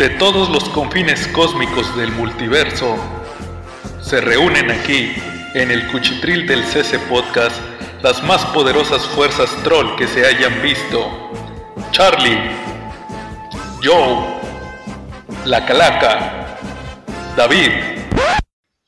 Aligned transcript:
de 0.00 0.08
todos 0.08 0.48
los 0.48 0.66
confines 0.70 1.28
cósmicos 1.28 1.94
del 1.94 2.10
multiverso 2.12 2.96
se 4.00 4.18
reúnen 4.22 4.70
aquí, 4.70 5.12
en 5.52 5.70
el 5.70 5.86
cuchitril 5.88 6.46
del 6.46 6.64
CC 6.64 6.98
Podcast, 7.00 7.54
las 8.02 8.22
más 8.22 8.42
poderosas 8.46 9.06
fuerzas 9.08 9.54
troll 9.62 9.94
que 9.96 10.08
se 10.08 10.24
hayan 10.24 10.62
visto. 10.62 11.06
Charlie, 11.90 12.50
Joe, 13.84 14.40
La 15.44 15.66
Calaca, 15.66 16.56
David. 17.36 17.70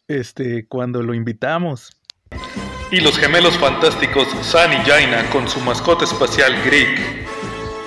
Este, 0.09 0.67
cuando 0.67 1.03
lo 1.03 1.13
invitamos. 1.13 1.91
Y 2.91 3.01
los 3.01 3.19
gemelos 3.19 3.59
fantásticos 3.59 4.29
San 4.41 4.73
y 4.73 4.77
Jaina 4.77 5.29
con 5.29 5.47
su 5.47 5.61
mascota 5.61 6.07
espacial 6.07 6.57
Greek. 6.65 7.22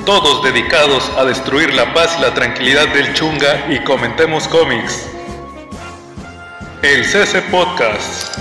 Todos 0.06 0.44
dedicados 0.44 1.10
a 1.18 1.26
destruir 1.26 1.74
la 1.74 1.92
paz 1.92 2.16
y 2.20 2.22
la 2.22 2.32
tranquilidad 2.32 2.88
del 2.94 3.12
chunga 3.16 3.66
y 3.74 3.84
comentemos 3.84 4.48
cómics. 4.48 5.10
El 6.84 7.04
CC 7.04 7.42
Podcast. 7.50 8.38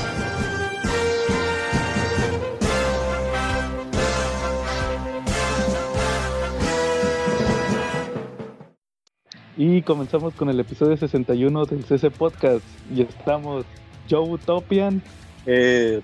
Y 9.57 9.81
comenzamos 9.81 10.35
con 10.35 10.51
el 10.51 10.61
episodio 10.61 10.99
61 10.99 11.65
del 11.65 11.83
CC 11.87 12.11
Podcast. 12.11 12.63
Y 12.95 13.01
estamos 13.01 13.65
Joe 14.11 14.29
Utopian. 14.29 15.03
Eh, 15.47 16.03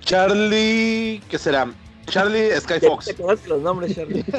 Charlie, 0.00 1.20
¿qué 1.28 1.36
será? 1.36 1.68
Charlie 2.06 2.50
Skyfox. 2.60 3.06
Te 3.06 3.14
conozco 3.14 3.48
los 3.48 3.62
nombres, 3.62 3.94
Charlie. 3.94 4.24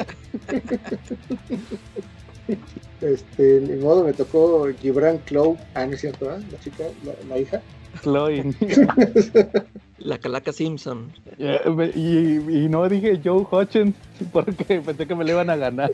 Este, 3.00 3.60
ni 3.60 3.82
modo, 3.82 4.04
me 4.04 4.12
tocó 4.14 4.66
Gibran 4.80 5.18
Clow. 5.18 5.58
Ah, 5.74 5.86
no 5.86 5.92
es 5.92 6.00
cierto, 6.00 6.34
¿eh? 6.34 6.42
La 6.50 6.58
chica, 6.60 6.84
la, 7.04 7.12
la 7.28 7.38
hija. 7.38 7.60
Chloe. 8.02 8.54
La 9.98 10.18
Calaca 10.18 10.52
Simpson. 10.52 11.12
Y 11.38 12.68
no 12.68 12.88
dije 12.88 13.20
Joe 13.24 13.46
Hutchins 13.50 13.94
porque 14.32 14.80
pensé 14.80 15.06
que 15.06 15.14
me 15.14 15.24
le 15.24 15.32
iban 15.32 15.48
a 15.48 15.56
ganar. 15.56 15.90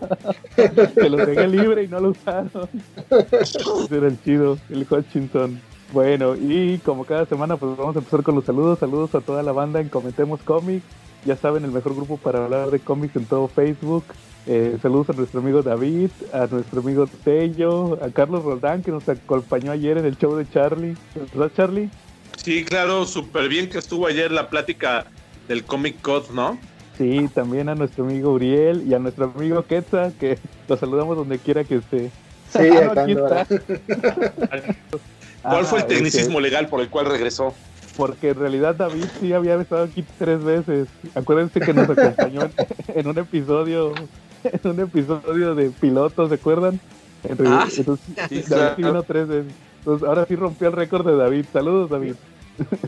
que 0.94 1.08
lo 1.08 1.24
dejé 1.24 1.46
libre 1.46 1.84
y 1.84 1.88
no 1.88 2.00
lo 2.00 2.08
usaron. 2.10 2.68
Ese 3.10 3.96
era 3.96 4.08
el 4.08 4.20
chido, 4.24 4.58
el 4.70 4.84
Hutchinson. 4.90 5.60
Bueno, 5.92 6.36
y 6.36 6.78
como 6.78 7.04
cada 7.04 7.26
semana, 7.26 7.56
pues 7.56 7.76
vamos 7.76 7.96
a 7.96 7.98
empezar 7.98 8.22
con 8.22 8.36
los 8.36 8.44
saludos. 8.44 8.78
Saludos 8.78 9.14
a 9.14 9.20
toda 9.20 9.42
la 9.42 9.52
banda 9.52 9.80
en 9.80 9.88
Comentemos 9.88 10.40
Cómics. 10.42 10.84
Ya 11.24 11.36
saben, 11.36 11.64
el 11.64 11.72
mejor 11.72 11.94
grupo 11.94 12.16
para 12.16 12.44
hablar 12.44 12.70
de 12.70 12.78
cómics 12.78 13.16
en 13.16 13.26
todo 13.26 13.48
Facebook. 13.48 14.04
Eh, 14.46 14.78
saludos 14.80 15.10
a 15.10 15.12
nuestro 15.12 15.40
amigo 15.40 15.62
David, 15.62 16.10
a 16.32 16.46
nuestro 16.46 16.80
amigo 16.80 17.06
Tello, 17.24 17.98
a 18.02 18.08
Carlos 18.10 18.42
Roldán 18.42 18.82
que 18.82 18.90
nos 18.90 19.06
acompañó 19.08 19.70
ayer 19.70 19.98
en 19.98 20.06
el 20.06 20.16
show 20.16 20.34
de 20.34 20.48
Charlie. 20.48 20.96
¿Verdad, 21.34 21.50
Charlie? 21.54 21.90
Sí, 22.42 22.64
claro, 22.64 23.04
súper 23.04 23.48
bien 23.48 23.68
que 23.68 23.78
estuvo 23.78 24.06
ayer 24.06 24.32
la 24.32 24.48
plática 24.48 25.06
del 25.46 25.64
Comic 25.64 26.00
Code, 26.00 26.28
¿no? 26.32 26.58
Sí, 26.96 27.28
también 27.34 27.68
a 27.68 27.74
nuestro 27.74 28.04
amigo 28.04 28.32
Uriel 28.32 28.84
y 28.88 28.94
a 28.94 28.98
nuestro 28.98 29.32
amigo 29.36 29.64
Quetza, 29.64 30.12
que 30.18 30.38
lo 30.68 30.76
saludamos 30.76 31.16
donde 31.16 31.38
quiera 31.38 31.64
que 31.64 31.76
esté. 31.76 32.10
Sí, 32.50 32.58
Ah, 32.70 32.92
no, 32.94 33.00
aquí 33.00 33.12
ando 33.12 33.28
¿Cuál 35.42 35.64
fue 35.64 35.80
el 35.80 35.86
tecnicismo 35.86 36.38
este, 36.38 36.42
legal 36.42 36.68
por 36.68 36.80
el 36.80 36.88
cual 36.88 37.06
regresó? 37.06 37.54
porque 37.96 38.30
en 38.30 38.36
realidad 38.36 38.74
David 38.76 39.04
sí 39.20 39.32
había 39.34 39.56
estado 39.60 39.84
aquí 39.84 40.02
tres 40.18 40.42
veces. 40.42 40.88
Acuérdense 41.14 41.60
que 41.60 41.74
nos 41.74 41.90
acompañó 41.90 42.42
en, 42.44 42.52
en 43.00 43.06
un 43.08 43.18
episodio, 43.18 43.92
en 44.44 44.70
un 44.70 44.80
episodio 44.80 45.54
de 45.54 45.68
pilotos, 45.70 46.30
¿se 46.30 46.36
acuerdan? 46.36 46.80
En 47.28 47.36
realidad, 47.36 47.64
Ah, 47.64 47.68
sí. 47.70 47.80
entonces, 47.80 48.06
Sí, 48.30 48.42
David 48.48 48.72
sí 48.76 48.82
vino 48.82 49.02
tres 49.02 49.28
veces. 49.28 49.52
Entonces, 49.80 50.08
ahora 50.08 50.24
sí 50.26 50.34
rompió 50.36 50.68
el 50.68 50.74
récord 50.74 51.06
de 51.06 51.16
David. 51.16 51.44
Saludos, 51.52 51.90
David. 51.90 52.14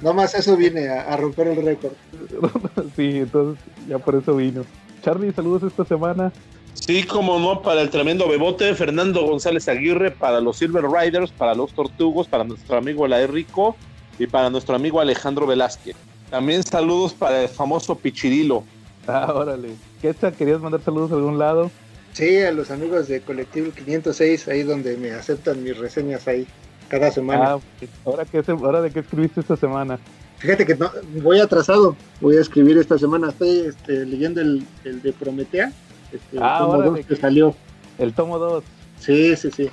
Nomás 0.00 0.34
eso 0.34 0.56
viene 0.56 0.88
a, 0.88 1.02
a 1.12 1.16
romper 1.18 1.48
el 1.48 1.62
récord. 1.62 1.92
sí, 2.96 3.18
entonces 3.18 3.62
ya 3.88 3.98
por 3.98 4.14
eso 4.14 4.36
vino. 4.36 4.64
Charlie, 5.02 5.32
saludos 5.32 5.64
esta 5.64 5.84
semana. 5.84 6.32
Sí, 6.74 7.04
como 7.04 7.38
no, 7.38 7.62
para 7.62 7.82
el 7.82 7.90
tremendo 7.90 8.28
bebote, 8.28 8.74
Fernando 8.74 9.24
González 9.24 9.68
Aguirre, 9.68 10.10
para 10.10 10.40
los 10.40 10.56
Silver 10.56 10.84
Riders, 10.84 11.30
para 11.30 11.54
los 11.54 11.72
Tortugos, 11.72 12.26
para 12.26 12.44
nuestro 12.44 12.76
amigo 12.76 13.06
La 13.06 13.24
Rico 13.26 13.76
y 14.18 14.26
para 14.26 14.50
nuestro 14.50 14.74
amigo 14.74 15.00
Alejandro 15.00 15.46
Velázquez. 15.46 15.96
También 16.30 16.62
saludos 16.62 17.12
para 17.12 17.42
el 17.42 17.48
famoso 17.48 17.94
Pichirilo. 17.94 18.64
Ah, 19.06 19.32
órale. 19.34 19.74
Quetza, 20.00 20.32
¿querías 20.32 20.60
mandar 20.60 20.80
saludos 20.80 21.12
a 21.12 21.14
algún 21.14 21.38
lado? 21.38 21.70
Sí, 22.12 22.38
a 22.38 22.52
los 22.52 22.70
amigos 22.70 23.08
de 23.08 23.20
Colectivo 23.20 23.70
506, 23.72 24.48
ahí 24.48 24.62
donde 24.62 24.96
me 24.96 25.12
aceptan 25.12 25.62
mis 25.62 25.76
reseñas 25.76 26.26
ahí 26.28 26.46
cada 26.88 27.10
semana. 27.10 27.54
Ah, 27.54 27.58
¿ahora, 28.04 28.24
qué, 28.24 28.42
¿ahora 28.46 28.82
de 28.82 28.90
qué 28.90 29.00
escribiste 29.00 29.40
esta 29.40 29.56
semana? 29.56 29.98
Fíjate 30.38 30.66
que 30.66 30.74
no, 30.74 30.90
voy 31.22 31.40
atrasado, 31.40 31.96
voy 32.20 32.36
a 32.36 32.40
escribir 32.40 32.76
esta 32.76 32.98
semana, 32.98 33.28
estoy 33.28 33.60
este, 33.60 34.04
leyendo 34.04 34.40
el, 34.40 34.66
el 34.84 35.00
de 35.00 35.12
Prometea, 35.12 35.72
este, 36.12 36.38
Ah, 36.40 36.58
tomo 36.60 36.72
órale. 36.72 36.90
dos 36.98 37.06
que 37.06 37.16
salió. 37.16 37.54
El 37.98 38.12
tomo 38.14 38.38
2. 38.38 38.64
Sí, 38.98 39.36
sí, 39.36 39.50
sí. 39.50 39.68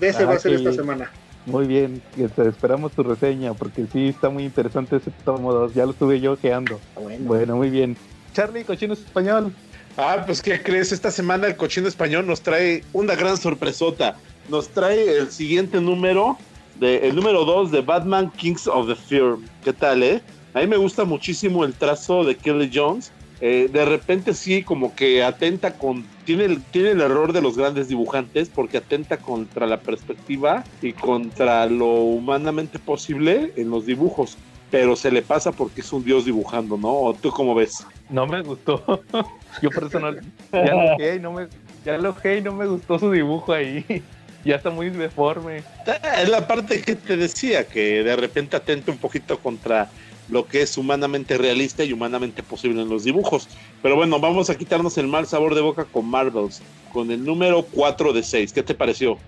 De 0.00 0.08
ese 0.08 0.22
Ah, 0.22 0.26
va 0.26 0.34
a 0.34 0.38
ser 0.38 0.52
esta 0.54 0.70
bien. 0.70 0.80
semana. 0.80 1.10
Muy 1.46 1.66
bien, 1.66 2.02
Quetza, 2.16 2.44
esperamos 2.48 2.92
tu 2.92 3.02
reseña 3.04 3.54
porque 3.54 3.86
sí 3.92 4.08
está 4.08 4.30
muy 4.30 4.44
interesante 4.44 4.96
ese 4.96 5.10
tomo 5.24 5.52
2. 5.52 5.74
Ya 5.74 5.84
lo 5.84 5.92
estuve 5.92 6.20
yo 6.20 6.32
ojeando. 6.32 6.80
Bueno, 7.00 7.24
Bueno, 7.26 7.56
muy 7.56 7.70
bien. 7.70 7.96
Charlie, 8.34 8.64
cochino 8.64 8.94
español. 8.94 9.52
Ah, 9.96 10.22
pues 10.26 10.42
¿qué 10.42 10.62
crees? 10.62 10.92
Esta 10.92 11.10
semana 11.10 11.46
el 11.46 11.56
cochino 11.56 11.88
español 11.88 12.26
nos 12.26 12.40
trae 12.42 12.82
una 12.92 13.14
gran 13.14 13.36
sorpresota. 13.36 14.16
Nos 14.48 14.68
trae 14.68 15.18
el 15.18 15.30
siguiente 15.30 15.80
número, 15.80 16.36
de, 16.78 17.08
el 17.08 17.16
número 17.16 17.44
2 17.44 17.70
de 17.72 17.80
Batman 17.80 18.30
Kings 18.32 18.66
of 18.66 18.88
the 18.88 18.94
Fear. 18.94 19.36
¿Qué 19.64 19.72
tal, 19.72 20.02
eh? 20.02 20.20
A 20.54 20.60
mí 20.60 20.66
me 20.66 20.76
gusta 20.76 21.04
muchísimo 21.04 21.64
el 21.64 21.74
trazo 21.74 22.24
de 22.24 22.36
Kelly 22.36 22.70
Jones. 22.72 23.10
Eh, 23.40 23.68
de 23.70 23.84
repente 23.84 24.34
sí, 24.34 24.62
como 24.62 24.94
que 24.94 25.22
atenta 25.22 25.74
con... 25.74 26.04
Tiene 26.24 26.44
el, 26.44 26.62
tiene 26.62 26.90
el 26.90 27.00
error 27.00 27.32
de 27.32 27.42
los 27.42 27.56
grandes 27.56 27.88
dibujantes 27.88 28.48
porque 28.48 28.78
atenta 28.78 29.18
contra 29.18 29.66
la 29.66 29.80
perspectiva 29.80 30.64
y 30.82 30.92
contra 30.92 31.66
lo 31.66 31.86
humanamente 31.86 32.78
posible 32.78 33.52
en 33.56 33.70
los 33.70 33.86
dibujos. 33.86 34.36
Pero 34.70 34.96
se 34.96 35.10
le 35.10 35.22
pasa 35.22 35.52
porque 35.52 35.82
es 35.82 35.92
un 35.92 36.04
dios 36.04 36.24
dibujando, 36.24 36.76
¿no? 36.76 36.92
¿O 36.92 37.14
tú 37.14 37.30
cómo 37.30 37.54
ves? 37.54 37.86
No 38.10 38.26
me 38.26 38.42
gustó. 38.42 39.02
Yo 39.62 39.70
por 39.70 39.84
eso 39.84 40.00
no. 40.00 40.12
Ya 40.52 40.74
lo 40.74 41.14
y 41.14 41.20
no 41.20 41.32
me, 41.32 41.48
ya 41.84 41.98
lo 41.98 42.16
y 42.24 42.40
no 42.40 42.52
me 42.52 42.66
gustó 42.66 42.98
su 42.98 43.10
dibujo 43.10 43.52
ahí. 43.52 43.84
Ya 44.44 44.54
está 44.54 44.70
muy 44.70 44.90
deforme. 44.90 45.64
Ah, 45.88 46.22
Es 46.22 46.28
la 46.28 46.46
parte 46.46 46.80
que 46.80 46.94
te 46.94 47.16
decía, 47.16 47.66
que 47.66 48.04
de 48.04 48.14
repente 48.14 48.54
atenta 48.56 48.92
un 48.92 48.98
poquito 48.98 49.40
contra 49.40 49.90
lo 50.28 50.46
que 50.46 50.62
es 50.62 50.76
humanamente 50.76 51.38
realista 51.38 51.84
y 51.84 51.92
humanamente 51.92 52.42
posible 52.42 52.82
en 52.82 52.88
los 52.88 53.04
dibujos. 53.04 53.48
Pero 53.82 53.96
bueno, 53.96 54.18
vamos 54.18 54.50
a 54.50 54.56
quitarnos 54.56 54.98
el 54.98 55.06
mal 55.06 55.26
sabor 55.26 55.54
de 55.54 55.60
boca 55.60 55.84
con 55.84 56.06
Marvels, 56.06 56.62
con 56.92 57.10
el 57.10 57.24
número 57.24 57.62
4 57.62 58.12
de 58.12 58.22
6. 58.22 58.52
¿Qué 58.52 58.62
te 58.62 58.74
pareció? 58.74 59.18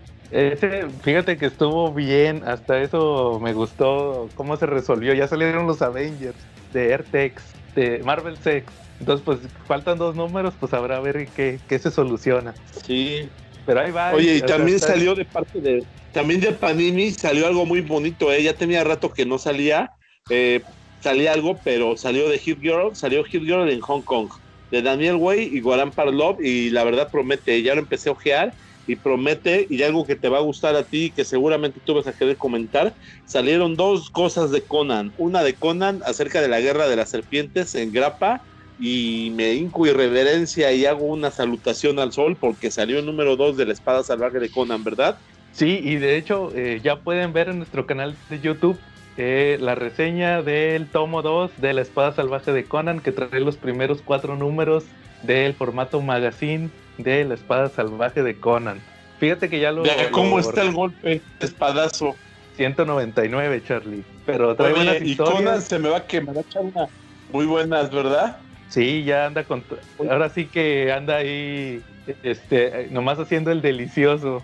Fíjate 1.03 1.39
que 1.39 1.47
estuvo 1.47 1.93
bien. 1.93 2.43
Hasta 2.47 2.83
eso 2.83 3.41
me 3.43 3.53
gustó 3.53 4.29
cómo 4.35 4.57
se 4.57 4.67
resolvió. 4.67 5.15
Ya 5.15 5.27
salieron 5.29 5.67
los 5.67 5.81
Avengers 5.83 6.37
de 6.73 6.93
Airtex, 6.93 7.43
de 7.75 8.03
Marvel 8.05 8.37
Sex. 8.37 8.67
Entonces, 9.01 9.25
pues 9.25 9.39
faltan 9.67 9.97
dos 9.99 10.17
números, 10.17 10.55
pues 10.59 10.73
habrá 10.75 10.97
a 10.97 11.01
ver 11.01 11.29
qué, 11.29 11.61
qué 11.69 11.79
se 11.79 11.91
soluciona. 11.91 12.55
Sí. 12.85 13.29
Pero 13.65 13.81
ahí 13.81 13.91
va. 13.91 14.13
Oye, 14.13 14.35
y 14.35 14.39
sea, 14.39 14.49
también 14.49 14.81
salió 14.81 15.15
de 15.15 15.25
parte 15.25 15.61
de... 15.61 15.85
También 16.13 16.41
de 16.41 16.53
Panini 16.53 17.11
salió 17.11 17.47
algo 17.47 17.67
muy 17.67 17.81
bonito, 17.83 18.33
¿eh? 18.33 18.43
Ya 18.43 18.55
tenía 18.55 18.83
rato 18.83 19.13
que 19.13 19.27
no 19.27 19.39
salía. 19.39 19.93
eh, 20.31 20.63
salía 21.01 21.33
algo, 21.33 21.61
pero 21.65 21.97
salió 21.97 22.29
de 22.29 22.39
Hit 22.39 22.61
Girl, 22.61 22.95
salió 22.95 23.25
Hit 23.25 23.43
Girl 23.43 23.69
en 23.69 23.81
Hong 23.81 24.03
Kong, 24.03 24.29
de 24.71 24.83
Daniel 24.83 25.17
Way 25.17 25.51
y 25.53 25.61
Guaran 25.61 25.93
Parlov, 25.93 26.43
y 26.43 26.71
la 26.71 26.85
verdad 26.85 27.09
promete, 27.11 27.63
ya 27.63 27.75
lo 27.75 27.81
empecé 27.81 28.09
a 28.09 28.13
ojear, 28.13 28.55
y 28.87 28.97
promete, 28.97 29.67
y 29.69 29.83
algo 29.83 30.07
que 30.07 30.17
te 30.17 30.29
va 30.29 30.39
a 30.39 30.43
gustar 30.43 30.75
a 30.75 30.85
ti, 30.85 31.13
que 31.15 31.25
seguramente 31.25 31.81
tú 31.85 31.95
vas 31.95 32.07
a 32.07 32.13
querer 32.13 32.37
comentar, 32.37 32.97
salieron 33.27 33.77
dos 33.77 34.11
cosas 34.11 34.51
de 34.51 34.63
Conan, 34.63 35.13
una 35.19 35.43
de 35.43 35.55
Conan 35.55 36.01
acerca 36.05 36.41
de 36.41 36.49
la 36.49 36.61
guerra 36.61 36.89
de 36.89 36.97
las 36.97 37.11
serpientes 37.11 37.75
en 37.75 37.93
Grapa, 37.93 38.43
y 38.79 39.33
me 39.35 39.55
hinco 39.55 39.87
y 39.87 39.91
reverencia 39.91 40.73
y 40.73 40.87
hago 40.87 41.05
una 41.07 41.31
salutación 41.31 41.99
al 41.99 42.13
sol 42.13 42.37
porque 42.41 42.71
salió 42.71 43.01
el 43.01 43.07
número 43.07 43.37
2 43.37 43.57
de 43.57 43.67
la 43.67 43.73
espada 43.73 44.05
salvaje 44.05 44.39
de 44.39 44.51
Conan, 44.51 44.85
¿verdad? 44.85 45.19
Sí, 45.51 45.81
y 45.83 45.97
de 45.97 46.17
hecho 46.17 46.53
eh, 46.55 46.81
ya 46.83 47.01
pueden 47.01 47.33
ver 47.33 47.49
en 47.49 47.59
nuestro 47.59 47.87
canal 47.87 48.17
de 48.31 48.41
YouTube 48.41 48.79
eh, 49.19 49.59
la 49.61 49.75
reseña 49.75 50.43
del 50.43 50.87
tomo 50.87 51.23
2 51.23 51.51
de 51.59 51.73
la 51.75 51.83
espada 51.83 52.13
salvaje 52.13 52.53
de 52.53 52.65
Conan 52.65 53.01
que 53.01 53.13
trae 53.13 53.41
los 53.41 53.57
primeros 53.57 54.01
cuatro 54.01 54.37
números 54.37 54.85
del 55.23 55.55
formato 55.55 56.01
magazine 56.01 56.71
de 56.99 57.25
la 57.25 57.35
espada 57.35 57.69
salvaje 57.69 58.23
de 58.23 58.37
Conan. 58.39 58.81
Fíjate 59.19 59.51
que 59.51 59.59
ya 59.59 59.73
lo... 59.73 59.83
Vea 59.83 60.11
cómo 60.13 60.39
lo- 60.39 60.41
está 60.41 60.63
el 60.63 60.73
golpe, 60.73 61.21
espadazo. 61.41 62.17
199, 62.57 63.63
Charlie. 63.67 64.05
Pero 64.25 64.55
trae 64.55 64.73
Oye, 64.73 64.85
buenas 64.85 65.03
y 65.03 65.17
Conan 65.17 65.63
se 65.63 65.79
me 65.79 65.89
va 65.89 65.99
a 65.99 66.07
quemar 66.07 66.37
a 66.39 66.41
echar 66.41 66.63
una 66.63 66.87
muy 67.33 67.47
buenas, 67.47 67.91
¿verdad? 67.91 68.39
Sí, 68.69 69.05
ya 69.05 69.27
anda 69.27 69.45
con... 69.45 69.65
Ahora 70.11 70.29
sí 70.29 70.47
que 70.47 70.93
anda 70.93 71.17
ahí, 71.17 71.83
este, 72.23 72.89
nomás 72.91 73.19
haciendo 73.19 73.51
el 73.51 73.63
delicioso. 73.63 74.43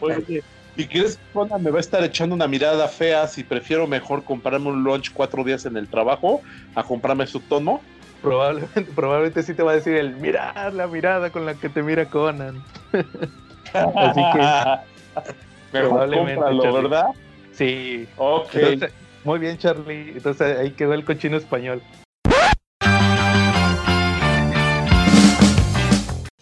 Oye, 0.00 0.42
¿y 0.76 0.86
crees 0.86 1.16
que 1.16 1.22
Conan 1.32 1.62
me 1.62 1.70
va 1.70 1.78
a 1.78 1.80
estar 1.80 2.02
echando 2.04 2.34
una 2.34 2.46
mirada 2.46 2.86
fea 2.88 3.26
si 3.26 3.42
prefiero 3.42 3.86
mejor 3.86 4.24
comprarme 4.24 4.68
un 4.68 4.84
lunch 4.84 5.12
cuatro 5.12 5.42
días 5.42 5.64
en 5.66 5.76
el 5.76 5.88
trabajo 5.88 6.42
a 6.74 6.82
comprarme 6.82 7.26
su 7.26 7.40
tono? 7.40 7.80
Probablemente, 8.22 8.82
probablemente 8.94 9.42
sí 9.42 9.54
te 9.54 9.62
va 9.62 9.72
a 9.72 9.74
decir 9.76 9.96
el 9.96 10.16
mirar 10.16 10.72
la 10.74 10.86
mirada 10.86 11.30
con 11.30 11.46
la 11.46 11.54
que 11.54 11.68
te 11.68 11.82
mira 11.82 12.06
Conan. 12.06 12.62
Así 13.72 14.20
que 14.32 15.22
Probablemente, 15.72 16.34
cómpralo, 16.34 16.62
Charlie. 16.62 16.82
¿verdad? 16.82 17.06
sí. 17.52 18.08
Ok. 18.16 18.54
Entonces, 18.54 18.92
muy 19.24 19.38
bien, 19.38 19.58
Charlie. 19.58 20.12
Entonces 20.12 20.58
ahí 20.58 20.70
quedó 20.70 20.94
el 20.94 21.04
cochino 21.04 21.36
español. 21.36 21.82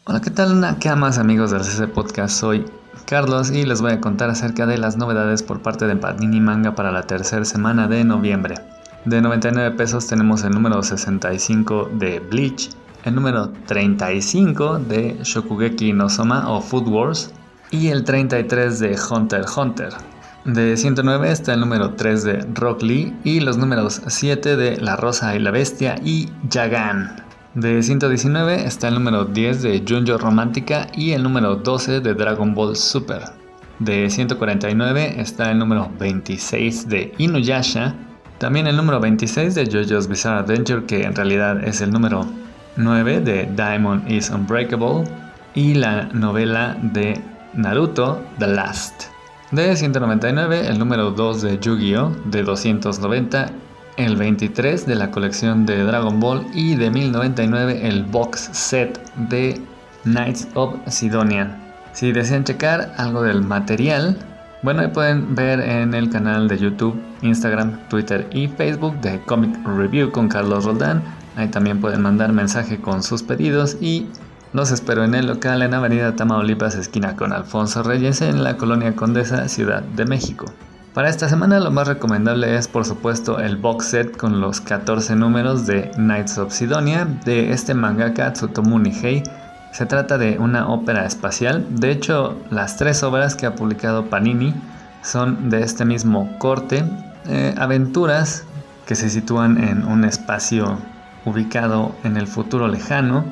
Hola, 0.06 0.20
¿qué 0.20 0.30
tal, 0.30 0.60
Nakamas 0.60 1.18
amigos 1.18 1.50
del 1.50 1.64
CC 1.64 1.88
Podcast? 1.88 2.38
Soy 2.38 2.64
Carlos 3.14 3.52
y 3.52 3.64
les 3.64 3.80
voy 3.80 3.92
a 3.92 4.00
contar 4.00 4.28
acerca 4.28 4.66
de 4.66 4.76
las 4.76 4.96
novedades 4.96 5.44
por 5.44 5.62
parte 5.62 5.86
de 5.86 5.94
Panini 5.94 6.40
Manga 6.40 6.74
para 6.74 6.90
la 6.90 7.04
tercera 7.04 7.44
semana 7.44 7.86
de 7.86 8.02
noviembre. 8.02 8.56
De 9.04 9.20
99 9.20 9.76
pesos 9.76 10.08
tenemos 10.08 10.42
el 10.42 10.50
número 10.50 10.82
65 10.82 11.90
de 11.92 12.18
Bleach, 12.18 12.70
el 13.04 13.14
número 13.14 13.50
35 13.66 14.80
de 14.80 15.16
Shokugeki 15.22 15.92
no 15.92 16.08
Soma 16.08 16.50
o 16.50 16.60
Food 16.60 16.88
Wars 16.88 17.32
y 17.70 17.86
el 17.86 18.02
33 18.02 18.80
de 18.80 18.98
Hunter 19.08 19.42
x 19.42 19.56
Hunter. 19.56 19.90
De 20.44 20.76
109 20.76 21.30
está 21.30 21.54
el 21.54 21.60
número 21.60 21.94
3 21.94 22.24
de 22.24 22.46
Rock 22.52 22.82
Lee 22.82 23.16
y 23.22 23.38
los 23.38 23.56
números 23.58 24.02
7 24.08 24.56
de 24.56 24.78
La 24.78 24.96
Rosa 24.96 25.36
y 25.36 25.38
la 25.38 25.52
Bestia 25.52 26.00
y 26.02 26.30
Yagan. 26.50 27.23
De 27.54 27.80
119 27.84 28.66
está 28.66 28.88
el 28.88 28.94
número 28.94 29.26
10 29.26 29.62
de 29.62 29.84
Junjo 29.88 30.18
Romántica 30.18 30.88
y 30.92 31.12
el 31.12 31.22
número 31.22 31.54
12 31.54 32.00
de 32.00 32.14
Dragon 32.14 32.52
Ball 32.52 32.74
Super. 32.74 33.20
De 33.78 34.10
149 34.10 35.20
está 35.20 35.52
el 35.52 35.60
número 35.60 35.88
26 36.00 36.88
de 36.88 37.14
Inuyasha. 37.18 37.94
También 38.38 38.66
el 38.66 38.76
número 38.76 38.98
26 38.98 39.54
de 39.54 39.66
JoJo's 39.66 40.08
Bizarre 40.08 40.40
Adventure, 40.40 40.84
que 40.84 41.04
en 41.04 41.14
realidad 41.14 41.62
es 41.62 41.80
el 41.80 41.92
número 41.92 42.26
9 42.76 43.20
de 43.20 43.48
Diamond 43.54 44.10
is 44.10 44.30
Unbreakable. 44.30 45.04
Y 45.54 45.74
la 45.74 46.08
novela 46.12 46.76
de 46.82 47.20
Naruto 47.52 48.20
The 48.40 48.48
Last. 48.48 49.04
De 49.52 49.76
199 49.76 50.66
el 50.66 50.80
número 50.80 51.12
2 51.12 51.42
de 51.42 51.58
Yu-Gi-Oh! 51.60 52.16
De 52.24 52.42
290 52.42 53.52
el 53.96 54.16
23 54.16 54.86
de 54.86 54.94
la 54.94 55.10
colección 55.10 55.66
de 55.66 55.84
Dragon 55.84 56.18
Ball 56.20 56.46
y 56.52 56.74
de 56.74 56.90
1099 56.90 57.86
el 57.86 58.04
box 58.04 58.50
set 58.52 59.00
de 59.28 59.60
Knights 60.04 60.48
of 60.54 60.74
Sidonia. 60.88 61.60
Si 61.92 62.12
desean 62.12 62.44
checar 62.44 62.92
algo 62.96 63.22
del 63.22 63.42
material, 63.42 64.18
bueno, 64.62 64.80
ahí 64.80 64.88
pueden 64.88 65.34
ver 65.34 65.60
en 65.60 65.94
el 65.94 66.10
canal 66.10 66.48
de 66.48 66.58
YouTube, 66.58 67.00
Instagram, 67.22 67.88
Twitter 67.88 68.28
y 68.32 68.48
Facebook 68.48 69.00
de 69.00 69.20
Comic 69.20 69.56
Review 69.66 70.10
con 70.10 70.28
Carlos 70.28 70.64
Roldán. 70.64 71.02
Ahí 71.36 71.48
también 71.48 71.80
pueden 71.80 72.02
mandar 72.02 72.32
mensaje 72.32 72.80
con 72.80 73.02
sus 73.02 73.22
pedidos 73.22 73.76
y 73.80 74.06
los 74.52 74.70
espero 74.70 75.04
en 75.04 75.14
el 75.14 75.26
local 75.26 75.62
en 75.62 75.74
Avenida 75.74 76.16
Tamaulipas, 76.16 76.76
esquina 76.76 77.16
con 77.16 77.32
Alfonso 77.32 77.82
Reyes, 77.82 78.22
en 78.22 78.42
la 78.42 78.56
colonia 78.56 78.96
Condesa, 78.96 79.48
Ciudad 79.48 79.82
de 79.82 80.04
México. 80.06 80.46
Para 80.94 81.08
esta 81.08 81.28
semana 81.28 81.58
lo 81.58 81.72
más 81.72 81.88
recomendable 81.88 82.56
es 82.56 82.68
por 82.68 82.84
supuesto 82.84 83.40
el 83.40 83.56
box 83.56 83.86
set 83.86 84.16
con 84.16 84.40
los 84.40 84.60
14 84.60 85.16
números 85.16 85.66
de 85.66 85.90
Knights 85.96 86.38
of 86.38 86.52
Sidonia 86.52 87.04
de 87.24 87.50
este 87.50 87.74
mangaka 87.74 88.32
Tsutomu 88.32 88.78
Nihei. 88.78 89.24
Se 89.72 89.86
trata 89.86 90.18
de 90.18 90.38
una 90.38 90.68
ópera 90.68 91.04
espacial, 91.04 91.66
de 91.68 91.90
hecho 91.90 92.38
las 92.50 92.76
tres 92.76 93.02
obras 93.02 93.34
que 93.34 93.44
ha 93.44 93.56
publicado 93.56 94.08
Panini 94.08 94.54
son 95.02 95.50
de 95.50 95.64
este 95.64 95.84
mismo 95.84 96.38
corte, 96.38 96.84
eh, 97.26 97.52
aventuras 97.58 98.44
que 98.86 98.94
se 98.94 99.10
sitúan 99.10 99.58
en 99.64 99.84
un 99.84 100.04
espacio 100.04 100.78
ubicado 101.24 101.92
en 102.04 102.16
el 102.16 102.28
futuro 102.28 102.68
lejano, 102.68 103.24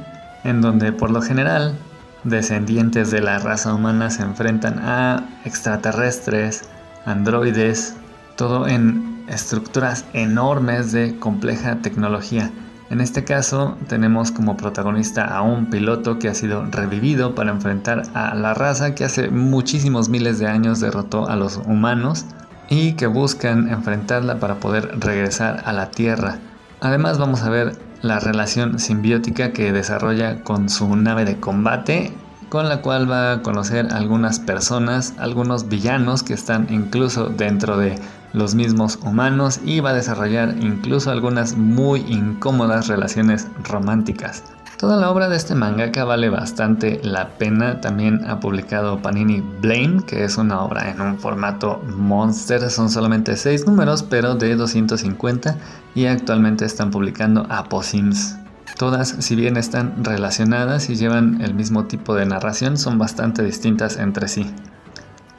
en 0.42 0.62
donde 0.62 0.90
por 0.90 1.12
lo 1.12 1.22
general 1.22 1.78
descendientes 2.24 3.12
de 3.12 3.20
la 3.20 3.38
raza 3.38 3.72
humana 3.72 4.10
se 4.10 4.22
enfrentan 4.22 4.80
a 4.80 5.28
extraterrestres, 5.44 6.68
androides, 7.04 7.96
todo 8.36 8.66
en 8.66 9.24
estructuras 9.28 10.04
enormes 10.12 10.92
de 10.92 11.18
compleja 11.18 11.76
tecnología. 11.82 12.50
En 12.90 13.00
este 13.00 13.24
caso 13.24 13.76
tenemos 13.88 14.30
como 14.30 14.56
protagonista 14.56 15.24
a 15.24 15.40
un 15.40 15.70
piloto 15.70 16.18
que 16.18 16.28
ha 16.28 16.34
sido 16.34 16.66
revivido 16.70 17.34
para 17.34 17.50
enfrentar 17.50 18.02
a 18.12 18.34
la 18.34 18.52
raza 18.52 18.94
que 18.94 19.04
hace 19.04 19.30
muchísimos 19.30 20.08
miles 20.10 20.38
de 20.38 20.46
años 20.46 20.80
derrotó 20.80 21.28
a 21.28 21.36
los 21.36 21.56
humanos 21.56 22.26
y 22.68 22.92
que 22.92 23.06
buscan 23.06 23.68
enfrentarla 23.70 24.38
para 24.40 24.56
poder 24.56 25.00
regresar 25.00 25.62
a 25.64 25.72
la 25.72 25.90
Tierra. 25.90 26.38
Además 26.80 27.18
vamos 27.18 27.42
a 27.42 27.50
ver 27.50 27.78
la 28.02 28.18
relación 28.18 28.78
simbiótica 28.78 29.52
que 29.52 29.72
desarrolla 29.72 30.42
con 30.42 30.68
su 30.68 30.94
nave 30.96 31.24
de 31.24 31.38
combate 31.38 32.12
con 32.52 32.68
la 32.68 32.82
cual 32.82 33.10
va 33.10 33.32
a 33.32 33.42
conocer 33.42 33.94
algunas 33.94 34.38
personas, 34.38 35.14
algunos 35.16 35.70
villanos 35.70 36.22
que 36.22 36.34
están 36.34 36.66
incluso 36.68 37.30
dentro 37.30 37.78
de 37.78 37.98
los 38.34 38.54
mismos 38.54 38.98
humanos 39.02 39.60
y 39.64 39.80
va 39.80 39.88
a 39.88 39.94
desarrollar 39.94 40.56
incluso 40.60 41.10
algunas 41.10 41.56
muy 41.56 42.00
incómodas 42.00 42.88
relaciones 42.88 43.48
románticas. 43.64 44.44
Toda 44.76 44.98
la 44.98 45.10
obra 45.10 45.30
de 45.30 45.36
este 45.36 45.54
mangaka 45.54 46.04
vale 46.04 46.28
bastante 46.28 47.00
la 47.02 47.30
pena. 47.38 47.80
También 47.80 48.20
ha 48.28 48.38
publicado 48.38 49.00
Panini 49.00 49.40
Blame, 49.62 50.02
que 50.06 50.22
es 50.24 50.36
una 50.36 50.60
obra 50.60 50.90
en 50.90 51.00
un 51.00 51.18
formato 51.18 51.80
monster. 51.96 52.68
Son 52.68 52.90
solamente 52.90 53.34
6 53.34 53.66
números, 53.66 54.02
pero 54.02 54.34
de 54.34 54.56
250. 54.56 55.56
Y 55.94 56.04
actualmente 56.04 56.66
están 56.66 56.90
publicando 56.90 57.46
Aposims. 57.48 58.36
Todas, 58.82 59.14
si 59.20 59.36
bien 59.36 59.56
están 59.56 60.02
relacionadas 60.02 60.90
y 60.90 60.96
llevan 60.96 61.40
el 61.40 61.54
mismo 61.54 61.84
tipo 61.84 62.16
de 62.16 62.26
narración, 62.26 62.76
son 62.76 62.98
bastante 62.98 63.44
distintas 63.44 63.96
entre 63.96 64.26
sí. 64.26 64.44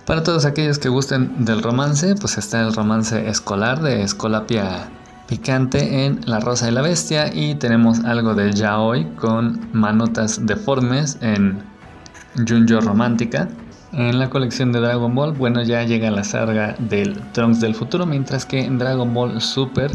Para 0.06 0.24
todos 0.24 0.46
aquellos 0.46 0.80
que 0.80 0.88
gusten 0.88 1.44
del 1.44 1.62
romance, 1.62 2.16
pues 2.16 2.38
está 2.38 2.62
el 2.62 2.74
romance 2.74 3.28
escolar 3.28 3.82
de 3.82 4.02
Escolapia 4.02 4.88
Picante 5.28 6.06
en 6.06 6.22
La 6.26 6.40
Rosa 6.40 6.70
y 6.70 6.72
la 6.72 6.84
Bestia 6.84 7.34
y 7.34 7.56
tenemos 7.56 8.06
algo 8.06 8.34
de 8.34 8.54
Yaoi 8.54 9.14
con 9.16 9.60
manotas 9.74 10.46
deformes 10.46 11.18
en 11.20 11.62
Junjo 12.48 12.80
Romántica. 12.80 13.50
En 13.92 14.20
la 14.20 14.30
colección 14.30 14.72
de 14.72 14.80
Dragon 14.80 15.14
Ball, 15.14 15.34
bueno, 15.34 15.62
ya 15.64 15.84
llega 15.84 16.10
la 16.12 16.24
saga 16.24 16.78
del 16.80 17.20
Trunks 17.34 17.60
del 17.60 17.76
futuro, 17.76 18.06
mientras 18.06 18.46
que 18.46 18.64
en 18.64 18.78
Dragon 18.78 19.14
Ball 19.14 19.42
Super 19.42 19.92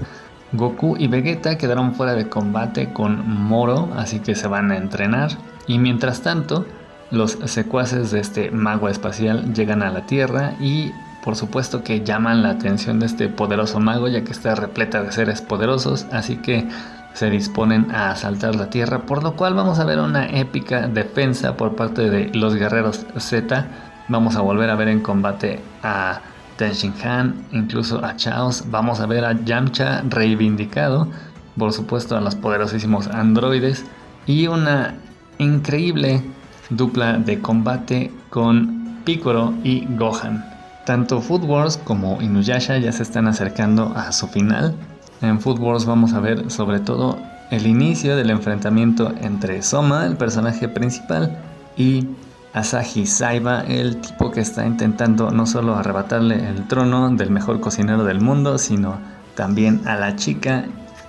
Goku 0.52 0.97
y 0.99 1.09
Vegeta 1.09 1.59
quedaron 1.59 1.95
fuera 1.95 2.14
de 2.14 2.28
combate 2.28 2.93
con 2.93 3.28
Moro, 3.28 3.90
así 3.97 4.21
que 4.21 4.35
se 4.35 4.49
van 4.49 4.71
a 4.71 4.76
entrenar. 4.76 5.31
Y 5.67 5.78
mientras 5.78 6.23
tanto, 6.23 6.67
los 7.11 7.38
secuaces 7.45 8.11
de 8.11 8.21
este 8.21 8.50
mago 8.50 8.88
espacial 8.88 9.52
llegan 9.55 9.83
a 9.83 9.90
la 9.90 10.07
Tierra 10.07 10.55
y 10.61 10.93
por 11.23 11.37
supuesto 11.37 11.83
que 11.83 12.05
llaman 12.05 12.43
la 12.43 12.50
atención 12.50 13.00
de 13.00 13.07
este 13.07 13.28
poderoso 13.28 13.81
mago 13.81 14.09
ya 14.09 14.25
que 14.25 14.33
está 14.33 14.55
repleta 14.55 15.02
de 15.02 15.12
seres 15.12 15.43
poderosos, 15.43 16.07
así 16.12 16.37
que 16.37 16.69
se 17.12 17.31
disponen 17.31 17.90
a 17.90 18.12
asaltar 18.12 18.55
la 18.55 18.71
Tierra, 18.71 19.00
por 19.00 19.23
lo 19.23 19.35
cual 19.35 19.55
vamos 19.55 19.78
a 19.78 19.85
ver 19.85 19.99
una 19.99 20.26
épica 20.26 20.87
defensa 20.87 21.57
por 21.57 21.75
parte 21.75 22.09
de 22.09 22.31
los 22.33 22.55
guerreros 22.55 23.05
Z. 23.19 23.67
Vamos 24.09 24.37
a 24.37 24.40
volver 24.40 24.71
a 24.71 24.76
ver 24.76 24.88
en 24.88 25.00
combate 25.00 25.61
a 25.83 26.21
Tenshin 26.59 26.93
Han, 27.03 27.47
incluso 27.53 28.05
a 28.05 28.17
Chaos. 28.17 28.65
Vamos 28.71 29.00
a 29.00 29.07
ver 29.07 29.25
a 29.25 29.33
Yamcha 29.33 30.03
reivindicado, 30.09 31.09
por 31.57 31.73
supuesto 31.73 32.17
a 32.17 32.21
los 32.21 32.35
poderosísimos 32.35 33.07
androides 33.07 33.87
y 34.27 34.47
una 34.49 34.95
increíble 35.38 36.23
dupla 36.69 37.15
de 37.15 37.41
combate 37.41 38.12
con 38.29 38.99
Piccolo 39.05 39.55
y 39.65 39.87
Gohan. 39.97 40.45
Tanto 40.85 41.21
Food 41.21 41.45
Wars 41.45 41.79
como 41.79 42.21
Inuyasha 42.21 42.77
ya 42.79 42.93
se 42.93 43.03
están 43.03 43.27
acercando 43.27 43.93
a 43.97 44.12
su 44.12 44.27
final. 44.27 44.75
En 45.23 45.41
Food 45.41 45.59
Wars 45.61 45.87
vamos 45.87 46.12
a 46.12 46.21
ver 46.21 46.50
sobre 46.50 46.81
todo 46.81 47.19
el 47.50 47.67
inicio 47.67 48.17
del 48.17 48.31
enfrentamiento 48.31 49.15
entre 49.21 49.62
Soma, 49.62 50.07
el 50.07 50.17
personaje 50.17 50.69
principal, 50.69 51.38
y 51.77 52.07
Asahi 52.55 53.07
Saiba, 53.07 53.61
el 53.61 54.00
tipo 54.00 54.31
que 54.31 54.40
está 54.40 54.67
intentando 54.67 55.31
no 55.31 55.47
solo 55.47 55.76
arrebatarle 55.76 56.49
el 56.49 56.67
trono 56.67 57.11
del 57.11 57.31
mejor 57.31 57.61
cocinero 57.61 58.05
del 58.05 58.21
mundo, 58.21 58.59
sino 58.59 58.99
también 59.35 59.87
a 59.87 59.97
la 59.97 60.17
chica 60.17 60.64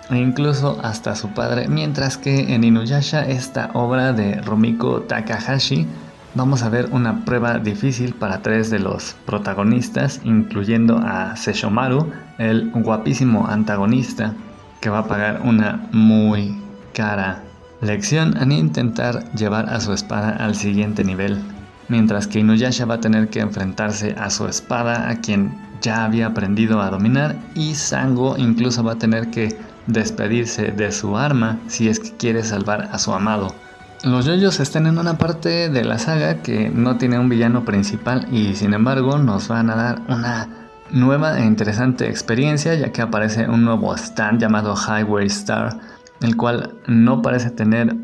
e 0.10 0.18
incluso 0.18 0.80
hasta 0.82 1.16
su 1.16 1.30
padre, 1.30 1.68
mientras 1.68 2.18
que 2.18 2.54
en 2.54 2.64
Inuyasha, 2.64 3.28
esta 3.28 3.70
obra 3.74 4.12
de 4.12 4.42
Rumiko 4.42 5.02
Takahashi, 5.02 5.88
vamos 6.34 6.64
a 6.64 6.70
ver 6.70 6.90
una 6.92 7.26
prueba 7.26 7.60
difícil 7.60 8.14
para 8.16 8.42
tres 8.42 8.70
de 8.70 8.80
los 8.80 9.16
protagonistas, 9.26 10.22
incluyendo 10.24 10.98
a 10.98 11.36
Seshomaru, 11.36 12.12
el 12.40 12.72
guapísimo 12.72 13.48
antagonista, 13.48 14.34
que 14.82 14.90
va 14.90 15.00
a 15.00 15.08
pagar 15.08 15.42
una 15.44 15.88
muy 15.92 16.60
cara 16.94 17.44
lección 17.82 18.38
en 18.38 18.52
intentar 18.52 19.32
llevar 19.34 19.70
a 19.70 19.80
su 19.80 19.94
espada 19.94 20.32
al 20.32 20.56
siguiente 20.56 21.04
nivel. 21.04 21.42
mientras 21.88 22.28
que 22.28 22.40
Inuyasha 22.40 22.86
va 22.86 22.96
a 22.96 23.00
tener 23.00 23.30
que 23.30 23.40
enfrentarse 23.40 24.16
a 24.18 24.30
su 24.30 24.46
espada, 24.48 25.10
a 25.10 25.22
quien 25.22 25.58
ya 25.82 26.06
había 26.06 26.28
aprendido 26.28 26.82
a 26.82 26.92
dominar, 26.92 27.36
y 27.56 27.74
Sango 27.74 28.38
incluso 28.38 28.84
va 28.84 28.94
a 28.94 28.98
tener 29.00 29.32
que 29.32 29.58
despedirse 29.88 30.72
de 30.72 30.92
su 30.92 31.18
arma 31.18 31.58
si 31.68 31.90
es 31.90 32.00
que 32.00 32.16
quiere 32.16 32.44
salvar 32.44 32.90
a 32.92 33.00
su 33.00 33.12
amado. 33.12 33.56
Los 34.04 34.26
yoyos 34.26 34.60
están 34.60 34.88
en 34.88 34.98
una 34.98 35.18
parte 35.18 35.70
de 35.70 35.84
la 35.84 36.00
saga 36.00 36.42
que 36.42 36.70
no 36.70 36.98
tiene 36.98 37.20
un 37.20 37.28
villano 37.28 37.66
principal 37.66 38.28
y 38.32 38.56
sin 38.56 38.74
embargo 38.74 39.18
nos 39.18 39.50
van 39.50 39.70
a 39.70 39.76
dar 39.76 40.02
una 40.08 40.48
nueva 40.92 41.38
e 41.38 41.46
interesante 41.46 42.08
experiencia 42.08 42.76
ya 42.76 42.92
que 42.92 43.02
aparece 43.02 43.50
un 43.50 43.66
nuevo 43.66 43.94
stand 43.96 44.40
llamado 44.40 44.74
Highway 44.76 45.28
Star, 45.28 45.78
el 46.22 46.36
cual 46.36 46.76
no 46.88 47.22
parece 47.22 47.52
tener 47.52 47.96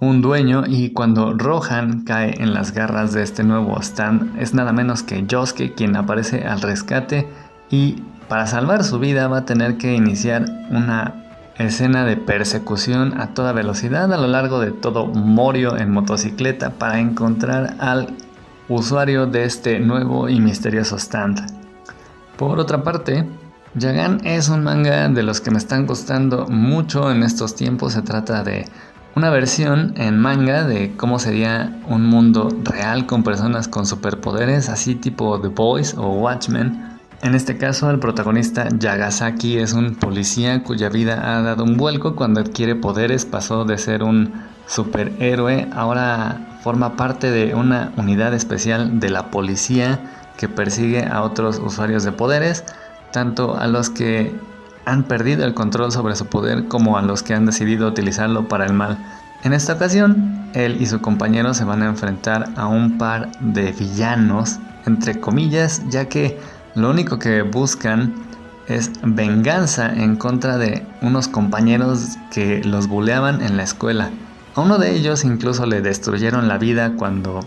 un 0.00 0.20
dueño 0.20 0.64
y 0.66 0.90
cuando 0.90 1.32
Rohan 1.32 2.04
cae 2.04 2.42
en 2.42 2.52
las 2.52 2.72
garras 2.72 3.12
de 3.12 3.22
este 3.22 3.44
nuevo 3.44 3.80
stand 3.80 4.38
es 4.40 4.54
nada 4.54 4.72
menos 4.72 5.02
que 5.02 5.24
Yosuke 5.26 5.74
quien 5.74 5.96
aparece 5.96 6.44
al 6.46 6.60
rescate 6.60 7.28
y 7.70 8.02
para 8.28 8.46
salvar 8.46 8.84
su 8.84 8.98
vida 8.98 9.28
va 9.28 9.38
a 9.38 9.44
tener 9.44 9.78
que 9.78 9.94
iniciar 9.94 10.44
una 10.70 11.24
escena 11.58 12.04
de 12.04 12.16
persecución 12.16 13.20
a 13.20 13.28
toda 13.34 13.52
velocidad 13.52 14.12
a 14.12 14.18
lo 14.18 14.26
largo 14.26 14.60
de 14.60 14.72
todo 14.72 15.06
Morio 15.06 15.76
en 15.78 15.90
motocicleta 15.90 16.70
para 16.70 16.98
encontrar 16.98 17.76
al 17.78 18.08
usuario 18.68 19.26
de 19.26 19.44
este 19.44 19.78
nuevo 19.78 20.28
y 20.28 20.40
misterioso 20.40 20.96
stand. 20.96 21.40
Por 22.36 22.58
otra 22.58 22.82
parte, 22.82 23.26
Yagan 23.76 24.20
es 24.24 24.50
un 24.50 24.62
manga 24.62 25.08
de 25.08 25.24
los 25.24 25.40
que 25.40 25.50
me 25.50 25.58
están 25.58 25.84
gustando 25.84 26.46
mucho 26.46 27.10
en 27.10 27.24
estos 27.24 27.56
tiempos. 27.56 27.94
Se 27.94 28.02
trata 28.02 28.44
de 28.44 28.66
una 29.16 29.30
versión 29.30 29.94
en 29.96 30.16
manga 30.16 30.62
de 30.62 30.94
cómo 30.96 31.18
sería 31.18 31.80
un 31.88 32.06
mundo 32.06 32.48
real 32.62 33.06
con 33.06 33.24
personas 33.24 33.66
con 33.66 33.84
superpoderes, 33.84 34.68
así 34.68 34.94
tipo 34.94 35.40
The 35.40 35.48
Boys 35.48 35.94
o 35.94 36.08
Watchmen. 36.10 37.00
En 37.22 37.34
este 37.34 37.58
caso, 37.58 37.90
el 37.90 37.98
protagonista 37.98 38.68
Yagasaki 38.78 39.58
es 39.58 39.72
un 39.72 39.96
policía 39.96 40.62
cuya 40.62 40.88
vida 40.88 41.36
ha 41.36 41.42
dado 41.42 41.64
un 41.64 41.76
vuelco 41.76 42.14
cuando 42.14 42.40
adquiere 42.40 42.76
poderes, 42.76 43.24
pasó 43.24 43.64
de 43.64 43.78
ser 43.78 44.04
un 44.04 44.34
superhéroe, 44.68 45.68
ahora 45.74 46.58
forma 46.62 46.94
parte 46.94 47.32
de 47.32 47.56
una 47.56 47.92
unidad 47.96 48.34
especial 48.34 49.00
de 49.00 49.10
la 49.10 49.32
policía 49.32 49.98
que 50.36 50.48
persigue 50.48 51.04
a 51.06 51.22
otros 51.22 51.58
usuarios 51.58 52.04
de 52.04 52.12
poderes, 52.12 52.64
tanto 53.14 53.56
a 53.56 53.68
los 53.68 53.90
que 53.90 54.34
han 54.84 55.04
perdido 55.04 55.44
el 55.44 55.54
control 55.54 55.92
sobre 55.92 56.16
su 56.16 56.26
poder 56.26 56.66
como 56.66 56.98
a 56.98 57.02
los 57.02 57.22
que 57.22 57.32
han 57.32 57.46
decidido 57.46 57.86
utilizarlo 57.86 58.48
para 58.48 58.66
el 58.66 58.74
mal. 58.74 58.98
En 59.44 59.52
esta 59.52 59.74
ocasión, 59.74 60.50
él 60.52 60.78
y 60.80 60.86
su 60.86 61.00
compañero 61.00 61.54
se 61.54 61.64
van 61.64 61.82
a 61.82 61.86
enfrentar 61.86 62.50
a 62.56 62.66
un 62.66 62.98
par 62.98 63.30
de 63.38 63.70
villanos, 63.70 64.58
entre 64.84 65.20
comillas, 65.20 65.80
ya 65.88 66.08
que 66.08 66.40
lo 66.74 66.90
único 66.90 67.20
que 67.20 67.42
buscan 67.42 68.12
es 68.66 68.90
venganza 69.04 69.92
en 69.94 70.16
contra 70.16 70.58
de 70.58 70.84
unos 71.00 71.28
compañeros 71.28 72.16
que 72.32 72.64
los 72.64 72.88
buleaban 72.88 73.42
en 73.42 73.56
la 73.56 73.62
escuela. 73.62 74.10
A 74.56 74.60
uno 74.60 74.78
de 74.78 74.92
ellos 74.92 75.24
incluso 75.24 75.66
le 75.66 75.82
destruyeron 75.82 76.48
la 76.48 76.58
vida 76.58 76.94
cuando 76.96 77.44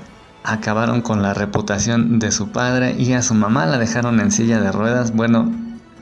acabaron 0.47 1.01
con 1.01 1.21
la 1.21 1.33
reputación 1.33 2.19
de 2.19 2.31
su 2.31 2.47
padre 2.49 2.95
y 2.97 3.11
a 3.11 3.21
su 3.21 3.33
mamá 3.33 3.65
la 3.65 3.77
dejaron 3.77 4.21
en 4.21 4.31
silla 4.31 4.61
de 4.61 4.71
ruedas. 4.71 5.13
Bueno, 5.13 5.51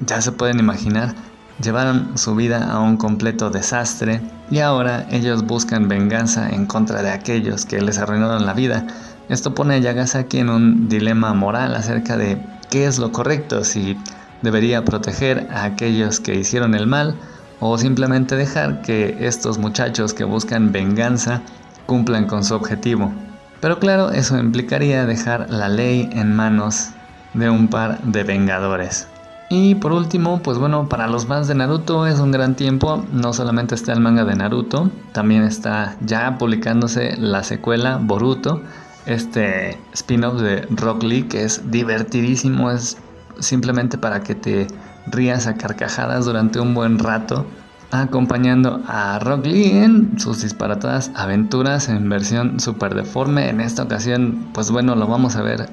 ya 0.01 0.21
se 0.21 0.31
pueden 0.31 0.59
imaginar, 0.59 1.15
llevaron 1.63 2.15
su 2.15 2.35
vida 2.35 2.71
a 2.71 2.79
un 2.79 2.95
completo 2.97 3.49
desastre 3.49 4.21
y 4.51 4.59
ahora 4.59 5.07
ellos 5.09 5.43
buscan 5.47 5.87
venganza 5.87 6.47
en 6.47 6.67
contra 6.67 7.01
de 7.01 7.09
aquellos 7.09 7.65
que 7.65 7.81
les 7.81 7.97
arruinaron 7.97 8.45
la 8.45 8.53
vida. 8.53 8.85
Esto 9.29 9.55
pone 9.55 9.73
a 9.73 9.79
Yagasaki 9.79 10.37
en 10.37 10.49
un 10.49 10.89
dilema 10.89 11.33
moral 11.33 11.73
acerca 11.73 12.15
de 12.15 12.39
qué 12.69 12.85
es 12.85 12.99
lo 12.99 13.11
correcto, 13.11 13.63
si 13.63 13.97
debería 14.43 14.85
proteger 14.85 15.47
a 15.51 15.63
aquellos 15.63 16.19
que 16.19 16.35
hicieron 16.35 16.75
el 16.75 16.85
mal 16.85 17.15
o 17.59 17.79
simplemente 17.79 18.35
dejar 18.35 18.83
que 18.83 19.17
estos 19.21 19.57
muchachos 19.57 20.13
que 20.13 20.23
buscan 20.23 20.71
venganza 20.71 21.41
cumplan 21.87 22.27
con 22.27 22.43
su 22.43 22.53
objetivo. 22.53 23.11
Pero 23.65 23.79
claro, 23.79 24.11
eso 24.11 24.37
implicaría 24.37 25.07
dejar 25.07 25.49
la 25.49 25.69
ley 25.69 26.07
en 26.13 26.35
manos 26.35 26.91
de 27.33 27.49
un 27.49 27.67
par 27.67 27.99
de 28.03 28.23
vengadores. 28.23 29.07
Y 29.49 29.73
por 29.73 29.91
último, 29.91 30.39
pues 30.43 30.59
bueno, 30.59 30.87
para 30.87 31.07
los 31.07 31.25
fans 31.25 31.47
de 31.47 31.55
Naruto 31.55 32.05
es 32.05 32.19
un 32.19 32.29
gran 32.29 32.53
tiempo. 32.53 33.03
No 33.11 33.33
solamente 33.33 33.73
está 33.73 33.91
el 33.93 34.01
manga 34.01 34.23
de 34.23 34.35
Naruto, 34.35 34.91
también 35.13 35.41
está 35.41 35.95
ya 36.01 36.37
publicándose 36.37 37.17
la 37.17 37.43
secuela 37.43 37.97
Boruto, 37.99 38.61
este 39.07 39.79
spin-off 39.93 40.41
de 40.41 40.67
Rock 40.69 41.01
Lee 41.01 41.23
que 41.23 41.43
es 41.43 41.71
divertidísimo, 41.71 42.69
es 42.69 42.99
simplemente 43.39 43.97
para 43.97 44.19
que 44.21 44.35
te 44.35 44.67
rías 45.07 45.47
a 45.47 45.55
carcajadas 45.55 46.25
durante 46.25 46.59
un 46.59 46.75
buen 46.75 46.99
rato, 46.99 47.47
acompañando 47.91 48.81
a 48.87 49.19
Rock 49.19 49.45
Lee 49.45 49.71
en 49.71 50.19
sus 50.19 50.41
disparatadas 50.41 51.11
aventuras 51.15 51.89
en 51.89 52.09
versión 52.09 52.59
super 52.59 52.95
deforme. 52.95 53.49
En 53.49 53.61
esta 53.61 53.83
ocasión, 53.83 54.49
pues 54.53 54.71
bueno, 54.71 54.95
lo 54.95 55.07
vamos 55.07 55.35
a 55.35 55.41
ver 55.41 55.69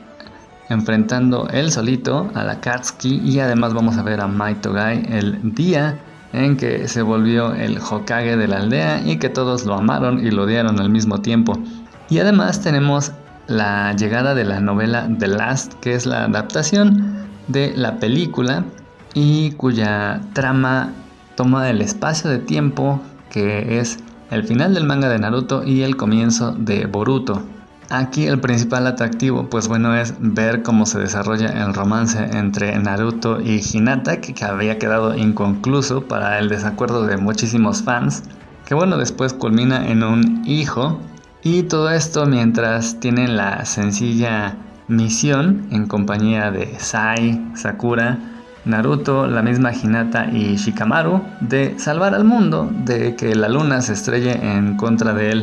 enfrentando 0.69 1.49
él 1.49 1.71
solito 1.71 2.31
a 2.35 2.45
la 2.45 2.61
Katsuki 2.61 3.21
y 3.25 3.41
además 3.41 3.75
vamos 3.75 3.99
a 3.99 4.03
ver 4.03 4.21
a 4.21 4.27
Maitogai 4.27 5.05
el 5.11 5.55
día 5.55 5.99
en 6.33 6.57
que 6.57 6.89
se 6.89 7.03
volvió 7.03 7.53
el 7.55 7.79
Hokage 7.79 8.37
de 8.37 8.49
la 8.49 8.59
aldea 8.59 9.03
y 9.05 9.19
que 9.19 9.29
todos 9.29 9.67
lo 9.67 9.75
amaron 9.75 10.25
y 10.25 10.31
lo 10.31 10.45
odiaron 10.45 10.81
al 10.81 10.89
mismo 10.89 11.21
tiempo. 11.21 11.59
Y 12.09 12.19
además 12.19 12.61
tenemos 12.61 13.13
la 13.49 13.95
llegada 13.95 14.35
de 14.35 14.45
la 14.45 14.61
novela 14.61 15.09
The 15.19 15.29
Last, 15.29 15.75
que 15.81 15.95
es 15.95 16.07
la 16.07 16.25
adaptación 16.25 17.27
de 17.49 17.73
la 17.77 17.99
película 17.99 18.65
y 19.15 19.53
cuya 19.53 20.21
trama 20.33 20.93
toma 21.37 21.71
el 21.71 21.81
espacio 21.81 22.31
de 22.31 22.39
tiempo 22.39 23.01
que 23.31 23.81
es 23.81 23.99
el 24.31 24.45
final 24.45 24.75
del 24.75 24.85
manga 24.85 25.09
de 25.09 25.19
Naruto 25.19 25.65
y 25.65 25.83
el 25.83 25.97
comienzo 25.97 26.53
de 26.53 26.87
Boruto. 26.87 27.43
Aquí 27.91 28.27
el 28.27 28.41
principal 28.41 28.87
atractivo, 28.87 29.51
pues 29.51 29.69
bueno, 29.69 29.95
es 29.95 30.15
ver 30.19 30.63
cómo 30.63 30.87
se 30.87 30.99
desarrolla 30.99 31.49
el 31.65 31.75
romance 31.75 32.19
entre 32.33 32.79
Naruto 32.79 33.41
y 33.41 33.61
Hinata, 33.61 34.21
que 34.21 34.45
había 34.45 34.79
quedado 34.79 35.15
inconcluso 35.15 36.07
para 36.07 36.39
el 36.39 36.49
desacuerdo 36.49 37.07
de 37.07 37.19
muchísimos 37.19 37.83
fans, 37.83 38.23
que 38.65 38.75
bueno, 38.75 38.97
después 38.97 39.35
culmina 39.35 39.89
en 39.89 40.03
un 40.03 40.43
hijo, 40.47 40.99
y 41.43 41.65
todo 41.65 41.91
esto 41.91 42.25
mientras 42.25 43.01
tienen 43.01 43.37
la 43.37 43.65
sencilla 43.67 44.57
misión 44.89 45.67
en 45.71 45.87
compañía 45.87 46.51
de 46.51 46.79
Sai, 46.79 47.51
Sakura, 47.55 48.19
Naruto, 48.65 49.27
la 49.27 49.43
misma 49.43 49.73
Hinata 49.73 50.27
y 50.27 50.57
Shikamaru 50.57 51.21
de 51.41 51.79
salvar 51.79 52.15
al 52.15 52.25
mundo 52.25 52.71
de 52.85 53.17
que 53.17 53.35
la 53.35 53.49
luna 53.49 53.83
se 53.83 53.95
estrelle 53.95 54.33
en 54.33 54.77
contra 54.77 55.13
de 55.13 55.33
él 55.33 55.43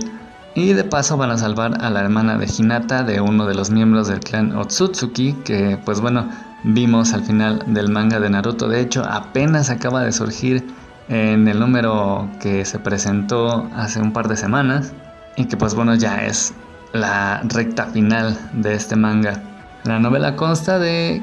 y 0.56 0.74
de 0.74 0.84
paso 0.84 1.18
van 1.18 1.32
a 1.32 1.38
salvar 1.38 1.78
a 1.82 1.90
la 1.90 2.02
hermana 2.02 2.38
de 2.38 2.48
Hinata 2.48 3.04
de 3.04 3.22
uno 3.22 3.46
de 3.46 3.56
los 3.56 3.70
miembros 3.70 4.08
del 4.08 4.20
clan 4.20 4.56
Otsutsuki, 4.56 5.34
que 5.46 5.78
pues 5.86 6.02
bueno, 6.02 6.30
vimos 6.64 7.14
al 7.14 7.24
final 7.24 7.64
del 7.68 7.90
manga 7.90 8.20
de 8.20 8.30
Naruto. 8.30 8.68
De 8.68 8.82
hecho, 8.82 9.04
apenas 9.06 9.70
acaba 9.70 10.04
de 10.04 10.12
surgir 10.12 10.66
en 11.08 11.48
el 11.48 11.60
número 11.60 12.30
que 12.40 12.66
se 12.66 12.80
presentó 12.80 13.70
hace 13.76 14.02
un 14.02 14.12
par 14.12 14.28
de 14.28 14.38
semanas. 14.38 14.94
Y 15.36 15.46
que 15.46 15.56
pues 15.56 15.76
bueno, 15.76 15.96
ya 15.96 16.26
es 16.26 16.54
la 16.94 17.42
recta 17.46 17.86
final 17.86 18.38
de 18.54 18.74
este 18.74 18.96
manga. 18.96 19.42
La 19.86 20.00
novela 20.00 20.36
consta 20.36 20.80
de 20.80 21.22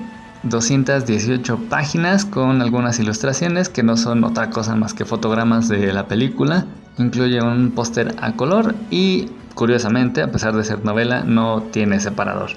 218 0.49 1.59
páginas 1.69 2.25
con 2.25 2.63
algunas 2.63 2.99
ilustraciones 2.99 3.69
que 3.69 3.83
no 3.83 3.97
son 3.97 4.25
otra 4.25 4.51
cosa 4.51 4.75
más 4.77 4.95
que 4.95 5.05
fotogramas 5.05 5.69
de 5.69 5.93
la 5.93 6.09
película 6.09 6.67
Incluye 6.99 7.43
un 7.43 7.73
póster 7.73 8.15
a 8.23 8.33
color 8.33 8.75
y, 8.91 9.27
curiosamente, 9.55 10.23
a 10.23 10.33
pesar 10.33 10.55
de 10.57 10.65
ser 10.65 10.83
novela, 10.83 11.25
no 11.25 11.63
tiene 11.65 12.01
separador. 12.01 12.51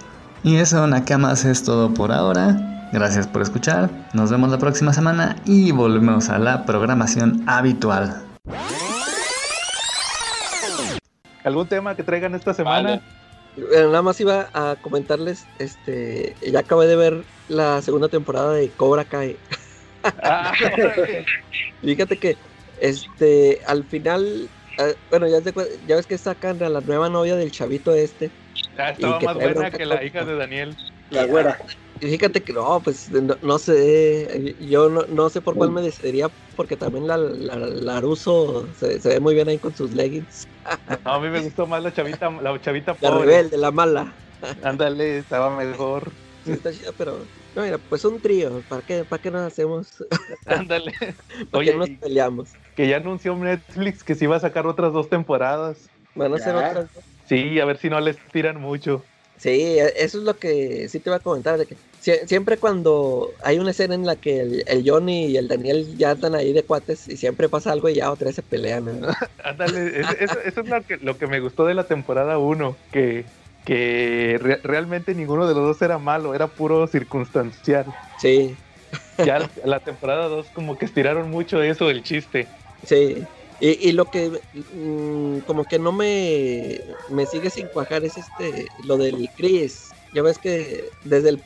Y 0.43 0.55
eso, 0.55 0.88
Nakamas, 0.88 1.43
es 1.43 1.63
todo 1.63 1.93
por 1.93 2.13
ahora. 2.13 2.88
Gracias 2.93 3.27
por 3.27 3.41
escuchar. 3.41 3.89
Nos 4.13 4.31
vemos 4.31 4.50
la 4.50 4.58
próxima 4.58 4.93
semana 4.93 5.36
y 5.46 5.72
volvemos 5.72 6.29
a 6.29 6.39
la 6.39 6.65
programación 6.65 7.43
habitual. 7.48 8.24
¿Algún 11.43 11.67
tema 11.67 11.96
que 11.96 12.03
traigan 12.03 12.34
esta 12.34 12.53
semana? 12.53 13.01
Nada 13.58 14.01
más 14.01 14.20
iba 14.22 14.50
a 14.53 14.75
comentarles, 14.82 15.46
este, 15.60 16.36
ya 16.41 16.60
acabé 16.60 16.88
de 16.88 16.96
ver 16.96 17.24
la 17.48 17.82
segunda 17.82 18.08
temporada 18.08 18.53
de 18.53 18.70
Cobra 18.70 19.06
Kai. 19.06 19.38
Ah, 20.24 20.53
Fíjate 21.82 22.18
que 22.18 22.38
este, 22.79 23.62
al 23.65 23.84
final, 23.84 24.50
eh, 24.77 24.96
bueno, 25.10 25.27
ya, 25.27 25.39
ya 25.88 25.96
ves 25.96 26.06
que 26.06 26.18
sacan 26.18 26.62
a 26.63 26.70
la 26.70 26.82
nueva 26.82 27.10
novia 27.10 27.36
del 27.36 27.51
chavito 27.51 27.94
este. 27.94 28.32
Ah, 28.77 28.91
estaba 28.91 29.20
más 29.20 29.36
buena 29.36 29.72
que 29.72 29.86
la 29.86 30.03
hija 30.03 30.24
de 30.24 30.36
Daniel. 30.36 30.77
La 31.10 31.25
güera. 31.25 31.60
Y 32.01 32.08
fíjate 32.08 32.41
que 32.41 32.53
no, 32.53 32.82
pues 32.82 33.10
no, 33.10 33.60
sé, 33.60 34.56
yo 34.60 34.89
no, 34.89 35.29
sé 35.29 35.41
por 35.41 35.56
cuál 35.56 35.72
me 35.72 35.82
decidiría, 35.82 36.29
porque 36.56 36.77
también 36.77 37.08
la, 37.08 37.18
la, 37.18 37.58
Laruso 37.58 38.68
se, 38.74 39.00
ve 39.00 39.20
muy 39.20 39.36
bien 39.36 39.50
ahí 39.50 39.58
con 39.58 39.75
sus 39.75 39.94
leggings. 39.94 40.48
No, 41.03 41.13
a 41.13 41.20
mí 41.20 41.29
me 41.29 41.41
gustó 41.41 41.68
más 41.68 41.84
la 41.84 41.91
chavita, 41.91 42.29
la 42.29 42.60
chavita 42.62 42.94
pobre. 42.94 43.12
La 43.12 43.20
rebelde, 43.20 43.58
la 43.58 43.72
mala. 43.72 44.13
Ándale, 44.63 45.18
estaba 45.18 45.56
mejor. 45.56 46.12
Sí, 46.46 46.51
está 46.51 46.72
chido, 46.72 46.94
pero. 46.98 47.20
No, 47.56 47.63
mira, 47.63 47.77
pues 47.77 48.06
un 48.06 48.22
trío. 48.22 48.62
¿Para 48.70 48.82
qué, 48.82 49.03
para 49.03 49.22
qué 49.22 49.32
nos 49.32 49.41
hacemos? 49.41 50.06
Ándale. 50.46 50.94
¿Para 51.51 51.65
qué 51.65 51.74
nos 51.74 51.89
peleamos? 51.89 52.50
Que 52.75 52.88
ya 52.88 52.98
anunció 52.98 53.36
Netflix 53.36 54.03
que 54.03 54.15
sí 54.15 54.25
va 54.25 54.38
a 54.38 54.39
sacar 54.39 54.68
otras 54.68 54.94
dos 54.94 55.10
temporadas. 55.10 55.89
Van 56.15 56.32
a 56.32 56.36
hacer 56.38 56.56
Ya. 56.56 56.70
otras. 56.70 56.89
Sí, 57.27 57.60
a 57.60 57.65
ver 57.65 57.77
si 57.77 57.89
no 57.89 58.00
les 58.00 58.18
tiran 58.32 58.60
mucho. 58.62 59.03
Sí, 59.38 59.77
eso 59.96 60.18
es 60.18 60.24
lo 60.24 60.38
que 60.38 60.88
sí 60.89 61.00
te 61.00 61.10
iba 61.10 61.18
a 61.18 61.20
comentar. 61.20 61.58
De 61.58 61.65
que 61.65 61.75
sie- 62.10 62.28
siempre 62.28 62.60
cuando 62.60 63.36
hay 63.42 63.60
una 63.60 63.72
escena 63.72 63.96
en 63.96 64.06
la 64.06 64.18
que 64.18 64.39
el, 64.42 64.63
el 64.68 64.84
Johnny 64.89 65.28
y 65.28 65.38
el 65.38 65.48
Daniel 65.48 65.96
ya 65.98 66.13
están 66.13 66.36
ahí 66.36 66.54
de 66.54 66.66
cuates 66.66 67.08
y 67.08 67.18
siempre 67.18 67.50
pasa 67.50 67.72
algo 67.72 67.89
y 67.89 67.96
ya 67.96 68.12
otra 68.12 68.28
vez 68.28 68.36
se 68.36 68.44
pelean. 68.44 68.86
¿no? 68.86 69.08
Ándale, 69.44 70.01
es- 70.01 70.12
eso, 70.12 70.39
eso 70.39 70.62
es 70.62 70.68
lo 70.68 70.86
que, 70.86 70.98
lo 70.98 71.18
que 71.18 71.28
me 71.28 71.39
gustó 71.39 71.66
de 71.66 71.74
la 71.74 71.88
temporada 71.88 72.38
1, 72.38 72.84
que, 72.92 73.32
que 73.63 74.38
re- 74.39 74.62
realmente 74.63 75.16
ninguno 75.16 75.48
de 75.48 75.54
los 75.56 75.63
dos 75.63 75.82
era 75.82 75.98
malo, 76.00 76.34
era 76.36 76.56
puro 76.56 76.88
circunstancial. 76.88 77.98
Sí, 78.18 78.60
Ya 79.22 79.51
la 79.63 79.82
temporada 79.84 80.28
2 80.30 80.51
como 80.51 80.78
que 80.78 80.86
estiraron 80.86 81.30
mucho 81.30 81.62
eso 81.62 81.88
del 81.88 82.04
chiste. 82.04 82.56
sí. 82.84 83.30
Y, 83.60 83.89
y 83.89 83.92
lo 83.92 84.10
que 84.10 84.32
mm, 84.54 85.39
como 85.42 85.68
que 85.68 85.80
no 85.80 85.92
me, 85.92 86.80
me 87.08 87.25
sigue 87.25 87.50
sin 87.50 87.68
cuajar 87.70 88.06
es 88.06 88.18
este 88.18 88.70
lo 88.84 88.98
del 88.98 89.34
Chris. 89.36 89.98
Ya 90.12 90.22
ves 90.24 90.38
que 90.39 90.89
desde 91.04 91.30
el 91.30 91.42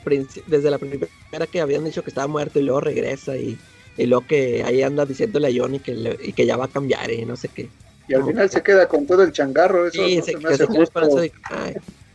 desde 0.46 0.70
la 0.70 0.78
primera 0.78 1.08
que 1.50 1.60
habían 1.60 1.84
dicho 1.84 2.02
que 2.02 2.10
estaba 2.10 2.26
muerto 2.26 2.58
y 2.58 2.62
luego 2.62 2.80
regresa 2.80 3.36
y, 3.36 3.58
y 3.96 4.06
luego 4.06 4.26
que 4.26 4.62
ahí 4.64 4.82
anda 4.82 5.04
diciéndole 5.04 5.48
a 5.48 5.52
Johnny 5.54 5.80
que, 5.80 5.94
le- 5.94 6.18
y 6.22 6.32
que 6.32 6.46
ya 6.46 6.56
va 6.56 6.66
a 6.66 6.68
cambiar 6.68 7.10
y 7.10 7.24
no 7.24 7.36
sé 7.36 7.48
qué. 7.48 7.68
Y 8.06 8.14
al 8.14 8.24
final 8.24 8.50
se 8.50 8.62
queda 8.62 8.86
con 8.86 9.06
todo 9.06 9.22
el 9.22 9.32
changarro. 9.32 9.86
Eso 9.86 10.02
Sí, 10.02 10.16
no 10.16 10.22
se, 10.22 10.32
se 10.32 10.38
me 10.38 10.48
que 10.48 10.54
hace 10.54 10.66
se 10.66 10.72
quede 10.72 10.86
con 10.86 11.04
justo. 11.04 11.08
eso 11.08 11.20
de- 11.20 11.32
ay. 11.50 11.74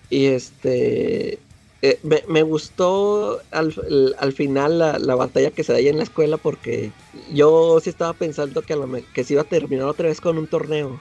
Y 0.09 0.25
este. 0.25 1.39
eh, 1.81 1.99
me, 2.03 2.23
me 2.27 2.41
gustó 2.43 3.41
al, 3.51 3.73
al 4.17 4.33
final 4.33 4.79
la, 4.79 4.97
la 4.99 5.15
batalla 5.15 5.51
que 5.51 5.63
se 5.63 5.71
da 5.71 5.77
ahí 5.79 5.87
en 5.87 5.97
la 5.97 6.03
escuela 6.03 6.37
porque 6.37 6.91
yo 7.31 7.79
sí 7.79 7.89
estaba 7.89 8.13
pensando 8.13 8.61
que, 8.63 8.73
a 8.73 8.75
lo 8.75 8.91
que 9.13 9.23
se 9.23 9.33
iba 9.33 9.43
a 9.43 9.45
terminar 9.45 9.87
otra 9.87 10.07
vez 10.09 10.19
con 10.19 10.37
un 10.37 10.47
torneo. 10.47 10.99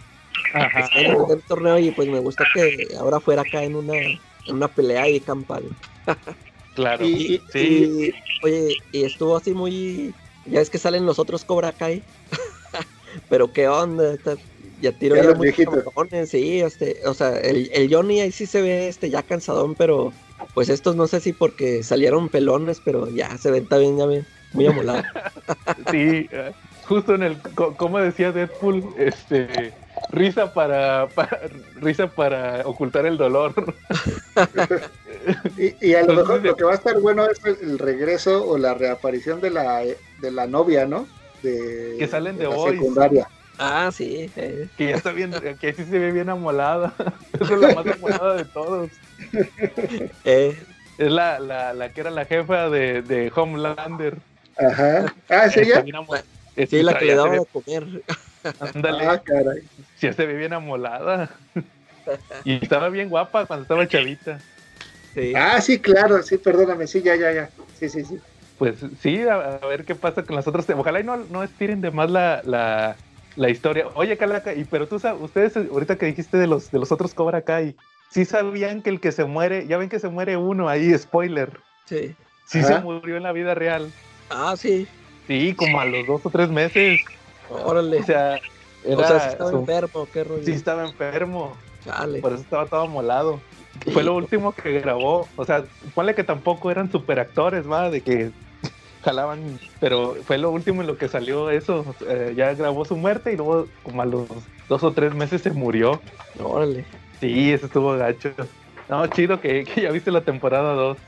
Ajá. 0.55 0.89
En 0.95 1.11
un 1.15 1.43
torneo 1.43 1.79
y 1.79 1.91
pues 1.91 2.09
me 2.09 2.21
gustó 2.21 2.45
que 2.53 2.89
ahora 2.99 3.21
fuera 3.21 3.43
acá 3.43 3.65
en 3.65 3.75
una, 3.77 3.95
una 4.51 4.73
pelea 4.75 5.03
ahí 5.03 5.21
campal. 5.21 5.77
Claro. 6.75 7.05
Y- 7.07 7.43
sí, 7.51 7.85
Y, 8.09 8.13
oye, 8.43 8.77
y 8.93 9.05
estuvo 9.05 9.37
así 9.37 9.53
muy. 9.55 10.17
Ya 10.45 10.61
es 10.61 10.71
que 10.71 10.79
salen 10.79 11.05
los 11.07 11.19
otros 11.19 11.45
Cobra 11.45 11.73
Kai. 11.73 12.07
Pero 13.29 13.53
qué 13.53 13.69
onda, 13.69 14.15
Está- 14.15 14.39
ya 14.81 14.93
tiro 14.93 15.17
Ya 15.17 15.23
ya, 15.23 15.29
los 15.29 15.39
muchos 15.39 15.55
viejitos. 15.57 15.85
cabrones, 15.85 16.31
sí, 16.31 16.61
este, 16.61 17.01
o 17.07 17.15
sea, 17.15 17.39
el, 17.39 17.71
el 17.73 17.93
Johnny 17.93 18.21
ahí 18.21 18.33
sí 18.33 18.47
se 18.47 18.63
ve 18.63 18.89
este 18.89 19.11
ya 19.11 19.23
cansadón, 19.23 19.75
pero 19.75 20.13
pues 20.55 20.69
estos 20.69 20.97
no 20.97 21.07
sé 21.07 21.21
si 21.21 21.33
porque 21.33 21.83
salieron 21.83 22.29
pelones, 22.29 22.81
pero 22.81 23.09
ya 23.09 23.37
se 23.39 23.51
ven 23.51 23.67
también 23.67 23.99
ya 23.99 24.07
bien, 24.07 24.27
muy 24.53 24.67
amolados. 24.67 25.05
sí, 25.91 26.29
justo 26.83 27.15
en 27.15 27.23
el, 27.23 27.43
co- 27.43 27.77
como 27.77 27.99
decía 27.99 28.33
Deadpool, 28.33 28.95
este, 28.97 29.75
risa 30.11 30.53
para, 30.53 31.07
para- 31.09 31.41
risa 31.77 32.07
para 32.09 32.63
ocultar 32.67 33.07
el 33.07 33.17
dolor. 33.19 33.53
Y, 35.57 35.75
y 35.87 35.95
a 35.95 36.03
lo 36.03 36.11
Entonces, 36.13 36.17
mejor 36.17 36.45
lo 36.45 36.57
que 36.57 36.65
va 36.65 36.73
a 36.73 36.77
estar 36.77 37.01
bueno 37.01 37.27
es 37.27 37.39
el, 37.45 37.57
el 37.71 37.79
regreso 37.79 38.47
o 38.49 38.57
la 38.59 38.75
reaparición 38.75 39.41
de 39.41 39.51
la, 39.51 39.81
de 40.21 40.31
la 40.31 40.47
novia, 40.47 40.87
¿no? 40.87 41.07
De, 41.43 41.97
Que 41.99 42.07
salen 42.09 42.39
de 42.39 42.47
Boys. 42.47 42.79
secundaria. 42.79 43.29
Ah, 43.59 43.91
sí, 43.93 44.31
eh, 44.37 44.69
Que 44.77 44.87
ya 44.91 44.97
está 44.97 45.11
bien, 45.13 45.33
que 45.61 45.73
sí 45.73 45.85
se 45.85 45.99
ve 45.99 46.13
bien 46.13 46.29
amolada. 46.31 46.95
Esa 47.41 47.55
es 47.55 47.61
la 47.61 47.75
más 47.75 47.87
amolada 47.87 48.35
de 48.35 48.45
todos. 48.45 48.91
eh, 50.25 50.57
Es 50.97 51.11
la, 51.11 51.39
la, 51.41 51.73
la 51.75 51.89
que 51.91 52.01
era 52.01 52.11
la 52.11 52.25
jefa 52.25 52.69
de, 52.71 53.03
de 53.03 53.33
Homelander. 53.35 54.17
Ajá. 54.57 55.13
Ah, 55.29 55.45
¿es 55.47 55.57
Está 55.57 55.83
sí, 56.67 56.83
la 56.83 56.99
que 56.99 57.05
le 57.05 57.15
daba 57.15 57.31
de 57.33 57.47
comer. 57.47 58.05
ándale, 58.75 59.07
Ah, 59.07 59.23
caray. 59.25 59.63
ya 60.01 60.13
se 60.13 60.27
ve 60.27 60.35
bien 60.35 60.53
amolada. 60.53 61.31
Y 62.45 62.55
estaba 62.55 62.89
bien 62.89 63.11
guapa 63.11 63.45
cuando 63.45 63.65
estaba 63.65 63.87
chavita. 63.87 64.39
Sí. 65.15 65.35
Ah, 65.37 65.61
sí, 65.61 65.79
claro, 65.79 66.23
sí, 66.23 66.39
perdóname, 66.39 66.87
sí, 66.87 67.03
ya, 67.03 67.15
ya, 67.17 67.33
ya. 67.33 67.51
Sí, 67.79 67.89
sí, 67.91 68.03
sí. 68.03 68.19
Pues 68.57 68.77
sí, 69.03 69.21
a, 69.29 69.59
a 69.63 69.67
ver 69.67 69.85
qué 69.85 69.95
pasa 69.95 70.23
con 70.23 70.35
las 70.35 70.49
otras. 70.49 70.67
Ojalá 70.71 71.01
y 71.01 71.05
no, 71.05 71.19
no 71.19 71.43
estiren 71.43 71.83
de 71.83 71.91
más 71.91 72.11
la, 72.11 72.41
la, 72.45 72.97
la 73.37 73.51
historia. 73.51 73.89
Oye, 73.95 74.17
Calaca, 74.17 74.55
y 74.55 74.65
pero 74.65 74.89
tú 74.89 74.99
sabes, 74.99 75.21
ustedes 75.23 75.55
ahorita 75.57 75.97
que 75.97 76.07
dijiste 76.07 76.39
de 76.39 76.47
los, 76.47 76.71
de 76.71 76.79
los 76.79 76.91
otros 76.91 77.13
Cobra 77.13 77.43
Kai, 77.43 77.77
sí 78.11 78.25
sabían 78.25 78.81
que 78.83 78.89
el 78.91 79.01
que 79.01 79.13
se 79.13 79.25
muere, 79.25 79.67
ya 79.67 79.77
ven 79.77 79.91
que 79.91 80.01
se 80.01 80.09
muere 80.09 80.37
uno 80.39 80.69
ahí, 80.69 80.97
spoiler. 80.97 81.61
Sí. 81.85 82.15
Sí 82.47 82.61
Ajá. 82.61 82.69
se 82.69 82.81
murió 82.81 83.17
en 83.19 83.23
la 83.23 83.33
vida 83.33 83.55
real. 83.55 83.93
Ah, 84.31 84.55
sí. 84.57 84.89
Sí, 85.29 85.55
como 85.55 85.79
a 85.81 85.85
los 85.85 86.05
dos 86.07 86.25
o 86.27 86.31
tres 86.31 86.51
meses. 86.51 87.01
Órale. 87.49 87.99
O 87.99 88.03
sea, 88.03 88.41
era, 88.85 88.97
o 89.01 89.05
sea, 89.07 89.21
si 89.21 89.29
estaba 89.29 89.51
su- 89.51 89.59
enfermo, 89.59 90.09
qué 90.13 90.25
rollo. 90.25 90.43
sí 90.45 90.51
estaba 90.53 90.83
enfermo. 90.85 91.57
Por 92.21 92.33
eso 92.33 92.43
estaba 92.43 92.67
todo 92.67 92.87
molado. 92.89 93.41
Fue 93.93 94.03
lo 94.03 94.15
último 94.17 94.53
que 94.53 94.81
grabó. 94.81 95.29
O 95.37 95.45
sea, 95.45 95.65
ponle 95.95 96.15
que 96.17 96.25
tampoco 96.25 96.71
eran 96.71 96.91
super 96.91 97.21
actores, 97.21 97.71
va, 97.71 97.91
de 97.91 98.01
que 98.01 98.31
jalaban, 99.03 99.61
pero 99.81 100.17
fue 100.25 100.37
lo 100.39 100.51
último 100.51 100.81
en 100.81 100.87
lo 100.89 100.97
que 100.99 101.09
salió 101.09 101.51
eso. 101.51 101.95
Eh, 102.09 102.35
ya 102.37 102.55
grabó 102.55 102.85
su 102.85 102.97
muerte 102.97 103.33
y 103.33 103.37
luego 103.37 103.69
como 103.83 104.03
a 104.03 104.07
los 104.07 104.27
dos 104.69 104.83
o 104.83 104.93
tres 104.93 105.15
meses 105.15 105.43
se 105.43 105.53
murió. 105.53 106.01
Órale. 106.39 106.85
Sí, 107.21 107.53
eso 107.53 107.67
estuvo 107.67 107.97
gacho. 107.97 108.31
No, 108.89 109.07
chido 109.09 109.41
que, 109.41 109.65
que 109.65 109.83
ya 109.83 109.91
viste 109.91 110.11
la 110.11 110.25
temporada 110.25 110.73
2. 110.73 110.99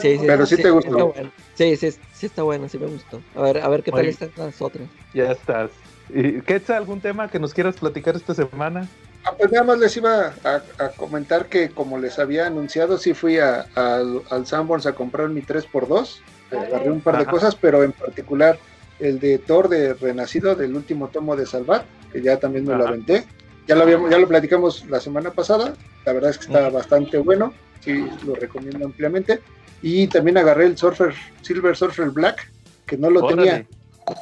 Sí, 0.00 0.18
sí, 0.18 0.24
Pero 0.26 0.44
sí 0.44 0.56
te 0.56 0.70
gustó. 0.70 0.90
está 0.90 1.04
bueno. 1.04 1.32
Sí, 1.54 1.76
sí, 1.76 1.90
sí 2.12 2.26
está 2.26 2.42
bueno, 2.42 2.68
sí 2.68 2.78
me 2.78 2.86
gustó. 2.86 3.22
A 3.34 3.42
ver, 3.42 3.58
a 3.58 3.68
ver 3.68 3.82
qué 3.82 3.92
tal 3.92 4.00
Oye. 4.00 4.10
están 4.10 4.32
las 4.36 4.60
otras. 4.60 4.88
Ya 5.14 5.30
estás. 5.30 5.70
¿Y 6.08 6.40
¿Qué 6.42 6.56
es 6.56 6.68
algún 6.70 7.00
tema 7.00 7.28
que 7.28 7.38
nos 7.38 7.54
quieras 7.54 7.76
platicar 7.76 8.16
esta 8.16 8.34
semana? 8.34 8.88
Ah, 9.24 9.34
pues 9.38 9.52
nada 9.52 9.64
más 9.64 9.78
les 9.78 9.96
iba 9.96 10.34
a, 10.42 10.62
a 10.78 10.88
comentar 10.96 11.46
que 11.46 11.70
como 11.70 11.98
les 11.98 12.18
había 12.18 12.46
anunciado, 12.46 12.98
sí 12.98 13.14
fui 13.14 13.38
a, 13.38 13.66
al- 13.74 14.22
al 14.30 14.46
Sanborns 14.46 14.86
a 14.86 14.94
comprar 14.94 15.28
mi 15.28 15.42
3x2. 15.42 16.22
Agarré 16.50 16.90
un 16.90 17.02
par 17.02 17.18
de 17.18 17.22
Ajá. 17.22 17.30
cosas, 17.30 17.56
pero 17.56 17.82
en 17.82 17.92
particular 17.92 18.58
el 18.98 19.20
de 19.20 19.38
Thor 19.38 19.68
de 19.68 19.94
Renacido, 19.94 20.54
del 20.54 20.74
último 20.74 21.08
tomo 21.08 21.36
de 21.36 21.46
Salvat, 21.46 21.86
que 22.10 22.22
ya 22.22 22.38
también 22.38 22.64
me 22.64 22.74
lo 22.74 22.86
aventé. 22.86 23.26
Ya 23.68 23.74
lo, 23.76 23.82
habíamos, 23.82 24.10
ya 24.10 24.18
lo 24.18 24.26
platicamos 24.26 24.86
la 24.88 24.98
semana 24.98 25.30
pasada, 25.30 25.74
la 26.06 26.12
verdad 26.14 26.30
es 26.30 26.38
que 26.38 26.46
está 26.46 26.70
bastante 26.70 27.18
bueno, 27.18 27.52
sí 27.80 28.02
lo 28.24 28.34
recomiendo 28.34 28.86
ampliamente. 28.86 29.40
Y 29.82 30.06
también 30.08 30.38
agarré 30.38 30.64
el 30.64 30.78
Surfer, 30.78 31.14
Silver 31.42 31.76
Surfer 31.76 32.08
Black, 32.10 32.50
que 32.86 32.96
no 32.96 33.10
lo 33.10 33.26
tenía 33.26 33.52
Órale. 33.52 33.66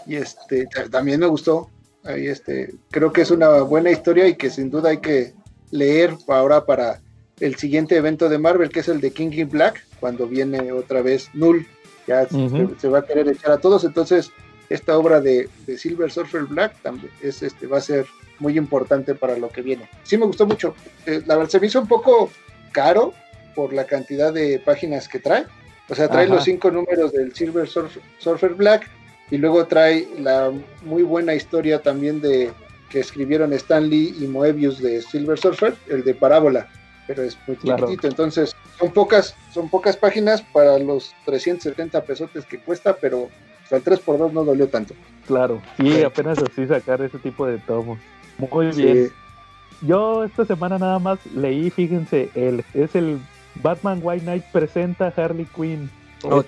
y 0.04 0.16
este 0.16 0.66
ta- 0.66 0.88
también 0.88 1.20
me 1.20 1.26
gustó 1.26 1.70
ahí 2.02 2.26
este 2.26 2.74
creo 2.90 3.12
que 3.12 3.22
es 3.22 3.30
una 3.30 3.62
buena 3.62 3.90
historia 3.92 4.26
y 4.26 4.34
que 4.34 4.50
sin 4.50 4.68
duda 4.70 4.90
hay 4.90 4.98
que 4.98 5.32
leer 5.70 6.16
ahora 6.28 6.66
para 6.66 7.00
el 7.40 7.54
siguiente 7.56 7.96
evento 7.96 8.28
de 8.28 8.38
Marvel 8.38 8.68
que 8.70 8.80
es 8.80 8.88
el 8.88 9.00
de 9.00 9.12
King 9.12 9.30
in 9.32 9.48
Black 9.50 9.82
cuando 10.00 10.26
viene 10.26 10.72
otra 10.72 11.02
vez 11.02 11.30
Null 11.34 11.64
ya 12.06 12.26
Ujú. 12.30 12.74
se, 12.74 12.80
se 12.80 12.88
va 12.88 12.98
a 13.00 13.06
querer 13.06 13.28
echar 13.28 13.52
a 13.52 13.58
todos 13.58 13.84
entonces 13.84 14.30
esta 14.68 14.98
obra 14.98 15.20
de, 15.20 15.48
de 15.66 15.78
Silver 15.78 16.10
Surfer 16.10 16.42
Black 16.44 16.80
también 16.82 17.12
es 17.22 17.42
este 17.42 17.66
va 17.68 17.78
a 17.78 17.80
ser 17.80 18.06
muy 18.38 18.56
importante 18.58 19.14
para 19.14 19.36
lo 19.36 19.48
que 19.48 19.62
viene 19.62 19.88
sí 20.02 20.16
me 20.18 20.26
gustó 20.26 20.46
mucho 20.46 20.74
Eh, 21.06 21.22
la 21.26 21.36
verdad 21.36 21.50
se 21.50 21.60
me 21.60 21.66
hizo 21.66 21.80
un 21.80 21.88
poco 21.88 22.30
caro 22.72 23.12
por 23.54 23.72
la 23.72 23.84
cantidad 23.86 24.32
de 24.32 24.58
páginas 24.58 25.08
que 25.08 25.18
trae 25.18 25.44
o 25.88 25.94
sea 25.94 26.08
trae 26.08 26.24
Ajá. 26.24 26.34
los 26.34 26.44
cinco 26.44 26.70
números 26.70 27.12
del 27.12 27.34
Silver 27.34 27.66
Surf- 27.68 28.00
Surfer 28.18 28.54
Black 28.54 28.88
y 29.30 29.38
luego 29.38 29.66
trae 29.66 30.06
la 30.18 30.52
muy 30.82 31.02
buena 31.02 31.34
historia 31.34 31.80
también 31.82 32.20
de 32.20 32.52
que 32.90 33.00
escribieron 33.00 33.52
Stan 33.54 33.88
Lee 33.88 34.14
y 34.20 34.26
Moebius 34.28 34.80
de 34.80 35.02
Silver 35.02 35.36
Surfer, 35.36 35.74
el 35.88 36.04
de 36.04 36.14
Parábola, 36.14 36.68
pero 37.08 37.24
es 37.24 37.36
muy 37.48 37.56
Claro. 37.56 37.80
chiquitito, 37.86 38.06
entonces 38.06 38.54
son 38.78 38.92
pocas, 38.92 39.34
son 39.52 39.68
pocas 39.68 39.96
páginas 39.96 40.42
para 40.52 40.78
los 40.78 41.12
370 41.24 42.04
pesotes 42.04 42.44
que 42.46 42.60
cuesta, 42.60 42.94
pero 42.96 43.22
o 43.22 43.30
sea, 43.68 43.78
el 43.78 43.84
3x2 43.84 44.30
no 44.30 44.44
dolió 44.44 44.68
tanto. 44.68 44.94
Claro. 45.26 45.60
Sí, 45.76 45.90
Sí. 45.94 46.02
apenas 46.04 46.38
así 46.38 46.64
sacar 46.68 47.02
ese 47.02 47.18
tipo 47.18 47.44
de 47.46 47.58
tomos. 47.58 47.98
Muy 48.38 48.72
Sí, 48.72 48.82
bien. 48.82 49.12
Yo 49.82 50.24
esta 50.24 50.44
semana 50.46 50.78
nada 50.78 50.98
más 50.98 51.18
leí, 51.34 51.70
fíjense, 51.70 52.30
el, 52.34 52.64
es 52.72 52.94
el 52.94 53.18
Batman 53.62 54.00
White 54.02 54.22
Knight 54.22 54.44
presenta 54.52 55.12
Harley 55.14 55.46
Quinn. 55.54 55.90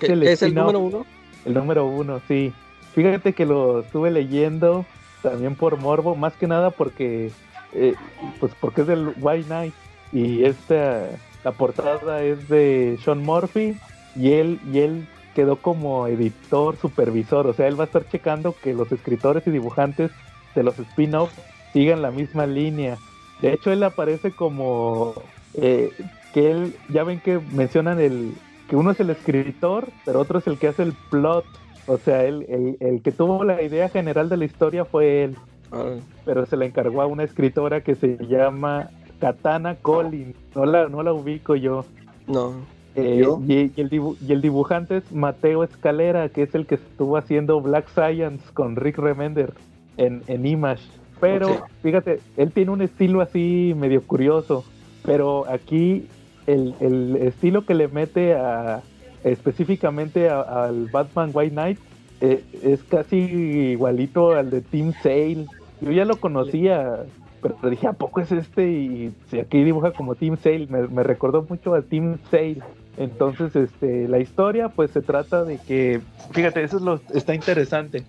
Es 0.01 0.09
el 0.09 0.23
¿Es 0.23 0.41
el 0.41 0.49
spin-off, 0.49 0.73
número 0.73 0.79
uno? 0.79 1.05
El 1.45 1.53
número 1.53 1.85
uno, 1.85 2.21
sí. 2.27 2.53
Fíjate 2.95 3.33
que 3.33 3.45
lo 3.45 3.81
estuve 3.81 4.09
leyendo 4.11 4.85
también 5.21 5.55
por 5.55 5.77
morbo, 5.77 6.15
más 6.15 6.33
que 6.33 6.47
nada 6.47 6.71
porque, 6.71 7.31
eh, 7.73 7.93
pues 8.39 8.53
porque 8.59 8.81
es 8.81 8.87
del 8.87 9.13
White 9.19 9.45
Knight 9.45 9.73
y 10.11 10.43
esta, 10.43 11.07
la 11.43 11.51
portada 11.51 12.23
es 12.23 12.49
de 12.49 12.97
Sean 13.03 13.19
Murphy 13.23 13.77
y 14.15 14.31
él, 14.33 14.59
y 14.73 14.79
él 14.79 15.07
quedó 15.35 15.57
como 15.57 16.07
editor, 16.07 16.77
supervisor, 16.77 17.45
o 17.45 17.53
sea, 17.53 17.67
él 17.67 17.79
va 17.79 17.83
a 17.83 17.85
estar 17.85 18.07
checando 18.09 18.55
que 18.63 18.73
los 18.73 18.91
escritores 18.91 19.45
y 19.45 19.51
dibujantes 19.51 20.09
de 20.55 20.63
los 20.63 20.79
spin-offs 20.79 21.35
sigan 21.73 22.01
la 22.01 22.11
misma 22.11 22.45
línea. 22.45 22.97
De 23.41 23.53
hecho, 23.53 23.71
él 23.71 23.83
aparece 23.83 24.31
como, 24.31 25.13
eh, 25.53 25.91
que 26.33 26.51
él, 26.51 26.75
ya 26.89 27.03
ven 27.03 27.19
que 27.19 27.39
mencionan 27.53 27.99
el 27.99 28.33
que 28.67 28.75
uno 28.75 28.91
es 28.91 28.99
el 28.99 29.09
escritor, 29.09 29.87
pero 30.05 30.19
otro 30.19 30.39
es 30.39 30.47
el 30.47 30.57
que 30.59 30.67
hace 30.67 30.83
el 30.83 30.93
plot. 31.09 31.45
O 31.87 31.97
sea, 31.97 32.23
él, 32.25 32.45
el, 32.49 32.77
el 32.87 33.01
que 33.01 33.11
tuvo 33.11 33.43
la 33.43 33.61
idea 33.63 33.89
general 33.89 34.29
de 34.29 34.37
la 34.37 34.45
historia 34.45 34.85
fue 34.85 35.23
él, 35.23 35.35
Ah, 35.71 35.93
pero 36.25 36.45
se 36.47 36.57
la 36.57 36.65
encargó 36.65 37.01
a 37.01 37.05
una 37.07 37.23
escritora 37.23 37.81
que 37.81 37.93
se 37.95 38.17
llama 38.27 38.89
Katana 39.19 39.75
Collins. 39.75 40.35
No 40.55 40.65
la, 40.65 40.87
no 40.89 41.03
la 41.03 41.13
ubico 41.13 41.55
yo. 41.55 41.85
no. 42.27 42.53
Eh, 42.95 43.19
¿Yo? 43.23 43.39
y, 43.47 43.53
y 43.75 43.81
el 43.81 43.89
dibu- 43.89 44.17
y 44.27 44.33
el 44.33 44.41
dibujante 44.41 44.97
es 44.97 45.11
Mateo 45.11 45.63
Escalera, 45.63 46.27
que 46.29 46.41
es 46.41 46.55
el 46.55 46.65
que 46.65 46.75
estuvo 46.75 47.17
haciendo 47.17 47.61
Black 47.61 47.87
Science 47.93 48.43
con 48.53 48.75
Rick 48.75 48.97
Remender 48.97 49.53
en, 49.97 50.23
en 50.27 50.45
Image. 50.45 50.83
Pero 51.19 51.67
fíjate, 51.83 52.19
él 52.37 52.51
tiene 52.51 52.71
un 52.71 52.81
estilo 52.81 53.21
así 53.21 53.73
medio 53.75 54.01
curioso. 54.03 54.63
Pero 55.05 55.45
aquí 55.47 56.07
el, 56.47 56.73
el 56.79 57.15
estilo 57.17 57.65
que 57.65 57.73
le 57.73 57.87
mete 57.87 58.33
a 58.35 58.81
específicamente 59.23 60.29
a- 60.29 60.41
al 60.65 60.87
Batman 60.87 61.31
White 61.33 61.51
Knight 61.51 61.79
eh, 62.21 62.43
es 62.63 62.83
casi 62.83 63.17
igualito 63.17 64.35
al 64.35 64.49
de 64.49 64.61
Team 64.61 64.93
Sale. 65.01 65.45
Yo 65.81 65.91
ya 65.91 66.03
lo 66.05 66.17
conocía, 66.17 67.05
pero 67.41 67.55
dije, 67.69 67.87
¿a 67.87 67.93
poco 67.93 68.19
es 68.19 68.31
este? 68.31 68.69
Y 68.69 69.13
si 69.29 69.39
aquí 69.39 69.63
dibuja 69.63 69.91
como 69.91 70.15
Team 70.15 70.37
Sale, 70.37 70.67
me, 70.69 70.87
me 70.87 71.03
recordó 71.03 71.45
mucho 71.47 71.73
a 71.73 71.81
Team 71.81 72.17
Sale. 72.29 72.57
Entonces, 72.97 73.55
este, 73.55 74.09
la 74.09 74.19
historia, 74.19 74.67
pues 74.67 74.91
se 74.91 75.01
trata 75.01 75.45
de 75.45 75.57
que, 75.59 76.01
fíjate, 76.31 76.61
eso 76.63 76.75
es 76.77 76.83
lo, 76.83 76.99
está 77.13 77.33
interesante. 77.33 78.03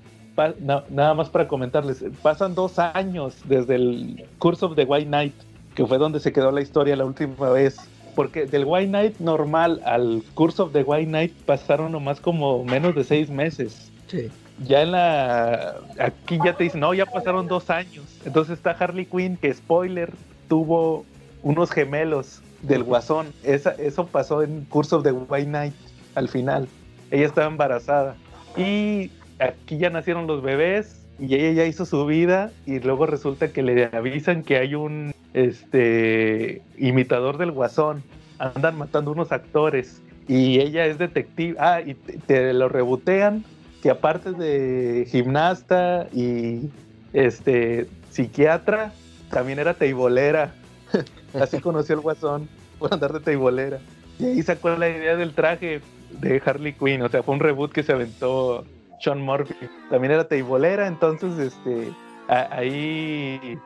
Na- 0.61 0.85
nada 0.91 1.15
más 1.15 1.29
para 1.29 1.47
comentarles, 1.49 2.05
pasan 2.23 2.55
dos 2.55 2.79
años 2.79 3.37
desde 3.45 3.75
el 3.77 4.25
Curse 4.39 4.65
of 4.67 4.75
the 4.77 4.85
White 4.85 5.07
Knight, 5.07 5.35
que 5.75 5.87
fue 5.87 5.99
donde 5.99 6.21
se 6.21 6.33
quedó 6.33 6.51
la 6.51 6.61
historia 6.61 6.97
la 6.97 7.05
última 7.05 7.51
vez. 7.51 7.77
Porque 8.17 8.45
del 8.47 8.65
White 8.65 8.89
Knight 8.89 9.19
normal 9.21 9.81
al 9.85 10.23
Curse 10.35 10.63
of 10.63 10.73
the 10.73 10.83
White 10.83 11.07
Knight 11.07 11.33
pasaron 11.47 11.93
nomás 11.93 12.21
como 12.21 12.65
menos 12.65 12.95
de 12.95 13.05
seis 13.05 13.31
meses 13.31 13.91
Sí. 14.09 14.29
ya 14.67 14.83
en 14.83 14.91
la 14.91 15.77
aquí 16.01 16.39
ya 16.45 16.57
te 16.57 16.65
dicen 16.65 16.81
no 16.81 16.93
ya 16.93 17.07
pasaron 17.07 17.47
dos 17.47 17.71
años 17.71 18.05
entonces 18.25 18.55
está 18.59 18.73
Harley 18.73 19.07
Quinn 19.07 19.37
que 19.37 19.55
spoiler 19.55 20.13
tuvo 20.49 21.05
unos 21.45 21.71
gemelos 21.71 22.43
del 22.63 22.83
guasón 22.83 23.29
Esa- 23.45 23.77
eso 23.79 24.07
pasó 24.09 24.43
en 24.43 24.65
Curse 24.65 24.97
of 24.97 25.05
the 25.05 25.13
White 25.13 25.47
Knight 25.47 25.75
al 26.17 26.29
final 26.29 26.67
ella 27.13 27.27
estaba 27.27 27.47
embarazada 27.47 28.17
y 28.57 29.13
aquí 29.41 29.79
ya 29.79 29.91
nacieron 29.91 30.27
los 30.27 30.43
bebés 30.43 31.07
y 31.19 31.35
ella 31.35 31.53
ya 31.53 31.67
hizo 31.67 31.85
su 31.85 32.07
vida 32.07 32.51
y 32.67 32.81
luego 32.81 33.07
resulta 33.07 33.53
que 33.53 33.63
le 33.63 33.91
avisan 33.93 34.43
que 34.43 34.57
hay 34.57 34.75
un 34.75 35.13
este 35.35 36.63
imitador 36.79 37.39
del 37.39 37.53
guasón 37.53 38.03
andan 38.39 38.77
matando 38.79 39.13
unos 39.13 39.33
actores 39.33 40.01
y 40.27 40.61
ella 40.61 40.87
es 40.87 40.99
detective 40.99 41.57
ah 41.59 41.81
y 41.81 41.95
te, 41.95 42.53
lo 42.53 42.69
rebotean 42.69 43.45
que 43.83 43.91
aparte 43.91 44.33
de 44.33 45.07
gimnasta 45.11 46.07
y 46.13 46.71
este 47.13 47.89
psiquiatra, 48.11 48.93
también 49.31 49.59
era 49.59 49.75
teibolera. 49.75 50.55
Así 51.41 51.61
conoció 51.61 51.95
el 51.95 52.01
guasón 52.01 52.49
por 52.79 52.93
andar 52.93 53.13
de 53.13 53.21
teibolera. 53.21 53.79
Y 54.19 54.27
ahí 54.27 54.43
sacó 54.43 54.71
la 54.71 54.89
idea 54.89 55.17
del 55.17 55.33
traje 55.33 55.81
de 56.21 56.43
Harley 56.45 56.75
Quinn. 56.75 57.03
O 57.03 57.09
sea, 57.09 57.23
fue 57.23 57.35
un 57.35 57.41
reboot 57.41 57.73
que 57.73 57.83
se 57.83 57.93
aventó 57.93 58.65
Sean 59.01 59.21
Murphy. 59.23 59.55
También 59.91 60.13
era 60.13 60.29
teibolera, 60.29 60.87
entonces 60.87 61.39
este 61.39 61.93
a- 62.29 62.49
ahí 62.57 63.59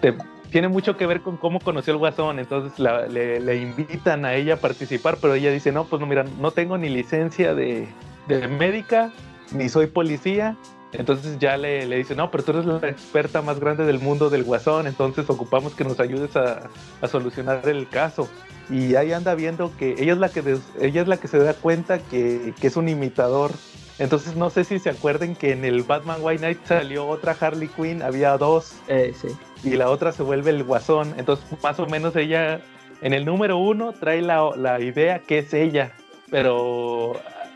te- 0.00 0.14
tiene 0.50 0.68
mucho 0.68 0.96
que 0.96 1.06
ver 1.06 1.20
con 1.22 1.36
cómo 1.36 1.58
conoció 1.60 1.92
el 1.92 1.98
guasón. 1.98 2.38
Entonces 2.38 2.78
la- 2.78 3.06
le, 3.06 3.40
le 3.40 3.56
invitan 3.56 4.24
a 4.24 4.34
ella 4.34 4.54
a 4.54 4.58
participar, 4.58 5.16
pero 5.20 5.34
ella 5.34 5.50
dice, 5.50 5.72
no, 5.72 5.84
pues 5.84 6.00
no, 6.00 6.06
mira, 6.06 6.24
no 6.40 6.50
tengo 6.50 6.76
ni 6.78 6.88
licencia 6.88 7.54
de, 7.54 7.88
de 8.28 8.48
médica, 8.48 9.10
ni 9.52 9.68
soy 9.68 9.86
policía. 9.86 10.56
Entonces 10.92 11.40
ya 11.40 11.56
le, 11.56 11.86
le 11.86 11.96
dice, 11.96 12.14
no, 12.14 12.30
pero 12.30 12.44
tú 12.44 12.52
eres 12.52 12.66
la 12.66 12.76
experta 12.88 13.42
más 13.42 13.58
grande 13.58 13.84
del 13.84 13.98
mundo 13.98 14.30
del 14.30 14.44
guasón, 14.44 14.86
entonces 14.86 15.28
ocupamos 15.28 15.74
que 15.74 15.82
nos 15.82 15.98
ayudes 15.98 16.36
a, 16.36 16.70
a 17.00 17.08
solucionar 17.08 17.68
el 17.68 17.88
caso. 17.88 18.28
Y 18.70 18.94
ahí 18.94 19.12
anda 19.12 19.34
viendo 19.34 19.72
que 19.76 19.96
ella 19.98 20.12
es 20.12 20.18
la 20.18 20.28
que, 20.28 20.40
des- 20.42 20.62
ella 20.80 21.02
es 21.02 21.08
la 21.08 21.16
que 21.16 21.26
se 21.26 21.38
da 21.38 21.52
cuenta 21.54 21.98
que, 21.98 22.54
que 22.60 22.68
es 22.68 22.76
un 22.76 22.88
imitador. 22.88 23.50
Entonces 23.98 24.34
no 24.34 24.50
sé 24.50 24.64
si 24.64 24.78
se 24.78 24.90
acuerden 24.90 25.36
que 25.36 25.52
en 25.52 25.64
el 25.64 25.82
Batman 25.82 26.18
White 26.20 26.38
Knight 26.40 26.58
salió 26.66 27.06
otra 27.06 27.36
Harley 27.38 27.68
Quinn, 27.68 28.02
había 28.02 28.36
dos, 28.36 28.74
Eh, 28.88 29.14
sí. 29.14 29.28
y 29.62 29.76
la 29.76 29.88
otra 29.90 30.10
se 30.12 30.22
vuelve 30.22 30.50
el 30.50 30.64
guasón. 30.64 31.14
Entonces 31.16 31.46
más 31.62 31.78
o 31.78 31.86
menos 31.86 32.16
ella, 32.16 32.60
en 33.02 33.12
el 33.12 33.24
número 33.24 33.56
uno, 33.58 33.92
trae 33.92 34.20
la, 34.20 34.50
la 34.56 34.80
idea 34.80 35.20
que 35.20 35.38
es 35.38 35.54
ella, 35.54 35.92
pero 36.30 37.12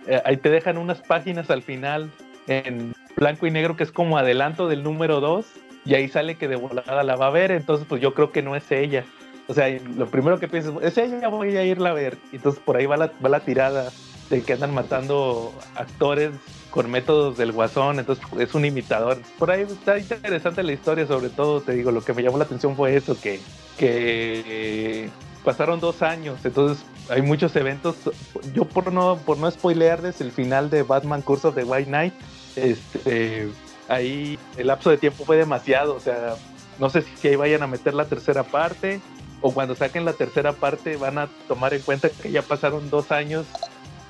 eh, 0.06 0.22
ahí 0.24 0.36
te 0.36 0.50
dejan 0.50 0.78
unas 0.78 1.00
páginas 1.00 1.50
al 1.50 1.62
final 1.62 2.10
en 2.46 2.94
blanco 3.16 3.46
y 3.46 3.50
negro 3.50 3.76
que 3.76 3.82
es 3.82 3.90
como 3.90 4.16
adelanto 4.16 4.68
del 4.68 4.84
número 4.84 5.20
2 5.20 5.44
y 5.84 5.94
ahí 5.94 6.08
sale 6.08 6.36
que 6.36 6.46
de 6.48 6.56
volada 6.56 7.02
la 7.02 7.16
va 7.16 7.26
a 7.26 7.30
ver, 7.30 7.50
entonces 7.50 7.84
pues 7.88 8.00
yo 8.00 8.14
creo 8.14 8.30
que 8.30 8.42
no 8.42 8.54
es 8.54 8.70
ella. 8.70 9.04
O 9.48 9.54
sea, 9.54 9.66
lo 9.96 10.06
primero 10.06 10.38
que 10.38 10.46
piensas, 10.46 10.74
es 10.82 10.96
ella, 10.98 11.28
voy 11.28 11.56
a 11.56 11.64
irla 11.64 11.90
a 11.90 11.94
ver. 11.94 12.16
Entonces 12.32 12.60
por 12.62 12.76
ahí 12.76 12.84
va 12.86 12.96
la, 12.98 13.10
va 13.24 13.28
la 13.30 13.40
tirada 13.40 13.90
de 14.30 14.42
que 14.42 14.52
andan 14.52 14.74
matando 14.74 15.52
actores 15.74 16.32
con 16.70 16.90
métodos 16.90 17.36
del 17.38 17.52
guasón, 17.52 17.98
entonces 17.98 18.24
es 18.38 18.54
un 18.54 18.64
imitador. 18.64 19.18
Por 19.38 19.50
ahí 19.50 19.62
está 19.62 19.98
interesante 19.98 20.62
la 20.62 20.72
historia, 20.72 21.06
sobre 21.06 21.30
todo, 21.30 21.60
te 21.60 21.72
digo, 21.72 21.90
lo 21.90 22.02
que 22.02 22.12
me 22.12 22.22
llamó 22.22 22.38
la 22.38 22.44
atención 22.44 22.76
fue 22.76 22.94
eso, 22.94 23.18
que, 23.20 23.40
que 23.78 25.08
pasaron 25.44 25.80
dos 25.80 26.02
años, 26.02 26.38
entonces 26.44 26.84
hay 27.08 27.22
muchos 27.22 27.56
eventos. 27.56 27.96
Yo 28.54 28.64
por 28.64 28.92
no, 28.92 29.16
por 29.16 29.38
no 29.38 29.50
spoilearles 29.50 30.20
el 30.20 30.30
final 30.30 30.68
de 30.68 30.82
Batman 30.82 31.22
Curse 31.22 31.48
of 31.48 31.54
the 31.54 31.64
White 31.64 31.86
Knight, 31.86 32.14
este, 32.56 33.48
ahí 33.88 34.38
el 34.56 34.66
lapso 34.66 34.90
de 34.90 34.98
tiempo 34.98 35.24
fue 35.24 35.36
demasiado, 35.36 35.94
o 35.94 36.00
sea, 36.00 36.34
no 36.78 36.90
sé 36.90 37.02
si 37.02 37.28
ahí 37.28 37.36
vayan 37.36 37.62
a 37.62 37.66
meter 37.66 37.94
la 37.94 38.04
tercera 38.04 38.44
parte 38.44 39.00
o 39.40 39.52
cuando 39.52 39.74
saquen 39.74 40.04
la 40.04 40.12
tercera 40.12 40.52
parte 40.52 40.96
van 40.96 41.18
a 41.18 41.28
tomar 41.46 41.74
en 41.74 41.82
cuenta 41.82 42.08
que 42.10 42.30
ya 42.30 42.42
pasaron 42.42 42.90
dos 42.90 43.12
años 43.12 43.46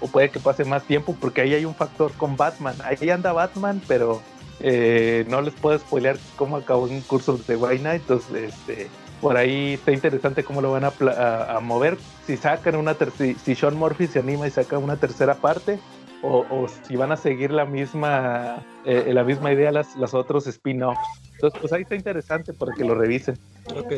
o 0.01 0.07
puede 0.09 0.31
que 0.31 0.41
pase 0.41 0.65
más 0.65 0.85
tiempo 0.85 1.17
porque 1.21 1.41
ahí 1.43 1.55
hay 1.55 1.65
un 1.65 1.75
factor 1.75 2.13
con 2.13 2.37
Batman. 2.37 2.77
Ahí 2.85 3.11
anda 3.11 3.33
Batman, 3.33 3.81
pero 3.89 4.21
eh, 4.61 5.25
no 5.29 5.41
les 5.41 5.55
puedo 5.55 5.79
spoilear 5.79 6.17
cómo 6.37 6.57
acabó 6.57 6.85
un 6.85 7.01
curso 7.03 7.39
de 7.47 7.57
White 7.57 7.79
Knight. 7.81 8.03
Entonces, 8.03 8.53
este, 8.55 8.89
por 9.21 9.37
ahí 9.37 9.75
está 9.75 9.93
interesante 9.93 10.45
cómo 10.45 10.61
lo 10.61 10.73
van 10.73 10.85
a, 10.85 10.93
a- 11.17 11.57
a 11.57 11.61
mover. 11.61 11.97
Si 12.27 12.37
sacan 12.37 12.77
una 12.77 12.95
tercera, 12.95 13.39
si 13.45 13.55
Sean 13.55 13.77
Murphy 13.77 14.07
se 14.07 14.19
anima 14.21 14.47
y 14.47 14.51
saca 14.51 14.79
una 14.79 14.97
tercera 14.97 15.35
parte, 15.35 15.79
o, 16.23 16.45
o 16.51 16.67
si 16.69 16.97
van 16.97 17.13
a 17.13 17.17
seguir 17.17 17.53
la 17.53 17.65
misma, 17.65 18.57
eh, 18.85 19.11
la 19.13 19.23
misma 19.25 19.53
idea 19.53 19.71
las, 19.71 19.95
las 19.97 20.15
otros 20.15 20.47
spin-offs. 20.49 21.01
Entonces, 21.35 21.61
pues 21.61 21.73
ahí 21.73 21.83
está 21.83 21.95
interesante 21.95 22.53
para 22.53 22.73
que 22.75 22.85
lo 22.85 22.95
revisen. 22.97 23.39
Ok. 23.77 23.93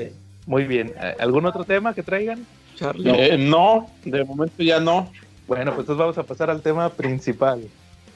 Muy 0.47 0.65
bien. 0.65 0.93
¿Algún 1.19 1.47
otro 1.47 1.65
tema 1.65 1.95
que 1.95 2.03
traigan? 2.03 2.45
Charlie. 2.77 3.11
Eh, 3.11 3.39
no, 3.39 3.87
de 4.05 4.25
momento 4.25 4.63
ya 4.63 4.81
no. 4.81 5.11
Bueno, 5.51 5.75
pues 5.75 5.81
entonces 5.81 5.99
vamos 5.99 6.17
a 6.17 6.23
pasar 6.23 6.49
al 6.49 6.63
tema 6.63 6.89
principal, 6.91 7.61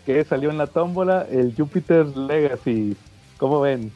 que 0.07 0.25
salió 0.25 0.51
en 0.51 0.57
la 0.57 0.69
tómbola, 0.69 1.27
el 1.33 1.53
Jupiter 1.59 2.07
Legacy. 2.17 2.95
¿Cómo 3.39 3.61
ven? 3.61 3.91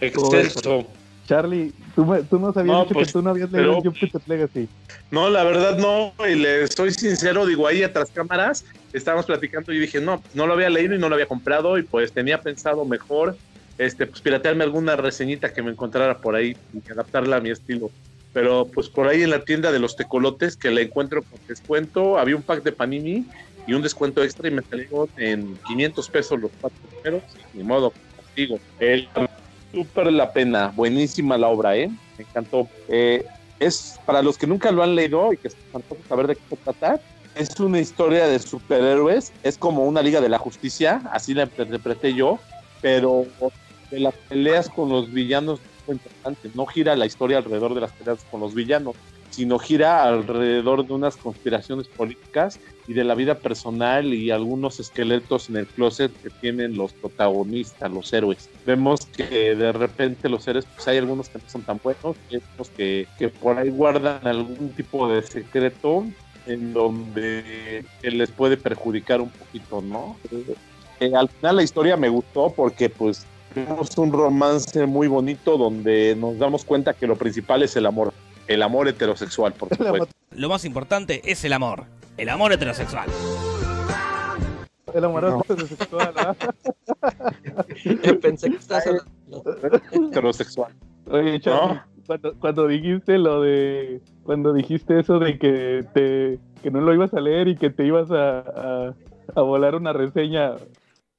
Exceso. 0.00 0.86
Charlie, 1.26 1.72
tú, 1.96 2.06
me- 2.06 2.22
tú 2.22 2.38
nos 2.38 2.56
habías 2.56 2.76
No, 2.76 2.82
dicho 2.84 2.94
pues, 2.94 3.08
que 3.08 3.12
tú 3.14 3.22
no 3.22 3.30
habías 3.30 3.50
leído 3.50 3.70
pero- 3.72 3.78
el 3.78 3.90
Jupiter 3.90 4.20
Legacy. 4.26 4.68
No, 5.10 5.28
la 5.30 5.42
verdad 5.42 5.78
no, 5.78 6.12
y 6.28 6.36
le 6.36 6.68
soy 6.68 6.92
sincero, 6.92 7.44
digo, 7.44 7.66
ahí 7.66 7.82
atrás 7.82 8.08
cámaras 8.14 8.64
estábamos 8.92 9.26
platicando 9.26 9.72
y 9.72 9.80
dije, 9.80 10.00
no, 10.00 10.22
no 10.32 10.46
lo 10.46 10.52
había 10.52 10.70
leído 10.70 10.94
y 10.94 10.98
no 11.00 11.08
lo 11.08 11.16
había 11.16 11.26
comprado 11.26 11.76
y 11.76 11.82
pues 11.82 12.12
tenía 12.12 12.40
pensado 12.40 12.84
mejor, 12.84 13.36
este, 13.78 14.06
pues 14.06 14.22
piratearme 14.22 14.62
alguna 14.62 14.94
reseñita 14.94 15.52
que 15.52 15.60
me 15.60 15.72
encontrara 15.72 16.16
por 16.20 16.36
ahí 16.36 16.56
y 16.72 16.92
adaptarla 16.92 17.38
a 17.38 17.40
mi 17.40 17.50
estilo. 17.50 17.90
Pero 18.38 18.68
pues 18.68 18.88
por 18.88 19.08
ahí 19.08 19.24
en 19.24 19.30
la 19.30 19.42
tienda 19.42 19.72
de 19.72 19.80
los 19.80 19.96
tecolotes 19.96 20.56
que 20.56 20.70
la 20.70 20.80
encuentro 20.80 21.24
con 21.24 21.40
descuento, 21.48 22.20
había 22.20 22.36
un 22.36 22.42
pack 22.42 22.62
de 22.62 22.70
Panini 22.70 23.26
y 23.66 23.74
un 23.74 23.82
descuento 23.82 24.22
extra 24.22 24.46
y 24.46 24.52
me 24.52 24.62
salió 24.62 25.08
en 25.16 25.58
500 25.66 26.08
pesos 26.08 26.38
los 26.38 26.52
cuatro 26.60 26.78
primeros, 26.88 27.24
ni 27.52 27.64
modo, 27.64 27.92
castigo. 28.16 28.60
El 28.78 29.08
súper 29.72 30.12
la 30.12 30.32
pena, 30.32 30.72
buenísima 30.76 31.36
la 31.36 31.48
obra, 31.48 31.76
¿eh? 31.76 31.90
Me 32.16 32.24
encantó. 32.24 32.68
Eh, 32.86 33.26
es 33.58 33.98
para 34.06 34.22
los 34.22 34.38
que 34.38 34.46
nunca 34.46 34.70
lo 34.70 34.84
han 34.84 34.94
leído 34.94 35.32
y 35.32 35.36
que 35.36 35.48
están 35.48 35.82
antoja 35.82 36.00
saber 36.08 36.28
de 36.28 36.36
qué 36.36 36.42
se 36.48 36.56
trata, 36.58 37.00
es 37.34 37.58
una 37.58 37.80
historia 37.80 38.28
de 38.28 38.38
superhéroes, 38.38 39.32
es 39.42 39.58
como 39.58 39.82
una 39.82 40.00
Liga 40.00 40.20
de 40.20 40.28
la 40.28 40.38
Justicia, 40.38 41.02
así 41.10 41.34
la 41.34 41.42
interpreté 41.42 42.14
yo, 42.14 42.38
pero 42.80 43.26
de 43.90 43.98
las 43.98 44.14
peleas 44.28 44.68
con 44.68 44.90
los 44.90 45.12
villanos 45.12 45.58
interesante, 45.92 46.50
no 46.54 46.66
gira 46.66 46.96
la 46.96 47.06
historia 47.06 47.38
alrededor 47.38 47.74
de 47.74 47.80
las 47.80 47.92
peleas 47.92 48.24
con 48.30 48.40
los 48.40 48.54
villanos, 48.54 48.96
sino 49.30 49.58
gira 49.58 50.04
alrededor 50.04 50.86
de 50.86 50.94
unas 50.94 51.16
conspiraciones 51.16 51.86
políticas 51.88 52.58
y 52.86 52.94
de 52.94 53.04
la 53.04 53.14
vida 53.14 53.36
personal 53.36 54.12
y 54.12 54.30
algunos 54.30 54.80
esqueletos 54.80 55.48
en 55.48 55.56
el 55.56 55.66
closet 55.66 56.10
que 56.22 56.30
tienen 56.30 56.76
los 56.76 56.92
protagonistas, 56.92 57.90
los 57.92 58.12
héroes. 58.12 58.48
Vemos 58.66 59.06
que 59.06 59.54
de 59.54 59.72
repente 59.72 60.28
los 60.28 60.48
héroes, 60.48 60.66
pues 60.74 60.88
hay 60.88 60.98
algunos 60.98 61.28
que 61.28 61.38
no 61.38 61.44
son 61.48 61.62
tan 61.62 61.80
buenos, 61.82 62.16
y 62.30 62.36
otros 62.36 62.70
que, 62.70 63.06
que 63.18 63.28
por 63.28 63.58
ahí 63.58 63.70
guardan 63.70 64.26
algún 64.26 64.70
tipo 64.70 65.08
de 65.08 65.22
secreto 65.22 66.04
en 66.46 66.72
donde 66.72 67.84
les 68.02 68.30
puede 68.30 68.56
perjudicar 68.56 69.20
un 69.20 69.30
poquito, 69.30 69.82
¿no? 69.82 70.16
Eh, 71.00 71.12
al 71.14 71.28
final 71.28 71.56
la 71.56 71.62
historia 71.62 71.96
me 71.96 72.08
gustó 72.08 72.50
porque 72.50 72.88
pues 72.88 73.26
tenemos 73.64 73.98
un 73.98 74.12
romance 74.12 74.86
muy 74.86 75.08
bonito 75.08 75.58
donde 75.58 76.14
nos 76.16 76.38
damos 76.38 76.64
cuenta 76.64 76.94
que 76.94 77.06
lo 77.06 77.16
principal 77.16 77.62
es 77.62 77.74
el 77.76 77.86
amor. 77.86 78.12
El 78.46 78.62
amor 78.62 78.88
heterosexual, 78.88 79.52
por 79.52 79.68
supuesto. 79.76 80.08
Lo 80.30 80.48
más 80.48 80.64
importante 80.64 81.22
es 81.24 81.44
el 81.44 81.52
amor. 81.52 81.84
El 82.16 82.28
amor 82.28 82.52
heterosexual. 82.52 83.08
El 84.94 85.04
amor 85.04 85.42
heterosexual. 85.44 86.14
¿ah? 86.16 86.34
Pensé 88.22 88.50
que 88.50 88.56
estabas 88.56 88.86
hablando. 88.86 89.44
Heterosexual. 89.92 90.72
Oye, 91.10 91.40
¿No? 91.44 91.82
cuando, 92.06 92.34
cuando 92.38 92.66
dijiste 92.68 93.18
lo 93.18 93.42
de. 93.42 94.00
Cuando 94.22 94.52
dijiste 94.52 95.00
eso 95.00 95.18
de 95.18 95.38
que 95.38 95.84
te 95.94 96.38
que 96.62 96.70
no 96.70 96.80
lo 96.80 96.92
ibas 96.92 97.14
a 97.14 97.20
leer 97.20 97.48
y 97.48 97.56
que 97.56 97.70
te 97.70 97.86
ibas 97.86 98.10
a, 98.10 98.40
a, 98.40 98.94
a 99.34 99.42
volar 99.42 99.74
una 99.74 99.92
reseña, 99.92 100.54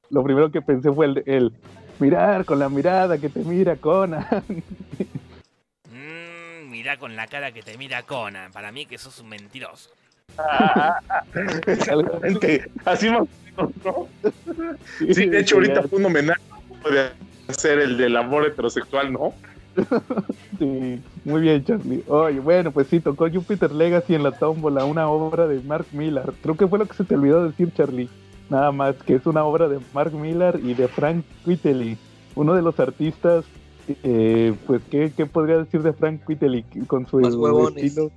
lo 0.09 0.23
primero 0.23 0.51
que 0.51 0.61
pensé 0.61 0.91
fue 0.91 1.05
el, 1.05 1.23
el 1.25 1.53
mirar 1.99 2.45
con 2.45 2.59
la 2.59 2.69
mirada 2.69 3.17
que 3.17 3.29
te 3.29 3.39
mira 3.39 3.75
Conan. 3.75 4.25
Mm, 5.91 6.69
mira 6.69 6.97
con 6.97 7.15
la 7.15 7.27
cara 7.27 7.51
que 7.51 7.61
te 7.61 7.77
mira 7.77 8.03
Conan. 8.03 8.51
Para 8.51 8.71
mí 8.71 8.85
que 8.85 8.97
sos 8.97 9.19
un 9.19 9.29
mentiroso. 9.29 9.89
Exactamente. 11.65 12.71
Así 12.85 13.09
más 13.09 13.27
¿no? 13.83 14.07
Sí, 14.99 15.25
de 15.25 15.39
hecho, 15.39 15.55
ahorita 15.55 15.83
fue 15.83 15.99
un 15.99 16.05
homenaje 16.05 16.41
de 16.91 17.09
hacer 17.49 17.79
el 17.79 17.97
del 17.97 18.15
amor 18.15 18.45
heterosexual, 18.45 19.11
¿no? 19.11 19.33
Sí, 20.57 21.01
muy 21.23 21.41
bien, 21.41 21.63
Charlie. 21.63 22.03
Oye, 22.07 22.39
bueno, 22.39 22.71
pues 22.71 22.87
sí, 22.87 22.99
tocó 22.99 23.29
Jupiter 23.29 23.71
Legacy 23.71 24.15
en 24.15 24.23
la 24.23 24.31
tómbola, 24.31 24.83
una 24.85 25.07
obra 25.07 25.47
de 25.47 25.61
Mark 25.61 25.87
Millar. 25.91 26.33
Creo 26.41 26.57
que 26.57 26.67
fue 26.67 26.79
lo 26.79 26.85
que 26.85 26.95
se 26.95 27.03
te 27.03 27.15
olvidó 27.15 27.45
decir, 27.45 27.71
Charlie. 27.73 28.09
Nada 28.49 28.71
más, 28.71 28.95
que 28.95 29.15
es 29.15 29.25
una 29.25 29.43
obra 29.43 29.67
de 29.67 29.79
Mark 29.93 30.13
Millar 30.13 30.59
y 30.63 30.73
de 30.73 30.87
Frank 30.87 31.23
Whiteley, 31.45 31.97
uno 32.35 32.53
de 32.53 32.61
los 32.61 32.79
artistas, 32.79 33.45
eh, 34.03 34.55
pues, 34.65 34.81
¿qué, 34.89 35.11
¿qué, 35.15 35.25
podría 35.25 35.57
decir 35.57 35.83
de 35.83 35.93
Frank 35.93 36.21
Whiteley 36.27 36.63
con 36.87 37.07
su 37.07 37.19
Más 37.19 37.35
estilo? 37.75 38.11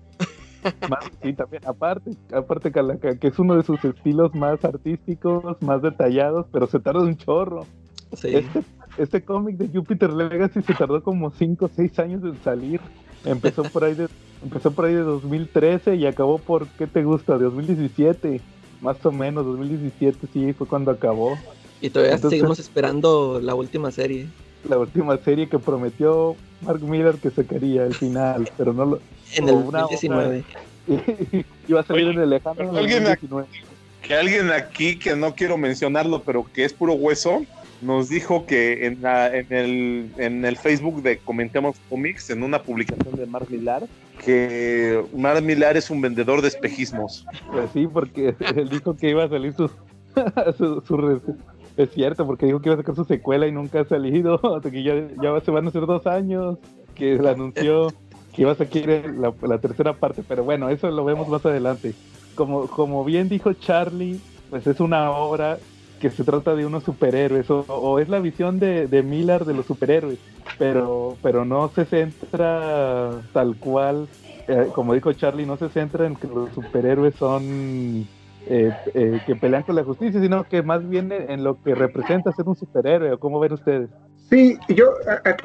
Más, 0.88 1.04
sí, 1.22 1.32
también, 1.32 1.62
aparte, 1.66 2.12
aparte 2.32 2.70
Calaca, 2.70 3.16
que 3.16 3.28
es 3.28 3.38
uno 3.38 3.56
de 3.56 3.64
sus 3.64 3.84
estilos 3.84 4.32
más 4.32 4.64
artísticos, 4.64 5.60
más 5.60 5.82
detallados, 5.82 6.46
pero 6.52 6.68
se 6.68 6.78
tarda 6.78 7.00
un 7.00 7.16
chorro. 7.16 7.66
Sí. 8.12 8.36
Este, 8.36 8.62
este 8.96 9.22
cómic 9.24 9.56
de 9.56 9.76
Jupiter 9.76 10.12
Legacy 10.12 10.62
se 10.62 10.74
tardó 10.74 11.02
como 11.02 11.30
5 11.30 11.64
o 11.64 11.68
6 11.68 11.98
años 11.98 12.22
en 12.22 12.40
salir. 12.42 12.80
Empezó 13.24 13.64
por 13.64 13.84
ahí 13.84 13.94
de 13.94 14.08
empezó 14.44 14.72
por 14.72 14.84
ahí 14.84 14.94
de 14.94 15.02
2013 15.02 15.96
y 15.96 16.06
acabó 16.06 16.38
por 16.38 16.66
¿qué 16.66 16.86
te 16.86 17.04
gusta? 17.04 17.38
De 17.38 17.44
2017, 17.44 18.40
más 18.82 18.96
o 19.06 19.12
menos 19.12 19.46
2017 19.46 20.26
sí 20.32 20.52
fue 20.52 20.66
cuando 20.66 20.90
acabó. 20.90 21.38
Y 21.80 21.88
todavía 21.90 22.16
Entonces- 22.16 22.38
seguimos 22.38 22.58
esperando 22.58 23.40
la 23.40 23.54
última 23.54 23.90
serie. 23.90 24.26
La 24.68 24.78
última 24.78 25.16
serie 25.18 25.48
que 25.48 25.58
prometió 25.58 26.36
Mark 26.60 26.82
Miller 26.82 27.16
que 27.16 27.30
sacaría 27.30 27.84
al 27.84 27.94
final, 27.94 28.48
pero 28.58 28.72
no 28.72 28.84
lo 28.84 29.00
En 29.34 29.48
el 29.48 29.54
Como 29.54 29.68
una 29.68 29.80
2019. 29.82 30.44
iba 31.68 31.80
a 31.80 31.84
salir 31.84 32.08
en 32.08 32.20
el 32.20 32.30
lejano 32.30 32.60
alguien 32.76 33.04
2019. 33.04 33.46
Que 34.02 34.14
alguien 34.14 34.50
aquí, 34.50 34.98
que 34.98 35.14
no 35.14 35.34
quiero 35.34 35.56
mencionarlo, 35.56 36.22
pero 36.22 36.44
que 36.52 36.64
es 36.64 36.72
puro 36.72 36.94
hueso, 36.94 37.42
nos 37.82 38.08
dijo 38.08 38.46
que 38.46 38.86
en, 38.86 39.02
la- 39.02 39.34
en, 39.36 39.46
el, 39.52 40.10
en 40.18 40.44
el 40.44 40.56
Facebook 40.56 41.02
de 41.02 41.18
Comentemos 41.18 41.76
Comics, 41.88 42.30
en 42.30 42.42
una 42.42 42.62
publicación 42.62 43.16
de 43.16 43.26
Mark 43.26 43.46
Millar, 43.50 43.84
que 44.24 45.02
Mark 45.16 45.42
Millar 45.42 45.76
es 45.76 45.90
un 45.90 46.00
vendedor 46.00 46.42
de 46.42 46.48
espejismos. 46.48 47.26
Pues 47.50 47.70
sí, 47.72 47.86
porque 47.86 48.34
él 48.56 48.68
dijo 48.68 48.96
que 48.96 49.10
iba 49.10 49.24
a 49.24 49.28
salir 49.28 49.52
su, 49.52 49.68
su, 50.58 51.36
Es 51.76 51.90
cierto, 51.90 52.26
porque 52.26 52.46
dijo 52.46 52.60
que 52.60 52.68
iba 52.68 52.74
a 52.74 52.78
sacar 52.78 52.94
su 52.94 53.04
secuela 53.04 53.46
y 53.46 53.52
nunca 53.52 53.80
ha 53.80 53.84
salido. 53.84 54.40
que 54.62 54.82
ya, 54.82 54.94
ya 55.22 55.40
se 55.40 55.50
van 55.50 55.66
a 55.66 55.68
hacer 55.70 55.86
dos 55.86 56.06
años 56.06 56.58
que 56.94 57.16
la 57.16 57.30
anunció 57.30 57.92
que 58.34 58.42
iba 58.42 58.52
a 58.52 58.54
sacar 58.54 58.86
la, 59.14 59.32
la 59.42 59.58
tercera 59.58 59.92
parte. 59.94 60.22
Pero 60.26 60.44
bueno, 60.44 60.68
eso 60.68 60.90
lo 60.90 61.04
vemos 61.04 61.28
más 61.28 61.44
adelante. 61.44 61.94
Como, 62.34 62.66
como 62.66 63.04
bien 63.04 63.28
dijo 63.28 63.52
Charlie, 63.54 64.20
pues 64.50 64.66
es 64.66 64.80
una 64.80 65.10
obra 65.10 65.58
que 66.02 66.10
se 66.10 66.24
trata 66.24 66.56
de 66.56 66.66
unos 66.66 66.82
superhéroes, 66.82 67.46
o, 67.48 68.00
es 68.00 68.08
la 68.08 68.18
visión 68.18 68.58
de, 68.58 68.88
de 68.88 69.04
Miller 69.04 69.44
de 69.44 69.54
los 69.54 69.66
superhéroes, 69.66 70.18
pero, 70.58 71.16
pero 71.22 71.44
no 71.44 71.68
se 71.68 71.84
centra 71.84 73.22
tal 73.32 73.54
cual, 73.54 74.08
eh, 74.48 74.66
como 74.74 74.94
dijo 74.94 75.12
Charlie, 75.12 75.46
no 75.46 75.56
se 75.56 75.68
centra 75.68 76.04
en 76.08 76.16
que 76.16 76.26
los 76.26 76.50
superhéroes 76.54 77.14
son 77.14 78.08
eh, 78.48 78.72
eh, 78.94 79.20
que 79.24 79.36
pelean 79.36 79.62
con 79.62 79.76
la 79.76 79.84
justicia, 79.84 80.20
sino 80.20 80.42
que 80.42 80.64
más 80.64 80.88
bien 80.88 81.12
en 81.12 81.44
lo 81.44 81.62
que 81.62 81.72
representa 81.76 82.32
ser 82.32 82.48
un 82.48 82.56
superhéroe, 82.56 83.12
o 83.12 83.20
cómo 83.20 83.38
ven 83.38 83.52
ustedes. 83.52 83.88
Sí, 84.28 84.58
yo 84.68 84.94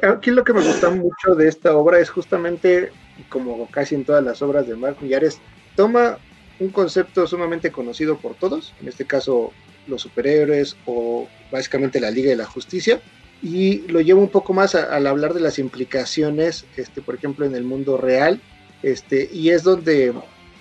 aquí 0.01 0.31
lo 0.31 0.43
que 0.43 0.53
me 0.53 0.61
gusta 0.61 0.89
mucho 0.89 1.35
de 1.35 1.49
esta 1.49 1.77
obra 1.77 1.99
es 1.99 2.09
justamente, 2.09 2.91
como 3.29 3.67
casi 3.69 3.93
en 3.93 4.05
todas 4.05 4.23
las 4.23 4.41
obras 4.41 4.65
de 4.65 4.75
Mark 4.75 4.97
Millares, 5.01 5.39
toma 5.75 6.17
un 6.59 6.69
concepto 6.69 7.27
sumamente 7.27 7.71
conocido 7.71 8.17
por 8.17 8.33
todos, 8.33 8.73
en 8.81 8.87
este 8.87 9.05
caso 9.05 9.51
los 9.87 10.01
superhéroes 10.01 10.77
o 10.85 11.27
básicamente 11.51 11.99
la 11.99 12.11
Liga 12.11 12.29
de 12.29 12.35
la 12.35 12.45
Justicia, 12.45 13.01
y 13.41 13.87
lo 13.87 14.01
lleva 14.01 14.19
un 14.19 14.29
poco 14.29 14.53
más 14.53 14.75
a- 14.75 14.83
al 14.95 15.07
hablar 15.07 15.33
de 15.33 15.41
las 15.41 15.59
implicaciones, 15.59 16.65
este, 16.75 17.01
por 17.01 17.15
ejemplo, 17.15 17.45
en 17.45 17.55
el 17.55 17.63
mundo 17.63 17.97
real, 17.97 18.41
este, 18.83 19.29
y 19.31 19.49
es 19.49 19.63
donde 19.63 20.13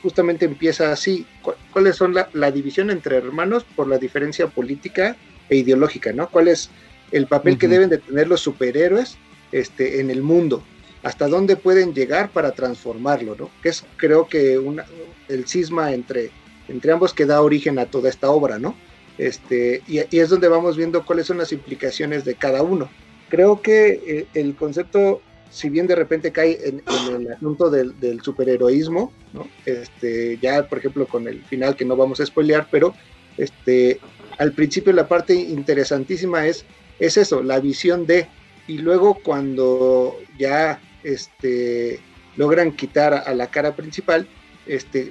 justamente 0.03 0.45
empieza 0.45 0.93
así, 0.93 1.27
cu- 1.43 1.55
cuáles 1.73 1.97
son 1.97 2.15
la, 2.15 2.29
la 2.33 2.51
división 2.51 2.91
entre 2.91 3.17
hermanos 3.17 3.65
por 3.77 3.89
la 3.89 3.99
diferencia 3.99 4.47
política 4.49 5.17
e 5.49 5.57
ideológica, 5.57 6.12
¿no? 6.12 6.29
¿Cuál 6.31 6.49
es 6.49 6.71
el 7.12 7.27
papel 7.27 7.59
que 7.59 7.67
Ujú. 7.67 7.75
deben 7.75 7.91
de 7.91 7.99
tener 7.99 8.29
los 8.29 8.41
superhéroes 8.41 9.17
este, 9.53 10.01
en 10.01 10.11
el 10.11 10.23
mundo? 10.23 10.65
¿Hasta 11.03 11.29
dónde 11.29 11.57
pueden 11.57 11.95
llegar 11.95 12.33
para 12.33 12.53
transformarlo, 12.53 13.37
¿no? 13.37 13.51
Que 13.62 13.69
es 13.71 13.85
creo 13.97 14.29
que 14.29 14.59
una, 14.59 14.85
el 15.29 15.47
cisma 15.47 15.93
entre, 15.93 16.31
entre 16.69 16.93
ambos 16.93 17.15
que 17.15 17.27
da 17.27 17.43
origen 17.43 17.79
a 17.79 17.87
toda 17.87 18.09
esta 18.09 18.31
obra, 18.31 18.59
¿no? 18.59 18.77
Este, 19.19 19.83
y, 19.87 19.99
es 19.99 20.29
donde 20.29 20.49
vamos 20.49 20.77
viendo 20.77 21.05
cuáles 21.05 21.27
son 21.27 21.39
las 21.39 21.53
implicaciones 21.53 22.25
de 22.25 22.35
cada 22.35 22.63
uno. 22.63 22.91
Creo 23.29 23.63
que 23.63 24.03
eh, 24.07 24.27
el 24.35 24.55
concepto, 24.55 25.23
si 25.51 25.69
bien 25.69 25.87
de 25.87 25.95
repente 25.95 26.33
cae 26.33 26.59
en, 26.63 26.83
el 27.15 27.33
asunto 27.33 27.71
del, 27.71 27.99
del 27.99 28.21
superheroísmo, 28.21 29.13
este, 29.65 30.39
ya 30.39 30.69
por 30.69 30.79
ejemplo 30.79 31.07
con 31.07 31.27
el 31.27 31.43
final 31.45 31.77
que 31.77 31.85
no 31.85 31.97
vamos 31.97 32.21
a 32.21 32.27
spoilear, 32.27 32.69
pero 32.71 32.95
este, 33.37 34.01
al 34.39 34.53
principio 34.53 34.93
la 34.93 35.09
parte 35.09 35.35
interesantísima 35.35 36.47
es, 36.47 36.65
es 36.99 37.17
eso, 37.17 37.43
la 37.43 37.61
visión 37.61 38.07
de, 38.07 38.29
y 38.67 38.79
luego 38.79 39.19
cuando 39.23 40.17
ya 40.39 40.81
este, 41.03 42.01
logran 42.37 42.73
quitar 42.73 43.15
a, 43.15 43.35
la 43.35 43.49
cara 43.49 43.75
principal, 43.77 44.29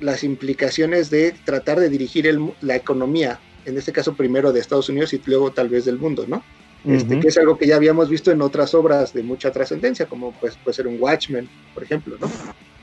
las 0.01 0.23
implicaciones 0.23 1.09
de 1.09 1.33
tratar 1.45 1.79
de 1.79 1.89
dirigir 1.89 2.29
la 2.61 2.75
economía, 2.75 3.39
en 3.65 3.77
este 3.77 3.91
caso 3.91 4.13
primero 4.15 4.51
de 4.51 4.59
Estados 4.59 4.89
Unidos 4.89 5.13
y 5.13 5.21
luego 5.25 5.51
tal 5.51 5.69
vez 5.69 5.85
del 5.85 5.97
mundo, 5.97 6.25
¿no? 6.27 6.43
Este, 6.87 7.13
Ujú. 7.13 7.21
que 7.21 7.27
es 7.29 7.37
algo 7.37 7.57
que 7.57 7.65
ya 7.65 7.75
habíamos 7.77 8.09
visto 8.09 8.31
en 8.31 8.41
otras 8.41 8.75
obras 8.75 9.11
de 9.11 9.23
mucha 9.23 9.51
trascendencia, 9.51 10.05
como 10.05 10.31
pues, 10.33 10.55
puede 10.63 10.75
ser 10.75 10.87
un 10.87 10.97
Watchmen, 10.99 11.49
por 11.73 11.83
ejemplo, 11.83 12.15
¿no? 12.19 12.29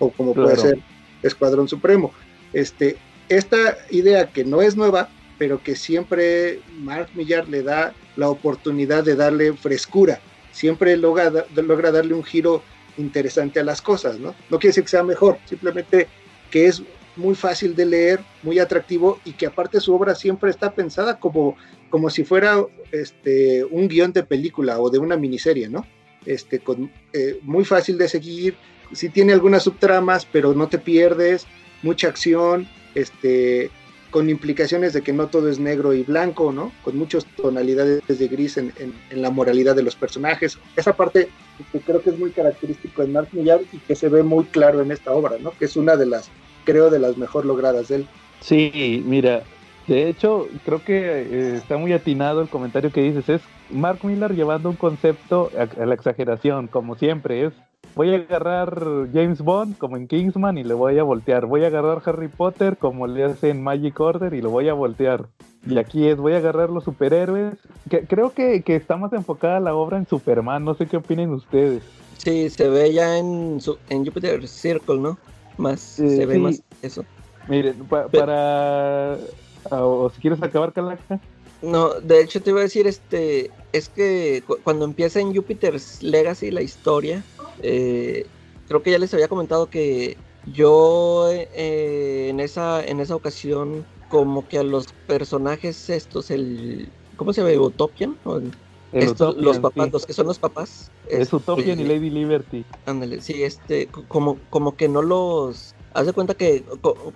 O 0.00 0.10
como 0.10 0.34
puede 0.34 0.54
Claro. 0.54 0.70
ser 0.70 0.78
Escuadrón 1.22 1.68
Supremo. 1.68 2.12
Este, 2.52 2.96
esta 3.28 3.76
idea 3.90 4.28
que 4.30 4.44
no 4.44 4.60
es 4.60 4.76
nueva, 4.76 5.08
pero 5.38 5.62
que 5.62 5.76
siempre 5.76 6.60
Mark 6.80 7.10
Millar 7.14 7.48
le 7.48 7.62
da 7.62 7.94
la 8.16 8.28
oportunidad 8.28 9.04
de 9.04 9.14
darle 9.14 9.52
frescura, 9.54 10.20
siempre 10.50 10.96
logra, 10.96 11.32
logra 11.54 11.92
darle 11.92 12.14
un 12.14 12.24
giro 12.24 12.62
interesante 12.98 13.60
a 13.60 13.64
las 13.64 13.80
cosas, 13.80 14.18
¿no? 14.18 14.34
No 14.50 14.58
quiere 14.58 14.70
decir 14.70 14.82
que 14.84 14.90
sea 14.90 15.04
mejor, 15.04 15.38
simplemente 15.46 16.08
que 16.50 16.66
es 16.66 16.82
muy 17.16 17.34
fácil 17.34 17.74
de 17.74 17.86
leer, 17.86 18.20
muy 18.42 18.58
atractivo 18.58 19.20
y 19.24 19.32
que 19.32 19.46
aparte 19.46 19.80
su 19.80 19.94
obra 19.94 20.14
siempre 20.14 20.50
está 20.50 20.72
pensada 20.72 21.18
como, 21.18 21.56
como 21.90 22.10
si 22.10 22.24
fuera 22.24 22.64
este, 22.90 23.64
un 23.64 23.88
guion 23.88 24.12
de 24.12 24.22
película 24.22 24.80
o 24.80 24.90
de 24.90 24.98
una 24.98 25.16
miniserie, 25.16 25.68
¿no? 25.68 25.86
Este, 26.24 26.60
con, 26.60 26.90
eh, 27.12 27.38
muy 27.42 27.64
fácil 27.64 27.98
de 27.98 28.08
seguir, 28.08 28.54
sí 28.92 29.08
tiene 29.08 29.32
algunas 29.32 29.64
subtramas, 29.64 30.26
pero 30.30 30.54
no 30.54 30.68
te 30.68 30.78
pierdes, 30.78 31.46
mucha 31.82 32.08
acción, 32.08 32.68
este, 32.94 33.70
con 34.12 34.28
implicaciones 34.28 34.92
de 34.92 35.02
que 35.02 35.12
no 35.12 35.28
todo 35.28 35.48
es 35.48 35.58
negro 35.58 35.94
y 35.94 36.02
blanco, 36.02 36.52
¿no? 36.52 36.70
Con 36.84 36.96
muchas 36.96 37.24
tonalidades 37.34 38.02
de 38.06 38.28
gris 38.28 38.58
en, 38.58 38.72
en, 38.78 39.22
la 39.22 39.30
moralidad 39.30 39.74
de 39.74 39.82
los 39.82 39.96
personajes. 39.96 40.58
Esa 40.76 40.94
parte 40.94 41.28
que 41.72 41.80
creo 41.80 42.02
que 42.02 42.10
es 42.10 42.18
muy 42.18 42.30
característico 42.30 43.02
de 43.02 43.08
Mark 43.08 43.28
Millar 43.32 43.60
y 43.72 43.78
que 43.78 43.96
se 43.96 44.08
ve 44.08 44.22
muy 44.22 44.44
claro 44.44 44.82
en 44.82 44.92
esta 44.92 45.12
obra, 45.12 45.38
¿no? 45.38 45.52
Que 45.58 45.64
es 45.64 45.76
una 45.76 45.96
de 45.96 46.06
las, 46.06 46.30
creo, 46.64 46.90
de 46.90 46.98
las 46.98 47.16
mejor 47.16 47.44
logradas 47.44 47.88
de 47.88 47.96
él. 47.96 48.06
Sí, 48.40 49.02
mira, 49.06 49.42
de 49.86 50.08
hecho, 50.08 50.48
creo 50.64 50.82
que 50.84 50.98
eh, 50.98 51.56
está 51.56 51.76
muy 51.76 51.92
atinado 51.92 52.40
el 52.40 52.48
comentario 52.48 52.90
que 52.90 53.02
dices. 53.02 53.28
Es 53.28 53.42
Mark 53.70 54.00
Millar 54.04 54.34
llevando 54.34 54.70
un 54.70 54.76
concepto 54.76 55.50
a, 55.58 55.82
a 55.82 55.86
la 55.86 55.94
exageración, 55.94 56.66
como 56.68 56.96
siempre, 56.96 57.46
es 57.46 57.52
voy 57.94 58.14
a 58.14 58.16
agarrar 58.16 59.08
James 59.12 59.40
Bond 59.40 59.76
como 59.78 59.96
en 59.96 60.08
Kingsman 60.08 60.58
y 60.58 60.64
le 60.64 60.74
voy 60.74 60.98
a 60.98 61.02
voltear. 61.02 61.46
Voy 61.46 61.64
a 61.64 61.68
agarrar 61.68 62.02
Harry 62.06 62.28
Potter 62.28 62.76
como 62.76 63.06
le 63.06 63.24
hace 63.24 63.50
en 63.50 63.62
Magic 63.62 63.98
Order 64.00 64.34
y 64.34 64.40
lo 64.42 64.50
voy 64.50 64.68
a 64.68 64.74
voltear. 64.74 65.26
Y 65.66 65.78
aquí 65.78 66.06
es, 66.08 66.16
voy 66.16 66.32
a 66.32 66.38
agarrar 66.38 66.70
los 66.70 66.84
superhéroes. 66.84 67.54
Que, 67.88 68.04
creo 68.06 68.32
que, 68.32 68.62
que, 68.62 68.76
está 68.76 68.96
más 68.96 69.12
enfocada 69.12 69.60
la 69.60 69.74
obra 69.74 69.98
en 69.98 70.06
Superman, 70.06 70.64
no 70.64 70.74
sé 70.74 70.86
qué 70.86 70.96
opinen 70.96 71.30
ustedes. 71.30 71.82
Sí, 72.18 72.50
se 72.50 72.68
ve 72.68 72.92
ya 72.92 73.18
en, 73.18 73.58
en 73.88 74.04
Jupiter 74.04 74.46
Circle, 74.46 74.98
¿no? 74.98 75.18
Más, 75.56 75.80
se 75.80 76.26
ve 76.26 76.38
más 76.38 76.62
eso. 76.82 77.04
Miren, 77.48 77.86
para... 77.86 79.18
O, 79.70 80.10
si 80.10 80.20
quieres 80.20 80.42
acabar, 80.42 80.72
Calaca. 80.72 81.20
No, 81.62 82.00
de 82.00 82.20
hecho 82.20 82.42
te 82.42 82.50
iba 82.50 82.58
a 82.58 82.64
decir, 82.64 82.86
este, 82.86 83.50
es 83.72 83.88
que 83.88 84.42
cuando 84.64 84.84
empieza 84.84 85.20
en 85.20 85.34
Jupiter's 85.34 86.02
Legacy 86.02 86.50
la 86.50 86.62
historia, 86.62 87.22
eh, 87.62 88.26
creo 88.66 88.82
que 88.82 88.90
ya 88.90 88.98
les 88.98 89.14
había 89.14 89.28
comentado 89.28 89.70
que 89.70 90.16
yo 90.46 91.28
eh, 91.30 92.28
en, 92.28 92.40
esa, 92.40 92.84
en 92.84 92.98
esa 92.98 93.14
ocasión 93.14 93.86
como 94.08 94.46
que 94.48 94.58
a 94.58 94.64
los 94.64 94.92
personajes 95.06 95.88
estos, 95.88 96.30
el... 96.30 96.88
¿Cómo 97.16 97.32
se 97.32 97.42
llama? 97.42 97.64
¿Utopian? 97.64 98.16
Los 98.92 99.58
papás, 99.58 99.92
los 99.92 100.06
que 100.06 100.12
son 100.12 100.26
los 100.26 100.38
papás. 100.38 100.90
Es 101.08 101.20
este, 101.20 101.36
Utopian 101.36 101.80
y 101.80 101.84
Lady 101.84 102.10
Liberty. 102.10 102.64
Ándale, 102.86 103.20
sí, 103.20 103.42
este, 103.42 103.86
como, 103.86 104.38
como 104.50 104.76
que 104.76 104.88
no 104.88 105.02
los... 105.02 105.74
Haz 105.94 106.06
de 106.06 106.12
cuenta 106.14 106.34
que 106.34 106.64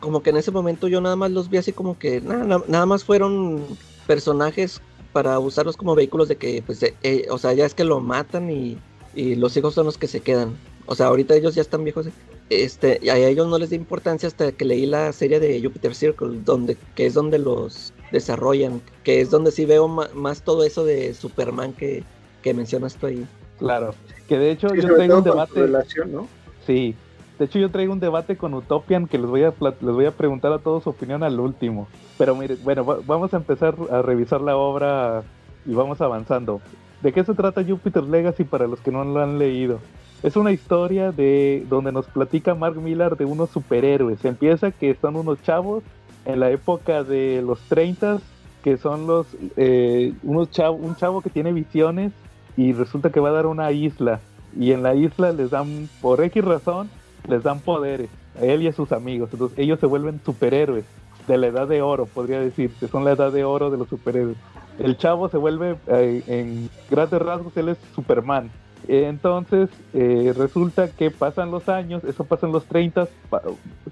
como 0.01 0.23
que 0.23 0.31
en 0.31 0.37
ese 0.37 0.51
momento 0.51 0.87
yo 0.87 1.01
nada 1.01 1.17
más 1.17 1.31
los 1.31 1.49
vi 1.49 1.57
así 1.57 1.73
como 1.73 1.99
que 1.99 2.21
nada, 2.21 2.63
nada 2.69 2.85
más 2.85 3.05
fueron 3.05 3.65
personajes 4.07 4.83
para 5.15 5.39
usarlos 5.39 5.79
como 5.79 5.95
vehículos 5.95 6.29
de 6.29 6.37
que, 6.37 6.63
pues, 6.67 6.83
eh, 6.83 7.27
o 7.31 7.39
sea, 7.39 7.55
ya 7.55 7.65
es 7.65 7.75
que 7.75 7.85
lo 7.85 8.01
matan 8.01 8.51
y 8.51 8.77
y 9.17 9.35
los 9.35 9.57
hijos 9.57 9.75
son 9.75 9.87
los 9.87 9.99
que 9.99 10.07
se 10.07 10.21
quedan. 10.21 10.57
O 10.85 10.95
sea, 10.95 11.07
ahorita 11.07 11.35
ellos 11.35 11.57
ya 11.57 11.63
están 11.63 11.83
viejos. 11.83 12.07
Este, 12.51 13.01
y 13.03 13.09
a 13.09 13.17
ellos 13.17 13.49
no 13.49 13.59
les 13.59 13.71
da 13.71 13.77
importancia 13.77 14.29
hasta 14.29 14.53
que 14.53 14.65
leí 14.65 14.87
la 14.87 15.13
serie 15.13 15.41
de 15.41 15.61
Jupiter 15.61 15.97
Circle, 15.97 16.39
donde, 16.45 16.77
que 16.95 17.07
es 17.07 17.15
donde 17.15 17.41
los 17.41 17.93
desarrollan, 18.11 18.81
que 19.05 19.21
es 19.21 19.31
donde 19.31 19.51
sí 19.51 19.65
veo 19.65 19.89
más, 19.89 20.43
todo 20.43 20.65
eso 20.65 20.85
de 20.85 21.15
Superman 21.15 21.73
que, 21.73 22.05
que 22.43 22.55
mencionas 22.55 22.97
tú 22.97 23.07
ahí. 23.07 23.27
Claro, 23.59 23.95
que 24.29 24.39
de 24.39 24.51
hecho 24.51 24.75
yo 24.75 24.95
traigo 24.95 25.19
un 25.19 25.25
debate. 25.25 25.61
Relación, 25.61 26.13
¿no? 26.13 26.29
Sí, 26.67 26.95
de 27.39 27.45
hecho 27.45 27.59
yo 27.59 27.71
traigo 27.71 27.93
un 27.93 28.01
debate 28.01 28.37
con 28.37 28.55
Utopian 28.55 29.07
que 29.07 29.19
les 29.19 29.29
voy 29.29 29.43
a 29.43 29.53
les 29.61 29.95
voy 29.95 30.07
a 30.07 30.11
preguntar 30.11 30.53
a 30.53 30.59
todos 30.59 30.85
su 30.85 30.91
opinión 30.91 31.23
al 31.23 31.39
último. 31.41 31.89
Pero 32.19 32.35
mire, 32.35 32.57
bueno, 32.63 32.85
vamos 32.85 33.35
a 33.35 33.37
empezar 33.37 33.75
a 33.91 34.03
revisar 34.03 34.41
la 34.41 34.57
obra 34.57 35.23
y 35.65 35.75
vamos 35.75 36.01
avanzando. 36.01 36.61
¿De 37.03 37.13
qué 37.13 37.25
se 37.25 37.35
trata 37.35 37.65
Jupiter 37.65 38.03
Legacy 38.05 38.45
para 38.45 38.67
los 38.67 38.81
que 38.81 38.91
no 38.91 39.05
lo 39.05 39.23
han 39.23 39.39
leído? 39.39 39.81
Es 40.23 40.35
una 40.37 40.51
historia 40.51 41.13
de 41.13 41.65
donde 41.69 41.93
nos 41.93 42.07
platica 42.07 42.55
Mark 42.55 42.77
Millar 42.77 43.17
de 43.17 43.27
unos 43.27 43.51
superhéroes. 43.51 44.25
Empieza 44.25 44.71
que 44.71 44.95
son 44.95 45.17
unos 45.17 45.43
chavos 45.43 45.85
en 46.27 46.41
la 46.41 46.51
época 46.51 47.03
de 47.03 47.43
los 47.43 47.61
30 47.69 48.19
que 48.63 48.77
son 48.77 49.07
los 49.07 49.27
eh, 49.57 50.13
unos 50.23 50.51
chavo, 50.51 50.77
un 50.77 50.97
chavo 50.97 51.23
que 51.23 51.31
tiene 51.31 51.53
visiones 51.53 52.13
y 52.57 52.73
resulta 52.73 53.11
que 53.11 53.21
va 53.21 53.31
a 53.31 53.33
dar 53.33 53.47
una 53.47 53.71
isla 53.73 54.21
y 54.59 54.73
en 54.73 54.83
la 54.83 54.95
isla 54.95 55.33
les 55.33 55.51
dan 55.51 55.89
por 56.01 56.23
X 56.23 56.45
razón 56.45 56.91
les 57.29 57.43
dan 57.43 57.61
poderes 57.61 58.11
a 58.41 58.45
él 58.45 58.63
y 58.63 58.69
a 58.69 58.73
sus 58.73 58.93
amigos. 58.93 59.31
Entonces 59.33 59.59
ellos 59.59 59.81
se 59.81 59.87
vuelven 59.87 60.21
superhéroes 60.25 60.85
de 61.27 61.39
la 61.39 61.49
edad 61.49 61.67
de 61.67 61.83
oro, 61.83 62.07
podría 62.07 62.39
decirse. 62.41 62.87
Son 62.87 63.05
la 63.05 63.13
edad 63.13 63.33
de 63.33 63.45
oro 63.45 63.71
de 63.71 63.79
los 63.79 63.89
superhéroes 63.89 64.37
el 64.79 64.97
chavo 64.99 65.29
se 65.29 65.39
vuelve, 65.39 65.77
eh, 65.87 66.23
en 66.27 66.69
grandes 66.91 67.21
rasgos, 67.21 67.57
él 67.57 67.71
es 67.71 67.79
Superman. 67.95 68.51
Entonces 68.89 69.69
eh, 69.95 70.33
resulta 70.37 70.89
que 70.89 71.11
pasan 71.11 71.51
los 71.51 71.69
años, 71.69 72.05
eso 72.05 72.25
pasa 72.25 72.47
en 72.47 72.53
los 72.53 72.67
30, 72.67 73.09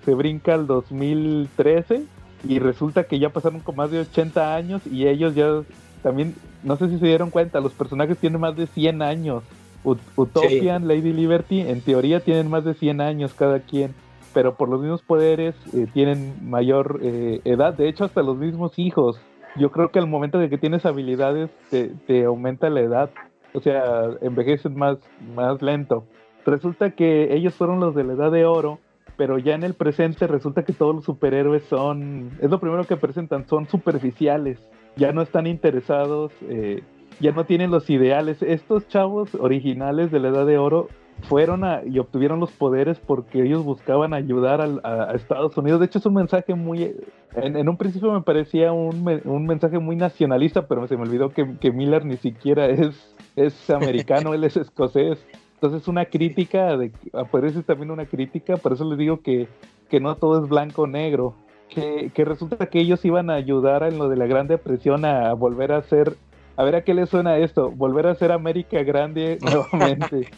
se 0.05 0.15
brinca 0.15 0.55
al 0.55 0.67
2013 0.67 2.05
y 2.49 2.59
resulta 2.59 3.05
que 3.05 3.19
ya 3.19 3.31
pasaron 3.31 3.61
con 3.61 3.77
más 3.77 3.91
de 3.91 4.01
80 4.01 4.55
años 4.55 4.83
y 4.87 5.07
ellos 5.07 5.35
ya 5.35 5.63
también, 6.03 6.35
no 6.63 6.77
sé 6.77 6.89
si 6.89 6.99
se 6.99 7.07
dieron 7.07 7.31
cuenta, 7.31 7.61
los 7.61 7.73
personajes 7.73 8.19
tienen 8.19 8.41
más 8.41 8.57
de 8.57 8.67
100 8.67 9.03
años. 9.03 9.43
Utopian, 9.85 10.89
Lady 10.89 11.13
Liberty, 11.13 11.61
en 11.61 11.83
teoría 11.83 12.21
tienen 12.21 12.49
más 12.49 12.65
de 12.65 12.73
100 12.73 13.03
años 13.03 13.35
cada 13.35 13.61
quien, 13.61 13.95
pero 14.33 14.55
por 14.57 14.71
los 14.71 14.81
mismos 14.81 15.03
poderes 15.03 15.55
eh, 15.75 15.87
tienen 15.93 16.35
mayor 16.43 17.01
edad, 17.03 17.75
de 17.75 17.89
hecho 17.89 18.05
hasta 18.05 18.23
los 18.23 18.39
mismos 18.39 18.79
hijos 18.79 19.21
yo 19.57 19.71
creo 19.71 19.91
que 19.91 19.99
al 19.99 20.07
momento 20.07 20.39
de 20.39 20.49
que 20.49 20.59
tienes 20.59 20.85
habilidades 20.85 21.51
te, 21.71 22.25
aumenta 22.25 22.71
la 22.71 22.81
edad, 22.81 23.11
o 23.53 23.61
sea, 23.61 24.11
envejeces 24.21 24.73
más, 24.73 24.99
más 25.35 25.63
lento. 25.63 26.05
Resulta 26.45 26.91
que 26.91 27.35
ellos 27.35 27.55
fueron 27.55 27.81
los 27.81 27.95
de 27.95 28.05
la 28.05 28.15
edad 28.15 28.33
de 28.33 28.45
oro, 28.45 28.81
pero 29.17 29.39
ya 29.39 29.55
en 29.55 29.63
el 29.63 29.75
presente 29.75 30.27
resulta 30.27 30.65
que 30.65 30.73
todos 30.73 30.95
los 30.95 31.05
superhéroes 31.05 31.65
son, 31.65 32.31
es 32.41 32.51
lo 32.51 32.61
primero 32.61 32.85
que 32.85 32.97
presentan, 32.97 33.47
son 33.47 33.69
superficiales, 33.69 34.59
ya 34.97 35.13
no 35.13 35.23
están 35.23 35.47
interesados, 35.47 36.33
eh, 36.49 36.83
ya 37.21 37.33
no 37.33 37.45
tienen 37.45 37.71
los 37.71 37.89
ideales. 37.91 38.43
Estos 38.43 38.89
chavos 38.89 39.35
originales 39.35 40.11
de 40.11 40.21
la 40.21 40.29
edad 40.29 40.47
de 40.47 40.59
oro 40.59 40.89
fueron 41.23 41.63
y 41.87 41.99
obtuvieron 41.99 42.41
los 42.41 42.51
poderes 42.53 42.99
porque 42.99 43.43
ellos 43.43 43.65
buscaban 43.65 44.15
ayudar 44.15 44.61
a, 44.61 45.13
Estados 45.15 45.57
Unidos. 45.57 45.81
De 45.81 45.87
hecho, 45.87 45.99
es 45.99 46.07
un 46.07 46.15
mensaje 46.15 46.55
muy... 46.55 46.97
En, 47.37 47.69
un 47.69 47.77
principio 47.77 48.13
me 48.13 48.23
parecía 48.23 48.73
un, 48.73 49.05
mensaje 49.47 49.79
muy 49.79 49.97
nacionalista, 49.97 50.67
pero 50.67 50.87
se 50.87 50.97
me 50.97 51.03
olvidó 51.03 51.31
que, 51.31 51.73
Miller 51.73 52.05
ni 52.05 52.17
siquiera 52.17 52.67
es, 52.67 53.15
es 53.37 53.71
americano, 53.71 54.35
él 54.35 54.45
es 54.45 54.57
escocés. 54.57 55.25
Entonces 55.65 55.85
es 55.85 55.89
una 55.89 56.05
crítica, 56.05 56.77
de, 56.77 56.93
aparece 57.15 57.63
también 57.63 57.91
una 57.91 58.05
crítica, 58.05 58.59
por 58.59 58.75
eso 58.75 58.85
les 58.85 58.99
digo 58.99 59.21
que, 59.23 59.49
que 59.89 59.99
no 59.99 60.15
todo 60.15 60.45
es 60.45 60.47
blanco 60.47 60.83
o 60.83 60.87
negro. 60.87 61.35
Que, 61.71 62.11
que, 62.13 62.27
resulta 62.27 62.67
que 62.67 62.81
ellos 62.81 63.03
iban 63.07 63.31
a 63.31 63.37
ayudar 63.37 63.83
en 63.83 63.97
lo 63.97 64.11
de 64.11 64.17
la 64.17 64.27
Gran 64.27 64.47
Depresión 64.47 65.07
a 65.07 65.33
volver 65.33 65.73
a 65.73 65.81
ser 65.81 66.17
a 66.59 66.65
ver 66.65 66.77
a 66.77 66.85
qué 66.85 66.93
le 66.93 67.07
suena 67.07 67.39
esto. 67.39 67.71
Volver 67.71 68.07
a 68.09 68.15
ser 68.15 68.31
América 68.31 68.83
grande 68.83 69.39
nuevamente. 69.73 70.29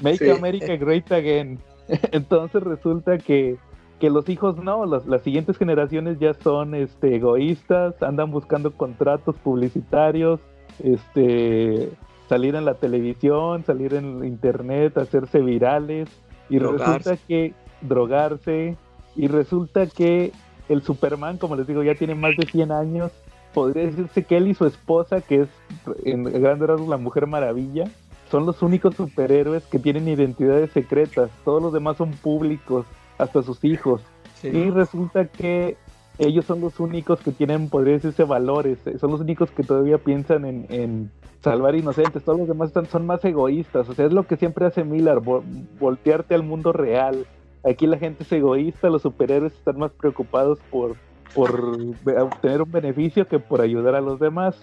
Make 0.00 0.30
America 0.30 0.76
great 0.76 1.10
again. 1.10 1.58
Entonces 2.12 2.62
resulta 2.62 3.18
que, 3.18 3.56
que 3.98 4.08
los 4.08 4.28
hijos 4.28 4.56
no, 4.56 4.86
las 4.86 5.22
siguientes 5.22 5.58
generaciones 5.58 6.20
ya 6.20 6.32
son 6.34 6.76
este, 6.76 7.16
egoístas, 7.16 8.00
andan 8.04 8.30
buscando 8.30 8.70
contratos 8.70 9.34
publicitarios, 9.38 10.38
este, 10.78 11.90
salir 12.32 12.54
en 12.54 12.64
la 12.64 12.72
televisión, 12.72 13.62
salir 13.62 13.92
en 13.92 14.24
internet, 14.24 14.96
hacerse 14.96 15.40
virales. 15.40 16.08
Y 16.48 16.58
resulta 16.58 17.18
que 17.28 17.52
drogarse. 17.82 18.78
Y 19.14 19.28
resulta 19.28 19.86
que 19.86 20.32
el 20.70 20.80
Superman, 20.80 21.36
como 21.36 21.56
les 21.56 21.66
digo, 21.66 21.82
ya 21.82 21.94
tiene 21.94 22.14
más 22.14 22.34
de 22.38 22.46
100 22.46 22.72
años 22.72 23.12
podría 23.52 23.84
decirse 23.84 24.24
que 24.24 24.38
él 24.38 24.48
y 24.48 24.54
su 24.54 24.64
esposa, 24.64 25.20
que 25.20 25.42
es 25.42 25.48
en 26.06 26.24
grande 26.24 26.66
rasgos 26.66 26.88
la 26.88 26.96
Mujer 26.96 27.26
Maravilla, 27.26 27.84
son 28.30 28.46
los 28.46 28.62
únicos 28.62 28.94
superhéroes 28.94 29.64
que 29.64 29.78
tienen 29.78 30.08
identidades 30.08 30.70
secretas. 30.72 31.30
Todos 31.44 31.62
los 31.62 31.70
demás 31.70 31.98
son 31.98 32.12
públicos, 32.12 32.86
hasta 33.18 33.42
sus 33.42 33.62
hijos. 33.62 34.00
Y 34.42 34.70
resulta 34.70 35.26
que 35.26 35.76
ellos 36.26 36.44
son 36.44 36.60
los 36.60 36.80
únicos 36.80 37.20
que 37.20 37.32
tienen, 37.32 37.68
podría 37.68 37.94
decirse, 37.94 38.24
valores. 38.24 38.78
Son 38.98 39.10
los 39.10 39.20
únicos 39.20 39.50
que 39.50 39.62
todavía 39.62 39.98
piensan 39.98 40.44
en, 40.44 41.10
salvar 41.40 41.74
inocentes. 41.74 42.22
Todos 42.22 42.38
los 42.38 42.48
demás 42.48 42.68
están, 42.68 42.86
son 42.86 43.06
más 43.06 43.24
egoístas. 43.24 43.88
O 43.88 43.94
sea, 43.94 44.06
es 44.06 44.12
lo 44.12 44.26
que 44.26 44.36
siempre 44.36 44.66
hace 44.66 44.84
Miller, 44.84 45.20
voltearte 45.78 46.34
al 46.34 46.42
mundo 46.42 46.72
real. 46.72 47.26
Aquí 47.64 47.86
la 47.86 47.98
gente 47.98 48.24
es 48.24 48.32
egoísta, 48.32 48.90
los 48.90 49.02
superhéroes 49.02 49.52
están 49.52 49.78
más 49.78 49.92
preocupados 49.92 50.58
por 50.70 50.96
por 51.34 51.78
obtener 52.20 52.62
un 52.62 52.70
beneficio 52.70 53.26
que 53.26 53.38
por 53.38 53.60
ayudar 53.60 53.94
a 53.94 54.00
los 54.00 54.20
demás. 54.20 54.60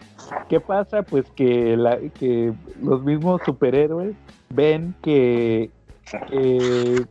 ¿Qué 0.48 0.60
pasa? 0.60 1.04
Pues 1.04 1.26
que 1.32 1.76
los 1.76 3.04
mismos 3.04 3.42
superhéroes 3.46 4.16
ven 4.50 4.96
que 5.02 5.72
eh, 6.32 7.06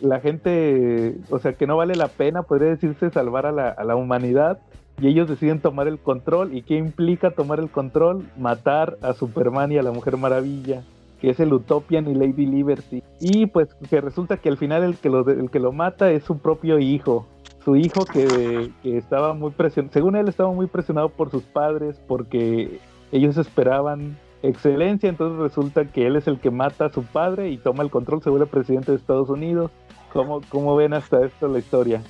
la 0.00 0.20
gente, 0.20 1.16
o 1.30 1.38
sea, 1.38 1.52
que 1.54 1.66
no 1.66 1.76
vale 1.76 1.94
la 1.94 2.08
pena, 2.08 2.42
podría 2.42 2.70
decirse, 2.70 3.10
salvar 3.10 3.46
a 3.46 3.52
la, 3.52 3.96
humanidad 3.96 4.58
y 5.00 5.08
ellos 5.08 5.28
deciden 5.28 5.60
tomar 5.60 5.88
el 5.88 5.98
control. 5.98 6.54
¿Y 6.54 6.62
qué 6.62 6.76
implica 6.76 7.30
tomar 7.30 7.60
el 7.60 7.70
control? 7.70 8.26
Matar 8.38 8.98
a 9.02 9.12
Superman 9.12 9.72
y 9.72 9.78
a 9.78 9.82
la 9.82 9.92
Mujer 9.92 10.16
Maravilla 10.16 10.82
que 11.20 11.28
es 11.28 11.38
el 11.38 11.52
Utopian 11.52 12.08
y 12.08 12.14
Lady 12.14 12.46
Liberty. 12.46 13.02
Y 13.20 13.44
pues 13.44 13.74
que 13.90 14.00
resulta 14.00 14.38
que 14.38 14.48
al 14.48 14.56
final 14.56 14.82
el 14.82 14.96
que 14.96 15.10
lo, 15.10 15.28
el 15.28 15.50
que 15.50 15.58
lo 15.58 15.70
mata 15.70 16.10
es 16.10 16.24
su 16.24 16.38
propio 16.38 16.78
hijo. 16.78 17.26
su 17.62 17.76
hijo 17.76 18.06
que 18.06 18.70
estaba 18.84 19.34
muy 19.34 19.50
presionado, 19.50 19.92
según 19.92 20.16
él 20.16 20.28
estaba 20.28 20.50
muy 20.50 20.66
presionado 20.66 21.10
por 21.10 21.30
sus 21.30 21.42
padres 21.42 22.00
porque 22.08 22.80
ellos 23.12 23.36
esperaban 23.36 24.16
excelencia, 24.42 25.08
entonces 25.08 25.38
resulta 25.38 25.84
que 25.84 26.06
él 26.06 26.16
es 26.16 26.26
el 26.26 26.40
que 26.40 26.50
mata 26.50 26.86
a 26.86 26.92
su 26.92 27.02
padre 27.04 27.50
y 27.50 27.58
toma 27.58 27.82
el 27.82 27.90
control, 27.90 28.22
se 28.22 28.30
vuelve 28.30 28.46
presidente 28.46 28.92
de 28.92 28.98
Estados 28.98 29.28
Unidos. 29.28 29.70
¿Cómo, 30.12 30.40
cómo 30.48 30.74
ven 30.76 30.92
hasta 30.94 31.24
esto 31.24 31.48
la 31.48 31.58
historia? 31.58 32.02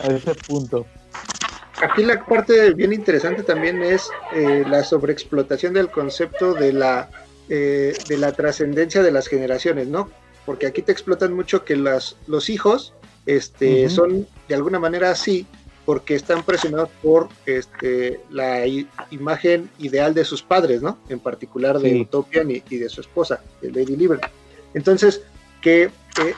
A 0.00 0.08
ese 0.08 0.34
punto. 0.34 0.84
Aquí 1.82 2.02
la 2.02 2.24
parte 2.24 2.72
bien 2.74 2.92
interesante 2.92 3.42
también 3.42 3.82
es 3.82 4.08
eh, 4.34 4.64
la 4.68 4.84
sobreexplotación 4.84 5.74
del 5.74 5.90
concepto 5.90 6.54
de 6.54 6.72
la, 6.72 7.10
eh, 7.48 7.94
de 8.08 8.16
la 8.16 8.32
trascendencia 8.32 9.02
de 9.02 9.12
las 9.12 9.26
generaciones, 9.26 9.88
¿no? 9.88 10.08
Porque 10.46 10.66
aquí 10.66 10.82
te 10.82 10.92
explotan 10.92 11.32
mucho 11.32 11.64
que 11.64 11.76
las, 11.76 12.16
los 12.26 12.48
hijos 12.48 12.94
este, 13.26 13.88
son 13.88 14.26
de 14.48 14.54
alguna 14.54 14.78
manera 14.78 15.10
así 15.10 15.46
porque 15.84 16.14
están 16.14 16.42
presionados 16.42 16.88
por 17.02 17.28
este, 17.46 18.20
la 18.30 18.66
imagen 19.10 19.68
ideal 19.78 20.14
de 20.14 20.24
sus 20.24 20.42
padres, 20.42 20.82
¿no? 20.82 20.98
En 21.08 21.20
particular 21.20 21.78
de 21.78 22.00
Utopian 22.00 22.50
y, 22.50 22.60
de 22.60 22.88
su 22.88 23.00
esposa, 23.00 23.40
de 23.60 23.70
Lady 23.70 23.96
Liberty. 23.96 24.28
Entonces, 24.72 25.22
que 25.60 25.84
eh, 25.84 25.90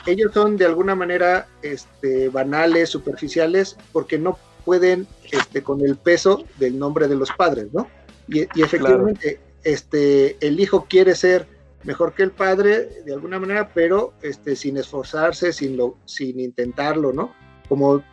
ellos 0.05 0.33
son 0.33 0.57
de 0.57 0.65
alguna 0.65 0.95
manera 0.95 1.47
este, 1.61 2.29
banales, 2.29 2.89
superficiales, 2.89 3.77
porque 3.91 4.17
no 4.17 4.37
pueden 4.65 5.07
este, 5.31 5.63
con 5.63 5.81
el 5.81 5.95
peso 5.95 6.43
del 6.57 6.77
nombre 6.77 7.07
de 7.07 7.15
los 7.15 7.31
padres, 7.31 7.67
¿no? 7.73 7.87
Y, 8.27 8.41
efectivamente, 8.61 9.39
este, 9.63 10.35
el 10.45 10.59
hijo 10.59 10.87
quiere 10.89 11.15
ser 11.15 11.47
mejor 11.83 12.13
que 12.13 12.23
el 12.23 12.31
padre 12.31 12.89
de 13.05 13.13
alguna 13.13 13.39
manera, 13.39 13.71
pero 13.73 14.13
este, 14.21 14.57
sin 14.57 14.75
esforzarse, 14.75 15.53
sin, 15.53 15.77
lo, 15.77 15.97
sin 16.05 16.39
intentarlo, 16.41 17.13
¿no? 17.13 17.33
Como 17.69 18.03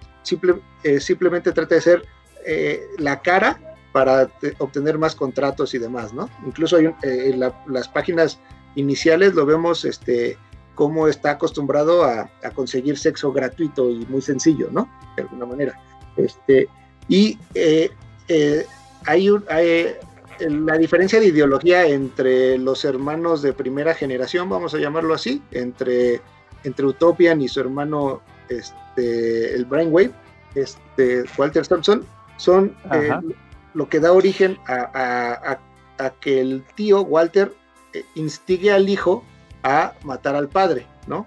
eh, 0.83 1.01
simplemente 1.01 1.53
trata 1.53 1.75
de 1.75 1.81
ser 1.81 2.05
eh, 2.47 2.87
la 2.99 3.21
cara 3.21 3.59
para 3.93 4.29
obtener 4.59 4.99
más 4.99 5.15
contratos 5.15 5.73
y 5.75 5.79
demás, 5.79 6.13
¿no? 6.13 6.29
Incluso 6.45 6.77
hay, 6.77 6.87
eh, 6.87 7.31
en 7.33 7.41
las 7.41 7.89
páginas 7.89 8.41
iniciales 8.75 9.35
lo 9.35 9.47
vemos 9.47 9.85
este, 9.85 10.37
cómo 10.75 11.09
está 11.09 11.33
acostumbrado 11.33 12.05
a, 12.05 12.29
conseguir 12.55 12.99
sexo 12.99 13.33
gratuito 13.33 13.91
y 13.91 14.05
muy 14.07 14.21
sencillo, 14.21 14.69
¿no? 14.71 14.89
De 15.17 15.23
alguna 15.23 15.47
manera. 15.47 15.81
Este, 16.17 16.69
y 17.09 17.39
eh, 17.55 17.91
eh, 18.29 18.67
hay, 19.07 19.31
la 20.41 20.79
diferencia 20.79 21.21
de 21.21 21.27
ideología 21.27 21.87
entre 21.87 22.59
los 22.59 22.85
hermanos 22.85 23.43
de 23.43 23.53
primera 23.53 23.95
generación, 23.95 24.49
vamos 24.49 24.75
a 24.75 24.79
llamarlo 24.79 25.15
así, 25.15 25.43
entre, 25.53 26.21
entre 26.65 26.87
Utopian 26.87 27.41
y 27.41 27.49
su 27.49 27.61
hermano 27.61 28.23
este, 28.49 29.55
el 29.55 29.65
Brainwave, 29.65 30.13
este, 30.55 31.25
Walter 31.37 31.67
Thompson, 31.67 32.05
son 32.37 32.77
eh, 32.93 33.11
lo 33.75 33.89
que 33.89 34.01
da 34.01 34.13
origen 34.13 34.59
a, 34.67 35.59
que 36.21 36.41
el 36.41 36.65
tío 36.75 37.03
Walter 37.03 37.55
instigue 38.15 38.73
al 38.73 38.89
hijo 38.89 39.25
a 39.63 39.95
matar 40.03 40.35
al 40.35 40.49
padre, 40.49 40.87
¿no? 41.07 41.27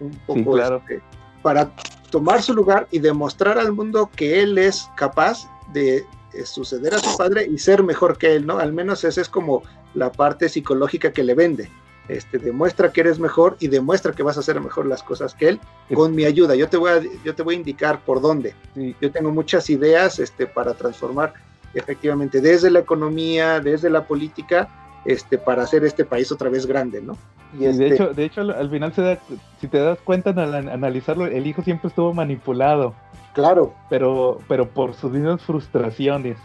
un 0.00 0.10
poco 0.26 0.52
claro. 0.52 0.76
Este, 0.88 1.02
para 1.42 1.70
tomar 2.10 2.42
su 2.42 2.54
lugar 2.54 2.88
y 2.90 2.98
demostrar 2.98 3.58
al 3.58 3.72
mundo 3.72 4.10
que 4.14 4.40
él 4.40 4.58
es 4.58 4.88
capaz 4.96 5.48
de 5.72 6.04
eh, 6.32 6.44
suceder 6.44 6.94
a 6.94 6.98
su 6.98 7.16
padre 7.16 7.46
y 7.46 7.58
ser 7.58 7.82
mejor 7.82 8.18
que 8.18 8.34
él, 8.34 8.46
¿no? 8.46 8.58
Al 8.58 8.72
menos 8.72 9.04
esa 9.04 9.20
es 9.20 9.28
como 9.28 9.62
la 9.94 10.10
parte 10.12 10.48
psicológica 10.48 11.12
que 11.12 11.22
le 11.22 11.34
vende. 11.34 11.70
Este, 12.08 12.38
demuestra 12.38 12.92
que 12.92 13.00
eres 13.00 13.18
mejor 13.18 13.56
y 13.58 13.66
demuestra 13.66 14.12
que 14.12 14.22
vas 14.22 14.36
a 14.36 14.40
hacer 14.40 14.60
mejor 14.60 14.86
las 14.86 15.02
cosas 15.02 15.34
que 15.34 15.48
él 15.48 15.60
con 15.92 16.14
mi 16.14 16.24
ayuda. 16.24 16.54
Yo 16.54 16.68
te 16.68 16.76
voy 16.76 16.90
a, 16.90 17.02
yo 17.24 17.34
te 17.34 17.42
voy 17.42 17.56
a 17.56 17.58
indicar 17.58 18.00
por 18.04 18.20
dónde. 18.20 18.54
Yo 19.00 19.10
tengo 19.10 19.32
muchas 19.32 19.68
ideas 19.70 20.20
este, 20.20 20.46
para 20.46 20.74
transformar 20.74 21.34
efectivamente 21.74 22.40
desde 22.40 22.70
la 22.70 22.78
economía, 22.78 23.60
desde 23.60 23.90
la 23.90 24.04
política, 24.06 24.68
este, 25.04 25.36
para 25.36 25.64
hacer 25.64 25.84
este 25.84 26.04
país 26.04 26.30
otra 26.30 26.48
vez 26.48 26.64
grande, 26.66 27.00
¿no? 27.02 27.16
Y 27.54 27.64
de 27.64 27.70
este 27.70 27.86
hecho, 27.94 28.12
de 28.12 28.24
hecho 28.24 28.40
al, 28.40 28.70
final 28.70 28.92
se 28.92 29.02
da, 29.02 29.18
si 29.60 29.68
te 29.68 29.78
das 29.78 29.98
cuenta 30.00 30.30
al 30.30 30.54
analizarlo, 30.68 31.26
el 31.26 31.46
hijo 31.46 31.62
siempre 31.62 31.88
estuvo 31.88 32.12
manipulado. 32.12 32.94
Claro. 33.34 33.74
Pero, 33.90 34.40
pero 34.48 34.68
por 34.68 34.94
sus 34.94 35.12
mismas 35.12 35.42
frustraciones. 35.42 36.38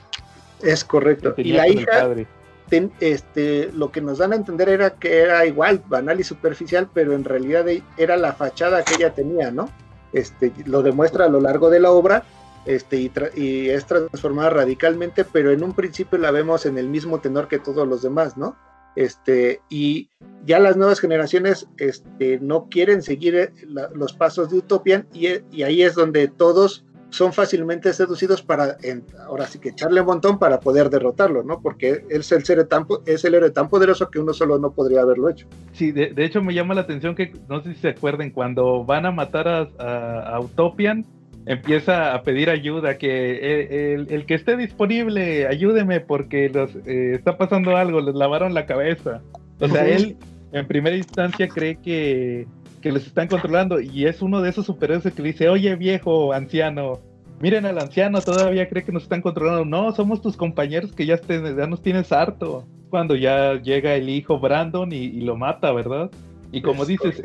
Es 0.62 0.84
correcto. 0.84 1.34
Y 1.38 1.54
la 1.54 1.68
hija, 1.68 2.10
este, 3.00 3.70
lo 3.74 3.92
que 3.92 4.02
nos 4.02 4.20
dan 4.20 4.34
a 4.34 4.38
entender 4.38 4.70
era 4.70 4.92
que 4.92 5.20
era 5.20 5.46
igual, 5.46 5.84
banal 5.88 6.20
y 6.20 6.24
superficial, 6.24 6.90
pero 6.94 7.14
en 7.14 7.24
realidad 7.24 7.68
e, 7.68 7.84
era 7.98 8.18
la 8.18 8.34
fachada 8.34 8.84
que 8.84 8.96
ella 8.96 9.14
tenía, 9.14 9.52
¿no? 9.52 9.70
Este, 10.14 10.52
lo 10.66 10.82
demuestra 10.82 11.26
a 11.26 11.30
lo 11.30 11.42
largo 11.42 11.70
de 11.70 11.80
la 11.80 11.92
obra, 11.92 12.24
este, 12.66 13.12
y, 13.36 13.70
es 13.70 13.86
transformada 13.86 14.52
radicalmente, 14.52 15.26
pero 15.26 15.52
en 15.52 15.64
un 15.64 15.74
principio 15.74 16.18
la 16.18 16.32
vemos 16.32 16.66
en 16.66 16.78
el 16.78 16.88
mismo 16.88 17.20
tenor 17.20 17.48
que 17.48 17.60
todos 17.60 17.88
los 17.88 18.02
demás, 18.02 18.38
¿no? 18.38 18.56
Este, 18.96 19.62
y 19.70 20.10
ya 20.46 20.60
las 20.60 20.76
nuevas 20.76 21.00
generaciones 21.00 21.68
este, 21.78 22.40
no 22.40 22.68
quieren 22.70 23.02
seguir 23.02 23.36
eh, 23.36 23.54
los 23.94 24.14
pasos 24.14 24.50
de 24.50 24.58
Utopian 24.58 25.08
y, 25.14 25.28
ahí 25.64 25.82
es 25.82 25.96
donde 25.96 26.28
todos 26.28 26.84
son 27.12 27.34
fácilmente 27.34 27.94
seducidos 27.94 28.42
para, 28.42 28.78
ahora 29.28 29.46
sí 29.46 29.60
que 29.60 29.70
echarle 29.70 30.02
un 30.02 30.08
montón 30.08 30.40
para 30.40 30.60
poder 30.60 30.90
derrotarlo, 30.90 31.44
¿no? 31.44 31.62
Porque 31.62 32.04
es 32.10 32.32
el, 32.32 32.44
ser 32.44 32.66
tan, 32.68 32.86
es 33.06 33.24
el 33.24 33.36
héroe 33.36 33.52
tan 33.52 33.70
poderoso 33.70 34.10
que 34.10 34.20
uno 34.20 34.34
solo 34.34 34.58
no 34.58 34.72
podría 34.72 35.02
haberlo 35.02 35.30
hecho. 35.30 35.46
Sí, 35.74 35.92
de, 35.92 36.14
hecho 36.18 36.42
me 36.42 36.54
llama 36.54 36.74
la 36.74 36.82
atención 36.82 37.14
que, 37.14 37.34
no 37.48 37.62
sé 37.62 37.74
si 37.74 37.82
se 37.82 37.90
acuerden, 37.90 38.32
cuando 38.32 38.84
van 38.84 39.06
a 39.06 39.12
matar 39.12 39.48
a, 39.48 40.36
a 40.36 40.40
Utopian, 40.40 41.06
empieza 41.46 42.14
a 42.14 42.24
pedir 42.24 42.50
ayuda, 42.50 42.98
que 42.98 43.94
el, 43.94 44.26
que 44.26 44.34
esté 44.34 44.58
disponible, 44.58 45.48
ayúdeme 45.48 46.00
porque 46.00 46.50
los, 46.50 46.76
eh, 46.86 47.14
está 47.16 47.38
pasando 47.38 47.78
algo, 47.78 48.02
les 48.02 48.16
lavaron 48.16 48.54
la 48.54 48.66
cabeza. 48.66 49.22
O 49.60 49.68
sea, 49.68 49.88
él 49.88 50.18
en 50.54 50.68
primera 50.68 50.96
instancia 50.96 51.48
cree 51.48 51.78
que, 51.78 52.48
que 52.82 52.92
les 52.92 53.08
están 53.08 53.28
controlando 53.28 53.80
y 53.80 54.06
es 54.06 54.22
uno 54.22 54.42
de 54.42 54.50
esos 54.50 54.66
superhéroes 54.66 55.14
que 55.14 55.24
dice, 55.24 55.50
oye 55.50 55.76
viejo, 55.76 56.34
anciano, 56.34 57.00
miren 57.40 57.66
al 57.66 57.78
anciano, 57.78 58.22
todavía 58.22 58.68
cree 58.70 58.84
que 58.84 58.92
nos 58.92 59.04
están 59.04 59.22
controlando. 59.22 59.66
No, 59.66 59.92
somos 59.94 60.22
tus 60.22 60.38
compañeros 60.38 60.92
que 60.94 61.06
ya, 61.06 61.20
ya 61.22 61.68
nos 61.68 61.82
tienes 61.82 62.12
harto. 62.12 62.66
Cuando 62.90 63.16
ya 63.16 63.62
llega 63.62 63.96
el 63.96 64.10
hijo 64.10 64.40
Brandon 64.40 64.92
y, 64.92 65.22
lo 65.22 65.38
mata, 65.38 65.72
¿verdad? 65.72 66.12
Y 66.52 66.62
como 66.62 66.86
dices, 66.86 67.24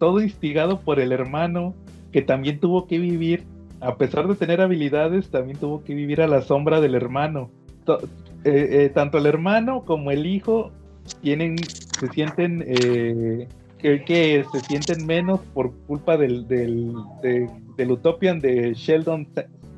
todo 0.00 0.20
instigado 0.20 0.80
por 0.80 0.98
el 0.98 1.12
hermano 1.12 1.74
que 2.12 2.22
también 2.22 2.58
tuvo 2.58 2.86
que 2.86 2.98
vivir, 2.98 3.44
a 3.80 3.96
pesar 3.96 4.26
de 4.26 4.34
tener 4.34 4.60
habilidades, 4.60 5.30
también 5.30 5.58
tuvo 5.58 5.84
que 5.84 5.94
vivir 5.94 6.20
a 6.20 6.26
la 6.26 6.42
sombra 6.42 6.80
del 6.80 6.94
hermano. 6.94 7.50
Eh, 8.44 8.68
eh, 8.84 8.90
tanto 8.94 9.18
el 9.18 9.26
hermano 9.26 9.84
como 9.84 10.10
el 10.10 10.26
hijo 10.26 10.70
tienen, 11.22 11.56
se 11.58 12.08
sienten 12.08 12.64
eh, 12.66 13.48
que, 13.78 14.44
se 14.52 14.60
sienten 14.60 15.06
menos 15.06 15.40
por 15.54 15.72
culpa 15.86 16.16
del, 16.16 16.46
del, 16.48 16.94
del 17.22 17.90
Utopian 17.90 18.40
de 18.40 18.74
Sheldon 18.74 19.28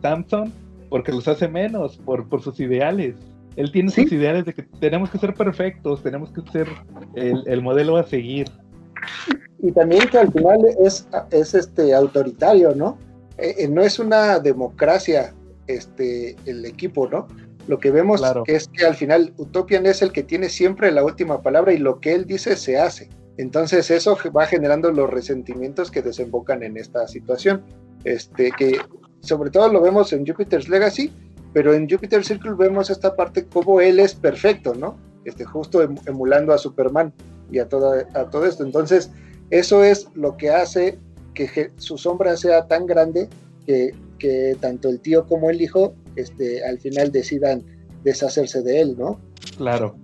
Sampson, 0.02 0.52
porque 0.88 1.12
los 1.12 1.28
hace 1.28 1.48
menos 1.48 1.98
por, 1.98 2.28
por 2.28 2.42
sus 2.42 2.58
ideales. 2.60 3.14
Él 3.56 3.70
tiene 3.72 3.90
sus 3.90 4.10
ideales 4.10 4.44
de 4.44 4.54
que 4.54 4.62
tenemos 4.80 5.10
que 5.10 5.18
ser 5.18 5.34
perfectos, 5.34 6.02
tenemos 6.02 6.30
que 6.30 6.40
ser 6.50 6.68
el, 7.14 7.42
el 7.46 7.62
modelo 7.62 7.96
a 7.96 8.04
seguir 8.04 8.46
y 9.62 9.72
también 9.72 10.08
que 10.08 10.18
al 10.18 10.32
final 10.32 10.58
es, 10.82 11.06
es 11.30 11.54
este 11.54 11.94
autoritario, 11.94 12.74
¿no? 12.74 12.98
Eh, 13.38 13.54
eh, 13.58 13.68
no 13.68 13.82
es 13.82 13.98
una 13.98 14.38
democracia 14.38 15.34
este, 15.66 16.36
el 16.46 16.64
equipo, 16.64 17.08
¿no? 17.08 17.28
Lo 17.66 17.78
que 17.78 17.90
vemos 17.90 18.22
es 18.46 18.68
que 18.68 18.86
al 18.86 18.94
final 18.94 19.34
Utopian 19.36 19.86
es 19.86 20.02
el 20.02 20.12
que 20.12 20.22
tiene 20.22 20.48
siempre 20.48 20.90
la 20.90 21.04
última 21.04 21.42
palabra 21.42 21.72
y 21.72 21.78
lo 21.78 22.00
que 22.00 22.14
él 22.14 22.26
dice 22.26 22.56
se 22.56 22.78
hace. 22.78 23.08
Entonces 23.36 23.90
eso 23.90 24.16
va 24.36 24.46
generando 24.46 24.90
los 24.92 25.08
resentimientos 25.08 25.90
que 25.90 26.02
desembocan 26.02 26.62
en 26.62 26.76
esta 26.76 27.06
situación. 27.08 27.62
Este, 28.04 28.50
que 28.52 28.78
sobre 29.20 29.50
todo 29.50 29.70
lo 29.70 29.82
vemos 29.82 30.12
en 30.12 30.26
Jupiter's 30.26 30.68
Legacy, 30.68 31.12
pero 31.52 31.74
en 31.74 31.88
Jupiter 31.88 32.24
Circle 32.24 32.54
vemos 32.54 32.90
esta 32.90 33.14
parte 33.14 33.44
como 33.46 33.80
él 33.80 34.00
es 34.00 34.14
perfecto, 34.14 34.74
¿no? 34.74 34.96
Este, 35.24 35.44
justo 35.44 35.82
em, 35.82 35.96
emulando 36.06 36.52
a 36.52 36.58
Superman 36.58 37.12
y 37.50 37.58
a, 37.58 37.68
toda, 37.68 38.06
a 38.14 38.30
todo 38.30 38.46
esto. 38.46 38.64
Entonces, 38.64 39.10
eso 39.50 39.84
es 39.84 40.08
lo 40.14 40.36
que 40.36 40.50
hace 40.50 40.98
que 41.34 41.70
su 41.76 41.98
sombra 41.98 42.36
sea 42.36 42.66
tan 42.66 42.86
grande 42.86 43.28
que, 43.66 43.94
que 44.18 44.56
tanto 44.60 44.88
el 44.88 45.00
tío 45.00 45.26
como 45.26 45.50
el 45.50 45.60
hijo 45.60 45.94
este, 46.16 46.64
al 46.64 46.78
final 46.78 47.12
decidan 47.12 47.62
deshacerse 48.04 48.62
de 48.62 48.80
él, 48.80 48.96
¿no? 48.98 49.20
Claro. 49.56 49.96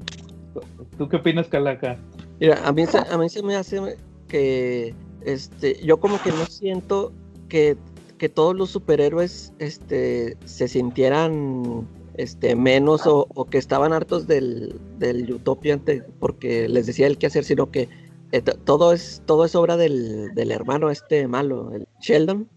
¿Tú 0.98 1.08
qué 1.08 1.16
opinas, 1.16 1.48
Calaca? 1.48 1.98
Mira, 2.40 2.60
a 2.66 2.72
mí, 2.72 2.86
se, 2.86 2.98
a 2.98 3.18
mí 3.18 3.28
se 3.28 3.42
me 3.42 3.56
hace 3.56 3.96
que 4.28 4.94
este, 5.22 5.80
yo 5.84 5.98
como 5.98 6.20
que 6.22 6.30
no 6.30 6.46
siento 6.46 7.12
que, 7.48 7.76
que 8.18 8.28
todos 8.28 8.54
los 8.54 8.70
superhéroes 8.70 9.52
este, 9.58 10.36
se 10.44 10.68
sintieran 10.68 11.86
este, 12.16 12.54
menos 12.56 13.06
o, 13.06 13.26
o, 13.34 13.44
que 13.44 13.58
estaban 13.58 13.92
hartos 13.92 14.26
del, 14.26 14.78
del 14.98 15.30
Utopia 15.32 15.80
porque 16.18 16.68
les 16.68 16.86
decía 16.86 17.06
el 17.06 17.18
qué 17.18 17.26
hacer, 17.26 17.44
sino 17.44 17.70
que 17.70 17.88
eh, 18.32 18.42
todo, 18.42 18.92
es, 18.92 19.22
todo 19.26 19.44
es 19.44 19.54
obra 19.54 19.76
del, 19.76 20.34
del, 20.34 20.50
hermano 20.50 20.90
este 20.90 21.26
malo, 21.28 21.72
el 21.72 21.86
Sheldon. 22.00 22.48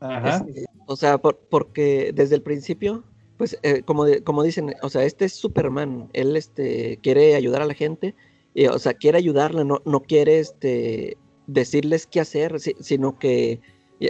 Ajá. 0.00 0.44
Este, 0.46 0.66
o 0.86 0.96
sea, 0.96 1.18
por- 1.18 1.38
porque 1.50 2.12
desde 2.14 2.34
el 2.34 2.42
principio, 2.42 3.04
pues 3.36 3.58
eh, 3.62 3.82
como, 3.82 4.04
como 4.24 4.42
dicen, 4.42 4.74
o 4.82 4.88
sea, 4.88 5.04
este 5.04 5.24
es 5.24 5.32
Superman, 5.34 6.08
él 6.12 6.36
este, 6.36 6.98
quiere 7.02 7.34
ayudar 7.34 7.62
a 7.62 7.66
la 7.66 7.74
gente, 7.74 8.14
y, 8.54 8.66
o 8.66 8.78
sea, 8.78 8.94
quiere 8.94 9.18
ayudarla, 9.18 9.64
no, 9.64 9.80
no 9.84 10.00
quiere 10.00 10.38
este, 10.38 11.16
decirles 11.46 12.06
qué 12.06 12.20
hacer, 12.20 12.60
si- 12.60 12.76
sino 12.80 13.18
que, 13.18 13.60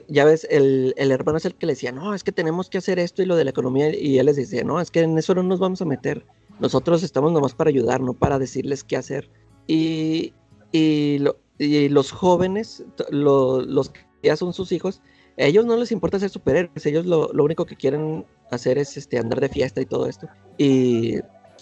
ya, 0.08 0.24
ves, 0.24 0.46
el, 0.50 0.94
el 0.96 1.10
hermano 1.10 1.38
es 1.38 1.44
el 1.44 1.54
que 1.54 1.66
le 1.66 1.72
decía, 1.74 1.92
no, 1.92 2.14
es 2.14 2.24
que 2.24 2.32
tenemos 2.32 2.70
que 2.70 2.78
hacer 2.78 2.98
esto 2.98 3.22
y 3.22 3.26
lo 3.26 3.36
de 3.36 3.44
la 3.44 3.50
economía, 3.50 3.94
y 3.94 4.18
él 4.18 4.26
les 4.26 4.36
decía, 4.36 4.64
no, 4.64 4.80
es 4.80 4.90
que 4.90 5.00
en 5.00 5.18
eso 5.18 5.34
no 5.34 5.42
nos 5.42 5.60
vamos 5.60 5.82
a 5.82 5.84
meter, 5.84 6.24
nosotros 6.60 7.02
estamos 7.02 7.32
nomás 7.32 7.54
para 7.54 7.68
ayudar, 7.70 8.00
no 8.00 8.14
para 8.14 8.38
decirles 8.38 8.84
qué 8.84 8.96
hacer. 8.96 9.30
Y, 9.66 10.32
y, 10.72 11.18
lo- 11.18 11.36
y 11.58 11.88
los 11.88 12.10
jóvenes, 12.10 12.84
lo- 13.10 13.60
los 13.62 13.90
que 13.90 14.00
ya 14.22 14.36
son 14.36 14.52
sus 14.52 14.72
hijos, 14.72 15.02
a 15.38 15.44
ellos 15.44 15.64
no 15.64 15.76
les 15.76 15.92
importa 15.92 16.18
ser 16.18 16.28
superhéroes, 16.30 16.84
ellos 16.86 17.06
lo, 17.06 17.32
lo 17.32 17.44
único 17.44 17.64
que 17.64 17.76
quieren 17.76 18.24
hacer 18.50 18.78
es 18.78 18.96
este, 18.96 19.18
andar 19.18 19.40
de 19.40 19.48
fiesta 19.48 19.80
y 19.80 19.86
todo 19.86 20.06
esto. 20.06 20.26
Y, 20.58 21.16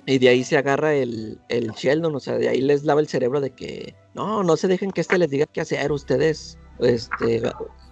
y 0.07 0.19
de 0.19 0.29
ahí 0.29 0.45
se 0.45 0.57
agarra 0.57 0.95
el, 0.95 1.39
el 1.49 1.71
Sheldon, 1.73 2.15
o 2.15 2.21
sea, 2.21 2.37
de 2.37 2.49
ahí 2.49 2.61
les 2.61 2.85
lava 2.85 3.01
el 3.01 3.09
cerebro 3.09 3.41
de 3.41 3.51
que 3.51 3.95
no, 4.15 4.43
no 4.43 4.57
se 4.57 4.69
dejen 4.69 4.91
que 4.91 5.01
este 5.01 5.19
les 5.19 5.31
diga 5.31 5.47
qué 5.47 5.61
hacer, 5.61 5.93
ustedes, 5.93 6.59
este, 6.81 7.43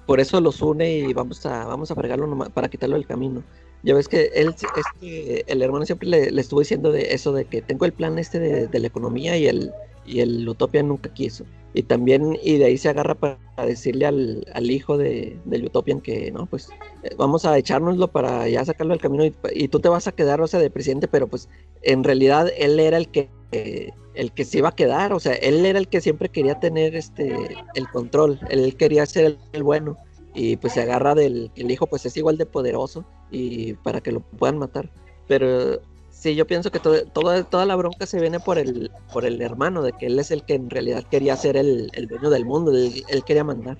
por 0.07 0.21
eso 0.21 0.41
los 0.41 0.63
une 0.63 0.91
y 0.91 1.13
vamos 1.13 1.45
a, 1.47 1.67
vamos 1.67 1.91
a 1.91 1.95
fregarlo 1.95 2.37
para 2.51 2.69
quitarlo 2.69 2.97
del 2.97 3.07
camino. 3.07 3.45
Ya 3.85 3.95
ves 3.95 4.09
que 4.09 4.31
él, 4.35 4.55
este, 4.77 5.53
el 5.53 5.63
hermano 5.63 5.87
siempre 5.87 6.09
le, 6.09 6.31
le 6.33 6.41
estuvo 6.41 6.61
diciendo 6.61 6.91
de 6.91 7.15
eso, 7.15 7.33
de 7.33 7.45
que 7.45 7.63
tengo 7.63 7.85
el 7.85 7.93
plan 7.93 8.19
este 8.19 8.41
de, 8.41 8.67
de 8.67 8.79
la 8.81 8.89
economía 8.89 9.37
y 9.37 9.47
el, 9.47 9.73
y 10.09 10.21
el 10.21 10.49
Utopia 10.49 10.83
nunca 10.83 11.13
quiso. 11.13 11.45
Y 11.75 11.83
también, 11.83 12.39
y 12.43 12.57
de 12.57 12.65
ahí 12.65 12.79
se 12.79 12.89
agarra 12.89 13.15
para 13.15 13.39
decirle 13.59 14.07
al, 14.07 14.47
al 14.55 14.71
hijo 14.71 14.97
de, 14.97 15.39
del 15.45 15.67
Utopian 15.67 16.01
que, 16.01 16.31
no, 16.33 16.47
pues 16.47 16.71
eh, 17.03 17.11
vamos 17.19 17.45
a 17.45 17.57
echárnoslo 17.59 18.09
para 18.09 18.49
ya 18.49 18.65
sacarlo 18.65 18.95
del 18.95 19.03
camino 19.03 19.25
y, 19.53 19.69
tú 19.69 19.79
te 19.79 19.89
vas 19.89 20.09
a 20.09 20.13
quedar, 20.13 20.41
o 20.41 20.47
sea, 20.47 20.61
de 20.61 20.71
presidente, 20.71 21.09
pero 21.09 21.29
pues 21.29 21.49
en 21.83 22.05
realidad 22.05 22.51
él 22.57 22.81
era 22.81 22.97
el 22.97 23.09
que, 23.09 23.29
eh, 23.53 23.91
el 24.15 24.33
que 24.33 24.45
se 24.45 24.59
iba 24.59 24.71
a 24.71 24.75
quedar, 24.75 25.13
o 25.13 25.21
sea, 25.21 25.35
él 25.35 25.65
era 25.67 25.79
el 25.79 25.89
que 25.89 26.01
siempre 26.01 26.31
quería 26.31 26.59
tener 26.59 26.97
este, 26.97 27.37
el 27.75 27.89
control, 27.89 28.41
él 28.49 28.75
quería 28.77 29.05
ser 29.07 29.25
el, 29.27 29.39
el 29.53 29.63
bueno. 29.63 29.97
Y 30.35 30.57
pues 30.57 30.75
se 30.75 30.83
agarra 30.83 31.17
del 31.17 31.51
el 31.57 31.71
hijo 31.71 31.89
pues 31.89 32.07
es 32.07 32.17
igual 32.17 32.39
de 32.39 32.47
poderoso 32.47 33.05
y 33.31 33.73
para 33.75 34.01
que 34.01 34.13
lo 34.13 34.21
puedan 34.21 34.59
matar. 34.59 34.89
Pero 35.27 35.81
sí, 36.19 36.35
yo 36.35 36.47
pienso 36.47 36.71
que 36.71 36.81
todo, 36.81 37.05
toda, 37.07 37.45
toda 37.45 37.67
la 37.67 37.77
bronca 37.77 38.07
se 38.07 38.21
viene 38.21 38.41
por 38.41 38.59
el, 38.59 38.91
por 39.13 39.25
el 39.25 39.41
hermano, 39.41 39.83
de 39.83 39.93
que 39.93 40.07
él 40.07 40.19
es 40.19 40.31
el 40.31 40.45
que 40.45 40.55
en 40.55 40.71
realidad 40.71 41.05
quería 41.11 41.37
ser 41.37 41.57
el, 41.57 41.91
el 41.95 42.07
dueño 42.09 42.31
del 42.31 42.45
mundo, 42.45 42.73
él, 42.73 43.05
él 43.09 43.25
quería 43.25 43.45
mandar. 43.45 43.79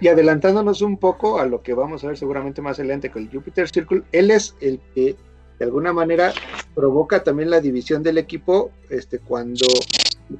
Y 0.00 0.08
adelantándonos 0.08 0.80
un 0.82 0.96
poco 0.98 1.40
a 1.40 1.46
lo 1.46 1.62
que 1.62 1.74
vamos 1.74 2.04
a 2.04 2.08
ver 2.08 2.16
seguramente 2.16 2.62
más 2.62 2.78
adelante 2.78 3.10
con 3.10 3.22
el 3.22 3.30
Jupiter 3.32 3.68
Circle, 3.68 4.02
él 4.12 4.30
es 4.30 4.54
el 4.60 4.80
que 4.94 5.16
de 5.58 5.64
alguna 5.64 5.92
manera 5.92 6.32
provoca 6.74 7.24
también 7.24 7.50
la 7.50 7.60
división 7.60 8.02
del 8.02 8.18
equipo 8.18 8.70
este, 8.90 9.18
cuando 9.18 9.88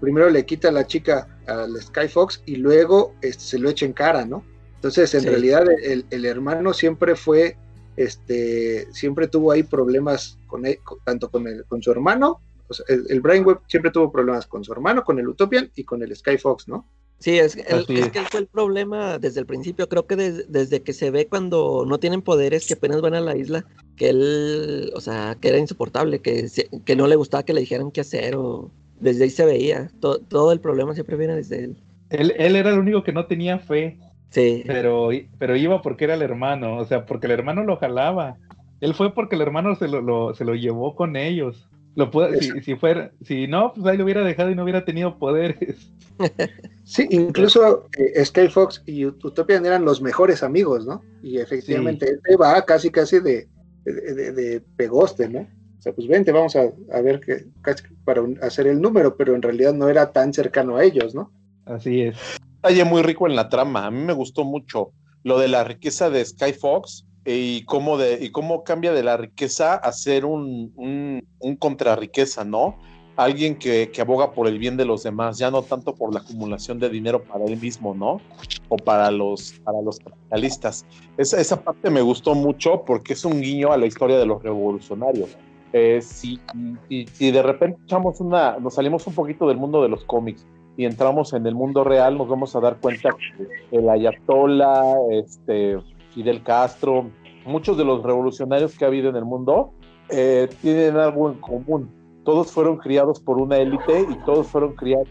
primero 0.01 0.31
le 0.31 0.47
quita 0.47 0.69
a 0.69 0.73
la 0.73 0.87
chica 0.87 1.27
al 1.47 1.75
Skyfox 1.81 2.43
y 2.47 2.57
luego 2.57 3.15
este, 3.21 3.43
se 3.43 3.59
lo 3.59 3.69
echa 3.69 3.87
en 3.87 3.95
cara, 3.95 4.25
¿no? 4.25 4.45
Entonces, 4.77 5.13
en 5.15 5.23
Sí. 5.23 5.29
realidad, 5.29 5.65
el, 5.83 6.07
el 6.11 6.25
hermano 6.25 6.73
siempre 6.73 7.17
fue, 7.17 7.57
este, 7.99 8.87
siempre 8.93 9.29
tuvo 9.29 9.53
ahí 9.53 9.63
problemas 9.63 10.39
con 10.47 10.65
él, 10.67 10.79
con- 10.85 10.99
tanto 11.05 11.31
con, 11.31 11.47
el, 11.47 11.65
con 11.67 11.83
su 11.83 11.91
hermano, 11.91 12.41
o 12.69 12.75
sea, 12.75 12.85
el, 12.89 13.07
el 13.09 13.21
Brian 13.21 13.45
Webb 13.47 13.61
siempre 13.67 13.91
tuvo 13.91 14.13
problemas 14.13 14.47
con 14.47 14.63
su 14.65 14.73
hermano, 14.73 15.03
con 15.05 15.19
el 15.19 15.29
Utopian 15.29 15.71
y 15.75 15.85
con 15.85 16.03
el 16.03 16.15
Skyfox, 16.15 16.69
¿no? 16.69 16.87
Sí, 17.19 17.37
es, 17.39 17.57
el- 17.57 17.85
es 17.89 17.89
es. 18.07 18.13
que 18.13 18.19
él 18.21 18.27
fue 18.31 18.41
el 18.41 18.47
problema 18.47 19.19
desde 19.19 19.41
el 19.41 19.47
principio. 19.47 19.89
Creo 19.89 20.07
que 20.07 20.15
des- 20.15 20.53
desde 20.53 20.83
que 20.83 20.93
se 20.93 21.11
ve 21.11 21.27
cuando 21.27 21.85
no 21.87 21.99
tienen 21.99 22.23
poderes, 22.23 22.67
que 22.67 22.75
apenas 22.75 23.01
van 23.01 23.15
a 23.15 23.21
la 23.21 23.37
isla, 23.37 23.65
que 23.97 24.11
él, 24.11 24.93
o 24.95 25.01
sea, 25.01 25.37
que 25.41 25.49
era 25.49 25.59
insoportable, 25.59 26.21
que, 26.21 26.49
se- 26.49 26.69
que 26.85 26.95
no 26.95 27.09
le 27.09 27.17
gustaba 27.17 27.43
que 27.43 27.55
le 27.55 27.61
dijeran 27.63 27.91
qué 27.91 28.03
hacer, 28.03 28.37
o 28.37 28.71
desde 29.01 29.25
ahí 29.25 29.31
se 29.31 29.45
veía. 29.45 29.91
To- 30.01 30.21
todo 30.21 30.53
el 30.53 30.61
problema 30.61 30.95
siempre 30.95 31.17
viene 31.17 31.35
desde 31.35 31.65
él. 31.65 31.77
Él, 32.11 32.33
él 32.39 32.55
era 32.55 32.71
el 32.71 32.79
único 32.79 33.03
que 33.03 33.13
no 33.13 33.27
tenía 33.27 33.59
fe, 33.59 33.99
Sí, 34.31 34.63
pero, 34.67 35.11
pero 35.39 35.57
iba 35.57 35.81
porque 35.83 36.05
era 36.05 36.15
el 36.15 36.23
hermano, 36.23 36.77
o 36.77 36.85
sea, 36.85 37.07
porque 37.07 37.27
el 37.27 37.33
hermano 37.33 37.65
lo 37.65 37.77
jalaba. 37.77 38.37
Él 38.81 38.95
fue 38.95 39.15
porque 39.15 39.37
el 39.37 39.43
hermano 39.43 39.75
se 39.77 39.89
lo, 39.89 40.01
lo- 40.03 40.35
se 40.35 40.45
lo 40.45 40.55
llevó 40.55 40.95
con 40.95 41.17
ellos. 41.17 41.69
Lo 41.97 42.11
puede, 42.11 42.41
si, 42.41 42.61
si 42.63 42.77
fuera, 42.77 43.11
si 43.23 43.49
no, 43.49 43.73
pues 43.73 43.87
ahí 43.87 43.97
lo 43.97 44.05
hubiera 44.05 44.23
dejado 44.23 44.51
y 44.51 44.55
no 44.55 44.63
hubiera 44.63 44.85
tenido 44.85 45.19
poderes. 45.19 45.93
Sí, 46.85 47.07
incluso 47.11 47.87
eh, 47.99 48.25
Skyfox 48.25 48.83
y 48.87 49.05
Ut- 49.05 49.23
Utopian 49.23 49.67
eran 49.67 49.85
los 49.85 50.01
mejores 50.01 50.43
amigos, 50.43 50.87
¿no? 50.87 51.03
Y 51.23 51.39
efectivamente, 51.39 52.07
este 52.13 52.37
va 52.37 52.63
casi, 52.65 52.91
casi 52.91 53.21
de, 53.21 53.47
de, 53.85 54.15
de- 54.15 54.33
de 54.33 54.61
pegoste, 54.75 55.29
¿no? 55.29 55.41
O 55.41 55.83
sea, 55.83 55.93
pues 55.93 56.09
vente, 56.09 56.33
vamos 56.33 56.57
a, 56.57 56.63
a 56.93 57.01
ver 57.03 57.21
que 57.21 57.45
casi 57.61 57.85
para 58.05 58.23
un- 58.23 58.39
hacer 58.43 58.67
el 58.67 58.81
número, 58.81 59.17
pero 59.19 59.35
en 59.35 59.43
realidad 59.43 59.75
no 59.75 59.89
era 59.91 60.13
tan 60.13 60.33
cercano 60.33 60.77
a 60.77 60.85
ellos, 60.85 61.15
¿no? 61.15 61.31
Así 61.67 62.01
es. 62.01 62.17
Detalle 62.63 62.85
muy 62.85 63.03
rico 63.03 63.27
en 63.27 63.37
la 63.37 63.49
trama. 63.49 63.87
A 63.87 63.91
mí 63.91 64.03
me 64.03 64.13
gustó 64.13 64.45
mucho 64.45 64.93
lo 65.23 65.39
de 65.39 65.49
la 65.49 65.65
riqueza 65.65 66.11
de 66.11 66.25
Skyfox 66.25 67.05
y 67.25 67.65
cómo, 67.65 67.99
de, 67.99 68.25
y 68.25 68.31
cómo 68.31 68.65
cambia 68.65 68.93
de 68.93 69.03
la 69.03 69.17
riqueza 69.17 69.75
a 69.75 69.93
ser 69.93 70.25
un, 70.25 70.73
un, 70.77 71.27
un 71.41 71.57
contrarriqueza, 71.57 72.45
¿no? 72.45 72.77
Alguien 73.17 73.57
que, 73.57 73.91
que 73.93 74.01
aboga 74.01 74.33
por 74.33 74.47
el 74.47 74.59
bien 74.59 74.77
de 74.77 74.85
los 74.85 75.03
demás, 75.03 75.39
ya 75.39 75.51
no 75.51 75.63
tanto 75.63 75.95
por 75.95 76.15
la 76.15 76.21
acumulación 76.21 76.79
de 76.79 76.89
dinero 76.89 77.25
para 77.25 77.45
él 77.45 77.57
mismo, 77.61 77.93
¿no? 77.95 78.21
O 78.69 78.77
para 78.77 79.11
los, 79.11 79.55
para 79.65 79.83
los 79.83 79.99
capitalistas. 79.99 80.87
Esa, 81.17 81.41
esa 81.41 81.61
parte 81.61 81.91
me 81.91 82.01
gustó 82.01 82.35
mucho 82.35 82.85
porque 82.87 83.15
es 83.15 83.25
un 83.25 83.41
guiño 83.41 83.73
a 83.73 83.77
la 83.77 83.87
historia 83.87 84.19
de 84.19 84.27
los 84.27 84.43
revolucionarios. 84.43 85.37
Eh, 85.73 86.01
si 86.01 86.41
de 86.89 87.43
repente 87.43 87.79
echamos 87.85 88.21
una, 88.21 88.59
nos 88.59 88.75
salimos 88.75 89.07
un 89.07 89.15
poquito 89.15 89.49
del 89.49 89.59
mundo 89.59 89.83
de 89.83 89.89
los 89.89 90.05
cómics 90.05 90.47
y 90.79 90.85
entramos 90.85 91.33
en 91.33 91.45
el 91.45 91.57
mundo 91.57 91.83
real, 91.83 92.17
nos 92.17 92.29
vamos 92.29 92.55
a 92.55 92.61
dar 92.61 92.77
cuenta 92.79 93.11
que 93.11 93.77
el 93.77 93.89
Ayatollah, 93.89 94.95
este, 95.11 95.77
Fidel 96.15 96.41
Castro, 96.45 97.11
muchos 97.45 97.77
de 97.77 97.85
los 97.85 98.01
revolucionarios 98.05 98.79
que 98.79 98.85
ha 98.85 98.89
habido 98.89 99.11
en 99.11 99.17
el 99.17 99.25
mundo 99.25 99.73
eh, 100.09 100.49
tienen 100.63 100.97
algo 100.97 101.33
en 101.33 101.41
común. 101.41 101.91
Todos 102.25 102.53
fueron 102.53 102.77
criados 102.77 103.19
por 103.19 103.39
una 103.39 103.57
élite 103.57 104.07
y 104.09 104.15
todos 104.25 104.47
fueron 104.47 104.77
criados 104.77 105.09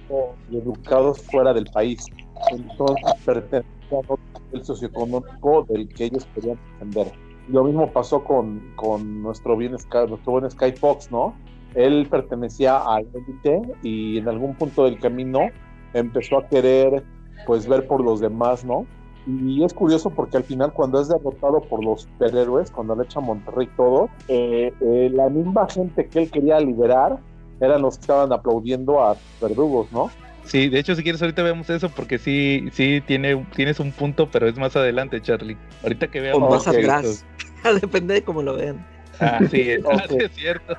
y 0.49 0.57
educados 0.57 1.21
fuera 1.23 1.53
del 1.53 1.65
país. 1.65 2.05
Entonces 2.49 3.03
pertenecían 3.25 3.65
a 3.91 3.97
otro 3.97 4.19
nivel 4.45 4.63
socioeconómico 4.63 5.65
del 5.67 5.89
que 5.89 6.05
ellos 6.05 6.25
querían 6.33 6.57
defender. 6.79 7.11
Lo 7.49 7.65
mismo 7.65 7.91
pasó 7.91 8.23
con, 8.23 8.71
con 8.77 9.21
nuestro, 9.21 9.57
bien 9.57 9.77
Sky, 9.77 10.07
nuestro 10.07 10.31
buen 10.31 10.49
Sky 10.49 10.71
Fox, 10.71 11.11
¿no? 11.11 11.33
Él 11.75 12.07
pertenecía 12.09 12.77
a 12.77 13.01
la 13.01 13.07
élite 13.13 13.61
y 13.83 14.17
en 14.17 14.27
algún 14.27 14.55
punto 14.55 14.85
del 14.85 14.99
camino 14.99 15.49
empezó 15.93 16.39
a 16.39 16.47
querer 16.47 17.03
pues 17.45 17.67
ver 17.67 17.87
por 17.87 18.03
los 18.03 18.19
demás, 18.19 18.65
¿no? 18.65 18.85
Y 19.27 19.63
es 19.63 19.73
curioso 19.73 20.09
porque 20.09 20.37
al 20.37 20.43
final 20.43 20.71
cuando 20.71 21.01
es 21.01 21.09
derrotado 21.09 21.61
por 21.61 21.83
los 21.83 22.03
superhéroes, 22.03 22.71
cuando 22.71 22.95
le 22.95 23.03
echa 23.03 23.19
a 23.19 23.23
Monterrey 23.23 23.69
todo, 23.75 24.09
eh, 24.27 24.71
eh, 24.79 25.09
la 25.13 25.29
misma 25.29 25.67
gente 25.69 26.07
que 26.07 26.19
él 26.19 26.31
quería 26.31 26.59
liberar 26.59 27.19
eran 27.59 27.81
los 27.81 27.97
que 27.97 28.01
estaban 28.01 28.31
aplaudiendo 28.31 29.03
a 29.03 29.17
verdugos, 29.41 29.91
¿no? 29.91 30.09
Sí, 30.45 30.69
de 30.69 30.79
hecho, 30.79 30.95
si 30.95 31.03
quieres, 31.03 31.21
ahorita 31.21 31.43
vemos 31.43 31.69
eso 31.69 31.89
porque 31.89 32.17
sí, 32.17 32.69
sí 32.71 33.01
tiene, 33.05 33.45
tienes 33.53 33.81
un 33.81 33.91
punto, 33.91 34.29
pero 34.31 34.47
es 34.47 34.57
más 34.57 34.77
adelante, 34.77 35.21
Charlie. 35.21 35.57
Ahorita 35.83 36.07
que 36.07 36.19
o 36.19 36.23
veamos. 36.23 36.49
más 36.49 36.67
ok, 36.67 36.75
atrás. 36.75 37.25
Depende 37.81 38.13
de 38.13 38.23
cómo 38.23 38.41
lo 38.41 38.55
vean. 38.55 38.85
Ah, 39.19 39.39
sí, 39.49 39.71
es, 39.71 39.83
ah, 39.89 39.95
Ok. 39.95 40.09
sí, 40.09 40.17
es 40.19 40.31
cierto. 40.35 40.77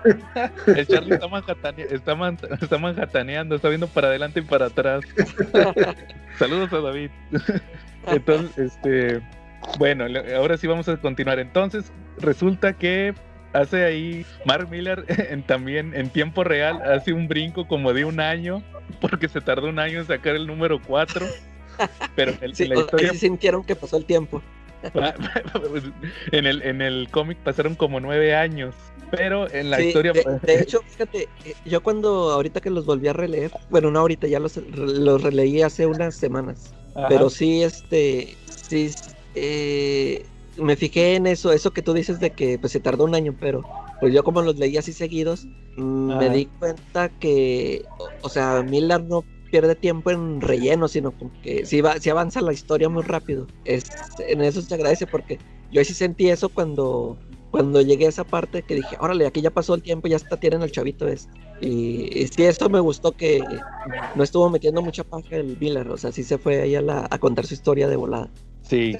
El 0.66 0.86
Charlie 0.86 1.14
está, 1.14 1.26
manhattanea- 1.28 1.90
está, 1.90 2.14
man- 2.14 2.38
está 2.60 2.78
manhattaneando, 2.78 3.56
está 3.56 3.68
viendo 3.68 3.88
para 3.88 4.08
adelante 4.08 4.40
y 4.40 4.42
para 4.44 4.66
atrás. 4.66 5.04
Saludos 6.38 6.72
a 6.72 6.80
David. 6.80 7.10
Entonces, 8.06 8.56
este, 8.58 9.20
bueno, 9.78 10.06
ahora 10.36 10.56
sí 10.56 10.66
vamos 10.66 10.88
a 10.88 10.96
continuar. 10.96 11.38
Entonces, 11.38 11.92
resulta 12.18 12.72
que 12.72 13.14
hace 13.52 13.84
ahí 13.84 14.24
Mark 14.44 14.68
Miller 14.70 15.04
en, 15.08 15.42
también 15.42 15.94
en 15.94 16.10
tiempo 16.10 16.44
real, 16.44 16.80
hace 16.82 17.12
un 17.12 17.28
brinco 17.28 17.66
como 17.66 17.92
de 17.92 18.04
un 18.04 18.20
año, 18.20 18.62
porque 19.00 19.28
se 19.28 19.40
tardó 19.40 19.68
un 19.68 19.78
año 19.78 20.00
en 20.00 20.06
sacar 20.06 20.36
el 20.36 20.46
número 20.46 20.80
4. 20.80 21.26
Pero 22.16 22.32
Sí, 22.52 22.66
la 22.66 22.76
historia 22.80 23.12
sí 23.12 23.18
sintieron 23.18 23.62
que 23.64 23.76
pasó 23.76 23.96
el 23.98 24.04
tiempo. 24.04 24.42
en 26.32 26.46
el, 26.46 26.62
en 26.62 26.82
el 26.82 27.08
cómic 27.10 27.38
pasaron 27.38 27.74
como 27.74 28.00
nueve 28.00 28.34
años, 28.34 28.74
pero 29.10 29.50
en 29.52 29.70
la 29.70 29.78
Sí, 29.78 29.88
historia... 29.88 30.12
de, 30.12 30.24
de 30.42 30.58
hecho, 30.62 30.80
fíjate, 30.86 31.28
eh, 31.44 31.54
yo 31.64 31.82
cuando 31.82 32.30
ahorita 32.30 32.60
que 32.60 32.70
los 32.70 32.86
volví 32.86 33.08
a 33.08 33.12
releer, 33.12 33.50
bueno, 33.70 33.90
no 33.90 34.00
ahorita, 34.00 34.26
ya 34.26 34.38
los, 34.40 34.56
los 34.56 35.22
releí 35.22 35.62
hace 35.62 35.86
unas 35.86 36.14
semanas, 36.14 36.74
Ajá. 36.94 37.08
pero 37.08 37.30
sí, 37.30 37.62
este, 37.62 38.36
sí, 38.46 38.90
eh, 39.34 40.24
me 40.56 40.76
fijé 40.76 41.16
en 41.16 41.26
eso, 41.26 41.52
eso 41.52 41.72
que 41.72 41.82
tú 41.82 41.92
dices 41.92 42.20
de 42.20 42.30
que 42.32 42.58
pues 42.58 42.72
se 42.72 42.80
tardó 42.80 43.04
un 43.04 43.14
año, 43.14 43.36
pero 43.38 43.66
pues 44.00 44.12
yo 44.12 44.22
como 44.24 44.42
los 44.42 44.56
leí 44.56 44.76
así 44.76 44.92
seguidos, 44.92 45.46
mm, 45.76 46.16
me 46.18 46.30
di 46.30 46.46
cuenta 46.46 47.08
que, 47.08 47.84
o, 47.98 48.08
o 48.22 48.28
sea, 48.28 48.62
Miller 48.62 49.02
no, 49.04 49.24
pierde 49.50 49.74
tiempo 49.74 50.10
en 50.10 50.40
relleno, 50.40 50.88
sino 50.88 51.12
como 51.12 51.30
que 51.42 51.64
sí, 51.66 51.80
va, 51.80 51.98
sí 51.98 52.10
avanza 52.10 52.40
la 52.40 52.52
historia 52.52 52.88
muy 52.88 53.02
rápido. 53.02 53.46
Es, 53.64 53.84
en 54.28 54.42
eso 54.42 54.62
se 54.62 54.74
agradece 54.74 55.06
porque 55.06 55.38
yo 55.70 55.82
sí 55.84 55.94
sentí 55.94 56.28
eso 56.28 56.48
cuando, 56.48 57.18
cuando 57.50 57.80
llegué 57.82 58.06
a 58.06 58.10
esa 58.10 58.24
parte 58.24 58.62
que 58.62 58.74
dije, 58.76 58.96
órale, 59.00 59.26
aquí 59.26 59.40
ya 59.40 59.50
pasó 59.50 59.74
el 59.74 59.82
tiempo, 59.82 60.08
ya 60.08 60.16
está, 60.16 60.36
tienen 60.38 60.62
al 60.62 60.70
chavito 60.70 61.06
este. 61.08 61.30
Y, 61.60 62.08
y 62.22 62.26
sí, 62.28 62.44
eso 62.44 62.68
me 62.68 62.80
gustó 62.80 63.12
que 63.12 63.42
no 64.14 64.22
estuvo 64.22 64.48
metiendo 64.48 64.80
mucha 64.82 65.02
paja 65.04 65.36
el 65.36 65.56
Miller, 65.60 65.88
o 65.90 65.96
sea, 65.96 66.12
sí 66.12 66.22
se 66.22 66.38
fue 66.38 66.60
ahí 66.62 66.74
a, 66.76 66.80
la- 66.82 67.06
a 67.10 67.18
contar 67.18 67.46
su 67.46 67.54
historia 67.54 67.88
de 67.88 67.96
volada. 67.96 68.30
Sí. 68.62 68.96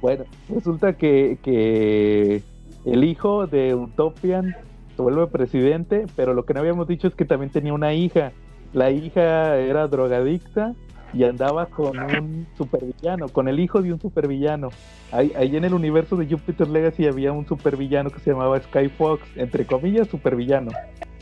Bueno, 0.00 0.24
resulta 0.48 0.94
que, 0.96 1.38
que 1.42 2.42
el 2.84 3.04
hijo 3.04 3.46
de 3.46 3.74
Utopian 3.74 4.56
se 4.96 5.02
vuelve 5.02 5.26
presidente, 5.28 6.06
pero 6.16 6.34
lo 6.34 6.44
que 6.44 6.54
no 6.54 6.60
habíamos 6.60 6.88
dicho 6.88 7.06
es 7.06 7.14
que 7.14 7.24
también 7.24 7.50
tenía 7.50 7.72
una 7.74 7.92
hija. 7.94 8.32
La 8.72 8.90
hija 8.90 9.56
era 9.56 9.86
drogadicta 9.88 10.74
y 11.12 11.24
andaba 11.24 11.66
con 11.66 11.98
un 11.98 12.46
supervillano, 12.56 13.28
con 13.28 13.48
el 13.48 13.58
hijo 13.58 13.82
de 13.82 13.92
un 13.92 14.00
supervillano. 14.00 14.68
Ahí, 15.10 15.32
ahí 15.36 15.56
en 15.56 15.64
el 15.64 15.74
universo 15.74 16.16
de 16.16 16.26
Jupiter 16.26 16.68
Legacy 16.68 17.06
había 17.06 17.32
un 17.32 17.46
supervillano 17.48 18.10
que 18.10 18.20
se 18.20 18.30
llamaba 18.30 18.60
Skyfox, 18.60 19.22
entre 19.36 19.66
comillas, 19.66 20.06
supervillano. 20.08 20.70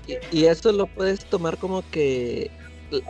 Y, 0.07 0.17
y 0.41 0.45
eso 0.45 0.73
lo 0.73 0.87
puedes 0.87 1.25
tomar 1.25 1.57
como 1.57 1.83
que 1.91 2.51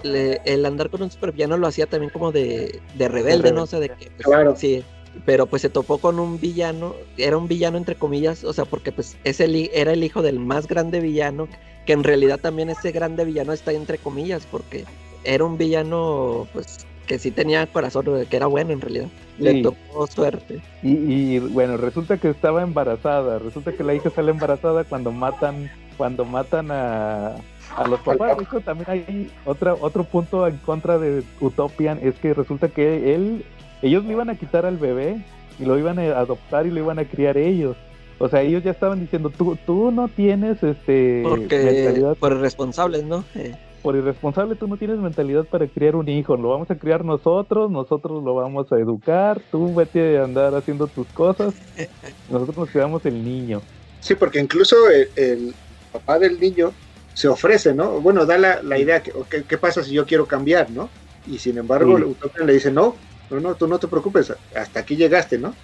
le- 0.05 0.41
el 0.45 0.65
andar 0.67 0.89
con 0.91 1.03
un 1.03 1.11
supervillano 1.11 1.57
lo 1.57 1.67
hacía 1.67 1.87
también 1.87 2.11
como 2.13 2.31
de, 2.31 2.81
de 2.97 3.09
rebelde, 3.09 3.53
¿no? 3.53 3.65
O 3.65 3.67
sea, 3.67 3.81
de 3.81 3.89
que, 3.89 4.11
pues, 4.17 4.27
Claro. 4.27 4.55
sí, 4.57 4.85
pero 5.25 5.47
pues 5.47 5.63
se 5.63 5.71
topó 5.71 5.99
con 5.99 6.21
un 6.21 6.39
villano, 6.39 6.95
era 7.17 7.37
un 7.37 7.49
villano 7.49 7.77
entre 7.77 7.97
comillas, 7.97 8.45
o 8.45 8.53
sea, 8.53 8.65
porque 8.67 8.93
pues 8.93 9.17
es 9.25 9.41
el, 9.41 9.69
era 9.75 9.93
el 9.93 10.05
hijo 10.05 10.23
del 10.23 10.39
más 10.39 10.69
grande 10.69 11.01
villano, 11.01 11.49
que 11.89 11.95
en 11.95 12.05
realidad 12.05 12.39
también 12.39 12.69
ese 12.69 12.93
grande 12.93 13.25
villano 13.25 13.55
está 13.55 13.73
entre 13.73 13.97
comillas, 13.97 14.47
porque 14.51 14.85
era 15.25 15.43
un 15.43 15.57
villano, 15.57 16.47
pues, 16.53 16.87
que 17.07 17.19
sí 17.19 17.31
tenía 17.31 17.67
corazón, 17.67 18.05
que 18.29 18.37
era 18.37 18.45
bueno 18.45 18.75
en 18.75 18.83
realidad. 18.83 19.07
Sí. 19.39 19.43
Le 19.45 19.63
tocó 19.63 20.07
suerte. 20.07 20.61
Y, 20.83 20.91
y, 20.91 21.39
bueno, 21.39 21.79
resulta 21.79 22.19
que 22.19 22.29
estaba 22.29 22.61
embarazada. 22.61 23.39
Resulta 23.39 23.73
que 23.73 23.85
la 23.85 23.95
hija 23.95 24.11
sale 24.11 24.33
embarazada 24.33 24.85
cuando 24.85 25.13
matan, 25.13 25.71
cuando 25.97 26.27
matan 26.27 26.71
a, 26.73 27.37
a 27.75 27.89
los 27.89 28.01
papás. 28.01 28.37
De 28.37 28.45
hecho, 28.45 28.61
también 28.61 28.91
hay 28.91 29.33
otra, 29.47 29.73
otro 29.73 30.05
punto 30.05 30.47
en 30.47 30.59
contra 30.59 30.99
de 30.99 31.23
Utopian, 31.41 32.01
es 32.03 32.17
que 32.17 32.35
resulta 32.35 32.69
que 32.69 33.15
él, 33.15 33.47
ellos 33.81 34.05
le 34.05 34.13
iban 34.13 34.29
a 34.29 34.35
quitar 34.35 34.67
al 34.67 34.77
bebé 34.77 35.25
y 35.59 35.65
lo 35.65 35.79
iban 35.79 35.99
a 35.99 36.03
adoptar 36.19 36.67
y 36.67 36.71
lo 36.71 36.81
iban 36.81 36.99
a 36.99 37.07
criar 37.07 37.39
ellos. 37.39 37.79
O 38.19 38.29
sea, 38.29 38.43
ellos 38.43 38.65
ya 38.65 38.73
estaban 38.73 39.01
diciendo, 39.01 39.31
tú, 39.31 39.57
tú 39.65 39.91
no 39.91 40.09
tienes 40.09 40.63
este 40.63 41.23
Porque 41.23 41.59
mentalidad 41.59 42.17
por 42.17 42.33
irresponsables, 42.33 43.05
¿no? 43.05 43.25
Eh, 43.37 43.55
por 43.83 43.95
irresponsable, 43.97 44.57
tú 44.57 44.67
no 44.67 44.77
tienes 44.77 44.99
mentalidad 44.99 45.45
para 45.45 45.67
criar 45.69 45.95
un 45.95 46.09
hijo, 46.09 46.37
lo 46.37 46.49
vamos 46.51 46.71
a 46.71 46.77
criar 46.77 47.05
nosotros, 47.05 47.71
nosotros 47.71 48.25
lo 48.25 48.35
vamos 48.35 48.71
a 48.73 48.77
educar, 48.77 49.41
tú 49.53 49.73
vete 49.75 50.19
a 50.19 50.25
andar 50.25 50.55
haciendo 50.55 50.89
tus 50.89 51.07
cosas, 51.09 51.55
nosotros 52.31 52.57
nos 52.57 52.71
quedamos 52.71 53.05
el 53.07 53.25
niño. 53.25 53.61
Sí, 54.01 54.15
porque 54.15 54.41
incluso 54.41 54.77
el, 54.91 55.09
el 55.17 55.55
papá 55.93 56.19
del 56.19 56.41
niño 56.41 56.73
se 57.15 57.29
ofrece, 57.29 57.73
¿no? 57.73 58.01
Bueno, 58.01 58.27
da 58.27 58.37
la, 58.37 58.63
la 58.63 58.79
idea 58.79 59.01
que, 59.01 59.13
ok, 59.13 59.47
¿qué 59.49 59.59
pasa 59.59 59.83
si 59.83 59.93
yo 59.93 60.07
quiero 60.07 60.27
cambiar, 60.27 60.71
no? 60.71 60.89
Y 61.27 61.39
sin 61.39 61.59
embargo, 61.59 61.99
Sí. 61.99 62.45
Le 62.45 62.53
dice, 62.53 62.71
no, 62.71 62.97
no, 63.31 63.41
no, 63.41 63.55
tú 63.55 63.67
no 63.67 63.79
te 63.79 63.89
preocupes, 63.89 64.33
hasta 64.55 64.81
aquí 64.81 64.97
llegaste, 64.97 65.39
¿no? 65.39 65.55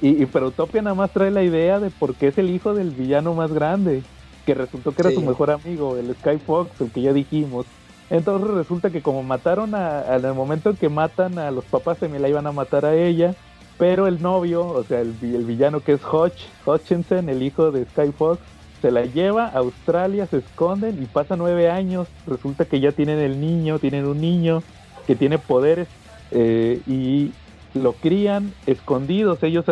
Y, 0.00 0.22
y 0.22 0.26
pero 0.26 0.48
Utopia 0.48 0.82
nada 0.82 0.94
más 0.94 1.10
trae 1.12 1.30
la 1.30 1.42
idea 1.42 1.80
de 1.80 1.90
por 1.90 2.14
qué 2.14 2.28
es 2.28 2.38
el 2.38 2.50
hijo 2.50 2.74
del 2.74 2.90
villano 2.90 3.34
más 3.34 3.52
grande, 3.52 4.02
que 4.46 4.54
resultó 4.54 4.92
que 4.92 5.02
era 5.02 5.10
Sí. 5.10 5.16
su 5.16 5.22
mejor 5.22 5.50
amigo, 5.50 5.96
el 5.96 6.14
Sky 6.14 6.38
Fox, 6.38 6.80
el 6.80 6.90
que 6.90 7.02
ya 7.02 7.12
dijimos. 7.12 7.66
Entonces 8.10 8.50
resulta 8.50 8.90
que 8.90 9.00
como 9.02 9.22
mataron 9.22 9.74
a, 9.74 10.00
al 10.00 10.24
el 10.24 10.34
momento 10.34 10.70
en 10.70 10.76
que 10.76 10.88
matan 10.88 11.38
a 11.38 11.50
los 11.50 11.64
papás, 11.64 11.98
se 11.98 12.08
me 12.08 12.18
la 12.18 12.28
iban 12.28 12.46
a 12.46 12.52
matar 12.52 12.84
a 12.84 12.94
ella, 12.94 13.34
pero 13.78 14.06
el 14.06 14.20
novio, 14.20 14.66
o 14.66 14.84
sea, 14.84 15.00
el, 15.00 15.14
el 15.22 15.44
villano 15.44 15.80
que 15.80 15.92
es 15.94 16.00
Hodge, 16.04 16.46
Hutchinson, 16.66 17.28
el 17.28 17.42
hijo 17.42 17.70
de 17.72 17.84
Sky 17.86 18.12
Fox, 18.16 18.40
se 18.82 18.90
la 18.90 19.04
lleva 19.06 19.46
a 19.46 19.58
Australia, 19.58 20.26
se 20.26 20.38
esconden 20.38 21.00
y 21.02 21.06
pasa 21.06 21.36
nueve 21.36 21.70
años. 21.70 22.08
Resulta 22.26 22.64
que 22.64 22.80
ya 22.80 22.92
tienen 22.92 23.18
el 23.20 23.40
niño, 23.40 23.78
tienen 23.78 24.04
un 24.06 24.20
niño 24.20 24.62
que 25.06 25.14
tiene 25.16 25.38
poderes 25.38 25.88
eh, 26.32 26.80
y 26.86 27.30
lo 27.74 27.94
crían 27.94 28.52
escondidos. 28.66 29.42
Ellos 29.42 29.64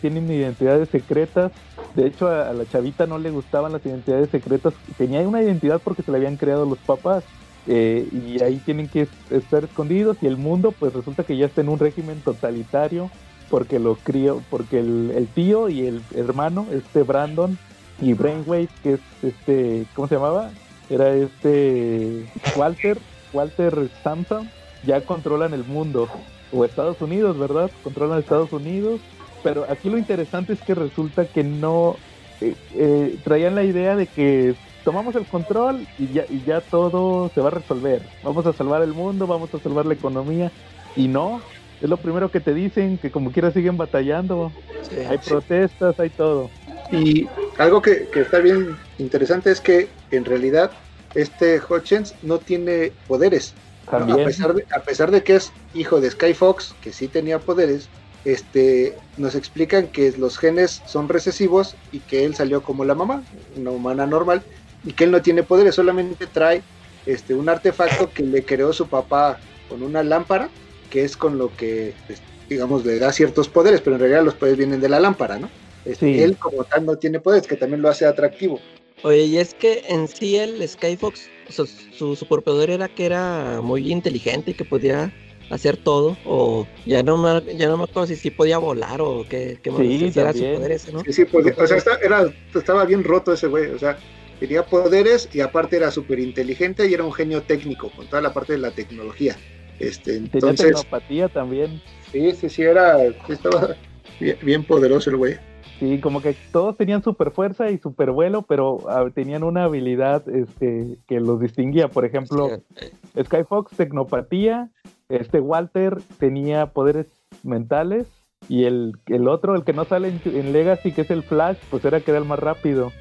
tienen 0.00 0.30
identidades 0.30 0.88
secretas. 0.90 1.52
De 1.94 2.06
hecho, 2.06 2.28
a, 2.28 2.52
la 2.52 2.64
chavita 2.66 3.06
no 3.06 3.18
le 3.18 3.30
gustaban 3.30 3.72
las 3.72 3.84
identidades 3.84 4.30
secretas. 4.30 4.72
Tenía 4.96 5.20
una 5.28 5.42
identidad 5.42 5.80
porque 5.82 6.02
se 6.02 6.10
la 6.10 6.16
habían 6.18 6.36
creado 6.36 6.64
los 6.66 6.78
papás. 6.78 7.24
eh, 7.68 8.08
y 8.12 8.42
ahí 8.42 8.56
tienen 8.64 8.88
que 8.88 9.02
es- 9.02 9.08
estar 9.30 9.62
escondidos. 9.62 10.16
Y 10.20 10.26
el 10.26 10.36
mundo, 10.36 10.72
pues 10.72 10.92
resulta 10.94 11.22
que 11.22 11.36
ya 11.36 11.46
está 11.46 11.60
en 11.60 11.68
un 11.68 11.78
régimen 11.78 12.20
totalitario 12.20 13.08
porque 13.50 13.78
lo 13.78 13.94
crió, 13.96 14.42
porque 14.50 14.80
el, 14.80 15.12
el 15.14 15.28
tío 15.28 15.68
y 15.68 15.86
el 15.86 16.02
hermano, 16.16 16.66
este 16.72 17.02
Brandon 17.04 17.56
y 18.00 18.14
Brainwave, 18.14 18.68
que 18.82 18.94
es 18.94 19.00
este, 19.22 19.84
¿cómo 19.94 20.08
se 20.08 20.14
llamaba? 20.16 20.50
Era 20.90 21.14
este 21.14 22.26
Walter, 22.56 22.98
Walter 23.32 23.88
Sampson, 24.02 24.50
ya 24.84 25.00
controlan 25.02 25.54
el 25.54 25.62
mundo. 25.64 26.08
O 26.52 26.64
Estados 26.64 27.00
Unidos, 27.00 27.38
¿verdad? 27.38 27.70
Controlan 27.82 28.18
Estados 28.18 28.52
Unidos. 28.52 29.00
Pero 29.42 29.66
aquí 29.68 29.90
lo 29.90 29.98
interesante 29.98 30.52
es 30.52 30.60
que 30.60 30.74
resulta 30.74 31.24
que 31.24 31.42
no 31.42 31.96
eh, 32.40 32.54
eh, 32.74 33.16
traían 33.24 33.54
la 33.54 33.64
idea 33.64 33.96
de 33.96 34.06
que 34.06 34.54
tomamos 34.84 35.14
el 35.16 35.26
control 35.26 35.86
y 35.98 36.12
ya, 36.12 36.24
y 36.28 36.42
ya 36.42 36.60
todo 36.60 37.30
se 37.34 37.40
va 37.40 37.48
a 37.48 37.52
resolver. 37.52 38.02
Vamos 38.22 38.46
a 38.46 38.52
salvar 38.52 38.82
el 38.82 38.92
mundo, 38.92 39.26
vamos 39.26 39.52
a 39.54 39.58
salvar 39.58 39.86
la 39.86 39.94
economía. 39.94 40.52
Y 40.94 41.08
no, 41.08 41.40
es 41.80 41.88
lo 41.88 41.96
primero 41.96 42.30
que 42.30 42.40
te 42.40 42.54
dicen, 42.54 42.98
que 42.98 43.10
como 43.10 43.32
quiera 43.32 43.50
siguen 43.50 43.76
batallando. 43.76 44.52
sí, 44.82 44.96
Hay 45.08 45.18
protestas, 45.18 45.98
hay 45.98 46.10
todo. 46.10 46.50
Y 46.90 47.26
algo 47.58 47.80
que, 47.80 48.08
que 48.12 48.20
está 48.20 48.38
bien 48.38 48.76
interesante 48.98 49.50
es 49.50 49.60
que 49.60 49.88
en 50.10 50.24
realidad 50.24 50.70
este 51.14 51.60
Hutchins 51.60 52.14
no 52.22 52.38
tiene 52.38 52.92
poderes. 53.08 53.54
A 53.86 54.16
pesar, 54.16 54.54
de, 54.54 54.64
a 54.74 54.80
pesar 54.80 55.10
de 55.10 55.22
que 55.22 55.36
es 55.36 55.52
hijo 55.74 56.00
de 56.00 56.10
Skyfox, 56.10 56.74
que 56.80 56.92
sí 56.92 57.08
tenía 57.08 57.38
poderes, 57.38 57.88
este, 58.24 58.96
nos 59.16 59.34
explican 59.34 59.88
que 59.88 60.12
los 60.16 60.38
genes 60.38 60.82
son 60.86 61.08
recesivos 61.08 61.76
y 61.90 61.98
que 62.00 62.24
él 62.24 62.34
salió 62.34 62.62
como 62.62 62.84
la 62.84 62.94
mamá, 62.94 63.22
una 63.56 63.70
humana 63.70 64.06
normal, 64.06 64.42
y 64.84 64.92
que 64.92 65.04
él 65.04 65.10
no 65.10 65.22
tiene 65.22 65.42
poderes, 65.42 65.74
solamente 65.74 66.26
trae 66.26 66.62
este, 67.06 67.34
un 67.34 67.48
artefacto 67.48 68.10
que 68.10 68.22
le 68.22 68.44
creó 68.44 68.72
su 68.72 68.86
papá 68.88 69.38
con 69.68 69.82
una 69.82 70.02
lámpara, 70.02 70.48
que 70.90 71.04
es 71.04 71.16
con 71.16 71.38
lo 71.38 71.54
que, 71.56 71.94
pues, 72.06 72.20
digamos, 72.48 72.84
le 72.84 72.98
da 72.98 73.12
ciertos 73.12 73.48
poderes, 73.48 73.80
pero 73.80 73.96
en 73.96 74.00
realidad 74.00 74.24
los 74.24 74.34
poderes 74.34 74.58
vienen 74.58 74.80
de 74.80 74.88
la 74.88 75.00
lámpara, 75.00 75.38
¿no? 75.38 75.48
Este, 75.84 76.14
Sí. 76.14 76.22
Él 76.22 76.36
como 76.36 76.64
tal 76.64 76.86
no 76.86 76.96
tiene 76.96 77.18
poderes, 77.18 77.46
que 77.46 77.56
también 77.56 77.82
lo 77.82 77.88
hace 77.88 78.06
atractivo. 78.06 78.60
Oye, 79.02 79.24
y 79.24 79.38
es 79.38 79.54
que 79.54 79.82
en 79.88 80.06
sí 80.06 80.36
el 80.36 80.66
Skyfox, 80.68 81.28
o 81.58 81.66
sea, 81.66 81.76
su 81.96 82.16
superpoder 82.16 82.70
era 82.70 82.88
que 82.88 83.06
era 83.06 83.60
muy 83.62 83.90
inteligente 83.92 84.52
y 84.52 84.54
que 84.54 84.64
podía 84.64 85.12
hacer 85.50 85.76
todo, 85.76 86.16
o 86.24 86.66
ya 86.86 87.02
no 87.02 87.18
me, 87.18 87.56
ya 87.56 87.68
no 87.68 87.76
me 87.76 87.84
acuerdo 87.84 88.06
si 88.06 88.16
sí 88.16 88.30
podía 88.30 88.56
volar 88.58 89.00
o 89.02 89.26
qué, 89.28 89.58
qué 89.62 89.70
más, 89.70 89.80
Sí, 89.80 90.10
si 90.10 90.18
era 90.18 90.32
su 90.32 90.38
poder 90.54 90.72
ese, 90.72 90.92
¿no? 90.92 91.00
Sí, 91.04 91.12
sí, 91.12 91.24
pues, 91.26 91.46
o 91.58 91.66
sea, 91.66 91.76
está- 91.76 91.98
era, 92.02 92.32
estaba 92.54 92.84
bien 92.86 93.04
roto 93.04 93.32
ese 93.34 93.48
güey, 93.48 93.66
o 93.70 93.78
sea, 93.78 93.98
tenía 94.40 94.64
poderes 94.64 95.28
y 95.32 95.40
aparte 95.40 95.76
era 95.76 95.90
súper 95.90 96.20
inteligente 96.20 96.86
y 96.88 96.94
era 96.94 97.04
un 97.04 97.12
genio 97.12 97.42
técnico 97.42 97.90
con 97.94 98.06
toda 98.06 98.22
la 98.22 98.32
parte 98.32 98.54
de 98.54 98.58
la 98.60 98.70
tecnología. 98.70 99.36
Este, 99.78 100.12
Tenía 100.12 100.30
entonces, 100.32 100.66
tecnopatía 100.66 101.28
también. 101.28 101.80
sí, 102.12 102.32
sí, 102.32 102.48
sí, 102.48 102.62
era, 102.62 102.98
sí 103.26 103.32
estaba 103.32 103.76
bien, 104.20 104.38
bien 104.42 104.64
poderoso 104.64 105.10
el 105.10 105.16
güey. 105.16 105.36
Sí, 105.78 105.98
como 106.00 106.22
que 106.22 106.36
todos 106.52 106.76
tenían 106.76 107.02
super 107.02 107.30
fuerza 107.32 107.70
y 107.70 107.78
super 107.78 108.10
vuelo, 108.12 108.42
pero 108.42 108.88
ah, 108.88 109.04
tenían 109.12 109.42
una 109.42 109.64
habilidad 109.64 110.22
este, 110.28 110.96
que 111.08 111.18
los 111.20 111.40
distinguía. 111.40 111.88
Por 111.88 112.04
ejemplo, 112.04 112.48
Sí, 112.78 113.22
Skyfox, 113.24 113.76
tecnopatía, 113.76 114.70
este 115.08 115.40
Walter 115.40 115.98
tenía 116.18 116.66
poderes 116.66 117.06
mentales 117.42 118.06
y 118.48 118.64
el, 118.64 118.92
el 119.06 119.28
otro, 119.28 119.54
el 119.54 119.64
que 119.64 119.72
no 119.72 119.84
sale 119.84 120.08
en, 120.08 120.20
en 120.24 120.52
Legacy, 120.52 120.92
que 120.92 121.02
es 121.02 121.10
el 121.10 121.22
Flash, 121.22 121.58
pues 121.70 121.84
era 121.84 122.00
que 122.00 122.10
era 122.12 122.18
el 122.20 122.26
más 122.26 122.38
rápido. 122.38 122.92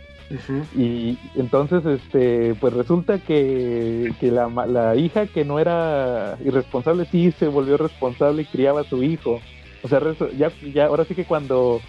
Y 0.75 1.17
entonces, 1.35 1.85
este, 1.85 2.55
pues 2.55 2.73
resulta 2.73 3.17
que, 3.19 4.13
que 4.19 4.31
la, 4.31 4.47
ma- 4.47 4.65
la 4.65 4.95
hija 4.95 5.27
que 5.27 5.43
no 5.45 5.59
era 5.59 6.37
irresponsable 6.43 7.05
sí 7.05 7.31
se 7.31 7.47
volvió 7.47 7.75
responsable 7.77 8.43
y 8.43 8.45
criaba 8.45 8.81
a 8.81 8.85
su 8.85 9.03
hijo. 9.03 9.39
O 9.83 9.87
sea, 9.87 9.99
ya, 10.37 10.51
ya 10.73 10.85
ahora 10.85 11.03
sí 11.05 11.15
que 11.15 11.25
cuando, 11.25 11.81
cu- 11.81 11.85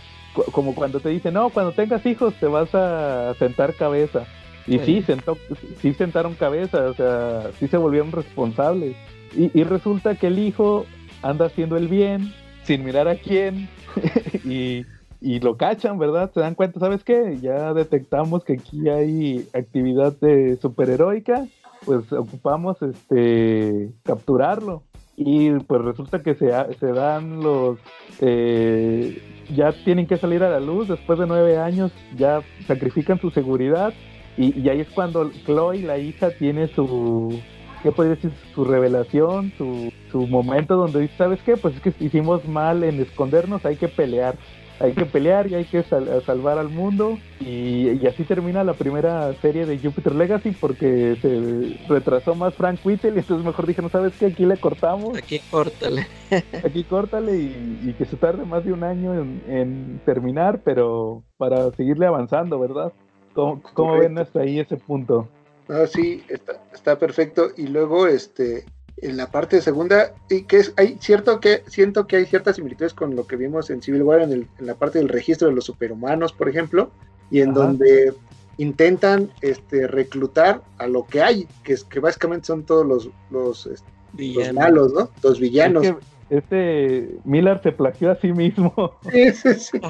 como 0.53 0.75
cuando 0.75 1.01
te 1.01 1.09
dicen, 1.11 1.35
no, 1.35 1.51
cuando 1.51 1.73
tengas 1.73 2.05
hijos 2.07 2.35
te 2.35 2.47
vas 2.47 2.75
a 2.75 3.35
sentar 3.39 3.75
cabeza. 3.75 4.25
Y 4.67 4.79
sí, 4.79 4.85
Sí. 4.85 5.03
sentó, 5.03 5.37
sí 5.81 5.93
sentaron 5.95 6.35
cabeza, 6.35 6.87
o 6.87 6.95
sea, 6.95 7.51
sí 7.59 7.67
se 7.69 7.77
volvieron 7.77 8.13
responsables. 8.13 8.97
Y, 9.37 9.51
y 9.59 9.65
resulta 9.65 10.15
que 10.15 10.29
el 10.29 10.39
hijo 10.39 10.87
anda 11.23 11.47
haciendo 11.47 11.77
el 11.77 11.89
bien, 11.89 12.33
sin 12.65 12.85
mirar 12.85 13.09
a 13.09 13.17
quién, 13.17 13.69
y, 14.45 14.87
y 15.21 15.41
lo 15.41 15.57
cachan, 15.57 15.99
¿verdad? 15.99 16.31
Se 16.33 16.41
dan 16.41 16.55
cuenta, 16.55 16.79
¿sabes 16.81 17.03
qué? 17.03 17.39
Ya 17.43 17.75
detectamos 17.75 18.45
que 18.45 18.55
aquí 18.55 18.89
hay 18.89 19.49
actividad 19.53 20.13
de 20.21 20.57
superheroica 20.61 21.47
pues 21.85 22.13
ocupamos 22.13 22.81
este 22.81 23.91
capturarlo. 24.05 24.85
Y 25.25 25.51
pues 25.61 25.83
resulta 25.83 26.23
que 26.23 26.35
se, 26.35 26.51
se 26.79 26.87
dan 26.93 27.43
los... 27.43 27.79
Eh, 28.21 29.23
ya 29.55 29.73
tienen 29.73 30.07
que 30.07 30.17
salir 30.17 30.43
a 30.43 30.51
la 30.51 30.61
luz 30.61 30.89
después 30.89 31.19
de 31.19 31.27
nueve 31.27 31.59
años, 31.59 31.93
ya 32.17 32.41
sacrifican 32.67 33.21
su 33.21 33.31
seguridad 33.31 33.93
y, 34.37 34.69
ahí 34.69 34.81
es 34.81 34.89
cuando 34.91 35.31
Chloe, 35.45 35.83
la 35.83 35.99
hija, 35.99 36.31
tiene 36.31 36.69
su, 36.69 37.39
¿qué 37.83 37.93
podría 37.93 38.15
decir? 38.15 38.33
Su 38.55 38.65
revelación, 38.65 39.53
su, 39.59 39.93
su 40.11 40.27
momento 40.27 40.77
donde 40.77 41.01
dice, 41.01 41.15
¿sabes 41.19 41.41
qué? 41.43 41.57
Pues 41.57 41.75
es 41.77 41.81
que 41.83 42.05
hicimos 42.05 42.47
mal 42.49 42.83
en 42.83 43.01
escondernos, 43.01 43.65
hay 43.67 43.77
que 43.77 43.89
pelear 43.89 44.37
hay 44.83 44.95
que 44.95 45.07
pelear 45.07 45.47
y 45.47 45.55
hay 45.55 45.65
que 45.65 45.83
salvar 45.85 46.59
al 46.59 46.69
mundo. 46.69 47.19
Y, 47.41 48.05
así 48.07 48.25
termina 48.25 48.65
la 48.65 48.75
primera 48.75 49.33
serie 49.35 49.65
de 49.65 49.79
Jupiter 49.79 50.15
Legacy 50.15 50.51
porque 50.53 51.17
se 51.23 51.79
retrasó 51.89 52.35
más 52.35 52.55
Frank 52.55 52.81
Whittle 52.85 53.15
y 53.15 53.19
entonces 53.21 53.47
mejor 53.47 53.67
dije, 53.67 53.81
no 53.81 53.89
sabes 53.89 54.13
qué, 54.19 54.27
aquí 54.27 54.45
le 54.45 54.57
cortamos. 54.57 55.17
Aquí 55.17 55.41
córtale. 55.51 56.07
aquí 56.65 56.85
córtale 56.85 57.37
y, 57.37 57.95
que 57.97 58.05
se 58.05 58.17
tarde 58.17 58.45
más 58.45 58.65
de 58.65 58.73
un 58.73 58.83
año 58.83 59.15
en, 59.15 60.01
terminar, 60.05 60.63
pero 60.65 61.23
para 61.37 61.71
seguirle 61.73 62.07
avanzando, 62.07 62.59
¿verdad? 62.59 62.93
¿Cómo, 63.35 63.63
cómo 63.75 63.99
ven 63.99 64.19
hasta 64.19 64.41
ahí 64.41 64.59
ese 64.59 64.77
punto? 64.77 65.29
Ah, 65.69 65.87
sí, 65.87 66.25
está, 66.29 66.61
está 66.73 66.99
perfecto. 66.99 67.51
Y 67.57 67.69
luego, 67.69 68.07
este, 68.07 68.65
en 69.03 69.17
la 69.17 69.31
parte 69.31 69.61
segunda, 69.61 70.15
y 70.31 70.45
que 70.45 70.59
es, 70.59 70.73
hay 70.77 70.97
cierto 71.01 71.41
que, 71.41 71.65
siento 71.67 72.07
que 72.07 72.17
hay 72.17 72.25
ciertas 72.25 72.57
similitudes 72.57 72.95
con 72.95 73.17
lo 73.17 73.27
que 73.27 73.37
vimos 73.37 73.69
en 73.69 73.83
Civil 73.83 74.03
War 74.05 74.23
en, 74.23 74.49
la 74.61 74.75
parte 74.75 75.01
del 75.01 75.09
registro 75.09 75.49
de 75.49 75.55
los 75.55 75.65
superhumanos, 75.65 76.33
por 76.33 76.49
ejemplo, 76.49 76.91
y 77.31 77.41
en 77.41 77.53
donde 77.53 78.15
intentan 78.59 79.31
este, 79.41 79.89
reclutar 79.89 80.63
a 80.79 80.87
lo 80.87 81.05
que 81.05 81.21
hay, 81.21 81.49
que, 81.65 81.73
es, 81.73 81.83
que 81.83 81.99
básicamente 81.99 82.47
son 82.47 82.63
todos 82.63 82.87
los, 82.87 83.11
los, 83.31 83.67
este, 83.67 84.53
malos, 84.53 84.93
¿no? 84.93 85.11
Los 85.23 85.41
villanos. 85.41 85.85
este 86.31 87.17
Miller 87.25 87.61
se 87.61 87.73
plagió 87.73 88.13
a 88.13 88.17
sí 88.17 88.33
mismo. 88.33 88.73
Sí, 89.11 89.33
sí, 89.33 89.55
sí. 89.55 89.81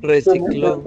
Recicló. 0.00 0.82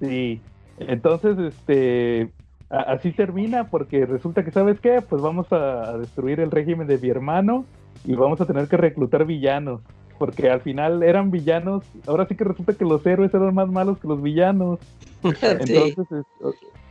Sí. 0.00 0.40
Entonces, 0.78 1.38
este, 1.38 2.30
así 2.72 3.12
termina 3.12 3.64
porque 3.64 4.06
resulta 4.06 4.44
que, 4.44 4.50
¿sabes 4.50 4.80
qué? 4.80 5.02
Pues 5.06 5.20
vamos 5.20 5.52
a 5.52 5.98
destruir 5.98 6.40
el 6.40 6.50
régimen 6.50 6.86
de 6.86 6.98
mi 6.98 7.10
hermano 7.10 7.66
y 8.04 8.14
vamos 8.14 8.40
a 8.40 8.46
tener 8.46 8.66
que 8.68 8.76
reclutar 8.76 9.26
villanos. 9.26 9.80
Porque 10.18 10.50
al 10.50 10.60
final 10.60 11.02
eran 11.02 11.30
villanos, 11.30 11.84
ahora 12.06 12.26
sí 12.26 12.34
que 12.34 12.44
resulta 12.44 12.74
que 12.74 12.84
los 12.84 13.04
héroes 13.04 13.34
eran 13.34 13.54
más 13.54 13.68
malos 13.68 13.98
que 13.98 14.08
los 14.08 14.22
villanos. 14.22 14.78
Entonces, 15.22 16.24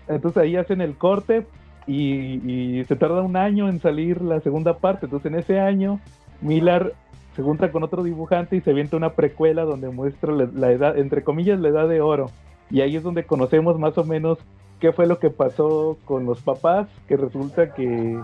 entonces 0.08 0.42
ahí 0.42 0.56
hacen 0.56 0.82
el 0.82 0.96
corte 0.96 1.46
y, 1.88 2.84
se 2.88 2.96
tarda 2.96 3.22
un 3.22 3.36
año 3.36 3.70
en 3.70 3.80
salir 3.80 4.22
la 4.22 4.40
segunda 4.42 4.78
parte. 4.78 5.06
Entonces 5.06 5.32
en 5.32 5.40
ese 5.40 5.60
año, 5.60 6.00
Miller 6.42 6.94
se 7.36 7.42
junta 7.42 7.72
con 7.72 7.84
otro 7.84 8.04
dibujante 8.04 8.56
y 8.58 8.62
se 8.62 8.72
avienta 8.72 8.98
una 8.98 9.14
precuela 9.14 9.64
donde 9.64 9.90
muestra 9.90 10.34
la 10.34 10.72
edad, 10.72 10.98
entre 10.98 11.24
comillas, 11.24 11.60
la 11.60 11.70
edad 11.70 11.88
de 11.88 12.02
oro. 12.02 12.30
Y 12.70 12.82
ahí 12.82 12.96
es 12.96 13.04
donde 13.04 13.26
conocemos 13.26 13.80
más 13.80 13.98
o 13.98 14.04
menos 14.04 14.38
qué 14.82 14.92
fue 14.92 15.06
lo 15.06 15.20
que 15.20 15.30
pasó 15.30 15.98
con 16.06 16.26
los 16.26 16.42
papás, 16.42 16.88
que 17.08 17.16
resulta 17.16 17.74
que, 17.74 18.20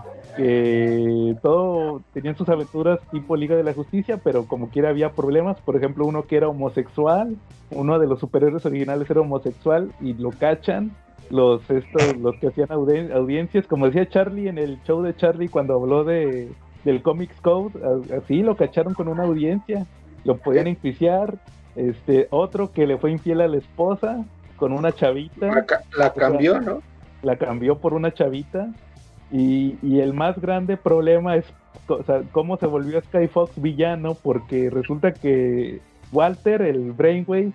todo 1.42 2.02
tenían 2.14 2.36
sus 2.36 2.50
aventuras 2.50 3.00
tipo 3.12 3.36
Liga 3.36 3.56
de 3.56 3.64
la 3.64 3.74
Justicia, 3.74 4.20
pero 4.24 4.46
como 4.46 4.70
quiera 4.70 4.90
había 4.90 5.12
problemas, 5.12 5.60
por 5.62 5.76
ejemplo 5.76 6.06
uno 6.06 6.28
que 6.28 6.38
era 6.38 6.48
homosexual, 6.48 7.36
uno 7.72 7.98
de 7.98 8.08
los 8.08 8.20
superhéroes 8.20 8.66
originales 8.66 9.10
era 9.10 9.22
homosexual 9.22 9.92
y 10.00 10.14
lo 10.14 10.32
cachan, 10.32 10.92
los 11.32 11.68
estos, 11.70 12.18
los 12.18 12.36
que 12.38 12.48
hacían 12.48 12.72
audiencias, 12.72 13.66
como 13.66 13.88
decía 13.88 14.10
Charlie 14.10 14.48
en 14.48 14.58
el 14.58 14.80
show 14.84 15.02
de 15.02 15.16
Charlie 15.16 15.50
cuando 15.50 15.76
habló 15.76 16.04
de 16.04 16.50
del 16.84 17.02
Comics 17.02 17.42
Code, 17.42 17.74
así 18.16 18.44
lo 18.44 18.56
cacharon 18.56 18.94
con 18.94 19.08
una 19.08 19.24
audiencia, 19.24 19.88
lo 20.24 20.38
podían 20.38 20.68
enjuiciar, 20.68 21.40
este 21.76 22.28
otro 22.32 22.72
que 22.72 22.88
le 22.88 22.98
fue 22.98 23.12
infiel 23.12 23.42
a 23.42 23.48
la 23.48 23.58
esposa, 23.58 24.26
con 24.58 24.74
una 24.74 24.92
chavita. 24.92 25.66
La, 25.98 26.14
cambió, 26.14 26.60
¿no? 26.60 26.82
La 27.22 27.38
cambió 27.38 27.78
por 27.78 27.94
una 27.94 28.14
chavita. 28.14 28.68
Y, 29.32 30.00
el 30.00 30.14
más 30.14 30.40
grande 30.40 30.78
problema 30.78 31.36
es 31.36 31.46
cómo 32.32 32.58
se 32.58 32.66
volvió 32.66 33.02
Skyfox 33.02 33.62
villano, 33.62 34.16
porque 34.16 34.70
resulta 34.70 35.14
que 35.14 35.80
Walter, 36.12 36.62
el 36.62 36.92
Brainwave, 36.92 37.52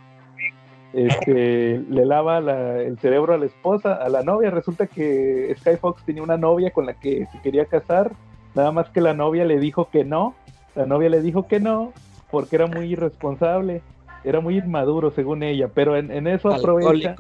este, 0.93 1.79
le 1.89 2.05
lava 2.05 2.39
el 2.39 2.99
cerebro 2.99 3.35
a 3.35 3.39
la 3.39 3.47
esposa, 3.47 3.95
a 3.95 4.09
la 4.09 4.23
novia. 4.23 4.51
Resulta 4.51 4.87
que 4.87 5.55
Skyfox 5.61 6.05
tenía 6.05 6.23
una 6.23 6.37
novia 6.37 6.71
con 6.71 6.87
la 6.87 6.95
que 6.95 7.27
se 7.33 7.41
quería 7.41 7.67
casar, 7.67 8.13
nada 8.55 8.73
más 8.73 8.89
que 8.91 9.01
la 9.01 9.15
novia 9.15 9.45
le 9.45 9.59
dijo 9.59 9.89
que 9.91 10.05
no. 10.05 10.35
La 10.75 10.87
novia 10.87 11.11
le 11.11 11.21
dijo 11.21 11.47
que 11.47 11.61
no 11.61 11.93
porque 12.33 12.57
era 12.57 12.67
muy 12.67 12.87
irresponsable 12.87 13.83
era 14.25 14.41
muy 14.41 14.59
inmaduro 14.59 15.11
según 15.11 15.43
ella, 15.43 15.69
pero 15.73 15.97
en, 15.97 16.27
eso 16.27 16.53
aprovecha 16.53 17.17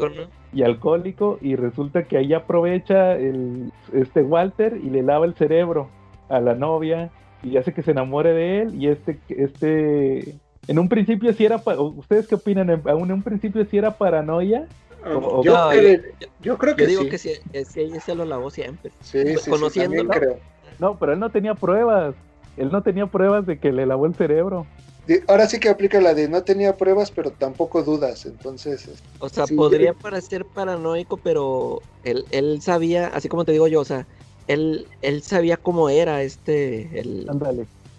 y 0.52 0.62
alcohólico 0.62 1.38
y 1.40 1.56
resulta 1.56 2.04
que 2.04 2.18
ahí 2.18 2.32
aprovecha 2.34 3.16
el 3.16 3.72
este 3.92 4.22
Walter 4.22 4.78
y 4.82 4.90
le 4.90 5.02
lava 5.02 5.26
el 5.26 5.34
cerebro 5.34 5.88
a 6.28 6.40
la 6.40 6.54
novia 6.54 7.10
y 7.42 7.56
hace 7.56 7.72
que 7.72 7.82
se 7.82 7.90
enamore 7.90 8.32
de 8.32 8.62
él 8.62 8.74
y 8.80 8.88
este 8.88 9.18
este 9.28 10.36
en 10.68 10.78
un 10.78 10.88
principio 10.88 11.32
sí 11.32 11.44
era 11.44 11.56
ustedes 11.56 12.28
qué 12.28 12.34
opinan 12.34 12.70
en, 12.70 12.82
un 12.86 13.22
principio 13.22 13.64
sí 13.64 13.78
era 13.78 13.96
paranoia 13.96 14.66
yo, 15.42 15.42
yo, 16.40 16.58
creo 16.58 16.76
que 16.76 16.86
digo 16.86 17.02
sí. 17.02 17.08
que 17.08 17.18
sí, 17.18 17.32
es 17.52 17.72
que 17.72 17.82
ella 17.82 18.00
se 18.00 18.14
lo 18.14 18.24
lavó 18.24 18.50
siempre. 18.50 18.92
Sí, 19.00 19.36
sí, 19.36 19.50
conociéndolo. 19.50 20.08
creo. 20.10 20.36
no 20.78 20.96
pero 20.96 21.12
él 21.12 21.18
no 21.18 21.30
tenía 21.30 21.54
pruebas. 21.54 22.14
Él 22.56 22.70
no 22.70 22.82
tenía 22.82 23.06
pruebas 23.06 23.46
de 23.46 23.58
que 23.58 23.72
le 23.72 23.86
lavó 23.86 24.06
el 24.06 24.14
cerebro 24.14 24.66
ahora 25.28 25.48
sí 25.48 25.58
que 25.58 25.68
aplica 25.68 26.00
la 26.00 26.14
de 26.14 26.28
no 26.28 26.42
tenía 26.42 26.76
pruebas, 26.76 27.10
pero 27.10 27.30
tampoco 27.30 27.82
dudas, 27.82 28.26
entonces... 28.26 28.88
O 29.18 29.28
sea, 29.28 29.46
podría 29.46 29.94
parecer 29.94 30.44
paranoico, 30.44 31.16
pero 31.16 31.80
él, 32.04 32.24
él 32.30 32.60
sabía, 32.62 33.08
así 33.08 33.28
como 33.28 33.44
te 33.44 33.52
digo 33.52 33.66
yo, 33.66 33.80
o 33.80 33.84
sea, 33.84 34.06
él, 34.46 34.86
él 35.02 35.22
sabía 35.22 35.56
cómo 35.56 35.88
era 35.88 36.22
este, 36.22 36.98
el, 36.98 37.28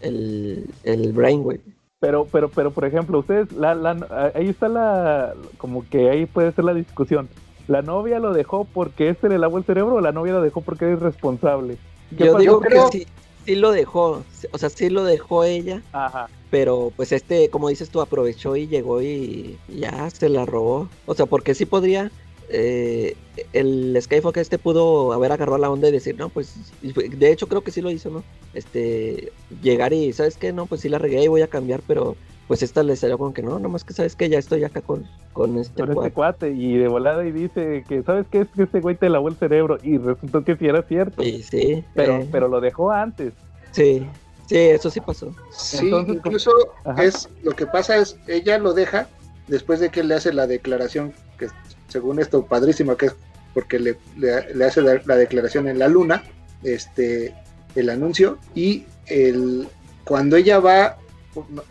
el, 0.01 0.65
el 0.83 1.13
Brainwave. 1.13 1.61
Pero, 1.99 2.27
pero, 2.29 2.49
pero, 2.49 2.71
por 2.71 2.85
ejemplo, 2.85 3.19
ustedes, 3.19 3.51
la, 3.53 3.75
la, 3.75 4.31
ahí 4.35 4.49
está 4.49 4.67
la, 4.67 5.33
como 5.57 5.87
que 5.89 6.09
ahí 6.09 6.25
puede 6.25 6.51
ser 6.51 6.65
la 6.65 6.73
discusión. 6.73 7.29
¿La 7.67 7.81
novia 7.81 8.19
lo 8.19 8.33
dejó 8.33 8.65
porque 8.65 9.07
este 9.07 9.29
le 9.29 9.37
lavó 9.37 9.57
el 9.57 9.63
cerebro 9.63 9.95
o 9.95 10.01
la 10.01 10.11
novia 10.11 10.33
lo 10.33 10.41
dejó 10.41 10.59
porque 10.59 10.91
es 10.91 10.99
responsable? 10.99 11.77
Yo 12.11 12.37
digo 12.37 12.59
que 12.59 12.81
sí, 12.91 13.07
sí 13.45 13.55
lo 13.55 13.71
dejó, 13.71 14.21
o 14.51 14.57
sea, 14.57 14.69
sí 14.69 14.89
lo 14.89 15.05
dejó 15.05 15.45
ella. 15.45 15.81
Ajá. 15.93 16.27
Pero 16.53 16.93
pues 16.95 17.11
este, 17.11 17.49
como 17.49 17.69
dices 17.69 17.89
tú, 17.89 17.99
aprovechó 17.99 18.55
y 18.55 18.67
llegó 18.67 19.01
y 19.01 19.57
ya 19.67 20.07
se 20.11 20.29
la 20.29 20.45
robó. 20.45 20.87
O 21.07 21.15
sea, 21.15 21.25
porque 21.25 21.55
sí 21.55 21.65
podría, 21.65 22.11
eh, 22.47 23.17
el 23.53 23.97
Skyfox 23.99 24.37
este 24.37 24.59
pudo 24.59 25.13
haber 25.13 25.31
agarrado 25.31 25.57
la 25.57 25.71
onda 25.71 25.89
y 25.89 25.91
decir, 25.91 26.15
no, 26.15 26.29
pues, 26.29 26.71
de 26.83 27.31
hecho 27.31 27.47
creo 27.47 27.61
que 27.61 27.71
sí 27.71 27.81
lo 27.81 27.89
hizo, 27.89 28.11
¿no? 28.11 28.23
Este, 28.53 29.31
llegar 29.63 29.93
y, 29.93 30.13
¿sabes 30.13 30.37
qué? 30.37 30.53
No, 30.53 30.67
pues 30.67 30.81
sí 30.81 30.89
la 30.89 30.99
regué 30.99 31.23
y 31.23 31.27
voy 31.27 31.41
a 31.41 31.47
cambiar, 31.47 31.81
pero 31.87 32.15
pues 32.47 32.61
esta 32.61 32.83
le 32.83 32.95
salió 32.97 33.17
con 33.17 33.33
que 33.33 33.41
no, 33.41 33.57
nomás 33.57 33.83
que 33.83 33.93
sabes 33.93 34.15
que 34.15 34.29
ya 34.29 34.37
estoy 34.37 34.63
acá 34.63 34.81
con, 34.81 35.07
con 35.31 35.57
este, 35.57 35.81
con 35.81 35.97
este 35.97 36.11
cuate. 36.11 36.51
Y 36.51 36.77
de 36.77 36.87
volada 36.87 37.25
y 37.25 37.31
dice 37.31 37.83
que, 37.89 38.03
¿sabes 38.03 38.27
qué? 38.29 38.41
Es 38.41 38.47
que 38.49 38.61
este 38.61 38.79
güey 38.79 38.95
te 38.95 39.09
lavó 39.09 39.27
el 39.27 39.37
cerebro 39.37 39.79
y 39.81 39.97
resultó 39.97 40.43
que 40.43 40.55
sí 40.55 40.67
era 40.67 40.83
cierto. 40.83 41.23
Sí, 41.23 41.41
sí. 41.41 41.83
Pero, 41.95 42.17
eh. 42.17 42.29
pero 42.31 42.47
lo 42.47 42.61
dejó 42.61 42.91
antes. 42.91 43.33
Sí. 43.71 44.05
Sí, 44.47 44.57
eso 44.57 44.89
sí 44.89 44.99
pasó. 44.99 45.33
Sí, 45.51 45.89
incluso 45.89 46.51
es 46.97 47.29
lo 47.43 47.51
que 47.51 47.65
pasa 47.65 47.97
es 47.97 48.17
ella 48.27 48.57
lo 48.57 48.73
deja 48.73 49.07
después 49.47 49.79
de 49.79 49.89
que 49.89 50.03
le 50.03 50.15
hace 50.15 50.33
la 50.33 50.47
declaración 50.47 51.13
que 51.37 51.47
según 51.87 52.19
esto 52.19 52.45
padrísima 52.45 52.97
que 52.97 53.07
es 53.07 53.15
porque 53.53 53.79
le, 53.79 53.97
le, 54.17 54.65
hace 54.65 54.81
la, 54.81 55.15
declaración 55.15 55.67
en 55.67 55.77
la 55.77 55.87
luna, 55.87 56.23
este 56.63 57.35
el 57.75 57.89
anuncio 57.89 58.39
y 58.55 58.85
el 59.05 59.67
cuando 60.03 60.35
ella 60.35 60.59
va 60.59 60.97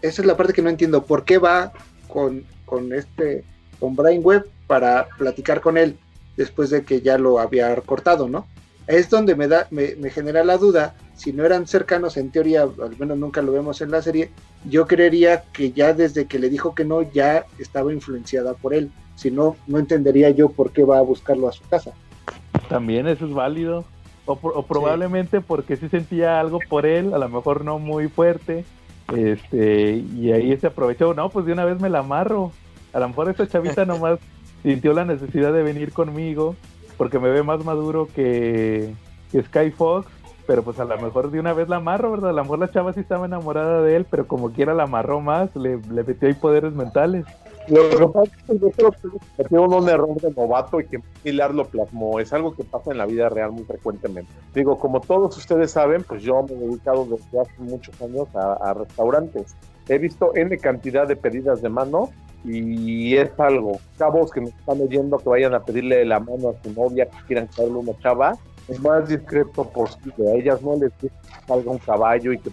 esa 0.01 0.23
es 0.23 0.27
la 0.27 0.37
parte 0.37 0.53
que 0.53 0.63
no 0.63 0.71
entiendo, 0.71 1.05
¿por 1.05 1.25
qué 1.25 1.39
va 1.39 1.73
con, 2.09 2.45
con 2.65 2.93
este 2.93 3.45
con 3.79 3.97
Brainweb 3.97 4.47
para 4.67 5.09
platicar 5.19 5.61
con 5.61 5.77
él 5.77 5.99
después 6.37 6.71
de 6.71 6.85
que 6.85 7.01
ya 7.01 7.19
lo 7.19 7.39
había 7.39 7.75
cortado, 7.77 8.29
¿no? 8.29 8.47
Es 8.93 9.09
donde 9.09 9.35
me 9.35 9.49
da 9.49 9.69
me, 9.71 9.97
me 9.97 10.11
genera 10.11 10.45
la 10.45 10.59
duda 10.59 10.95
si 11.15 11.33
no 11.33 11.45
eran 11.45 11.69
cercanos, 11.69 12.17
en 12.17 12.31
teoría, 12.31 12.63
al 12.63 12.97
menos 12.99 13.17
nunca 13.17 13.43
lo 13.43 13.53
vemos 13.53 13.81
en 13.81 13.93
la 13.93 14.03
serie, 14.03 14.31
yo 14.69 14.89
creería 14.89 15.45
que 15.53 15.71
ya 15.71 15.93
desde 15.93 16.27
que 16.27 16.41
le 16.41 16.49
dijo 16.49 16.75
que 16.75 16.85
no, 16.85 17.03
ya 17.03 17.47
estaba 17.61 17.93
influenciada 17.93 18.55
por 18.55 18.75
él. 18.75 18.91
Si 19.15 19.31
no, 19.31 19.57
no 19.69 19.79
entendería 19.79 20.31
yo 20.31 20.49
por 20.49 20.73
qué 20.73 20.83
va 20.83 20.99
a 20.99 21.03
buscarlo 21.03 21.49
a 21.49 21.53
su 21.53 21.63
casa. 21.69 21.93
También 22.69 23.07
eso 23.07 23.27
es 23.27 23.33
válido. 23.33 23.85
O, 24.25 24.37
probablemente 24.37 25.41
porque 25.41 25.77
sí 25.77 25.89
sentía 25.89 26.41
algo 26.41 26.59
por 26.69 26.87
él, 26.87 27.15
a 27.15 27.19
lo 27.19 27.29
mejor 27.29 27.65
no 27.65 27.79
muy 27.79 28.09
fuerte. 28.09 28.65
Este, 29.17 30.03
y 30.17 30.33
ahí 30.33 30.57
se 30.57 30.69
aprovechó, 30.69 31.15
no, 31.15 31.29
pues 31.29 31.47
de 31.47 31.53
una 31.53 31.65
vez 31.65 31.81
me 31.81 31.89
la 31.89 32.01
amarro. 32.01 32.51
A 32.93 32.99
lo 32.99 33.09
mejor 33.09 33.31
esa 33.31 33.47
chavita 33.47 33.85
nomás 33.87 34.19
sintió 34.65 34.93
la 34.93 35.05
necesidad 35.05 35.53
de 35.53 35.63
venir 35.63 35.93
conmigo 35.93 36.57
porque 37.03 37.19
me 37.19 37.31
ve 37.31 37.43
más 37.43 37.65
maduro 37.65 38.07
que, 38.15 38.95
Sky 39.33 39.73
Fox, 39.73 40.07
pero 40.47 40.63
pues 40.63 40.79
a 40.79 40.85
lo 40.85 40.97
mejor 40.99 41.33
de 41.33 41.41
una 41.41 41.53
vez 41.53 41.69
la 41.69 41.79
amarro, 41.79 42.13
¿verdad? 42.13 42.31
A 42.31 42.33
lo 42.33 42.43
mejor 42.45 42.61
la 42.61 42.71
chava 42.71 42.93
sí 42.93 43.01
estaba 43.01 43.27
enamorada 43.27 43.83
de 43.83 43.97
él, 43.97 44.07
pero 44.09 44.29
como 44.29 44.53
quiera 44.53 44.73
la 44.73 44.85
amarró 44.85 45.21
más, 45.21 45.51
le, 45.57 45.79
metió 45.79 46.29
ahí 46.29 46.35
poderes 46.35 46.75
mentales. 46.75 47.25
Lo 47.67 47.91
que 47.91 48.07
pasa 48.07 48.33
es 48.37 49.49
que 49.49 49.49
yo 49.51 49.63
un 49.63 49.89
error 49.89 50.15
de 50.21 50.31
novato 50.31 50.79
y 50.79 50.87
que 50.87 51.01
Pilar 51.25 51.53
lo 51.53 51.65
plasmó. 51.65 52.21
Es 52.21 52.33
algo 52.33 52.55
que 52.55 52.63
pasa 52.63 52.93
en 52.93 52.99
la 52.99 53.07
vida 53.07 53.29
real 53.29 53.51
muy 53.51 53.65
frecuentemente. 53.65 54.33
Digo, 54.55 54.79
como 54.79 55.01
todos 55.01 55.37
ustedes 55.37 55.73
saben, 55.73 56.05
pues 56.05 56.23
yo 56.23 56.45
me 56.45 56.53
he 56.53 56.57
dedicado 56.57 57.05
desde 57.05 57.41
hace 57.41 57.53
muchos 57.59 58.01
años 58.01 58.29
a 58.37 58.75
restaurantes. 58.75 59.57
He 59.89 59.99
visto 59.99 60.35
N 60.35 60.57
cantidad 60.59 61.07
de 61.07 61.17
pedidas 61.17 61.63
de 61.63 61.69
mano 61.69 62.11
y 62.45 63.17
es 63.17 63.31
algo. 63.39 63.79
Chavos 63.99 64.31
que 64.31 64.41
nos 64.41 64.51
están 64.51 64.81
oyendo 64.81 65.19
que 65.19 65.29
vayan 65.29 65.55
a 65.55 65.65
pedirle 65.65 66.05
la 66.05 66.21
mano 66.21 66.51
a 66.51 66.63
su 66.63 66.73
novia, 66.73 67.07
que 67.07 67.17
quieran 67.27 67.49
caerle 67.55 67.79
una 67.79 67.99
chava, 67.99 68.37
lo 68.69 68.79
más 68.79 69.09
discreto 69.09 69.65
posible. 69.65 70.31
A 70.31 70.35
ellas 70.35 70.63
no 70.63 70.77
les 70.77 70.93
gusta 71.01 71.21
que 71.23 71.47
salga 71.47 71.71
un 71.71 71.79
caballo 71.79 72.33
y 72.33 72.39
que 72.39 72.51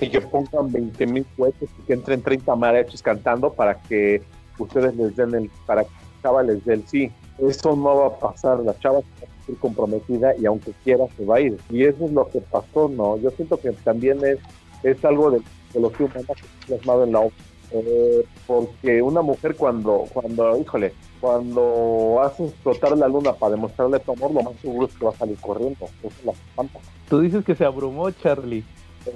y 0.00 0.10
que 0.10 0.20
pongan 0.20 0.70
20 0.70 1.06
mil 1.06 1.26
cohetes 1.36 1.68
y 1.78 1.82
que 1.82 1.92
entren 1.94 2.22
30 2.22 2.54
mariachis 2.54 3.02
cantando 3.02 3.52
para 3.52 3.74
que 3.74 4.22
ustedes 4.58 4.94
les 4.96 5.16
den 5.16 5.34
el, 5.34 5.50
para 5.66 5.84
que 5.84 5.90
chava 6.22 6.42
les 6.42 6.64
dé 6.64 6.74
el 6.74 6.86
sí. 6.86 7.10
Eso 7.38 7.76
no 7.76 7.96
va 7.96 8.06
a 8.08 8.18
pasar, 8.18 8.60
la 8.60 8.78
chava 8.78 9.00
está 9.00 9.26
muy 9.46 9.56
comprometida 9.56 10.36
y 10.36 10.46
aunque 10.46 10.72
quiera 10.84 11.04
se 11.16 11.24
va 11.24 11.36
a 11.36 11.40
ir. 11.40 11.56
Y 11.70 11.84
eso 11.84 12.04
es 12.04 12.12
lo 12.12 12.28
que 12.28 12.40
pasó, 12.40 12.88
¿no? 12.88 13.16
Yo 13.16 13.30
siento 13.30 13.58
que 13.58 13.72
también 13.72 14.24
es, 14.24 14.38
es 14.82 15.04
algo 15.04 15.30
de, 15.30 15.40
de 15.72 15.80
lo 15.80 15.92
que 15.92 16.04
humana 16.04 16.26
que 16.26 16.32
está 16.32 16.66
plasmado 16.66 17.04
en 17.04 17.12
la 17.12 17.20
obra. 17.20 17.36
Eh, 17.70 18.24
porque 18.46 19.02
una 19.02 19.20
mujer 19.20 19.54
cuando, 19.54 20.04
cuando, 20.12 20.56
híjole, 20.58 20.94
cuando 21.20 22.20
hace 22.22 22.46
explotar 22.46 22.96
la 22.96 23.08
luna 23.08 23.32
para 23.34 23.52
demostrarle 23.52 24.00
tu 24.00 24.12
amor, 24.12 24.32
lo 24.32 24.42
más 24.42 24.54
seguro 24.60 24.86
es 24.86 24.94
que 24.94 25.04
va 25.04 25.10
a 25.10 25.16
salir 25.16 25.36
corriendo. 25.38 25.86
Eso 26.02 26.16
la 26.24 26.32
espanta. 26.32 26.78
Tú 27.08 27.20
dices 27.20 27.44
que 27.44 27.54
se 27.54 27.64
abrumó, 27.64 28.10
Charlie. 28.10 28.64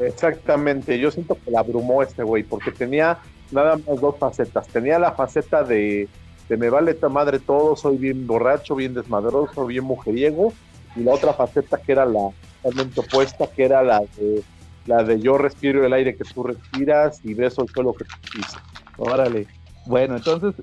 Exactamente, 0.00 0.98
yo 0.98 1.10
siento 1.10 1.36
que 1.42 1.50
la 1.50 1.60
abrumó 1.60 2.02
este 2.02 2.22
güey, 2.22 2.42
porque 2.42 2.70
tenía 2.70 3.18
nada 3.50 3.76
más 3.76 4.00
dos 4.00 4.16
facetas. 4.18 4.66
Tenía 4.68 4.98
la 4.98 5.12
faceta 5.12 5.62
de, 5.64 6.08
de 6.48 6.56
me 6.56 6.70
vale 6.70 6.94
tu 6.94 7.08
madre 7.10 7.38
todo, 7.38 7.76
soy 7.76 7.96
bien 7.96 8.26
borracho, 8.26 8.74
bien 8.74 8.94
desmadroso, 8.94 9.66
bien 9.66 9.84
mujeriego, 9.84 10.52
y 10.96 11.00
la 11.00 11.12
otra 11.14 11.32
faceta 11.32 11.78
que 11.78 11.92
era 11.92 12.04
la 12.04 12.30
totalmente 12.62 13.00
opuesta, 13.00 13.46
que 13.46 13.64
era 13.64 13.82
la 13.82 14.00
de 14.16 14.42
la 14.86 15.04
de 15.04 15.20
yo 15.20 15.38
respiro 15.38 15.84
el 15.84 15.92
aire 15.92 16.16
que 16.16 16.24
tú 16.24 16.42
respiras 16.42 17.20
y 17.24 17.34
beso 17.34 17.62
el 17.62 17.68
suelo 17.68 17.92
que 17.94 18.04
tú 18.04 18.14
pisas. 18.32 18.62
Órale. 18.96 19.46
Bueno, 19.86 20.16
entonces, 20.16 20.54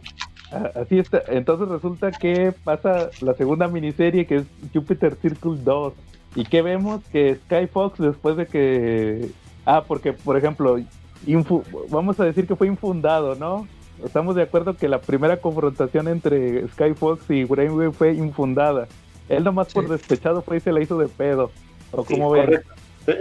así 0.76 1.00
está. 1.00 1.24
Entonces 1.28 1.68
resulta 1.68 2.12
que 2.12 2.54
pasa 2.64 3.10
la 3.22 3.34
segunda 3.34 3.68
miniserie 3.68 4.26
que 4.26 4.38
es 4.38 4.44
Jupiter 4.74 5.16
Circle 5.22 5.58
2. 5.64 5.94
¿Y 6.36 6.46
qué 6.46 6.62
vemos? 6.62 7.04
Que 7.12 7.36
Sky 7.46 7.68
Fox 7.68 8.00
después 8.00 8.38
de 8.38 8.46
que... 8.46 9.30
Ah, 9.66 9.84
porque, 9.88 10.14
por 10.14 10.38
ejemplo, 10.38 10.80
infu... 11.26 11.64
vamos 11.90 12.20
a 12.20 12.26
decir 12.26 12.48
que 12.48 12.56
fue 12.56 12.68
infundado, 12.68 13.36
¿no? 13.36 13.68
Estamos 14.04 14.36
de 14.36 14.44
acuerdo 14.44 14.76
que 14.76 14.88
la 14.88 15.02
primera 15.02 15.38
confrontación 15.38 16.08
entre 16.08 16.68
Sky 16.70 16.94
Fox 16.94 17.30
y 17.30 17.44
Brainwave 17.44 17.92
fue 17.92 18.14
infundada. 18.14 18.88
Él 19.28 19.44
nomás 19.44 19.68
sí. 19.68 19.74
por 19.74 19.90
despechado 19.90 20.42
fue 20.42 20.58
y 20.58 20.60
se 20.62 20.72
la 20.72 20.82
hizo 20.82 20.98
de 20.98 21.08
pedo. 21.08 21.52
¿O 21.92 22.06
sí, 22.06 22.14
cómo 22.14 22.32
ven? 22.32 22.46
correcto. 22.46 22.79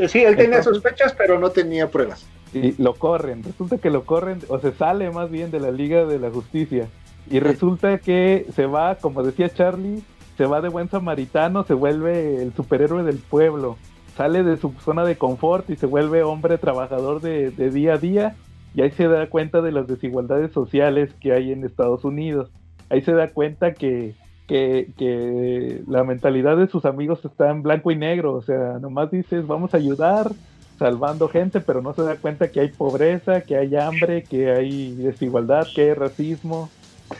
Sí, 0.09 0.20
él 0.20 0.36
tenía 0.36 0.62
sospechas, 0.62 1.14
pero 1.16 1.39
no 1.39 1.51
tenía 1.51 1.91
pruebas. 1.91 2.26
Y 2.53 2.80
lo 2.82 2.95
corren. 2.95 3.43
Resulta 3.43 3.78
que 3.78 3.91
lo 3.91 4.05
corren, 4.05 4.41
o 4.49 4.59
se 4.59 4.72
sale 4.72 5.11
más 5.11 5.30
bien 5.30 5.51
de 5.51 5.61
la 5.61 5.70
Liga 5.70 6.05
de 6.05 6.18
la 6.18 6.30
Justicia. 6.30 6.89
Y 7.30 7.41
resulta 7.41 7.99
que 7.99 8.47
se 8.55 8.66
va, 8.66 8.97
como 8.97 9.22
decía 9.22 9.51
Charlie, 9.51 10.03
se 10.36 10.47
va 10.47 10.61
de 10.61 10.68
buen 10.68 10.89
samaritano, 10.89 11.64
se 11.64 11.74
vuelve 11.74 12.43
el 12.43 12.55
superhéroe 12.55 13.03
del 13.03 13.18
pueblo, 13.18 13.76
sale 14.16 14.43
de 14.43 14.57
su 14.57 14.72
zona 14.84 15.05
de 15.05 15.16
confort 15.16 15.68
y 15.68 15.76
se 15.76 15.86
vuelve 15.86 16.22
hombre 16.22 16.59
trabajador 16.59 17.20
de, 17.20 17.51
de, 17.51 17.70
día 17.70 17.95
a 17.95 17.99
día 17.99 18.36
y 18.74 18.82
ahí 18.82 18.91
se 18.93 19.09
da 19.09 19.28
cuenta 19.28 19.61
de 19.61 19.72
las 19.72 19.86
desigualdades 19.86 20.53
sociales 20.53 21.12
que 21.20 21.32
hay 21.32 21.53
en 21.53 21.64
Estados 21.64 22.05
Unidos. 22.05 22.51
Ahí 22.89 23.03
se 23.03 23.12
da 23.12 23.28
cuenta 23.28 23.74
que, 23.74 24.14
que, 24.49 24.88
que 24.96 25.82
la 25.86 26.03
mentalidad 26.03 26.57
de 26.57 26.66
sus 26.66 26.84
amigos 26.84 27.24
está 27.24 27.51
en 27.51 27.62
blanco 27.62 27.92
y 27.92 27.96
negro, 27.96 28.34
o 28.34 28.42
sea, 28.42 28.78
nomás 28.80 29.11
dices 29.11 29.46
vamos 29.46 29.74
a 29.74 29.76
ayudar 29.76 30.32
salvando 30.78 31.28
gente, 31.28 31.61
pero 31.61 31.82
no 31.82 31.92
se 31.92 32.03
da 32.03 32.16
cuenta 32.16 32.51
que 32.51 32.61
hay 32.61 32.68
pobreza, 32.68 33.42
que 33.42 33.57
hay 33.57 33.76
hambre, 33.76 34.22
que 34.22 34.51
hay 34.51 34.94
desigualdad, 34.94 35.66
que 35.74 35.82
hay 35.82 35.94
racismo, 35.94 36.70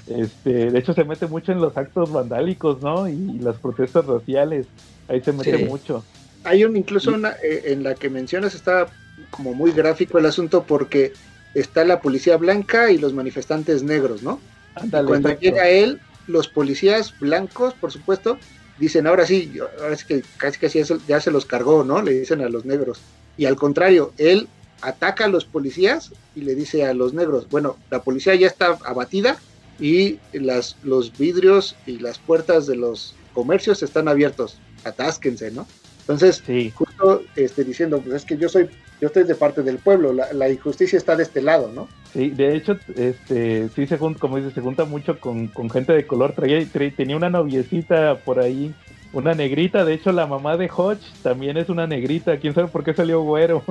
este, 0.07 0.71
de 0.71 0.79
hecho 0.79 0.95
se 0.95 1.05
mete 1.05 1.27
mucho 1.27 1.53
en 1.53 1.61
los 1.61 1.77
actos 1.77 2.13
vandálicos, 2.13 2.83
¿no? 2.83 3.09
Y, 3.09 3.13
y 3.13 3.39
las 3.41 3.57
protestas 3.57 4.07
raciales, 4.07 4.67
ahí 5.09 5.21
se 5.21 5.33
mete 5.33 5.59
sí. 5.59 5.65
mucho. 5.65 6.05
Hay 6.45 6.65
un, 6.65 6.77
incluso 6.77 7.13
una, 7.13 7.33
eh, 7.43 7.65
en 7.67 7.83
la 7.83 7.95
que 7.95 8.09
mencionas 8.09 8.55
está 8.55 8.87
como 9.31 9.55
muy 9.55 9.73
gráfico 9.73 10.19
el 10.19 10.27
asunto 10.27 10.63
porque 10.63 11.13
está 11.55 11.85
la 11.85 12.01
policía 12.01 12.37
blanca 12.37 12.91
y 12.91 12.99
los 12.99 13.13
manifestantes 13.13 13.83
negros, 13.83 14.23
¿no? 14.23 14.41
Andale, 14.75 15.09
cuando 15.09 15.29
exacto. 15.29 15.45
llega 15.45 15.69
él, 15.69 16.01
los 16.29 16.47
policías 16.47 17.19
blancos, 17.19 17.75
por 17.75 17.91
supuesto, 17.91 18.39
dicen 18.79 19.09
ahora 19.09 19.27
sí, 19.27 19.53
ahora 19.81 19.97
sí 19.97 20.05
que 20.07 20.23
casi 20.37 20.61
que 20.61 20.69
ya 21.09 21.21
se 21.21 21.31
los 21.33 21.45
cargó, 21.45 21.83
¿no? 21.83 22.01
Le 22.01 22.13
dicen 22.13 22.41
a 22.43 22.49
los 22.49 22.65
negros. 22.65 23.01
Y 23.37 23.47
al 23.47 23.57
contrario, 23.57 24.13
él 24.19 24.49
ataca 24.81 25.25
a 25.25 25.29
los 25.29 25.45
policías 25.45 26.13
y 26.37 26.43
le 26.43 26.55
dice 26.55 26.87
a 26.87 26.95
los 26.95 27.13
negros, 27.13 27.49
bueno, 27.51 27.77
la 27.91 28.03
policía 28.03 28.37
ya 28.37 28.47
está 28.47 28.79
abatida, 28.85 29.39
y 29.81 30.19
las, 30.33 30.77
los 30.83 31.17
vidrios 31.17 31.77
y 31.87 31.99
las 31.99 32.19
puertas 32.19 32.67
de 32.67 32.77
los 32.77 33.15
comercios 33.33 33.83
están 33.83 34.09
abiertos, 34.09 34.59
atásquense, 34.85 35.51
¿no? 35.51 35.67
Entonces, 36.01 36.43
sí. 36.45 36.73
justo 36.75 37.23
este, 37.37 37.65
diciendo, 37.65 38.01
pues 38.01 38.17
es 38.17 38.25
que 38.25 38.37
yo 38.37 38.49
soy, 38.49 38.69
yo 39.01 39.09
estoy 39.09 39.25
de 39.25 39.35
parte 39.35 39.63
del 39.63 39.79
pueblo, 39.79 40.13
la, 40.13 40.33
la 40.33 40.49
injusticia 40.49 40.97
está 40.97 41.17
de 41.17 41.23
este 41.23 41.41
lado, 41.41 41.71
¿no? 41.75 41.89
Sí, 42.13 42.31
de 42.31 42.57
hecho, 42.57 42.77
este, 42.97 43.69
sí 43.71 43.87
se 43.87 43.99
junta, 43.99 44.19
como 44.19 44.39
dice, 44.39 44.51
se 44.51 44.61
junta 44.61 44.85
mucho 44.85 45.21
con, 45.21 45.49
con 45.49 45.71
gente 45.71 45.93
de 45.93 46.07
color, 46.07 46.33
traía, 46.33 46.65
traía, 46.67 46.95
tenía 46.95 47.17
una 47.17 47.31
noviecita 47.31 48.17
por 48.25 48.41
ahí, 48.41 48.75
una 49.13 49.35
negrita, 49.35 49.85
de 49.85 49.95
hecho 49.95 50.13
la 50.13 50.27
mamá 50.27 50.57
de 50.57 50.71
Hodge 50.75 51.03
también 51.23 51.57
es 51.57 51.69
una 51.69 51.87
negrita, 51.87 52.39
quién 52.39 52.55
sabe 52.55 52.69
por 52.69 52.85
qué 52.85 52.95
salió 52.95 53.23
güero. 53.23 53.63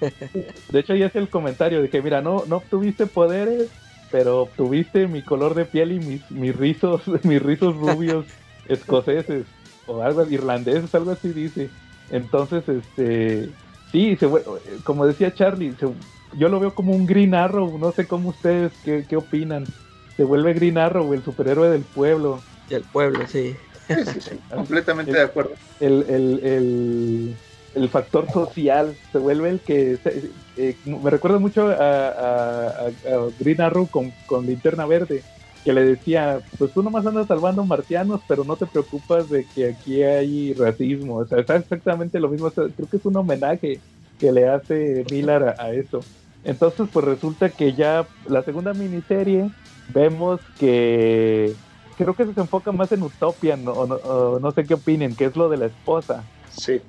De 0.70 0.80
hecho, 0.80 0.94
ya 0.94 1.06
es 1.06 1.16
el 1.16 1.28
comentario 1.28 1.80
de 1.80 1.88
que, 1.88 2.02
mira, 2.02 2.20
no, 2.20 2.44
no 2.46 2.56
obtuviste 2.56 3.06
poderes, 3.06 3.70
pero 4.10 4.42
obtuviste 4.42 5.08
mi 5.08 5.22
color 5.22 5.54
de 5.54 5.64
piel 5.64 5.92
y 5.92 6.00
mis, 6.00 6.30
mis 6.30 6.54
rizos, 6.54 7.02
mis 7.24 7.42
rizos 7.42 7.76
rubios 7.76 8.26
escoceses 8.68 9.46
o 9.86 10.02
algo 10.02 10.26
irlandeses, 10.26 10.94
algo 10.94 11.12
así 11.12 11.28
dice. 11.28 11.70
Entonces, 12.10 12.68
este, 12.68 13.48
sí, 13.92 14.16
se, 14.16 14.28
como 14.84 15.06
decía 15.06 15.34
Charlie, 15.34 15.74
se, 15.78 15.86
yo 16.36 16.48
lo 16.48 16.60
veo 16.60 16.74
como 16.74 16.92
un 16.92 17.06
Green 17.06 17.34
Arrow, 17.34 17.78
no 17.78 17.92
sé 17.92 18.06
cómo 18.06 18.30
ustedes, 18.30 18.72
qué, 18.84 19.04
qué 19.08 19.16
opinan. 19.16 19.64
Se 20.16 20.24
vuelve 20.24 20.54
Green 20.54 20.78
Arrow, 20.78 21.12
el 21.12 21.22
superhéroe 21.22 21.70
del 21.70 21.82
pueblo. 21.82 22.40
Del 22.68 22.82
pueblo, 22.82 23.26
sí. 23.26 23.54
Sí, 23.86 23.94
sí, 24.04 24.20
sí, 24.20 24.30
completamente 24.54 25.12
el, 25.12 25.16
de 25.16 25.22
acuerdo. 25.22 25.52
El, 25.80 26.04
el, 26.08 26.40
el, 26.42 27.36
el, 27.74 27.88
factor 27.88 28.30
social 28.32 28.96
se 29.12 29.18
vuelve 29.18 29.50
el 29.50 29.60
que 29.60 29.98
eh, 30.56 30.76
me 30.84 31.10
recuerda 31.10 31.38
mucho 31.38 31.68
a, 31.68 32.08
a, 32.08 32.86
a, 32.86 32.90
Green 33.38 33.60
Arrow 33.60 33.86
con, 33.86 34.12
con, 34.26 34.46
linterna 34.46 34.86
verde 34.86 35.22
que 35.66 35.72
le 35.72 35.84
decía 35.84 36.38
pues 36.58 36.72
tú 36.72 36.80
nomás 36.80 37.04
andas 37.04 37.26
salvando 37.26 37.64
marcianos 37.64 38.20
pero 38.28 38.44
no 38.44 38.54
te 38.54 38.66
preocupas 38.66 39.28
de 39.28 39.44
que 39.44 39.70
aquí 39.70 40.00
hay 40.00 40.54
racismo 40.54 41.16
o 41.16 41.26
sea 41.26 41.40
es 41.40 41.50
exactamente 41.50 42.20
lo 42.20 42.28
mismo 42.28 42.46
o 42.46 42.50
sea, 42.50 42.68
creo 42.68 42.88
que 42.88 42.98
es 42.98 43.04
un 43.04 43.16
homenaje 43.16 43.80
que 44.16 44.30
le 44.30 44.48
hace 44.48 45.04
Miller 45.10 45.56
a, 45.58 45.72
eso 45.72 46.00
entonces 46.44 46.88
pues 46.92 47.04
resulta 47.04 47.48
que 47.48 47.72
ya 47.72 48.06
la 48.28 48.44
segunda 48.44 48.74
miniserie 48.74 49.50
vemos 49.92 50.40
que 50.56 51.52
creo 51.96 52.14
que 52.14 52.32
se 52.32 52.40
enfoca 52.40 52.70
más 52.70 52.92
en 52.92 53.02
Utopian, 53.02 53.66
o 53.66 53.86
no, 53.86 53.94
o 53.96 54.38
no, 54.38 54.50
sé 54.52 54.64
qué 54.64 54.74
opinen, 54.74 55.16
que 55.16 55.24
es 55.24 55.36
lo 55.36 55.48
de 55.48 55.56
la 55.56 55.66
esposa. 55.66 56.24
Sí. 56.50 56.80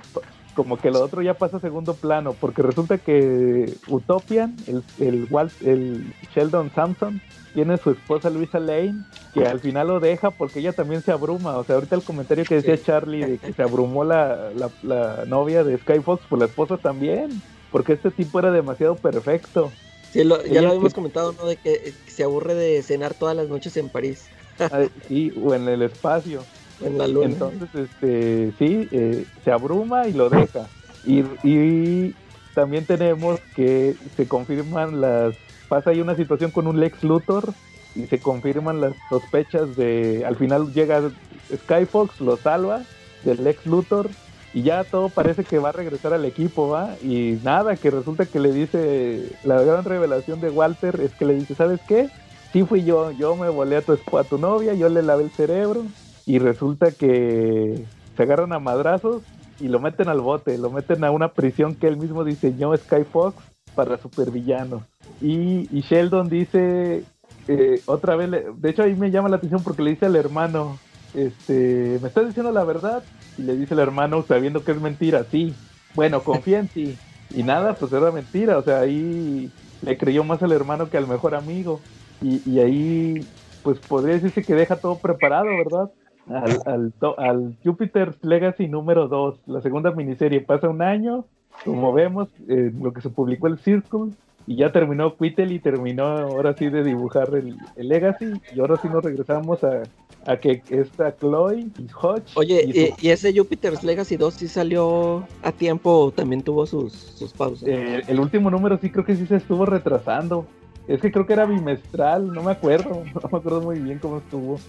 Como 0.53 0.77
que 0.77 0.91
lo 0.91 1.01
otro 1.01 1.21
ya 1.21 1.35
pasa 1.35 1.57
a 1.57 1.61
segundo 1.61 1.93
plano, 1.93 2.33
porque 2.33 2.61
resulta 2.61 2.97
que 2.97 3.73
Utopian, 3.87 4.55
el, 4.67 4.83
el, 4.99 5.27
Walt, 5.29 5.53
el 5.61 6.13
Sheldon 6.33 6.71
Sampson, 6.73 7.21
tiene 7.57 7.75
su 7.79 7.89
esposa 7.89 8.29
Luisa 8.29 8.59
Lane, 8.59 8.99
que 9.33 9.47
al 9.47 9.59
final 9.59 9.87
lo 9.87 9.99
deja 9.99 10.29
porque 10.29 10.59
ella 10.59 10.73
también 10.73 11.01
se 11.01 11.11
abruma. 11.11 11.57
O 11.57 11.63
sea, 11.63 11.73
ahorita 11.73 11.95
el 11.95 12.03
comentario 12.03 12.45
que 12.45 12.61
decía. 12.61 12.79
Charlie 12.79 13.25
de 13.25 13.37
que 13.39 13.51
se 13.51 13.63
abrumó 13.63 14.03
la, 14.03 14.51
la, 14.55 14.69
la 14.83 15.25
novia 15.25 15.63
de 15.63 15.75
Skyfox, 15.79 16.21
pues 16.29 16.39
la 16.39 16.45
esposa 16.45 16.77
también, 16.77 17.41
porque 17.71 17.93
este 17.93 18.11
tipo 18.11 18.37
era 18.37 18.51
demasiado 18.51 18.93
perfecto. 18.95 19.71
Sí, 20.13 20.23
lo, 20.23 20.37
ya 20.43 20.51
ella 20.51 20.61
lo 20.61 20.67
habíamos 20.67 20.89
que... 20.89 20.95
comentado, 20.97 21.33
¿no? 21.33 21.47
De 21.47 21.55
que 21.55 21.95
se 22.05 22.23
aburre 22.23 22.53
de 22.53 22.83
cenar 22.83 23.15
todas 23.15 23.35
las 23.35 23.49
noches 23.49 23.75
en 23.77 23.89
París. 23.89 24.27
sí, 25.07 25.33
o 25.43 25.55
en 25.55 25.67
el 25.67 25.81
espacio. 25.81 26.43
En 26.79 26.99
la 26.99 27.07
luna. 27.07 27.25
Entonces, 27.25 27.69
este, 27.73 28.53
sí, 28.59 28.87
eh, 28.91 29.25
se 29.43 29.51
abruma 29.51 30.07
y 30.07 30.13
lo 30.13 30.29
deja. 30.29 30.67
Y, 31.07 31.21
y, 31.43 32.13
también 32.53 32.85
tenemos 32.85 33.39
que 33.55 33.95
se 34.15 34.27
confirman 34.27 35.01
las. 35.01 35.33
Pasa 35.67 35.89
ahí 35.91 36.01
una 36.01 36.15
situación 36.15 36.51
con 36.51 36.67
un 36.67 36.79
Lex 36.79 37.03
Luthor 37.03 37.53
y 37.95 38.05
se 38.07 38.19
confirman 38.19 38.81
las 38.81 38.93
sospechas 39.09 39.75
de. 39.75 40.23
Al 40.25 40.35
final 40.35 40.73
llega 40.73 41.09
Skyfox 41.53 42.21
lo 42.21 42.37
salva 42.37 42.83
del 43.23 43.45
ex 43.47 43.65
Luthor 43.65 44.09
y 44.53 44.61
ya 44.63 44.83
todo 44.83 45.09
parece 45.09 45.43
que 45.43 45.59
va 45.59 45.69
a 45.69 45.73
regresar 45.73 46.13
al 46.13 46.25
equipo, 46.25 46.69
¿va? 46.69 46.95
Y 47.03 47.39
nada, 47.43 47.75
que 47.75 47.91
resulta 47.91 48.25
que 48.25 48.39
le 48.39 48.53
dice, 48.53 49.29
la 49.43 49.61
gran 49.61 49.83
revelación 49.83 50.39
de 50.39 50.49
Walter 50.49 50.99
es 51.01 51.13
que 51.13 51.25
le 51.25 51.35
dice, 51.35 51.55
¿sabes 51.55 51.79
qué? 51.87 52.09
Sí 52.53 52.63
fui 52.63 52.83
yo, 52.83 53.11
yo 53.11 53.35
me 53.35 53.49
volé 53.49 53.77
a 53.77 53.81
tu, 53.81 53.97
a 54.17 54.23
tu 54.23 54.37
novia, 54.37 54.73
yo 54.73 54.89
le 54.89 55.03
lavé 55.03 55.23
el 55.23 55.31
cerebro 55.31 55.83
y 56.25 56.39
resulta 56.39 56.91
que 56.91 57.85
se 58.15 58.23
agarran 58.23 58.53
a 58.53 58.59
madrazos 58.59 59.21
y 59.59 59.67
lo 59.67 59.79
meten 59.79 60.07
al 60.07 60.21
bote, 60.21 60.57
lo 60.57 60.69
meten 60.69 61.03
a 61.03 61.11
una 61.11 61.33
prisión 61.33 61.75
que 61.75 61.87
él 61.87 61.97
mismo 61.97 62.23
diseñó 62.23 62.75
Skyfox 62.75 63.35
para 63.75 63.97
supervillanos. 63.97 64.81
Y, 65.21 65.67
y 65.71 65.81
Sheldon 65.81 66.29
dice, 66.29 67.03
eh, 67.47 67.81
otra 67.85 68.15
vez, 68.15 68.29
de 68.29 68.69
hecho 68.69 68.83
ahí 68.83 68.95
me 68.95 69.11
llama 69.11 69.29
la 69.29 69.37
atención 69.37 69.63
porque 69.63 69.81
le 69.81 69.91
dice 69.91 70.05
al 70.05 70.15
hermano, 70.15 70.77
este, 71.13 71.97
¿me 72.01 72.07
estás 72.07 72.27
diciendo 72.27 72.51
la 72.51 72.63
verdad? 72.63 73.03
Y 73.37 73.43
le 73.43 73.55
dice 73.55 73.73
el 73.73 73.79
hermano, 73.79 74.23
sabiendo 74.23 74.63
que 74.63 74.71
es 74.71 74.81
mentira, 74.81 75.23
sí. 75.23 75.53
Bueno, 75.95 76.21
confía 76.21 76.59
en 76.59 76.67
ti. 76.67 76.97
Y 77.33 77.43
nada, 77.43 77.73
pues 77.73 77.91
era 77.91 78.11
mentira, 78.11 78.57
o 78.57 78.63
sea, 78.63 78.79
ahí 78.79 79.51
le 79.81 79.97
creyó 79.97 80.23
más 80.23 80.43
al 80.43 80.51
hermano 80.51 80.89
que 80.89 80.97
al 80.97 81.07
mejor 81.07 81.35
amigo. 81.35 81.79
Y, 82.21 82.41
y 82.49 82.59
ahí, 82.59 83.27
pues 83.63 83.79
podría 83.79 84.15
decirse 84.15 84.43
que 84.43 84.55
deja 84.55 84.75
todo 84.77 84.97
preparado, 84.97 85.45
¿verdad? 85.45 85.91
Al, 86.29 86.61
al, 86.65 86.93
al 87.17 87.57
Jupiter's 87.63 88.21
Legacy 88.23 88.67
número 88.67 89.07
2, 89.07 89.39
la 89.47 89.61
segunda 89.61 89.91
miniserie. 89.91 90.41
Pasa 90.41 90.67
un 90.67 90.81
año, 90.81 91.25
como 91.63 91.93
vemos, 91.93 92.29
lo 92.47 92.91
que 92.91 93.01
se 93.01 93.09
publicó 93.09 93.47
el 93.47 93.59
Circle, 93.59 94.11
y 94.47 94.55
ya 94.55 94.71
terminó 94.71 95.15
Quittel 95.15 95.51
y 95.51 95.59
terminó 95.59 96.03
ahora 96.05 96.55
sí 96.57 96.69
de 96.69 96.83
dibujar 96.83 97.29
el, 97.35 97.53
el 97.75 97.87
Legacy, 97.89 98.39
y 98.55 98.59
ahora 98.59 98.77
sí 98.81 98.87
nos 98.87 99.03
regresamos 99.03 99.63
a, 99.63 99.83
a 100.25 100.37
que 100.37 100.63
está 100.69 101.15
Chloe 101.17 101.67
y 101.77 101.87
Hodge. 102.01 102.31
Oye, 102.35 102.63
y 102.65 102.73
su- 102.73 102.79
¿y, 102.79 103.07
y 103.07 103.09
ese 103.09 103.37
Jupiter's 103.37 103.83
Legacy 103.83 104.15
2 104.17 104.33
sí 104.33 104.47
salió 104.47 105.27
a 105.43 105.51
tiempo 105.51 105.91
o 105.91 106.11
también 106.11 106.41
tuvo 106.41 106.65
sus, 106.65 106.93
sus 106.93 107.33
pausas? 107.33 107.67
Eh, 107.67 108.01
el 108.07 108.19
último 108.19 108.49
número 108.49 108.77
sí 108.81 108.89
creo 108.89 109.05
que 109.05 109.15
sí 109.15 109.25
se 109.27 109.35
estuvo 109.35 109.65
retrasando. 109.65 110.47
Es 110.87 111.01
que 111.01 111.11
creo 111.11 111.25
que 111.25 111.33
era 111.33 111.45
bimestral, 111.45 112.31
no 112.33 112.43
me 112.43 112.51
acuerdo, 112.51 113.03
no 113.13 113.29
me 113.29 113.37
acuerdo 113.37 113.61
muy 113.61 113.79
bien 113.79 113.99
cómo 113.99 114.17
estuvo. 114.19 114.59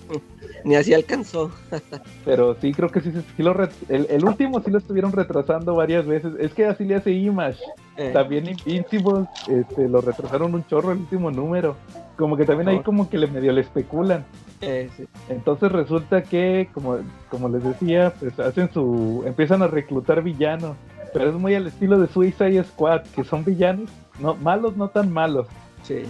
Ni 0.64 0.75
así 0.75 0.93
alcanzó. 0.93 1.51
Pero 2.25 2.57
sí 2.61 2.73
creo 2.73 2.89
que 2.89 3.01
sí, 3.01 3.12
lo 3.39 3.55
el, 3.89 4.07
el 4.11 4.25
último 4.25 4.61
sí 4.61 4.71
lo 4.71 4.79
estuvieron 4.79 5.12
retrasando 5.12 5.77
varias 5.77 6.07
veces. 6.07 6.35
Es 6.41 6.53
que 6.55 6.66
así 6.66 6.85
le 6.85 6.97
hace 6.97 7.12
Image. 7.12 7.59
Eh, 7.97 8.11
También 8.12 8.49
Invincible 8.49 9.27
este, 9.49 9.89
lo 9.89 10.01
retrasaron 10.01 10.55
un 10.55 10.64
chorro 10.66 10.93
el 10.93 10.99
último 10.99 11.31
número. 11.31 11.77
Como 12.16 12.37
que 12.37 12.45
también 12.45 12.69
ahí 12.69 12.77
Oh. 12.79 12.83
como 12.83 13.09
que 13.09 13.16
le 13.19 13.29
medio 13.29 13.53
le 13.53 13.61
especulan. 13.61 14.25
eh, 14.61 14.89
sí. 14.97 15.05
Entonces 15.29 15.71
resulta 15.71 16.23
que, 16.23 16.69
como, 16.75 16.99
como 17.31 17.49
les 17.49 17.62
decía, 17.62 18.12
pues 18.19 18.39
hacen 18.41 18.73
su. 18.73 19.23
empiezan 19.25 19.62
a 19.62 19.69
reclutar 19.69 20.23
villanos. 20.23 20.77
Pero 21.12 21.31
es 21.31 21.35
muy 21.37 21.55
al 21.55 21.66
estilo 21.66 21.99
de 21.99 22.07
Suicide 22.09 22.62
Squad, 22.64 23.03
que 23.14 23.25
son 23.25 23.45
villanos, 23.45 23.89
no, 24.21 24.35
malos, 24.35 24.77
no 24.77 24.89
tan 24.89 25.11
malos. 25.12 25.47
Sí. 25.89 26.03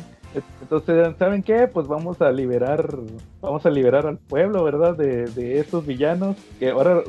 Entonces, 0.60 1.16
¿saben 1.18 1.42
qué? 1.42 1.68
Pues 1.68 1.86
vamos 1.86 2.20
a 2.20 2.30
liberar, 2.30 2.98
vamos 3.40 3.64
a 3.64 3.70
liberar 3.70 4.06
al 4.06 4.18
pueblo, 4.18 4.62
¿verdad? 4.62 4.94
De, 4.96 5.24
de 5.26 5.58
estos 5.58 5.86
villanos. 5.86 6.36
Que 6.58 6.70
ahora, 6.70 7.02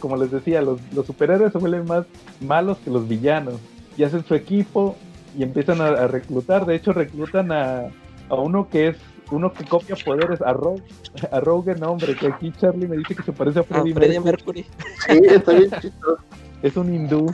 como 0.00 0.16
les 0.16 0.30
decía, 0.30 0.62
los, 0.62 0.80
los 0.94 1.04
superhéroes 1.04 1.52
se 1.52 1.58
vuelven 1.58 1.84
más 1.84 2.06
malos 2.40 2.78
que 2.78 2.90
los 2.90 3.06
villanos. 3.06 3.56
Y 3.98 4.04
hacen 4.04 4.24
su 4.24 4.34
equipo 4.34 4.96
y 5.36 5.42
empiezan 5.42 5.80
a, 5.82 5.88
a 5.88 6.06
reclutar. 6.06 6.64
De 6.64 6.74
hecho, 6.74 6.92
reclutan 6.92 7.52
a, 7.52 7.88
a 8.30 8.34
uno 8.34 8.68
que 8.68 8.88
es 8.88 8.96
uno 9.30 9.52
que 9.52 9.64
copia 9.64 9.96
poderes, 10.04 10.40
a 10.42 10.52
Rogue, 10.52 10.82
a 11.30 11.40
Rogue 11.40 11.74
nombre, 11.76 12.14
que 12.14 12.26
aquí 12.28 12.52
Charlie 12.52 12.86
me 12.86 12.96
dice 12.96 13.14
que 13.14 13.22
se 13.22 13.32
parece 13.32 13.60
a 13.60 13.64
Ah, 13.70 13.82
Mercury 13.84 14.20
Mercury. 14.20 14.66
Sí, 15.06 15.20
está 15.28 15.52
bien 15.52 15.70
chistoso. 15.80 16.18
es 16.62 16.76
un 16.76 16.94
hindú. 16.94 17.30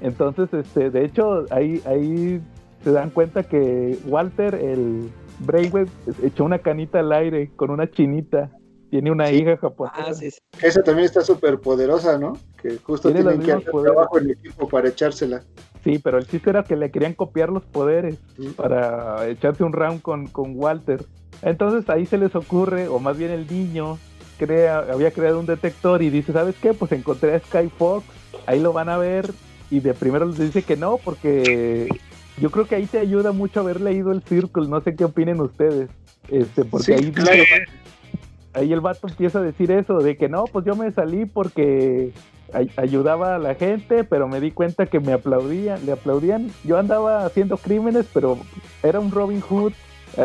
Entonces, 0.00 0.48
este, 0.52 0.90
de 0.90 1.04
hecho, 1.04 1.44
ahí, 1.50 1.82
ahí 1.86 2.40
se 2.82 2.90
dan 2.92 3.10
cuenta 3.10 3.42
que 3.42 3.98
Walter, 4.06 4.54
el 4.54 5.10
Brainwave, 5.40 5.88
echó 6.22 6.44
una 6.44 6.58
canita 6.58 7.00
al 7.00 7.12
aire 7.12 7.50
con 7.56 7.70
una 7.70 7.90
chinita. 7.90 8.50
Tiene 8.90 9.12
una 9.12 9.26
Sí. 9.28 9.36
hija 9.36 9.56
japonesa. 9.56 10.04
Ah, 10.08 10.14
sí, 10.14 10.30
sí. 10.32 10.38
Esa 10.62 10.82
también 10.82 11.04
está 11.06 11.20
súper 11.20 11.60
poderosa, 11.60 12.18
¿no? 12.18 12.36
Que 12.60 12.76
justo 12.78 13.08
Tiene 13.12 13.22
los 13.22 13.32
tienen 13.34 13.46
que 13.46 13.54
mismos 13.54 13.62
hacer 13.62 13.72
poderes. 13.72 13.92
trabajo 13.94 14.18
en 14.18 14.30
equipo 14.30 14.68
para 14.68 14.88
echársela. 14.88 15.42
Sí, 15.84 15.98
pero 16.02 16.18
el 16.18 16.26
chiste 16.26 16.50
era 16.50 16.64
que 16.64 16.74
le 16.76 16.90
querían 16.90 17.14
copiar 17.14 17.50
los 17.50 17.62
poderes 17.64 18.16
Sí. 18.36 18.48
para 18.56 19.28
echarse 19.28 19.62
un 19.62 19.72
round 19.72 20.02
con, 20.02 20.26
con 20.26 20.54
Walter. 20.56 21.04
Entonces 21.42 21.88
ahí 21.88 22.04
se 22.04 22.18
les 22.18 22.34
ocurre, 22.34 22.88
o 22.88 22.98
más 22.98 23.16
bien 23.16 23.30
el 23.30 23.46
niño 23.46 23.98
crea, 24.38 24.78
había 24.92 25.12
creado 25.12 25.38
un 25.38 25.46
detector 25.46 26.02
y 26.02 26.10
dice, 26.10 26.32
¿sabes 26.32 26.56
qué? 26.60 26.74
Pues 26.74 26.90
encontré 26.92 27.34
a 27.34 27.38
Skyfox, 27.38 28.04
ahí 28.46 28.58
lo 28.58 28.72
van 28.72 28.88
a 28.88 28.98
ver. 28.98 29.30
Y 29.70 29.78
de 29.80 29.94
primero 29.94 30.26
les 30.26 30.38
dice 30.38 30.62
que 30.64 30.76
no, 30.76 30.98
porque 30.98 31.88
yo 32.40 32.50
creo 32.50 32.66
que 32.66 32.74
ahí 32.76 32.86
te 32.86 32.98
ayuda 32.98 33.32
mucho 33.32 33.60
haber 33.60 33.80
leído 33.80 34.10
el 34.12 34.22
Circle, 34.22 34.66
no 34.68 34.80
sé 34.80 34.94
qué 34.96 35.04
opinen 35.04 35.40
ustedes. 35.40 35.90
Este, 36.28 36.64
porque 36.64 36.84
Sí, 36.86 36.92
ahí 36.92 37.12
claro. 37.12 37.44
ahí 38.54 38.72
el 38.72 38.80
vato 38.80 39.06
empieza 39.08 39.38
a 39.38 39.42
decir 39.42 39.70
eso, 39.70 39.98
de 39.98 40.16
que 40.16 40.28
no, 40.28 40.44
pues 40.44 40.64
yo 40.64 40.74
me 40.76 40.90
salí 40.92 41.24
porque 41.26 42.12
ay- 42.52 42.70
ayudaba 42.76 43.36
a 43.36 43.38
la 43.38 43.54
gente, 43.54 44.04
pero 44.04 44.26
me 44.28 44.40
di 44.40 44.50
cuenta 44.50 44.86
que 44.86 45.00
me 45.00 45.12
aplaudían, 45.12 45.84
le 45.86 45.92
aplaudían. 45.92 46.48
Yo 46.64 46.78
andaba 46.78 47.24
haciendo 47.24 47.56
crímenes, 47.56 48.06
pero 48.12 48.38
era 48.82 48.98
un 49.00 49.10
Robin 49.10 49.40
Hood, 49.40 49.72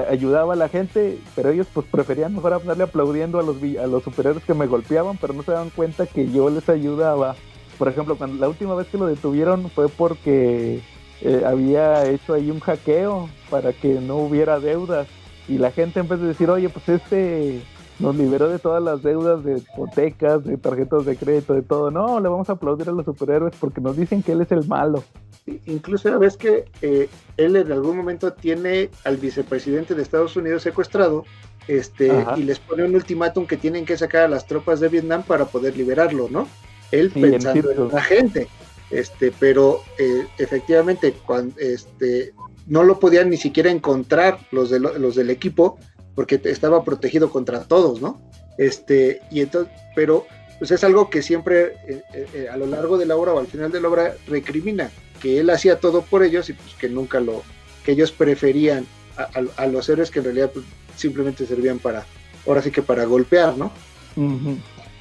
ayudaba 0.10 0.54
a 0.54 0.58
la 0.58 0.68
gente, 0.70 1.20
pero 1.36 1.50
ellos 1.50 1.68
pues 1.74 1.86
preferían 1.86 2.34
mejor 2.34 2.54
andarle 2.54 2.84
aplaudiendo 2.86 3.40
a 3.40 3.44
los, 3.44 3.62
vi- 3.62 3.78
a 3.78 3.86
los 3.88 4.04
superhéroes 4.04 4.44
que 4.44 4.54
me 4.56 4.66
golpeaban, 4.68 5.18
pero 5.18 5.34
no 5.34 5.44
se 5.44 5.52
daban 5.52 5.70
cuenta 5.70 6.08
que 6.08 6.30
yo 6.32 6.50
les 6.50 6.68
ayudaba. 6.70 7.36
Por 7.78 7.88
ejemplo, 7.90 8.16
cuando 8.16 8.38
la 8.40 8.48
última 8.48 8.74
vez 8.74 8.88
que 8.88 8.98
lo 8.98 9.06
detuvieron 9.06 9.70
fue 9.70 9.90
porque 9.90 10.80
eh, 11.22 11.44
había 11.46 12.06
hecho 12.10 12.34
ahí 12.34 12.52
un 12.52 12.60
hackeo 12.60 13.30
para 13.50 13.74
que 13.74 13.96
no 13.96 14.18
hubiera 14.18 14.60
deudas. 14.60 15.08
Y 15.48 15.58
la 15.58 15.72
gente 15.72 16.00
en 16.00 16.08
vez 16.08 16.20
de 16.20 16.28
decir, 16.28 16.50
oye, 16.50 16.70
pues 16.70 16.90
este 16.90 17.62
nos 18.00 18.16
liberó 18.16 18.50
de 18.50 18.60
todas 18.60 18.84
las 18.84 19.02
deudas 19.04 19.44
de 19.44 19.60
hipotecas, 19.60 20.44
de 20.44 20.58
tarjetas 20.58 21.06
de 21.06 21.16
crédito, 21.16 21.54
de 21.54 21.62
todo. 21.62 21.92
No, 21.92 22.20
le 22.20 22.28
vamos 22.28 22.50
a 22.50 22.54
aplaudir 22.54 22.90
a 22.90 22.92
los 22.92 23.06
superhéroes 23.06 23.56
porque 23.60 23.80
nos 23.80 23.96
dicen 23.96 24.22
que 24.22 24.34
él 24.34 24.42
es 24.42 24.52
el 24.52 24.68
malo. 24.68 25.04
Incluso 25.66 26.10
una 26.10 26.18
vez 26.18 26.38
que 26.38 26.66
eh, 26.82 27.08
él 27.38 27.56
en 27.56 27.72
algún 27.72 27.96
momento 27.96 28.34
tiene 28.34 28.90
al 29.04 29.18
vicepresidente 29.18 29.94
de 29.94 30.02
Estados 30.02 30.36
Unidos 30.36 30.64
secuestrado, 30.64 31.24
este, 31.68 32.12
Ajá. 32.12 32.38
y 32.38 32.44
les 32.44 32.60
pone 32.60 32.84
un 32.84 32.96
ultimátum 32.96 33.46
que 33.46 33.58
tienen 33.58 33.86
que 33.86 33.98
sacar 33.98 34.24
a 34.24 34.28
las 34.28 34.46
tropas 34.46 34.80
de 34.80 34.90
Vietnam 34.90 35.24
para 35.24 35.46
poder 35.46 35.78
liberarlo, 35.78 36.28
¿no? 36.30 36.48
Él 36.92 37.12
Sí, 37.14 37.22
pensando 37.22 37.72
en 37.72 37.88
la 37.90 38.02
gente, 38.02 38.48
este, 38.92 39.32
pero 39.40 39.82
eh, 39.98 40.28
efectivamente 40.38 41.14
cuando, 41.26 41.60
este, 41.60 42.34
no 42.68 42.84
lo 42.84 43.00
podían 43.00 43.30
ni 43.30 43.38
siquiera 43.38 43.70
encontrar 43.72 44.40
los, 44.52 44.70
de 44.70 44.80
lo- 44.80 44.98
los 44.98 45.16
del 45.16 45.30
equipo 45.30 45.78
porque 46.16 46.40
estaba 46.46 46.84
protegido 46.84 47.30
contra 47.30 47.64
todos, 47.64 48.02
¿no? 48.02 48.22
Este, 48.58 49.22
y 49.32 49.42
entonces, 49.42 49.74
pero 49.96 50.26
pues 50.60 50.72
es 50.72 50.84
algo 50.86 51.10
que 51.10 51.22
siempre 51.22 51.74
eh, 51.88 52.02
eh, 52.14 52.28
eh, 52.34 52.48
a 52.50 52.56
lo 52.56 52.66
largo 52.66 52.98
de 52.98 53.06
la 53.06 53.18
obra 53.18 53.34
o 53.34 53.40
al 53.40 53.48
final 53.48 53.72
de 53.72 53.82
la 53.82 53.90
obra 53.90 54.16
recrimina, 54.28 54.90
que 55.22 55.40
él 55.40 55.50
hacía 55.50 55.80
todo 55.80 56.02
por 56.04 56.24
ellos 56.24 56.50
y 56.50 56.54
pues 56.54 56.74
que 56.80 56.88
nunca 56.88 57.20
lo, 57.20 57.44
que 57.84 57.92
ellos 57.92 58.12
preferían 58.12 58.86
a, 59.18 59.66
los 59.68 59.88
héroes 59.90 60.12
que 60.12 60.20
en 60.20 60.26
realidad 60.26 60.52
pues, 60.54 60.66
simplemente 60.98 61.46
servían 61.46 61.80
para, 61.80 62.06
ahora 62.48 62.62
sí 62.62 62.72
que 62.72 62.82
para 62.82 63.04
golpear, 63.06 63.58
¿no? 63.58 63.72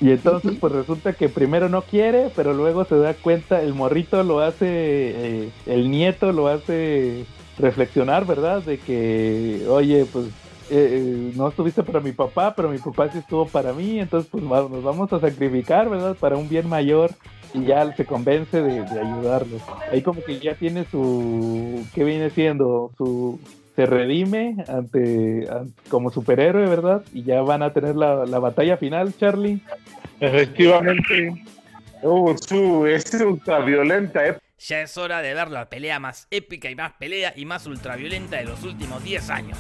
Y 0.01 0.11
entonces 0.11 0.53
pues 0.61 0.73
resulta 0.73 1.13
que 1.13 1.29
primero 1.29 1.69
no 1.69 1.83
quiere, 1.83 2.31
pero 2.35 2.53
luego 2.53 2.85
se 2.85 2.97
da 2.97 3.15
cuenta, 3.15 3.63
el 3.63 3.75
morrito 3.75 4.23
lo 4.23 4.41
hace, 4.41 4.67
eh, 4.67 5.51
el 5.67 5.91
nieto 5.91 6.33
lo 6.33 6.49
hace 6.49 7.25
reflexionar, 7.59 8.27
¿verdad? 8.27 8.63
De 8.63 8.79
que, 8.79 9.65
oye, 9.69 10.05
pues 10.13 10.27
eh, 10.71 10.71
eh, 10.71 11.33
no 11.37 11.49
estuviste 11.49 11.83
para 11.83 12.01
mi 12.01 12.13
papá, 12.13 12.55
pero 12.55 12.69
mi 12.69 12.79
papá 12.79 13.11
sí 13.11 13.19
estuvo 13.19 13.47
para 13.47 13.73
mí, 13.73 14.01
entonces 14.01 14.29
pues 14.31 14.43
nos 14.43 14.83
vamos 14.83 15.13
a 15.13 15.21
sacrificar, 15.21 15.89
¿verdad? 15.89 16.17
Para 16.19 16.37
un 16.37 16.49
bien 16.49 16.69
mayor. 16.69 17.13
Y 17.53 17.67
ya 17.67 17.95
se 17.95 18.05
convence 18.05 18.61
de, 18.61 18.83
de 18.83 19.01
ayudarlos. 19.01 19.63
Ahí 19.93 20.03
como 20.03 20.21
que 20.25 20.41
ya 20.41 20.57
tiene 20.57 20.87
su, 20.91 21.87
¿qué 21.95 22.03
viene 22.03 22.31
siendo? 22.31 22.91
Su, 22.99 23.39
se 23.77 23.87
redime 23.87 24.57
ante, 24.69 25.49
an- 25.51 25.75
como 25.89 26.11
superhéroe, 26.11 26.67
¿verdad? 26.69 27.03
Y 27.13 27.25
ya 27.25 27.43
van 27.43 27.63
a 27.63 27.73
tener 27.73 27.97
la, 27.97 28.25
la 28.27 28.39
batalla 28.39 28.77
final, 28.77 29.13
Charlie. 29.19 29.61
Efectivamente. 30.21 31.45
Uh, 32.03 32.37
su, 32.39 32.87
es 32.87 33.13
ultraviolenta, 33.15 34.27
¿eh? 34.27 34.39
Ya 34.59 34.81
es 34.83 34.97
hora 34.97 35.21
de 35.21 35.35
ver 35.35 35.51
la 35.51 35.69
pelea 35.69 35.99
más 35.99 36.27
épica 36.31 36.71
y 36.71 36.75
más 36.75 36.93
pelea 36.93 37.33
y 37.37 37.45
más 37.45 37.67
ultraviolenta 37.67 38.37
de 38.37 38.45
los 38.45 38.63
últimos 38.63 39.03
10 39.03 39.31
años. 39.31 39.59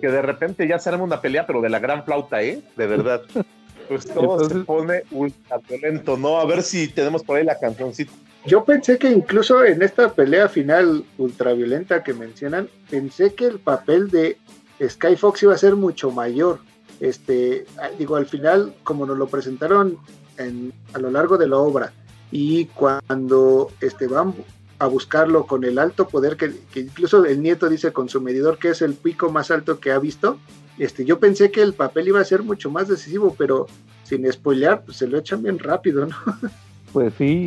Que 0.00 0.08
de 0.08 0.22
repente 0.22 0.68
ya 0.68 0.78
se 0.78 0.88
arma 0.90 1.04
una 1.04 1.20
pelea, 1.20 1.46
pero 1.46 1.60
de 1.62 1.70
la 1.70 1.78
gran 1.78 2.04
flauta, 2.04 2.42
¿eh? 2.42 2.60
De 2.76 2.86
verdad. 2.86 3.22
Pues 3.88 4.06
todo 4.06 4.48
se 4.48 4.54
pone 4.60 5.02
ultraviolento, 5.10 6.16
¿no? 6.16 6.38
A 6.38 6.46
ver 6.46 6.62
si 6.62 6.88
tenemos 6.88 7.22
por 7.22 7.36
ahí 7.36 7.44
la 7.44 7.58
cancioncita. 7.58 8.12
Yo 8.46 8.64
pensé 8.64 8.98
que 8.98 9.10
incluso 9.10 9.64
en 9.64 9.82
esta 9.82 10.12
pelea 10.12 10.48
final 10.48 11.04
ultraviolenta 11.16 12.02
que 12.02 12.12
mencionan, 12.12 12.68
pensé 12.90 13.34
que 13.34 13.46
el 13.46 13.58
papel 13.58 14.10
de 14.10 14.38
Sky 14.86 15.16
Fox 15.16 15.42
iba 15.42 15.54
a 15.54 15.58
ser 15.58 15.76
mucho 15.76 16.10
mayor. 16.10 16.58
Este, 17.00 17.66
digo, 17.98 18.16
al 18.16 18.26
final, 18.26 18.74
como 18.82 19.06
nos 19.06 19.16
lo 19.16 19.28
presentaron 19.28 19.98
en, 20.36 20.72
a 20.92 20.98
lo 20.98 21.10
largo 21.10 21.38
de 21.38 21.48
la 21.48 21.56
obra, 21.56 21.92
y 22.30 22.66
cuando 22.66 23.70
este, 23.80 24.08
van 24.08 24.34
a 24.78 24.86
buscarlo 24.86 25.46
con 25.46 25.64
el 25.64 25.78
alto 25.78 26.08
poder, 26.08 26.36
que, 26.36 26.52
que 26.72 26.80
incluso 26.80 27.24
el 27.24 27.40
nieto 27.42 27.68
dice 27.68 27.92
con 27.92 28.08
su 28.08 28.20
medidor 28.20 28.58
que 28.58 28.70
es 28.70 28.82
el 28.82 28.94
pico 28.94 29.30
más 29.30 29.50
alto 29.50 29.80
que 29.80 29.92
ha 29.92 29.98
visto, 29.98 30.38
este, 30.78 31.04
yo 31.04 31.18
pensé 31.20 31.50
que 31.50 31.62
el 31.62 31.74
papel 31.74 32.08
iba 32.08 32.20
a 32.20 32.24
ser 32.24 32.42
mucho 32.42 32.70
más 32.70 32.88
decisivo, 32.88 33.34
pero 33.38 33.66
sin 34.04 34.30
spoilear, 34.32 34.82
pues 34.84 34.96
se 34.98 35.06
lo 35.06 35.18
echan 35.18 35.42
bien 35.42 35.58
rápido, 35.58 36.06
¿no? 36.06 36.16
Pues 36.92 37.12
sí, 37.18 37.46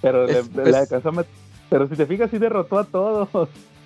pero 0.00 0.24
Es- 0.26 0.46
le 0.54 0.62
pues- 0.62 0.74
alcanzó 0.74 1.10
a 1.10 1.12
met- 1.12 1.26
Pero 1.68 1.86
si 1.88 1.96
te 1.96 2.06
fijas, 2.06 2.30
sí 2.30 2.38
derrotó 2.38 2.78
a 2.78 2.84
todos. 2.84 3.28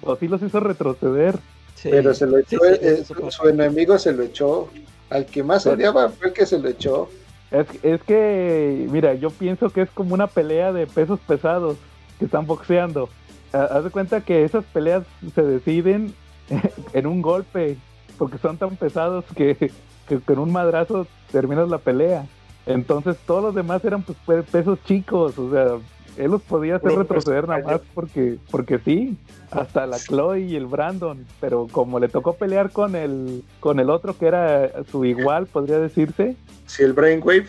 O 0.02 0.16
sí 0.16 0.28
los 0.28 0.40
hizo 0.42 0.60
retroceder. 0.60 1.36
Sí. 1.74 1.88
pero 1.90 2.14
se 2.14 2.26
lo 2.26 2.36
Sí, 2.38 2.44
echó, 2.54 2.58
sí, 2.64 2.70
eh, 2.80 2.98
eso 3.02 3.30
su, 3.30 3.48
enemigo 3.48 3.98
se 3.98 4.12
lo 4.12 4.22
echó. 4.22 4.68
Al 5.10 5.26
que 5.26 5.42
más 5.42 5.64
Pero- 5.64 5.76
odiaba 5.76 6.08
fue 6.10 6.28
el 6.28 6.32
que 6.32 6.46
se 6.46 6.58
lo 6.58 6.68
echó. 6.68 7.08
Es, 7.50 7.66
es 7.82 8.02
que, 8.04 8.86
mira, 8.90 9.14
yo 9.14 9.30
pienso 9.30 9.68
que 9.70 9.82
es 9.82 9.90
como 9.90 10.14
una 10.14 10.26
pelea 10.28 10.72
de 10.72 10.86
pesos 10.86 11.18
pesados 11.26 11.76
que 12.18 12.24
están 12.26 12.46
boxeando. 12.46 13.08
Ha- 13.52 13.64
Haz 13.64 13.84
de 13.84 13.90
cuenta 13.90 14.20
que 14.22 14.44
esas 14.44 14.64
peleas 14.66 15.02
se 15.34 15.42
deciden 15.42 16.14
en 16.92 17.06
un 17.06 17.20
golpe, 17.20 17.76
porque 18.18 18.38
son 18.38 18.56
tan 18.56 18.76
pesados 18.76 19.24
que, 19.36 19.70
que 20.08 20.20
con 20.20 20.38
un 20.38 20.52
madrazo 20.52 21.06
terminas 21.32 21.68
la 21.68 21.78
pelea. 21.78 22.26
Entonces 22.66 23.16
todos 23.26 23.42
los 23.42 23.54
demás 23.54 23.84
eran 23.84 24.02
pues 24.02 24.16
pe- 24.26 24.42
pesos 24.42 24.78
chicos, 24.84 25.38
o 25.38 25.50
sea, 25.50 25.66
él 26.16 26.30
los 26.30 26.42
podía 26.42 26.76
hacer 26.76 26.92
retroceder 26.96 27.46
nada 27.48 27.62
más 27.64 27.80
porque, 27.92 28.38
porque 28.50 28.78
sí, 28.78 29.16
hasta 29.50 29.86
la 29.86 29.98
Chloe 29.98 30.40
y 30.40 30.56
el 30.56 30.66
Brandon, 30.66 31.26
pero 31.40 31.66
como 31.70 31.98
le 31.98 32.08
tocó 32.08 32.34
pelear 32.34 32.70
con 32.70 32.94
el, 32.96 33.42
con 33.60 33.80
el 33.80 33.90
otro 33.90 34.16
que 34.16 34.26
era 34.26 34.70
su 34.90 35.04
igual, 35.04 35.46
podría 35.46 35.78
decirse, 35.78 36.36
Si 36.66 36.82
el 36.82 36.92
Brainwave, 36.94 37.46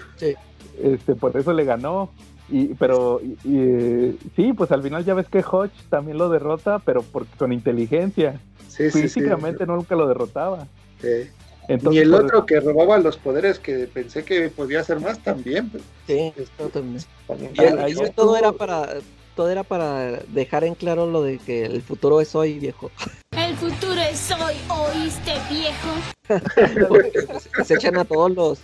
este, 0.81 1.15
por 1.15 1.37
eso 1.37 1.53
le 1.53 1.63
ganó. 1.63 2.09
Y, 2.49 2.67
pero 2.75 3.21
y- 3.23 3.49
y, 3.49 4.19
sí, 4.35 4.53
pues 4.53 4.71
al 4.71 4.83
final 4.83 5.03
ya 5.03 5.13
ves 5.15 5.27
que 5.27 5.39
Hodge 5.43 5.71
también 5.89 6.17
lo 6.17 6.29
derrota, 6.29 6.79
pero 6.79 7.01
por, 7.01 7.25
con 7.37 7.51
inteligencia. 7.51 8.39
sí, 8.67 8.83
sí, 8.85 8.91
sí. 8.91 9.01
Físicamente 9.03 9.65
no 9.65 9.75
nunca 9.75 9.95
lo 9.95 10.07
derrotaba. 10.07 10.67
Sí. 11.01 11.29
Entonces, 11.67 12.03
Ni 12.03 12.07
el 12.07 12.13
otro 12.13 12.45
que 12.45 12.59
robaba 12.59 12.99
los 12.99 13.17
poderes 13.17 13.57
que 13.57 13.87
pensé 13.91 14.23
que 14.23 14.49
podía 14.49 14.81
hacer 14.81 14.99
más 14.99 15.17
también. 15.19 15.67
pues, 15.69 15.83
Sí, 16.05 16.31
yo 16.59 16.67
también. 16.69 17.03
también 17.25 17.51
Y 17.55 17.61
ahí 17.61 17.91
estuvo- 17.93 18.11
todo 18.11 18.37
era 18.37 18.51
para 18.51 18.87
todo 19.35 19.49
era 19.49 19.63
para 19.63 20.19
dejar 20.29 20.63
en 20.63 20.75
claro 20.75 21.07
lo 21.11 21.21
de 21.23 21.39
que 21.39 21.65
el 21.65 21.81
futuro 21.81 22.21
es 22.21 22.35
hoy, 22.35 22.57
viejo. 22.59 22.89
El 23.31 23.53
futuro 23.57 23.99
es 23.99 24.31
hoy, 24.31 24.53
¿oíste, 24.69 25.33
viejo? 25.49 25.89
Se 27.65 27.73
echan 27.73 27.97
a 27.97 28.05
todos 28.05 28.31
los 28.31 28.59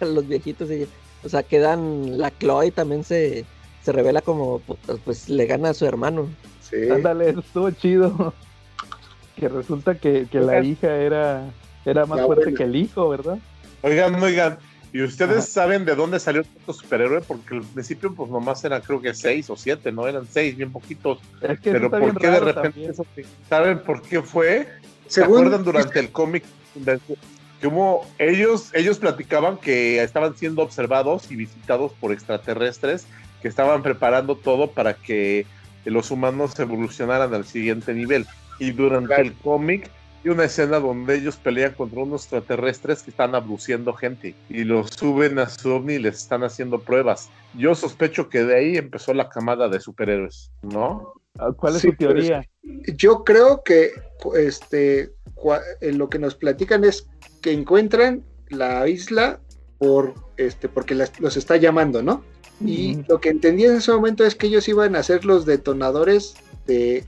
a 0.00 0.04
los 0.04 0.26
viejitos 0.26 0.70
y 0.70 0.88
o 1.24 1.28
sea, 1.28 1.42
quedan 1.42 2.18
la 2.18 2.30
Chloe 2.30 2.70
también 2.70 3.04
se 3.04 3.44
se 3.88 3.92
revela 3.92 4.20
como 4.20 4.60
pues 5.04 5.30
le 5.30 5.46
gana 5.46 5.70
a 5.70 5.74
su 5.74 5.86
hermano. 5.86 6.28
Sí. 6.60 6.90
ándale, 6.90 7.30
eso 7.30 7.40
estuvo 7.40 7.70
chido. 7.70 8.34
Que 9.34 9.48
resulta 9.48 9.94
que, 9.94 10.26
que 10.30 10.40
la 10.40 10.60
hija 10.60 10.94
era, 10.94 11.44
era 11.86 12.04
más 12.04 12.18
La 12.18 12.26
fuerte 12.26 12.52
que 12.52 12.64
el 12.64 12.76
hijo, 12.76 13.08
¿verdad? 13.08 13.38
Oigan, 13.80 14.20
oigan, 14.22 14.58
¿y 14.92 15.00
ustedes 15.00 15.38
Ajá. 15.38 15.46
saben 15.46 15.84
de 15.86 15.94
dónde 15.94 16.20
salió 16.20 16.42
este 16.42 16.72
superhéroe? 16.72 17.22
Porque 17.22 17.54
al 17.54 17.62
principio, 17.62 18.12
pues 18.14 18.30
nomás 18.30 18.62
eran 18.64 18.82
creo 18.82 19.00
que 19.00 19.14
seis 19.14 19.48
o 19.48 19.56
siete, 19.56 19.90
¿no? 19.90 20.06
Eran 20.06 20.26
seis, 20.26 20.54
bien 20.54 20.70
poquitos. 20.70 21.20
Es 21.40 21.60
que 21.60 21.72
Pero 21.72 21.88
¿por 21.88 22.18
qué 22.18 22.26
de 22.26 22.40
repente 22.40 22.92
también. 22.92 22.94
¿Saben 23.48 23.78
por 23.78 24.02
qué 24.02 24.20
fue? 24.20 24.68
¿Se 25.06 25.22
acuerdan 25.22 25.64
durante 25.64 25.98
el 25.98 26.10
cómic? 26.10 26.44
Hubo, 27.66 28.06
ellos, 28.18 28.70
ellos 28.74 28.98
platicaban 28.98 29.56
que 29.56 30.02
estaban 30.02 30.36
siendo 30.36 30.62
observados 30.62 31.30
y 31.30 31.36
visitados 31.36 31.92
por 32.00 32.12
extraterrestres 32.12 33.06
que 33.42 33.48
estaban 33.48 33.82
preparando 33.82 34.36
todo 34.36 34.70
para 34.70 34.94
que 34.94 35.46
los 35.84 36.10
humanos 36.10 36.58
evolucionaran 36.58 37.34
al 37.34 37.44
siguiente 37.44 37.94
nivel. 37.94 38.26
Y 38.58 38.72
durante 38.72 39.20
el 39.20 39.32
cómic 39.34 39.90
hay 40.24 40.30
una 40.30 40.44
escena 40.44 40.80
donde 40.80 41.16
ellos 41.16 41.36
pelean 41.36 41.74
contra 41.74 42.02
unos 42.02 42.22
extraterrestres 42.22 43.02
que 43.02 43.10
están 43.10 43.34
abduciendo 43.34 43.94
gente 43.94 44.34
y 44.48 44.64
los 44.64 44.90
suben 44.90 45.38
a 45.38 45.48
su 45.48 45.70
ovni 45.70 45.94
y 45.94 45.98
les 45.98 46.16
están 46.16 46.42
haciendo 46.42 46.82
pruebas. 46.82 47.28
Yo 47.54 47.74
sospecho 47.74 48.28
que 48.28 48.44
de 48.44 48.56
ahí 48.56 48.76
empezó 48.76 49.14
la 49.14 49.28
camada 49.28 49.68
de 49.68 49.80
superhéroes, 49.80 50.50
¿no? 50.62 51.12
Ah, 51.38 51.52
¿Cuál 51.56 51.76
es 51.76 51.82
Sí, 51.82 51.90
su 51.90 51.96
teoría? 51.96 52.44
Yo 52.96 53.22
creo 53.24 53.62
que 53.62 53.92
este 54.34 55.12
cua- 55.36 55.62
eh, 55.80 55.92
lo 55.92 56.08
que 56.10 56.18
nos 56.18 56.34
platican 56.34 56.84
es 56.84 57.06
que 57.40 57.52
encuentran 57.52 58.24
la 58.48 58.88
isla 58.88 59.40
por 59.78 60.14
este 60.36 60.68
porque 60.68 60.94
las- 60.96 61.18
los 61.20 61.36
está 61.36 61.56
llamando, 61.56 62.02
¿no? 62.02 62.24
Y 62.66 62.98
lo 63.08 63.20
que 63.20 63.28
entendí 63.28 63.64
en 63.66 63.76
ese 63.76 63.92
momento 63.92 64.24
es 64.24 64.34
que 64.34 64.48
ellos 64.48 64.68
iban 64.68 64.96
a 64.96 65.02
ser 65.04 65.24
los 65.24 65.46
detonadores 65.46 66.34
de, 66.66 67.04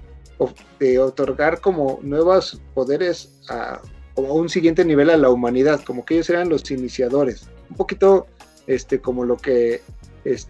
de 0.78 0.98
otorgar 0.98 1.60
como 1.60 1.98
nuevos 2.02 2.60
poderes 2.74 3.40
a 3.48 3.80
como 4.14 4.34
un 4.34 4.48
siguiente 4.48 4.84
nivel 4.84 5.08
a 5.10 5.16
la 5.16 5.30
humanidad, 5.30 5.80
como 5.84 6.04
que 6.04 6.14
ellos 6.14 6.28
eran 6.30 6.48
los 6.48 6.70
iniciadores. 6.70 7.48
Un 7.70 7.76
poquito 7.76 8.26
este 8.66 9.00
como 9.00 9.24
lo 9.24 9.36
que 9.36 9.80
es, 10.24 10.48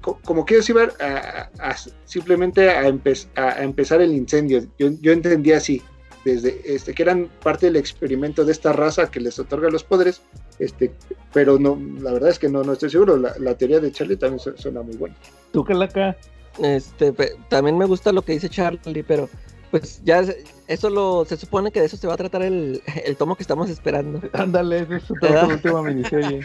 co- 0.00 0.18
como 0.24 0.44
que 0.44 0.54
ellos 0.54 0.68
iban 0.70 0.90
a, 1.00 1.48
a- 1.60 1.70
a 1.70 1.76
simplemente 2.04 2.70
a, 2.70 2.88
empe- 2.88 3.26
a- 3.36 3.54
a 3.60 3.62
empezar 3.62 4.00
el 4.00 4.12
incendio. 4.12 4.64
Yo, 4.78 4.90
yo 5.00 5.12
entendí 5.12 5.52
así, 5.52 5.82
desde 6.24 6.60
este, 6.64 6.92
que 6.94 7.02
eran 7.02 7.28
parte 7.42 7.66
del 7.66 7.76
experimento 7.76 8.44
de 8.44 8.52
esta 8.52 8.72
raza 8.72 9.10
que 9.10 9.20
les 9.20 9.38
otorga 9.38 9.70
los 9.70 9.82
poderes, 9.82 10.20
este, 10.58 10.92
pero 11.32 11.58
no, 11.58 11.80
la 12.00 12.12
verdad 12.12 12.30
es 12.30 12.38
que 12.38 12.48
no, 12.48 12.62
no 12.62 12.72
estoy 12.74 12.90
seguro. 12.90 13.16
La, 13.16 13.34
la 13.38 13.56
teoría 13.56 13.80
de 13.80 13.90
Charlie 13.92 14.16
también 14.16 14.38
su- 14.40 14.56
suena 14.56 14.82
muy 14.82 14.96
buena. 14.96 15.16
¿Tú 15.52 15.64
qué 15.64 15.74
laca? 15.74 16.16
Este, 16.62 17.12
también 17.48 17.78
me 17.78 17.84
gusta 17.86 18.12
lo 18.12 18.22
que 18.22 18.32
dice 18.32 18.48
Charlie, 18.48 19.02
pero 19.02 19.28
pues 19.70 20.00
ya 20.02 20.24
eso 20.66 20.88
lo 20.90 21.24
se 21.26 21.36
supone 21.36 21.70
que 21.70 21.80
de 21.80 21.86
eso 21.86 21.96
se 21.96 22.06
va 22.06 22.14
a 22.14 22.16
tratar 22.16 22.42
el, 22.42 22.82
el 23.04 23.16
tomo 23.16 23.36
que 23.36 23.42
estamos 23.42 23.68
esperando. 23.70 24.20
Ándale, 24.32 24.86
es 24.90 25.02
su 25.02 25.14
última 25.14 25.82
miniserie. 25.82 26.40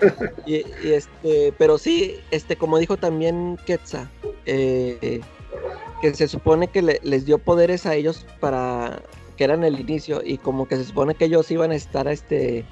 Y, 0.46 0.64
y, 0.82 0.92
este, 0.92 1.52
pero 1.58 1.76
sí, 1.76 2.16
este, 2.30 2.56
como 2.56 2.78
dijo 2.78 2.96
también 2.96 3.58
Quetzal, 3.66 4.08
eh, 4.46 5.20
que 6.00 6.14
se 6.14 6.26
supone 6.26 6.68
que 6.68 6.80
le- 6.80 7.00
les 7.02 7.26
dio 7.26 7.36
poderes 7.38 7.84
a 7.84 7.94
ellos 7.94 8.26
para 8.40 9.02
que 9.36 9.44
eran 9.44 9.62
el 9.62 9.78
inicio 9.78 10.22
y 10.24 10.38
como 10.38 10.66
que 10.66 10.76
se 10.76 10.84
supone 10.84 11.14
que 11.14 11.26
ellos 11.26 11.50
iban 11.50 11.70
a 11.72 11.74
estar, 11.74 12.08
este, 12.08 12.64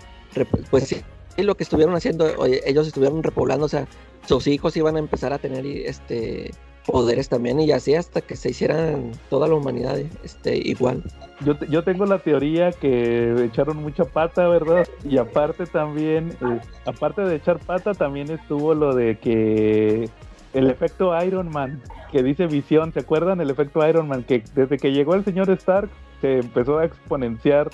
pues 0.70 0.84
sí, 0.84 1.03
lo 1.36 1.55
que 1.57 1.64
estuvieron 1.64 1.95
haciendo, 1.95 2.32
oye, 2.39 2.62
ellos 2.64 2.86
estuvieron 2.86 3.22
repoblando, 3.22 3.66
o 3.66 3.68
sea, 3.68 3.86
sus 4.26 4.47
hijos 4.47 4.76
iban 4.76 4.97
a 4.97 5.01
empezar 5.01 5.32
a 5.34 5.39
tener, 5.39 5.66
este, 5.66 6.53
poderes 6.89 7.28
también 7.28 7.61
y 7.61 7.70
así 7.70 7.95
hasta 7.95 8.22
que 8.22 8.34
se 8.34 8.49
hicieran 8.49 9.12
toda 9.28 9.47
la 9.47 9.55
humanidad, 9.55 9.99
este, 10.24 10.57
igual. 10.57 11.03
Yo, 11.45 11.55
yo 11.68 11.84
tengo 11.84 12.07
la 12.07 12.18
teoría 12.18 12.72
que 12.72 13.45
echaron 13.45 13.76
mucha 13.76 14.07
pata, 14.07 14.49
¿verdad? 14.49 14.89
Y 15.05 15.19
aparte 15.19 15.66
también, 15.66 16.31
eh, 16.40 16.60
aparte 16.86 17.20
de 17.23 17.36
echar 17.36 17.59
pata, 17.59 17.93
también 17.93 18.31
estuvo 18.31 18.74
lo 18.74 18.94
de 18.94 19.19
que 19.19 20.09
el 20.55 20.70
efecto 20.70 21.12
Iron 21.23 21.51
Man, 21.51 21.82
que 22.10 22.23
dice 22.23 22.47
Visión, 22.47 22.94
¿se 22.94 23.01
acuerdan? 23.01 23.43
El 23.43 23.51
efecto 23.51 23.86
Iron 23.86 24.09
Man, 24.09 24.24
que 24.24 24.43
desde 24.55 24.78
que 24.78 24.90
llegó 24.90 25.15
el 25.15 25.27
señor 25.27 25.51
Stark 25.51 25.90
se 26.23 26.39
empezó 26.39 26.78
a 26.78 26.86
exponenciar. 26.86 27.69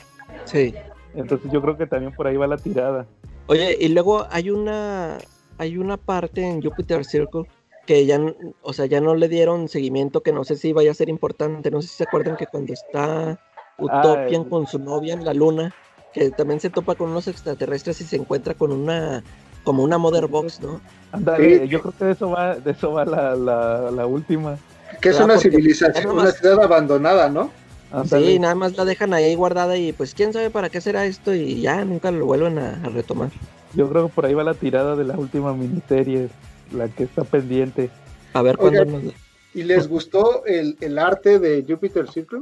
Sí. 0.44 0.74
Entonces 1.14 1.52
yo 1.52 1.62
creo 1.62 1.76
que 1.76 1.86
también 1.86 2.12
por 2.12 2.26
ahí 2.26 2.36
va 2.36 2.48
la 2.48 2.56
tirada. 2.56 3.06
Oye, 3.46 3.76
y 3.78 3.88
luego 3.90 4.26
hay 4.30 4.50
una 4.50 5.18
hay 5.58 5.78
una 5.78 5.96
parte 5.96 6.44
en 6.44 6.60
Jupiter 6.60 7.04
Circle 7.04 7.44
que 7.86 8.06
ya, 8.06 8.20
o 8.62 8.72
sea, 8.72 8.86
ya 8.86 9.00
no 9.00 9.14
le 9.14 9.28
dieron 9.28 9.68
seguimiento, 9.68 10.22
que 10.22 10.32
no 10.32 10.44
sé 10.44 10.56
si 10.56 10.72
vaya 10.72 10.90
a 10.90 10.94
ser 10.94 11.08
importante. 11.08 11.70
No 11.70 11.82
sé 11.82 11.88
si 11.88 11.96
se 11.96 12.04
acuerdan 12.04 12.36
que 12.36 12.46
cuando 12.46 12.72
está 12.72 13.38
Utopian 13.78 14.42
el- 14.42 14.48
con 14.48 14.66
su 14.66 14.78
novia 14.78 15.14
en 15.14 15.24
la 15.24 15.34
luna, 15.34 15.74
que 16.12 16.30
también 16.30 16.60
se 16.60 16.70
topa 16.70 16.94
con 16.94 17.10
unos 17.10 17.26
extraterrestres 17.28 18.00
y 18.00 18.04
se 18.04 18.16
encuentra 18.16 18.54
con 18.54 18.72
una 18.72 19.22
como 19.64 19.82
una 19.82 19.96
Mother 19.98 20.26
Box, 20.26 20.60
¿no? 20.60 20.80
Ándale, 21.10 21.60
Sí. 21.60 21.68
yo 21.68 21.80
creo 21.80 21.94
que 21.98 22.04
de 22.04 22.12
eso 22.12 22.30
va, 22.30 22.54
de 22.56 22.70
eso 22.70 22.92
va 22.92 23.04
la, 23.06 23.34
la, 23.34 23.90
la 23.90 24.06
última. 24.06 24.58
Que 25.00 25.08
es 25.08 25.18
Ah, 25.20 25.24
una 25.24 25.34
porque 25.34 25.50
civilización, 25.50 26.18
una 26.18 26.30
ciudad 26.30 26.62
abandonada, 26.62 27.28
¿no? 27.30 27.50
Sí, 28.04 28.38
nada 28.38 28.54
más 28.54 28.76
la 28.76 28.84
dejan 28.84 29.14
ahí 29.14 29.34
guardada 29.34 29.76
y 29.76 29.92
pues 29.92 30.14
quién 30.14 30.32
sabe 30.32 30.50
para 30.50 30.68
qué 30.68 30.80
será 30.80 31.06
esto 31.06 31.32
y 31.34 31.60
ya 31.62 31.84
nunca 31.84 32.10
lo 32.10 32.26
vuelven 32.26 32.58
a, 32.58 32.80
a 32.84 32.88
retomar. 32.90 33.30
Yo 33.72 33.88
creo 33.88 34.08
que 34.08 34.12
por 34.14 34.26
ahí 34.26 34.34
va 34.34 34.44
la 34.44 34.54
tirada 34.54 34.96
de 34.96 35.04
la 35.04 35.16
última 35.16 35.52
miniserie, 35.54 36.28
la 36.72 36.88
que 36.88 37.04
está 37.04 37.24
pendiente. 37.24 37.90
A 38.32 38.42
ver 38.42 38.56
cuándo 38.56 38.80
Oigan. 38.80 39.06
nos... 39.06 39.14
¿Y 39.54 39.62
les 39.62 39.86
gustó 39.86 40.44
el, 40.46 40.76
el 40.80 40.98
arte 40.98 41.38
de 41.38 41.64
Jupiter 41.66 42.10
Circle? 42.10 42.40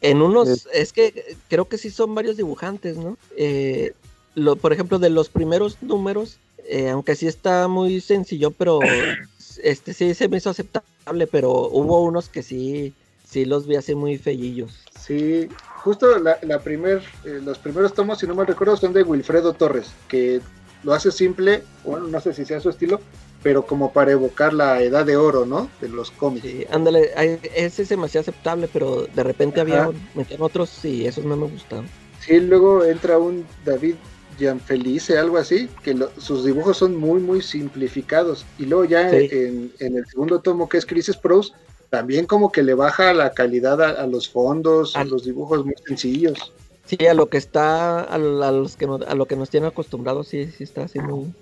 En 0.00 0.22
unos, 0.22 0.66
es 0.72 0.92
que 0.92 1.36
creo 1.48 1.66
que 1.66 1.78
sí 1.78 1.90
son 1.90 2.14
varios 2.14 2.36
dibujantes, 2.36 2.96
¿no? 2.96 3.18
Eh, 3.36 3.92
lo, 4.34 4.56
por 4.56 4.72
ejemplo, 4.72 4.98
de 4.98 5.10
los 5.10 5.28
primeros 5.28 5.76
números, 5.82 6.38
eh, 6.66 6.88
aunque 6.88 7.14
sí 7.14 7.26
está 7.26 7.68
muy 7.68 8.00
sencillo, 8.00 8.50
pero 8.50 8.80
este 9.62 9.92
sí 9.92 10.14
se 10.14 10.28
me 10.28 10.38
hizo 10.38 10.50
aceptable, 10.50 11.26
pero 11.26 11.50
hubo 11.50 12.02
unos 12.02 12.28
que 12.28 12.42
sí, 12.42 12.94
sí 13.28 13.44
los 13.44 13.66
vi 13.66 13.76
así 13.76 13.94
muy 13.94 14.16
feillillos. 14.16 14.72
Sí, 14.98 15.48
justo 15.76 16.18
la, 16.18 16.38
la 16.42 16.60
primer, 16.60 17.02
eh, 17.24 17.40
los 17.44 17.58
primeros 17.58 17.92
tomos, 17.92 18.18
si 18.18 18.26
no 18.26 18.34
me 18.34 18.44
recuerdo, 18.44 18.76
son 18.76 18.92
de 18.92 19.02
Wilfredo 19.02 19.52
Torres, 19.52 19.90
que 20.08 20.40
lo 20.82 20.94
hace 20.94 21.12
simple, 21.12 21.62
bueno, 21.84 22.06
no 22.06 22.20
sé 22.20 22.32
si 22.32 22.44
sea 22.46 22.60
su 22.60 22.70
estilo, 22.70 23.00
pero 23.42 23.64
como 23.66 23.92
para 23.92 24.12
evocar 24.12 24.52
la 24.52 24.82
edad 24.82 25.04
de 25.06 25.16
oro, 25.16 25.46
¿no? 25.46 25.70
De 25.80 25.88
los 25.88 26.10
cómics. 26.10 26.46
Sí, 26.46 26.66
ándale, 26.70 27.10
ese 27.54 27.84
se 27.86 27.96
me 27.96 28.06
hacía 28.06 28.20
aceptable, 28.20 28.68
pero 28.72 29.06
de 29.06 29.22
repente 29.22 29.60
había, 29.60 29.90
metían 30.14 30.42
otros 30.42 30.84
y 30.84 31.06
esos 31.06 31.24
no 31.24 31.36
me 31.36 31.46
gustaban. 31.46 31.86
Sí, 32.20 32.38
luego 32.40 32.84
entra 32.84 33.18
un 33.18 33.46
David 33.64 33.94
Gianfelice, 34.38 35.18
algo 35.18 35.38
así, 35.38 35.68
que 35.82 35.94
lo- 35.94 36.10
sus 36.18 36.44
dibujos 36.44 36.76
son 36.78 36.96
muy, 36.96 37.20
muy 37.20 37.40
simplificados. 37.42 38.44
Y 38.58 38.66
luego 38.66 38.84
ya 38.84 39.08
Sí. 39.10 39.28
en, 39.30 39.72
en 39.80 39.96
el 39.96 40.06
segundo 40.06 40.40
tomo, 40.40 40.68
que 40.68 40.78
es 40.78 40.86
Crisis 40.86 41.16
Pros, 41.16 41.54
también 41.88 42.26
como 42.26 42.52
que 42.52 42.62
le 42.62 42.74
baja 42.74 43.12
la 43.14 43.32
calidad 43.32 43.80
a, 43.82 43.90
a 44.02 44.06
los 44.06 44.28
fondos, 44.28 44.96
a 44.96 45.04
los 45.04 45.24
dibujos 45.24 45.64
muy 45.64 45.74
sencillos. 45.86 46.52
Sí, 46.84 47.06
a 47.06 47.14
lo 47.14 47.26
que 47.28 47.38
está, 47.38 48.00
a, 48.00 48.18
lo- 48.18 48.42
a 48.44 48.50
los 48.52 48.76
que 48.76 48.86
no- 48.86 48.98
a 49.06 49.14
lo 49.14 49.26
que 49.26 49.36
nos 49.36 49.48
tienen 49.50 49.68
acostumbrados, 49.68 50.28
sí, 50.28 50.46
sí 50.46 50.64
está 50.64 50.84
así 50.84 50.98
muy. 51.00 51.32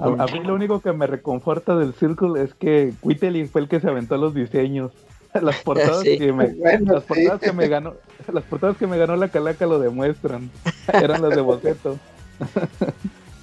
A, 0.00 0.22
a 0.24 0.26
mí 0.26 0.40
lo 0.44 0.54
único 0.54 0.80
que 0.80 0.92
me 0.92 1.06
reconforta 1.06 1.76
del 1.76 1.94
Circle 1.94 2.42
es 2.42 2.54
que 2.54 2.92
Quitelin 3.02 3.48
fue 3.48 3.62
el 3.62 3.68
que 3.68 3.80
se 3.80 3.88
aventó 3.88 4.16
los 4.16 4.34
diseños. 4.34 4.92
Las 5.42 5.56
portadas 5.62 6.02
Sí. 6.02 6.16
que 6.16 6.32
me 6.32 6.46
Bueno, 6.54 6.92
las 6.94 7.02
sí. 7.02 7.08
portadas 7.08 7.40
que 7.40 7.52
me 7.52 7.66
ganó, 7.66 7.94
las 8.32 8.44
portadas 8.44 8.76
que 8.76 8.86
me 8.86 8.96
ganó 8.98 9.16
la 9.16 9.28
calaca 9.28 9.66
lo 9.66 9.80
demuestran. 9.80 10.48
Eran 10.92 11.22
las 11.22 11.34
de 11.34 11.40
boceto. 11.40 11.98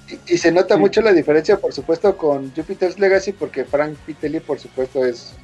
Y, 0.08 0.34
y 0.34 0.38
se 0.38 0.52
nota 0.52 0.74
Sí. 0.76 0.80
mucho 0.80 1.00
la 1.02 1.12
diferencia, 1.12 1.58
por 1.58 1.72
supuesto, 1.74 2.16
con 2.16 2.50
Jupiter's 2.54 2.98
Legacy, 2.98 3.32
porque 3.32 3.64
Frank 3.64 3.94
Pitelli, 4.06 4.40
por 4.40 4.58
supuesto, 4.58 5.04
es, 5.04 5.34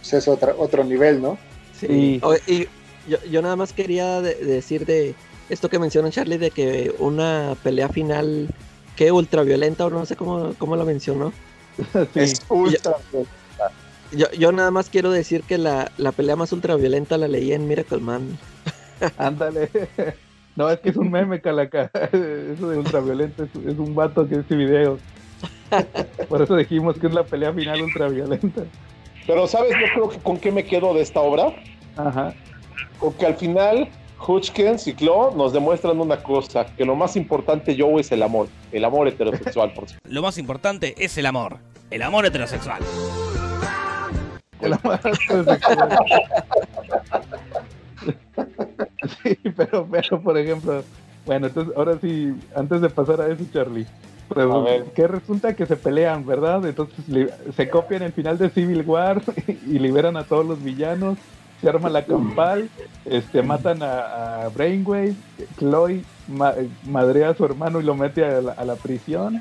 pues, 0.00 0.14
es 0.14 0.26
otra, 0.28 0.54
otro 0.58 0.82
nivel, 0.82 1.22
¿no? 1.22 1.38
Sí. 1.78 2.20
Y 2.48 2.68
yo, 3.08 3.18
yo 3.30 3.42
nada 3.42 3.54
más 3.54 3.72
quería 3.72 4.20
de- 4.20 4.34
decir 4.36 4.86
de 4.86 5.14
esto 5.48 5.68
que 5.68 5.78
mencionó 5.78 6.10
Charlie, 6.10 6.38
de 6.38 6.50
que 6.50 6.92
una 6.98 7.54
pelea 7.62 7.88
final 7.88 8.48
que 8.96 9.12
ultraviolenta, 9.12 9.86
o 9.86 9.90
no 9.90 10.06
sé 10.06 10.16
cómo, 10.16 10.54
cómo 10.58 10.76
lo 10.76 10.84
mencionó. 10.84 11.32
Sí. 11.76 12.08
Es 12.14 12.42
ultra. 12.48 12.96
Yo, 14.12 14.30
yo 14.32 14.52
nada 14.52 14.70
más 14.70 14.90
quiero 14.90 15.10
decir 15.10 15.42
que 15.42 15.58
la, 15.58 15.90
la 15.98 16.12
pelea 16.12 16.36
más 16.36 16.52
ultraviolenta 16.52 17.18
la 17.18 17.26
leí 17.26 17.52
en 17.52 17.66
Miracle 17.66 17.98
Man. 17.98 18.38
Ándale. 19.18 19.68
No, 20.56 20.70
es 20.70 20.78
que 20.80 20.90
es 20.90 20.96
un 20.96 21.10
meme, 21.10 21.40
calaca. 21.40 21.90
Eso 22.12 22.68
de 22.68 22.78
ultraviolento 22.78 23.44
es, 23.44 23.50
es 23.66 23.78
un 23.78 23.94
vato 23.94 24.28
que 24.28 24.36
hace 24.36 24.54
videos. 24.54 25.00
Por 26.28 26.42
eso 26.42 26.54
dijimos 26.56 26.96
que 26.98 27.08
es 27.08 27.14
la 27.14 27.24
pelea 27.24 27.52
final 27.52 27.82
ultraviolenta. 27.82 28.62
Pero 29.26 29.46
¿sabes 29.46 29.72
yo 29.72 29.86
creo 29.92 30.08
que 30.08 30.18
con 30.18 30.38
qué 30.38 30.52
me 30.52 30.64
quedo 30.64 30.94
de 30.94 31.00
esta 31.00 31.20
obra? 31.20 31.52
Ajá. 31.96 32.34
Con 32.98 33.12
que 33.14 33.26
al 33.26 33.34
final 33.34 33.88
Hutchkins 34.26 34.86
y 34.86 34.94
Claw 34.94 35.36
nos 35.36 35.52
demuestran 35.52 36.00
una 36.00 36.22
cosa, 36.22 36.66
que 36.66 36.84
lo 36.84 36.96
más 36.96 37.16
importante, 37.16 37.76
Joe, 37.78 38.00
es 38.00 38.10
el 38.12 38.22
amor. 38.22 38.48
El 38.72 38.84
amor 38.84 39.08
heterosexual, 39.08 39.72
por 39.72 39.88
supuesto. 39.88 40.08
Lo 40.08 40.22
más 40.22 40.38
importante 40.38 40.94
es 40.98 41.18
el 41.18 41.26
amor. 41.26 41.58
El 41.90 42.02
amor 42.02 42.26
heterosexual. 42.26 42.82
Que 44.60 44.68
la 44.68 44.80
más 44.82 45.00
heterosexual. 45.04 45.98
Sí, 49.22 49.38
pero, 49.56 49.86
pero, 49.90 50.20
por 50.20 50.36
ejemplo, 50.36 50.82
bueno, 51.26 51.46
entonces 51.46 51.74
ahora 51.76 51.98
sí, 52.00 52.34
antes 52.54 52.80
de 52.80 52.90
pasar 52.90 53.20
a 53.20 53.28
eso, 53.28 53.44
Charlie, 53.52 53.86
pues, 54.28 54.46
que 54.94 55.06
resulta 55.06 55.54
que 55.54 55.66
se 55.66 55.76
pelean, 55.76 56.24
¿verdad? 56.24 56.64
Entonces 56.66 56.96
se 57.54 57.68
copian 57.68 58.02
el 58.02 58.12
final 58.12 58.38
de 58.38 58.50
Civil 58.50 58.82
War 58.86 59.22
y 59.66 59.78
liberan 59.78 60.16
a 60.16 60.24
todos 60.24 60.46
los 60.46 60.62
villanos, 60.62 61.18
se 61.60 61.68
arma 61.68 61.88
la 61.88 62.04
campal, 62.04 62.68
este, 63.04 63.42
matan 63.42 63.82
a, 63.82 64.44
a 64.44 64.48
Brainwave, 64.48 65.14
Chloe 65.58 66.02
ma- 66.28 66.54
madrea 66.86 67.30
a 67.30 67.34
su 67.34 67.44
hermano 67.44 67.80
y 67.80 67.84
lo 67.84 67.94
mete 67.94 68.24
a 68.24 68.40
la, 68.40 68.52
a 68.52 68.64
la 68.64 68.76
prisión 68.76 69.40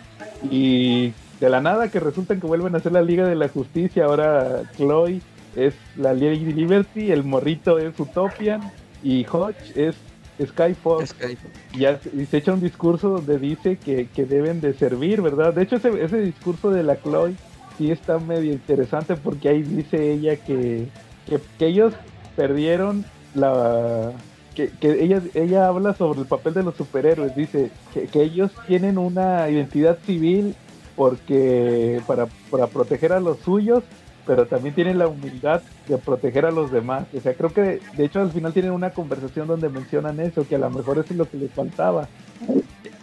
y 0.50 1.12
de 1.40 1.50
la 1.50 1.60
nada 1.62 1.90
que 1.90 2.00
resulta 2.00 2.36
que 2.36 2.48
vuelven 2.48 2.76
a 2.76 2.80
ser 2.80 2.92
la 2.94 3.02
Liga 3.02 3.26
de 3.28 3.36
la 3.36 3.50
Justicia, 3.50 4.06
ahora 4.06 4.64
Chloe 4.78 5.22
es 5.56 5.74
la 5.98 6.14
Lady 6.14 6.52
Liberty, 6.54 7.12
el 7.12 7.24
morrito 7.24 7.78
es 7.80 8.00
Utopian 8.00 8.62
y 9.04 9.26
Hodge 9.30 9.72
es 9.76 9.96
Skyfox 10.44 11.10
Skype. 11.10 11.38
y, 11.74 11.86
hace- 11.86 12.10
y 12.16 12.26
se 12.26 12.38
echa 12.38 12.54
un 12.54 12.62
discurso 12.62 13.10
donde 13.10 13.38
dice 13.38 13.78
que, 13.78 14.08
que 14.08 14.26
deben 14.26 14.62
de 14.62 14.74
servir, 14.74 15.22
¿verdad? 15.22 15.54
De 15.54 15.64
hecho, 15.64 15.76
ese, 15.76 15.90
ese 16.04 16.18
discurso 16.22 16.72
de 16.72 16.84
la 16.84 16.96
Chloe 16.98 17.36
sí 17.78 17.92
está 17.92 18.18
medio 18.20 18.52
interesante 18.52 19.16
porque 19.16 19.50
ahí 19.50 19.62
dice 19.64 20.12
ella 20.12 20.36
que, 20.38 20.88
que, 21.28 21.66
ellos 21.66 21.94
perdieron 22.36 23.06
la... 23.36 24.12
Que, 24.56 24.70
que 24.70 25.04
ella, 25.04 25.20
ella 25.34 25.68
habla 25.68 25.96
sobre 25.96 26.22
el 26.22 26.28
papel 26.28 26.54
de 26.54 26.62
los 26.62 26.76
superhéroes, 26.76 27.36
dice 27.36 27.72
que, 27.92 28.06
que 28.06 28.22
ellos 28.22 28.52
tienen 28.68 29.00
una 29.00 29.50
identidad 29.50 29.98
civil 30.06 30.56
porque 30.96 32.02
para, 32.06 32.28
para 32.52 32.68
proteger 32.68 33.14
a 33.14 33.20
los 33.20 33.40
suyos, 33.40 33.84
pero 34.26 34.46
también 34.46 34.76
tienen 34.76 35.00
la 35.00 35.08
humildad 35.08 35.62
de 35.88 35.98
proteger 35.98 36.46
a 36.46 36.52
los 36.52 36.72
demás. 36.72 37.06
O 37.16 37.20
sea, 37.20 37.34
creo 37.34 37.52
que 37.52 37.80
de 37.96 38.06
hecho 38.06 38.22
al 38.22 38.32
final 38.32 38.54
tienen 38.54 38.72
una 38.72 38.92
conversación 38.92 39.48
donde 39.48 39.70
mencionan 39.70 40.20
eso, 40.20 40.48
que 40.48 40.56
a 40.56 40.60
lo 40.60 40.70
mejor 40.70 40.98
eso 41.00 41.08
es 41.12 41.18
lo 41.18 41.30
que 41.30 41.38
les 41.38 41.52
faltaba. 41.52 42.08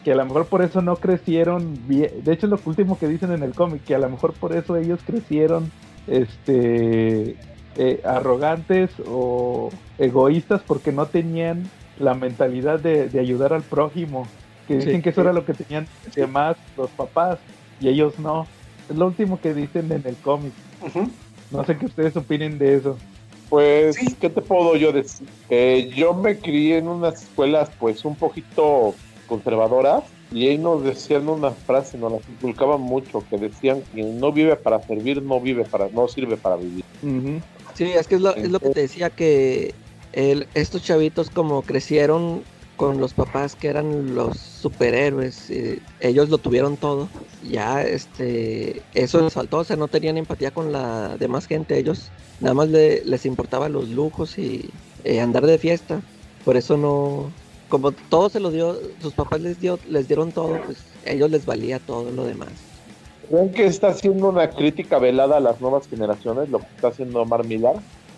Que 0.05 0.13
a 0.13 0.17
lo 0.17 0.25
mejor 0.25 0.47
por 0.47 0.63
eso 0.63 0.81
no 0.81 0.97
crecieron 0.97 1.77
bien. 1.87 2.25
De 2.25 2.33
hecho 2.33 2.47
es 2.47 2.51
lo 2.51 2.61
último 2.65 2.99
que 2.99 3.09
dicen 3.09 3.33
en 3.33 3.43
el 3.43 3.55
cómic, 3.55 3.85
que 3.85 3.95
a 3.95 3.99
lo 3.99 4.09
mejor 4.09 4.33
por 4.33 4.57
eso 4.57 4.77
ellos 4.77 5.01
crecieron 5.05 5.71
este 6.07 7.37
eh, 7.77 8.01
arrogantes 8.05 8.91
o 9.07 9.71
egoístas 9.99 10.63
porque 10.67 10.93
no 10.93 11.07
tenían 11.07 11.69
la 11.99 12.15
mentalidad 12.15 12.81
de, 12.81 13.09
de 13.09 13.21
ayudar 13.21 13.53
al 13.53 13.63
prójimo. 13.63 14.27
Que 14.67 14.77
dicen 14.77 14.97
Sí. 14.97 15.03
que 15.03 15.11
eso 15.11 15.21
era 15.23 15.33
lo 15.33 15.45
que 15.45 15.55
tenían 15.55 15.87
de 16.15 16.27
más 16.27 16.57
los 16.77 16.91
papás 16.91 17.39
y 17.81 17.89
ellos 17.89 18.19
no. 18.19 18.47
Es 18.89 18.97
lo 18.97 19.07
último 19.07 19.41
que 19.41 19.55
dicen 19.55 19.91
en 19.93 20.03
el 20.05 20.17
cómic. 20.17 20.53
No 21.51 21.65
sé 21.65 21.77
qué 21.77 21.87
ustedes 21.87 22.17
opinen 22.17 22.59
de 22.59 22.77
eso. 22.77 22.97
Pues, 23.49 23.97
¿qué 24.21 24.31
te 24.31 24.41
puedo 24.43 24.77
yo 24.77 24.93
decir? 24.93 25.27
Eh, 25.49 25.91
yo 25.97 26.15
me 26.15 26.39
crié 26.39 26.79
en 26.79 26.87
unas 26.87 27.23
escuelas, 27.25 27.69
pues, 27.81 28.05
un 28.05 28.15
poquito 28.15 28.95
conservadoras, 29.27 30.05
y 30.31 30.47
ahí 30.47 30.59
nos 30.59 30.85
decían 30.85 31.29
una 31.29 31.51
frase, 31.51 31.99
nos 31.99 32.13
las 32.13 32.29
inculcaban 32.29 32.81
mucho, 32.81 33.25
que 33.29 33.39
decían 33.39 33.83
que 33.93 34.05
no 34.05 34.31
vive 34.31 34.55
para 34.55 34.81
servir, 34.83 35.21
no 35.23 35.41
vive 35.41 35.65
para, 35.65 35.89
no 35.89 36.07
sirve 36.07 36.37
para 36.37 36.55
vivir. 36.57 36.85
Sí, 37.81 37.93
es 37.93 38.09
que 38.09 38.16
es 38.16 38.20
lo, 38.20 38.36
es 38.43 38.51
lo 38.51 38.61
que 38.61 38.69
te 38.70 38.81
decía 38.82 39.11
que 39.11 39.81
el- 40.12 40.51
estos 40.55 40.82
chavitos 40.82 41.31
como 41.31 41.65
crecieron 41.65 42.47
con 42.77 43.01
los 43.01 43.15
papás 43.15 43.57
que 43.57 43.69
eran 43.69 44.15
los 44.15 44.39
superhéroes, 44.39 45.48
eh, 45.51 45.86
ellos 45.98 46.28
lo 46.28 46.39
tuvieron 46.40 46.77
todo, 46.78 47.15
ya 47.40 47.82
este, 47.82 48.86
eso 48.93 49.23
les 49.23 49.32
faltó, 49.35 49.59
o 49.59 49.65
sea, 49.65 49.77
no 49.77 49.89
tenían 49.89 50.19
empatía 50.19 50.51
con 50.52 50.73
la 50.73 51.16
demás 51.19 51.47
gente, 51.47 51.78
ellos 51.78 52.12
nada 52.39 52.55
más 52.55 52.69
le- 52.69 53.02
les 53.05 53.24
importaban 53.27 53.73
los 53.73 53.89
lujos 53.89 54.36
y 54.39 54.82
eh, 55.05 55.20
andar 55.20 55.47
de 55.47 55.59
fiesta, 55.59 56.07
por 56.43 56.57
eso 56.59 56.77
no, 56.77 57.39
como 57.69 57.94
todo 57.94 58.28
se 58.31 58.40
lo 58.40 58.51
dio, 58.51 58.78
sus 59.01 59.15
papás 59.15 59.40
les 59.40 59.59
dio, 59.59 59.81
les 59.85 60.07
dieron 60.09 60.32
todo, 60.35 60.61
pues 60.62 60.98
a 61.07 61.12
ellos 61.12 61.31
les 61.31 61.47
valía 61.47 61.81
todo 61.81 62.12
lo 62.12 62.24
demás. 62.27 62.70
¿Creen 63.31 63.52
que 63.52 63.65
está 63.66 63.89
haciendo 63.89 64.28
una 64.28 64.51
crítica 64.51 64.98
velada 64.98 65.36
a 65.36 65.40
las 65.40 65.61
nuevas 65.61 65.86
generaciones, 65.89 66.48
lo 66.48 66.59
que 66.59 66.66
está 66.74 66.89
haciendo 66.89 67.23
Omar? 67.23 67.43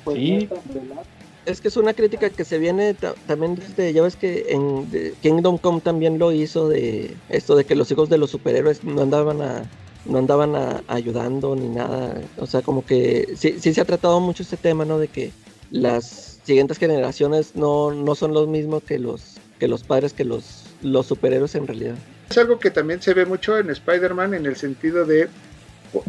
Pues 0.05 0.17
Sí. 0.17 0.49
no. 0.89 1.03
Es 1.45 1.61
que 1.61 1.69
es 1.69 1.77
una 1.77 1.93
crítica 1.93 2.31
que 2.31 2.45
se 2.45 2.59
viene 2.59 2.95
ta- 2.95 3.15
también 3.27 3.55
desde, 3.57 3.93
ya 3.93 4.01
ves 4.03 4.17
que 4.17 4.47
en 4.49 4.91
de- 4.91 5.13
Kingdom 5.21 5.59
Come 5.59 5.81
también 5.81 6.19
lo 6.19 6.33
hizo 6.33 6.69
de 6.69 7.15
esto 7.29 7.57
de 7.57 7.65
que 7.65 7.75
los 7.75 7.91
hijos 7.91 8.09
de 8.09 8.17
los 8.17 8.31
superhéroes 8.31 8.83
no 8.85 9.03
andaban 9.03 9.43
a, 9.43 9.69
no 10.07 10.19
andaban 10.19 10.55
a- 10.57 10.83
ayudando 10.89 11.55
ni 11.57 11.69
nada. 11.69 12.15
O 12.39 12.47
sea, 12.47 12.63
como 12.63 12.87
que 12.87 13.27
sí, 13.37 13.59
sí 13.59 13.75
se 13.75 13.81
ha 13.81 13.85
tratado 13.85 14.19
mucho 14.21 14.43
este 14.45 14.57
tema, 14.57 14.85
¿no? 14.87 14.99
De 14.99 15.09
que 15.09 15.33
las 15.71 16.41
siguientes 16.45 16.79
generaciones 16.79 17.55
no, 17.55 17.91
no 17.93 18.15
son 18.15 18.33
los 18.33 18.47
mismos 18.49 18.83
que 18.85 18.99
los, 18.99 19.37
que 19.59 19.69
los 19.69 19.83
padres, 19.83 20.13
que 20.15 20.25
los, 20.25 20.65
los 20.81 21.07
superhéroes 21.07 21.55
en 21.57 21.67
realidad. 21.67 21.97
Es 22.33 22.39
algo 22.39 22.59
que 22.59 22.71
también 22.71 23.03
se 23.03 23.13
ve 23.13 23.27
mucho 23.27 23.59
en 23.59 23.69
Spider-Man 23.69 24.33
en 24.33 24.47
el 24.47 24.57
sentido 24.57 25.05
de 25.05 25.29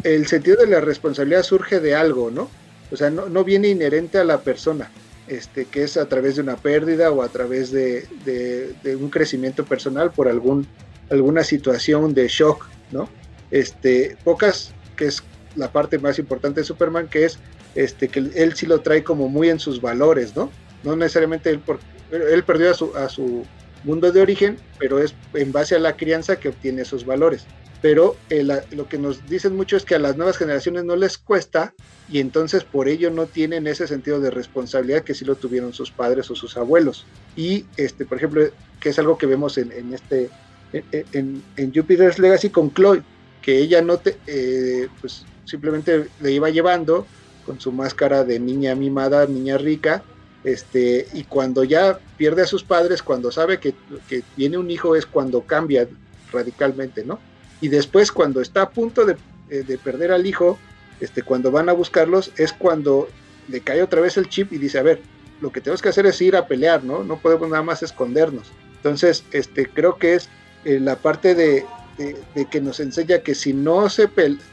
el 0.04 0.26
sentido 0.26 0.56
de 0.56 0.66
la 0.68 0.80
responsabilidad 0.80 1.42
surge 1.42 1.80
de 1.80 1.94
algo, 1.94 2.30
¿no? 2.30 2.48
O 2.90 2.96
sea, 2.96 3.10
no, 3.10 3.28
no 3.28 3.44
viene 3.44 3.68
inherente 3.68 4.16
a 4.16 4.24
la 4.24 4.40
persona, 4.40 4.90
este, 5.28 5.66
que 5.66 5.82
es 5.82 5.98
a 5.98 6.08
través 6.08 6.36
de 6.36 6.42
una 6.42 6.56
pérdida 6.56 7.10
o 7.10 7.22
a 7.22 7.28
través 7.28 7.70
de, 7.70 8.06
de- 8.24 8.72
de 8.82 8.96
un 8.96 9.10
crecimiento 9.10 9.66
personal 9.66 10.10
por 10.12 10.26
algún, 10.28 10.66
alguna 11.10 11.44
situación 11.44 12.14
de 12.14 12.26
shock, 12.28 12.64
¿no? 12.90 13.10
Este, 13.50 14.16
pocas, 14.24 14.72
que 14.96 15.04
es 15.04 15.22
la 15.56 15.70
parte 15.70 15.98
más 15.98 16.18
importante 16.18 16.60
de 16.60 16.64
Superman, 16.64 17.08
que 17.08 17.26
es 17.26 17.38
este, 17.74 18.08
que 18.08 18.20
él 18.34 18.54
sí 18.54 18.64
lo 18.64 18.80
trae 18.80 19.04
como 19.04 19.28
muy 19.28 19.50
en 19.50 19.58
sus 19.58 19.82
valores, 19.82 20.34
¿no? 20.34 20.50
No 20.84 20.96
necesariamente 20.96 21.50
él, 21.50 21.58
por, 21.58 21.78
él 22.10 22.42
perdió 22.44 22.70
a 22.70 22.74
su, 22.74 22.96
a 22.96 23.10
su 23.10 23.44
mundo 23.84 24.12
de 24.12 24.20
origen, 24.22 24.64
pero 24.78 24.98
es 24.98 25.18
en 25.34 25.52
base 25.52 25.76
a 25.76 25.78
la 25.78 25.96
crianza 25.96 26.38
que 26.38 26.48
obtiene 26.48 26.82
esos 26.82 27.04
valores. 27.04 27.50
pero 27.80 28.24
eh, 28.30 28.46
lo 28.70 28.88
que 28.88 28.98
nos 28.98 29.26
dicen 29.28 29.54
mucho 29.54 29.76
es 29.76 29.84
que 29.84 29.94
a 29.94 29.98
las 29.98 30.16
nuevas 30.16 30.38
generaciones 30.38 30.84
no 30.84 30.96
les 30.96 31.18
cuesta 31.18 31.76
y 32.06 32.18
entonces 32.20 32.64
por 32.64 32.88
ello 32.88 33.10
no 33.10 33.28
tienen 33.28 33.66
ese 33.66 33.86
sentido 33.86 34.20
de 34.20 34.30
responsabilidad 34.30 35.04
que 35.04 35.14
sí 35.14 35.24
lo 35.26 35.36
tuvieron 35.38 35.72
sus 35.74 35.92
padres 35.92 36.30
o 36.30 36.34
sus 36.34 36.56
abuelos. 36.56 37.10
Y, 37.34 37.70
este, 37.76 38.06
por 38.06 38.18
ejemplo, 38.18 38.42
que 38.78 38.90
es 38.90 38.98
algo 38.98 39.18
que 39.18 39.26
vemos 39.26 39.58
en, 39.58 39.92
este, 39.92 40.34
en, 40.72 40.88
en- 41.12 41.48
en 41.56 41.72
Jupiter's 41.74 42.18
Legacy 42.18 42.50
con 42.50 42.72
Chloe, 42.72 43.04
que 43.40 43.58
ella 43.58 43.82
no 43.82 44.00
te, 44.00 44.22
eh, 44.26 44.88
pues 45.00 45.28
simplemente 45.44 46.12
le 46.18 46.32
iba 46.32 46.50
llevando 46.50 47.12
con 47.42 47.60
su 47.60 47.72
máscara 47.72 48.24
de 48.24 48.40
niña 48.40 48.74
mimada, 48.74 49.26
niña 49.26 49.58
rica, 49.58 50.06
este, 50.44 51.06
y 51.14 51.24
cuando 51.24 51.64
ya 51.64 51.98
pierde 52.16 52.42
a 52.42 52.46
sus 52.46 52.62
padres, 52.62 53.02
cuando 53.02 53.32
sabe 53.32 53.58
que, 53.58 53.74
que 54.08 54.22
tiene 54.36 54.58
un 54.58 54.70
hijo, 54.70 54.94
es 54.94 55.06
cuando 55.06 55.42
cambia 55.42 55.88
radicalmente, 56.30 57.04
¿no? 57.04 57.18
Y 57.60 57.68
después, 57.68 58.12
cuando 58.12 58.40
está 58.40 58.62
a 58.62 58.70
punto 58.70 59.04
de, 59.06 59.16
eh, 59.50 59.64
de 59.66 59.78
perder 59.78 60.12
al 60.12 60.26
hijo, 60.26 60.58
este, 61.00 61.22
cuando 61.22 61.50
van 61.50 61.68
a 61.68 61.72
buscarlos, 61.72 62.30
es 62.36 62.52
cuando 62.52 63.08
le 63.48 63.60
cae 63.60 63.82
otra 63.82 64.00
vez 64.00 64.16
el 64.16 64.28
chip 64.28 64.52
y 64.52 64.58
dice, 64.58 64.78
a 64.78 64.82
ver, 64.82 65.00
lo 65.40 65.50
que 65.50 65.60
tenemos 65.60 65.82
que 65.82 65.88
hacer 65.88 66.06
es 66.06 66.20
ir 66.20 66.36
a 66.36 66.46
pelear, 66.46 66.84
¿no? 66.84 67.02
No 67.04 67.18
podemos 67.20 67.48
nada 67.48 67.62
más 67.62 67.82
escondernos. 67.82 68.52
Entonces, 68.76 69.24
este, 69.32 69.66
creo 69.66 69.96
que 69.96 70.14
es 70.14 70.28
eh, 70.64 70.78
la 70.78 70.96
parte 70.96 71.34
de, 71.34 71.64
de- 71.98 72.46
que 72.50 72.60
nos 72.60 72.80
enseña 72.80 73.18
que 73.20 73.34
si 73.34 73.52
no 73.52 73.88
se 73.88 74.08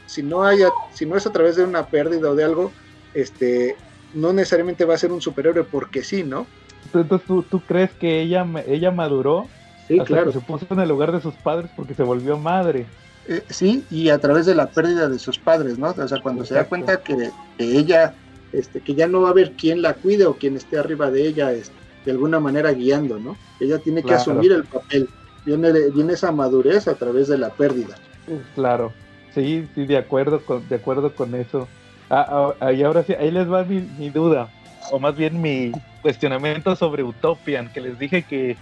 si 0.06 0.22
no 0.22 0.44
haya, 0.44 0.70
si 0.94 1.06
no 1.06 1.16
es 1.16 1.26
a 1.26 1.32
través 1.32 1.56
de 1.56 1.64
una 1.64 1.86
pérdida 1.86 2.30
o 2.30 2.34
de 2.34 2.44
algo, 2.44 2.72
este, 3.14 3.76
no 4.14 4.32
necesariamente 4.32 4.84
va 4.84 4.94
a 4.94 4.98
ser 4.98 5.12
un 5.12 5.20
superhéroe 5.20 5.64
porque 5.64 6.02
sí, 6.02 6.24
¿no? 6.24 6.46
Entonces, 6.92 7.26
¿tú, 7.26 7.42
tú 7.44 7.60
crees 7.60 7.94
que 7.94 8.20
ella, 8.20 8.46
ella 8.66 8.90
maduró 8.90 9.48
Sí, 9.76 9.98
hasta 9.98 10.04
claro. 10.06 10.26
que 10.26 10.32
se 10.32 10.40
puso 10.40 10.66
en 10.70 10.80
el 10.80 10.88
lugar 10.88 11.12
de 11.12 11.20
sus 11.20 11.34
padres 11.36 11.70
porque 11.74 11.94
se 11.94 12.02
volvió 12.02 12.38
madre? 12.38 12.86
Eh, 13.28 13.44
sí, 13.50 13.86
y 13.88 14.08
a 14.08 14.18
través 14.18 14.46
de 14.46 14.54
la 14.54 14.70
pérdida 14.70 15.08
de 15.08 15.18
sus 15.18 15.38
padres, 15.38 15.78
¿no? 15.78 15.90
O 15.90 16.08
sea, 16.08 16.20
cuando 16.20 16.44
se 16.44 16.54
da 16.54 16.68
cuenta 16.68 17.02
que, 17.02 17.14
que 17.56 17.78
ella, 17.78 18.16
este, 18.50 18.80
que 18.80 18.94
ya 18.94 19.06
no 19.06 19.20
va 19.22 19.28
a 19.28 19.30
haber 19.30 19.54
quien 19.54 19.80
la 19.80 19.94
cuide 19.94 20.26
o 20.26 20.36
quien 20.36 20.56
esté 20.56 20.76
arriba 20.78 21.10
de 21.10 21.26
ella, 21.26 21.52
este, 21.52 21.74
de 22.04 22.10
alguna 22.10 22.40
manera 22.40 22.72
guiando, 22.72 23.18
¿no? 23.20 23.38
Ella 23.60 23.78
tiene 23.78 24.02
que 24.02 24.08
Claro. 24.08 24.20
asumir 24.20 24.52
el 24.52 24.64
papel. 24.64 25.08
Viene, 25.44 25.72
de- 25.72 25.90
viene 25.90 26.14
esa 26.14 26.32
madurez 26.32 26.88
a 26.88 26.96
través 26.96 27.28
de 27.28 27.38
la 27.38 27.54
pérdida. 27.54 27.96
Claro, 28.54 28.92
sí, 29.30 29.66
sí, 29.74 29.86
de 29.86 29.96
acuerdo 29.96 30.44
con, 30.44 30.68
de 30.68 30.76
acuerdo 30.76 31.14
con 31.14 31.34
eso. 31.34 31.68
Ah, 32.14 32.54
ah, 32.60 32.70
ahora 32.84 33.04
sí, 33.04 33.14
ahí 33.14 33.30
les 33.30 33.50
va 33.50 33.64
mi, 33.64 33.80
mi 33.82 34.10
duda, 34.10 34.52
o 34.90 35.00
más 35.00 35.16
bien 35.16 35.40
mi 35.40 35.72
cuestionamiento 36.02 36.76
sobre 36.76 37.04
Utopian, 37.04 37.70
que 37.72 37.80
les 37.80 37.96
dije 37.98 38.26
que, 38.26 38.60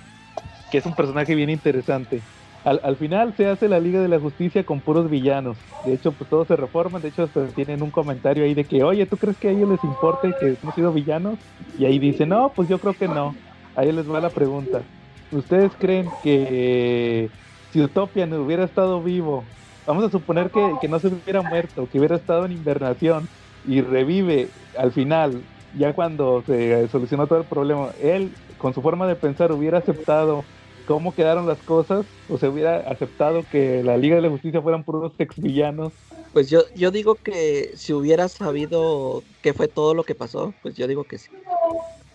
que 0.71 0.79
es 0.79 0.87
un 0.87 0.95
personaje 0.95 1.35
bien 1.35 1.51
interesante. 1.51 2.27
Al, 2.65 2.81
al 2.85 2.97
final 2.99 3.35
se 3.37 3.47
hace 3.49 3.69
la 3.69 3.81
Liga 3.81 4.01
de 4.03 4.09
la 4.09 4.21
Justicia 4.21 4.65
con 4.65 4.83
puros 4.83 5.11
villanos. 5.11 5.59
De 5.83 5.95
hecho, 5.95 6.17
pues 6.17 6.29
todos 6.31 6.49
se 6.49 6.57
reforman. 6.57 7.03
De 7.03 7.09
hecho, 7.09 7.25
hasta 7.25 7.53
tienen 7.55 7.83
un 7.83 7.91
comentario 7.93 8.45
ahí 8.45 8.55
de 8.55 8.67
que, 8.67 8.85
oye, 8.85 9.07
¿tú 9.07 9.19
crees 9.19 9.39
que 9.39 9.49
a 9.49 9.53
ellos 9.53 9.69
les 9.71 9.85
importe 9.85 10.37
que 10.39 10.59
hemos 10.63 10.75
sido 10.75 10.93
villanos? 10.93 11.41
Y 11.77 11.87
ahí 11.87 11.99
dicen, 11.99 12.31
no, 12.31 12.55
pues 12.57 12.69
yo 12.69 12.81
creo 12.81 12.97
que 12.97 13.09
no. 13.09 13.41
Ahí 13.75 13.93
les 13.93 14.09
va 14.09 14.21
la 14.21 14.35
pregunta. 14.35 14.89
¿Ustedes 15.31 15.77
creen 15.77 16.17
que 16.23 17.33
si 17.71 17.83
Utopian 17.83 18.33
hubiera 18.35 18.65
estado 18.65 19.03
vivo, 19.03 19.55
vamos 19.91 20.05
a 20.05 20.11
suponer 20.11 20.51
que, 20.51 20.77
que 20.81 20.89
no 20.89 21.01
se 21.01 21.09
hubiera 21.09 21.43
muerto, 21.43 21.89
que 21.91 21.99
hubiera 21.99 22.15
estado 22.15 22.45
en 22.45 22.53
invernación 22.53 23.29
y 23.67 23.81
revive 23.81 24.49
al 24.79 24.93
final, 24.93 25.43
ya 25.77 25.93
cuando 25.93 26.43
se 26.47 26.87
solucionó 26.89 27.27
todo 27.27 27.41
el 27.41 27.45
problema, 27.45 27.91
él 28.01 28.33
con 28.59 28.73
su 28.73 28.83
forma 28.83 29.07
de 29.09 29.17
pensar 29.17 29.51
hubiera 29.53 29.79
aceptado 29.79 30.45
cómo 30.87 31.13
quedaron 31.15 31.47
las 31.47 31.59
cosas 31.59 32.07
o 32.29 32.39
se 32.39 32.49
hubiera 32.49 32.77
aceptado 32.79 33.43
que 33.51 33.83
la 33.83 33.97
Liga 33.97 34.17
de 34.17 34.23
la 34.23 34.31
Justicia 34.31 34.63
fueran 34.63 34.85
puros 34.85 35.13
ex 35.19 35.41
villanos? 35.41 35.93
Pues 36.33 36.49
yo, 36.49 36.61
yo 36.77 36.93
digo 36.93 37.17
que 37.17 37.73
si 37.75 37.93
hubiera 37.93 38.29
sabido 38.29 39.25
qué 39.43 39.53
fue 39.53 39.67
todo 39.67 39.95
lo 39.95 40.05
que 40.05 40.15
pasó, 40.15 40.55
pues 40.63 40.77
yo 40.77 40.87
digo 40.87 41.03
que 41.05 41.19
sí. 41.19 41.31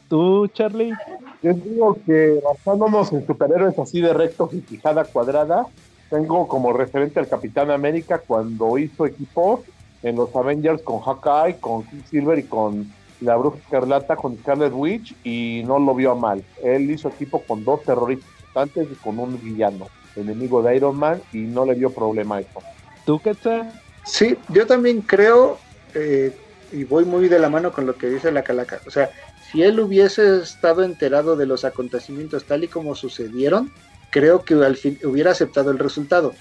¿Tú, 0.07 0.47
Charlie? 0.47 0.93
Yo 1.41 1.53
digo 1.53 1.97
que 2.06 2.39
basándonos 2.41 3.11
en 3.11 3.27
superhéroes 3.27 3.77
así 3.80 3.99
de 3.99 4.14
rectos 4.14 4.53
y 4.53 4.61
quijada 4.61 5.03
cuadrada, 5.03 5.65
tengo 6.10 6.48
como 6.48 6.73
referente 6.73 7.19
al 7.19 7.27
Capitán 7.27 7.72
América 7.72 8.22
cuando 8.26 8.77
hizo 8.77 9.06
equipo 9.06 9.64
en 10.03 10.15
los 10.15 10.36
Avengers 10.36 10.82
con 10.84 10.99
Hawkeye, 10.99 11.60
con 11.60 11.84
Quicksilver 11.84 12.40
y 12.40 12.44
con 12.44 12.91
la 13.22 13.36
Bruja 13.38 13.57
Escarlata, 13.57 14.15
con 14.15 14.38
Scarlet 14.38 14.73
Witch 14.73 15.15
y 15.23 15.64
no 15.65 15.80
lo 15.80 15.95
vio 15.95 16.11
a 16.11 16.15
mal. 16.15 16.44
Él 16.64 16.91
hizo 16.91 17.10
equipo 17.10 17.41
con 17.41 17.64
dos 17.64 17.84
terroristas 17.84 18.30
antes 18.53 18.88
y 18.91 18.95
con 18.95 19.19
un 19.19 19.41
villano, 19.41 19.88
enemigo 20.15 20.61
de 20.61 20.76
Iron 20.76 20.95
Man 20.95 21.22
y 21.34 21.40
no 21.40 21.65
le 21.65 21.76
dio 21.76 21.90
problema 21.90 22.38
a 22.38 22.41
eso. 22.41 22.61
¿Tú, 23.06 23.19
Quetzal? 23.19 23.72
Sí, 24.06 24.38
yo 24.49 24.68
también 24.68 25.02
creo, 25.02 25.57
eh, 25.94 26.36
y 26.72 26.84
voy 26.84 27.06
muy 27.06 27.27
de 27.27 27.40
la 27.40 27.49
mano 27.49 27.72
con 27.72 27.86
lo 27.86 27.95
que 27.95 28.07
dice 28.07 28.32
la 28.32 28.44
calaca, 28.44 28.80
o 28.86 28.91
sea, 28.91 29.10
si 29.52 29.64
él 29.64 29.80
hubiese 29.80 30.41
estado 30.41 30.84
enterado 30.84 31.36
de 31.36 31.45
los 31.45 31.65
acontecimientos 31.65 32.45
tal 32.45 32.64
y 32.64 32.68
como 32.68 32.95
sucedieron, 32.95 33.72
creo 34.16 34.46
que 34.46 34.54
al 34.56 34.78
fin 34.78 34.98
hubiera 35.04 35.32
aceptado 35.32 35.72
el 35.72 35.80
resultado. 35.80 36.40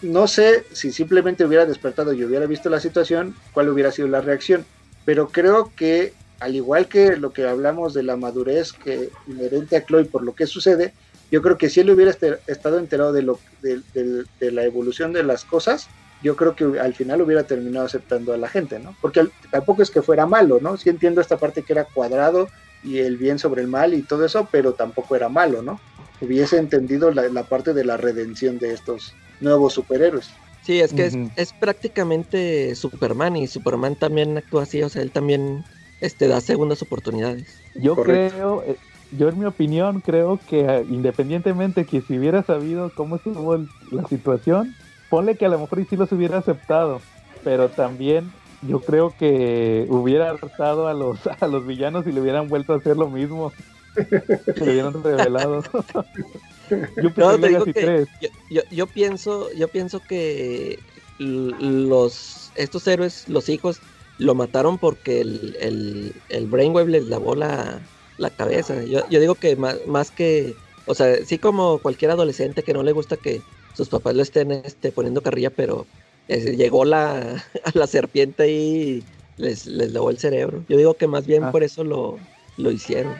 No 0.00 0.28
sé 0.28 0.66
si 0.72 0.92
simplemente 0.92 1.44
hubiera 1.44 1.66
despertado 1.66 2.12
y 2.12 2.24
hubiera 2.24 2.46
visto 2.46 2.70
la 2.70 2.80
situación, 2.80 3.40
cuál 3.50 3.68
hubiera 3.70 3.90
sido 3.92 4.08
la 4.08 4.20
reacción, 4.20 4.68
pero 5.04 5.32
creo 5.32 5.72
que 5.74 6.16
al 6.40 6.54
igual 6.54 6.88
que 6.88 7.16
lo 7.16 7.32
que 7.32 7.46
hablamos 7.46 7.94
de 7.94 8.04
la 8.04 8.16
madurez 8.16 8.72
que 8.74 9.14
inherente 9.24 9.76
a 9.76 9.84
Chloe 9.84 10.04
por 10.06 10.22
lo 10.24 10.34
que 10.34 10.46
sucede, 10.46 10.94
yo 11.30 11.42
creo 11.42 11.58
que 11.58 11.68
si 11.70 11.80
él 11.80 11.90
hubiera 11.90 12.10
este- 12.12 12.42
estado 12.46 12.78
enterado 12.78 13.12
de, 13.12 13.22
lo, 13.22 13.42
de, 13.58 13.82
de- 13.92 14.24
de 14.38 14.52
la 14.52 14.64
evolución 14.64 15.12
de 15.12 15.24
las 15.24 15.44
cosas, 15.44 15.92
yo 16.20 16.36
creo 16.36 16.54
que 16.54 16.64
al 16.80 16.94
final 16.94 17.22
hubiera 17.22 17.46
terminado 17.46 17.86
aceptando 17.86 18.32
a 18.32 18.38
la 18.38 18.48
gente, 18.48 18.78
¿no? 18.80 18.96
Porque 19.00 19.28
tampoco 19.50 19.82
es 19.82 19.90
que 19.90 20.02
fuera 20.02 20.26
malo, 20.26 20.58
¿no? 20.60 20.76
Sí 20.76 20.88
entiendo 20.90 21.20
esta 21.20 21.38
parte 21.38 21.64
que 21.64 21.72
era 21.72 21.86
cuadrado 21.86 22.50
y 22.80 22.98
el 22.98 23.16
bien 23.18 23.38
sobre 23.38 23.62
el 23.62 23.68
mal 23.68 23.94
y 23.94 24.04
todo 24.04 24.24
eso, 24.24 24.48
pero 24.52 24.74
tampoco 24.74 25.16
era 25.16 25.28
malo, 25.28 25.62
¿no? 25.62 25.82
Hubiese 26.20 26.58
entendido 26.58 27.10
la, 27.10 27.28
la 27.28 27.46
parte 27.46 27.74
de 27.74 27.84
la 27.84 27.96
redención 27.96 28.58
de 28.58 28.72
estos 28.72 29.18
nuevos 29.40 29.74
superhéroes. 29.74 30.40
Sí, 30.60 30.80
es 30.80 30.92
que 30.92 31.06
es- 31.06 31.16
es, 31.36 31.52
prácticamente 31.52 32.74
Superman 32.74 33.36
y 33.36 33.46
Superman 33.46 33.96
también 33.96 34.36
actúa 34.36 34.64
así, 34.64 34.82
o 34.82 34.88
sea, 34.88 35.02
él 35.02 35.12
también 35.12 35.64
este, 36.00 36.28
da 36.28 36.40
segundas 36.40 36.82
oportunidades. 36.82 37.62
Yo 37.74 37.94
Correcto. 37.94 38.36
creo, 38.36 38.64
eh, 38.64 38.78
yo 39.10 39.28
en 39.28 39.38
mi 39.38 39.46
opinión 39.46 40.00
creo 40.00 40.44
que 40.44 40.60
eh, 40.60 40.84
independientemente 40.88 41.86
que 41.86 42.02
si 42.02 42.18
hubiera 42.18 42.42
sabido 42.42 42.92
cómo 42.92 43.16
estuvo 43.16 43.54
el- 43.54 43.70
la 43.90 44.04
situación, 44.04 44.76
ponle 45.08 45.36
que 45.36 45.46
a 45.46 45.48
lo 45.48 45.58
mejor 45.58 45.80
y 45.80 45.86
sí 45.86 45.96
los 45.96 46.12
hubiera 46.12 46.38
aceptado, 46.38 47.06
pero 47.42 47.72
también 47.72 48.34
yo 48.60 48.84
creo 48.84 49.16
que 49.16 49.86
hubiera 49.88 50.30
hartado 50.30 50.86
a 50.88 50.94
los, 50.94 51.20
a 51.40 51.46
los 51.48 51.64
villanos 51.66 52.06
y 52.06 52.12
le 52.12 52.20
hubieran 52.20 52.48
vuelto 52.48 52.72
a 52.74 52.76
hacer 52.76 52.96
lo 52.96 53.08
mismo. 53.10 53.54
Le 54.60 54.70
hubieran 54.72 55.02
revelado. 55.02 55.62
yo 56.96 57.10
No, 57.16 57.38
te 57.38 57.48
digo 57.48 57.66
Legacy 57.66 57.72
que 57.72 57.80
3. 57.80 58.08
yo, 58.20 58.28
yo, 58.50 58.62
yo 58.70 58.86
pienso, 58.86 59.52
yo 59.52 59.68
pienso 59.68 60.00
que 60.00 60.78
los 61.18 62.50
estos 62.54 62.86
héroes, 62.86 63.28
los 63.28 63.48
hijos, 63.48 63.80
lo 64.18 64.34
mataron 64.34 64.78
porque 64.78 65.20
el, 65.20 65.56
el, 65.60 66.12
el 66.28 66.46
Brainwave 66.46 66.90
les 66.90 67.06
lavó 67.06 67.34
la, 67.34 67.80
la 68.18 68.30
cabeza. 68.30 68.82
Yo, 68.84 69.08
yo 69.08 69.20
digo 69.20 69.34
que 69.34 69.56
más, 69.56 69.76
más 69.86 70.10
que, 70.10 70.54
o 70.86 70.94
sea, 70.94 71.24
sí 71.24 71.38
como 71.38 71.78
cualquier 71.78 72.10
adolescente 72.10 72.62
que 72.62 72.72
no 72.74 72.82
le 72.82 72.92
gusta 72.92 73.16
que 73.16 73.42
sus 73.74 73.88
papás 73.88 74.14
lo 74.16 74.22
estén 74.22 74.50
este, 74.50 74.90
poniendo 74.92 75.22
carrilla, 75.22 75.50
pero 75.50 75.86
eh, 76.28 76.56
llegó 76.56 76.84
la, 76.84 77.44
a 77.64 77.70
la 77.74 77.86
serpiente 77.86 78.50
y 78.50 79.04
les, 79.36 79.66
les 79.66 79.92
lavó 79.92 80.10
el 80.10 80.18
cerebro. 80.18 80.64
Yo 80.68 80.76
digo 80.76 80.94
que 80.94 81.06
más 81.06 81.26
bien 81.26 81.44
Ah. 81.44 81.52
por 81.52 81.62
eso 81.62 81.84
lo, 81.84 82.18
lo 82.56 82.70
hicieron. 82.72 83.14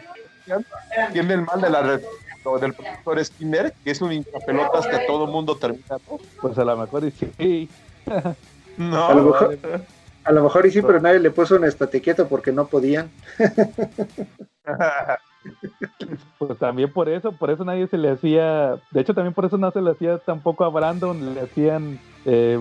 Tiene 1.13 1.35
el 1.35 1.43
mal 1.43 1.61
de 1.61 1.71
la 1.71 1.83
red 1.83 2.01
del 2.57 2.73
profesor 2.73 3.25
Skinner, 3.25 3.75
que 3.85 3.91
es 3.91 4.01
un 4.01 4.13
hinchapelotas 4.13 4.87
que 4.87 4.99
todo 5.07 5.27
mundo 5.27 5.57
termina. 5.57 5.85
¿no? 6.09 6.19
Pues 6.41 6.57
a 6.57 6.65
lo 6.65 6.77
mejor 6.77 7.05
y 7.05 7.11
sí. 7.11 7.69
No, 8.79 9.09
A 9.09 9.15
lo 9.15 9.25
mejor, 9.25 9.59
a 10.23 10.33
lo 10.33 10.43
mejor 10.45 10.67
y 10.67 10.71
sí, 10.71 10.83
pero 10.83 11.01
nadie 11.01 11.19
le 11.19 11.33
puso 11.33 11.57
un 11.57 11.65
estate 11.65 12.01
quieto 12.01 12.29
porque 12.29 12.53
no 12.53 12.69
podían. 12.69 13.11
Pues 16.37 16.59
también 16.59 16.93
por 16.93 17.09
eso, 17.09 17.33
por 17.33 17.51
eso 17.51 17.65
nadie 17.65 17.87
se 17.87 17.97
le 17.97 18.11
hacía, 18.11 18.77
de 18.91 19.01
hecho 19.01 19.15
también 19.15 19.33
por 19.33 19.47
eso 19.47 19.57
no 19.57 19.71
se 19.71 19.81
le 19.81 19.93
hacía 19.93 20.19
tampoco 20.19 20.65
a 20.65 20.69
Brandon, 20.69 21.35
le 21.35 21.41
hacían, 21.41 21.99
eh, 22.27 22.59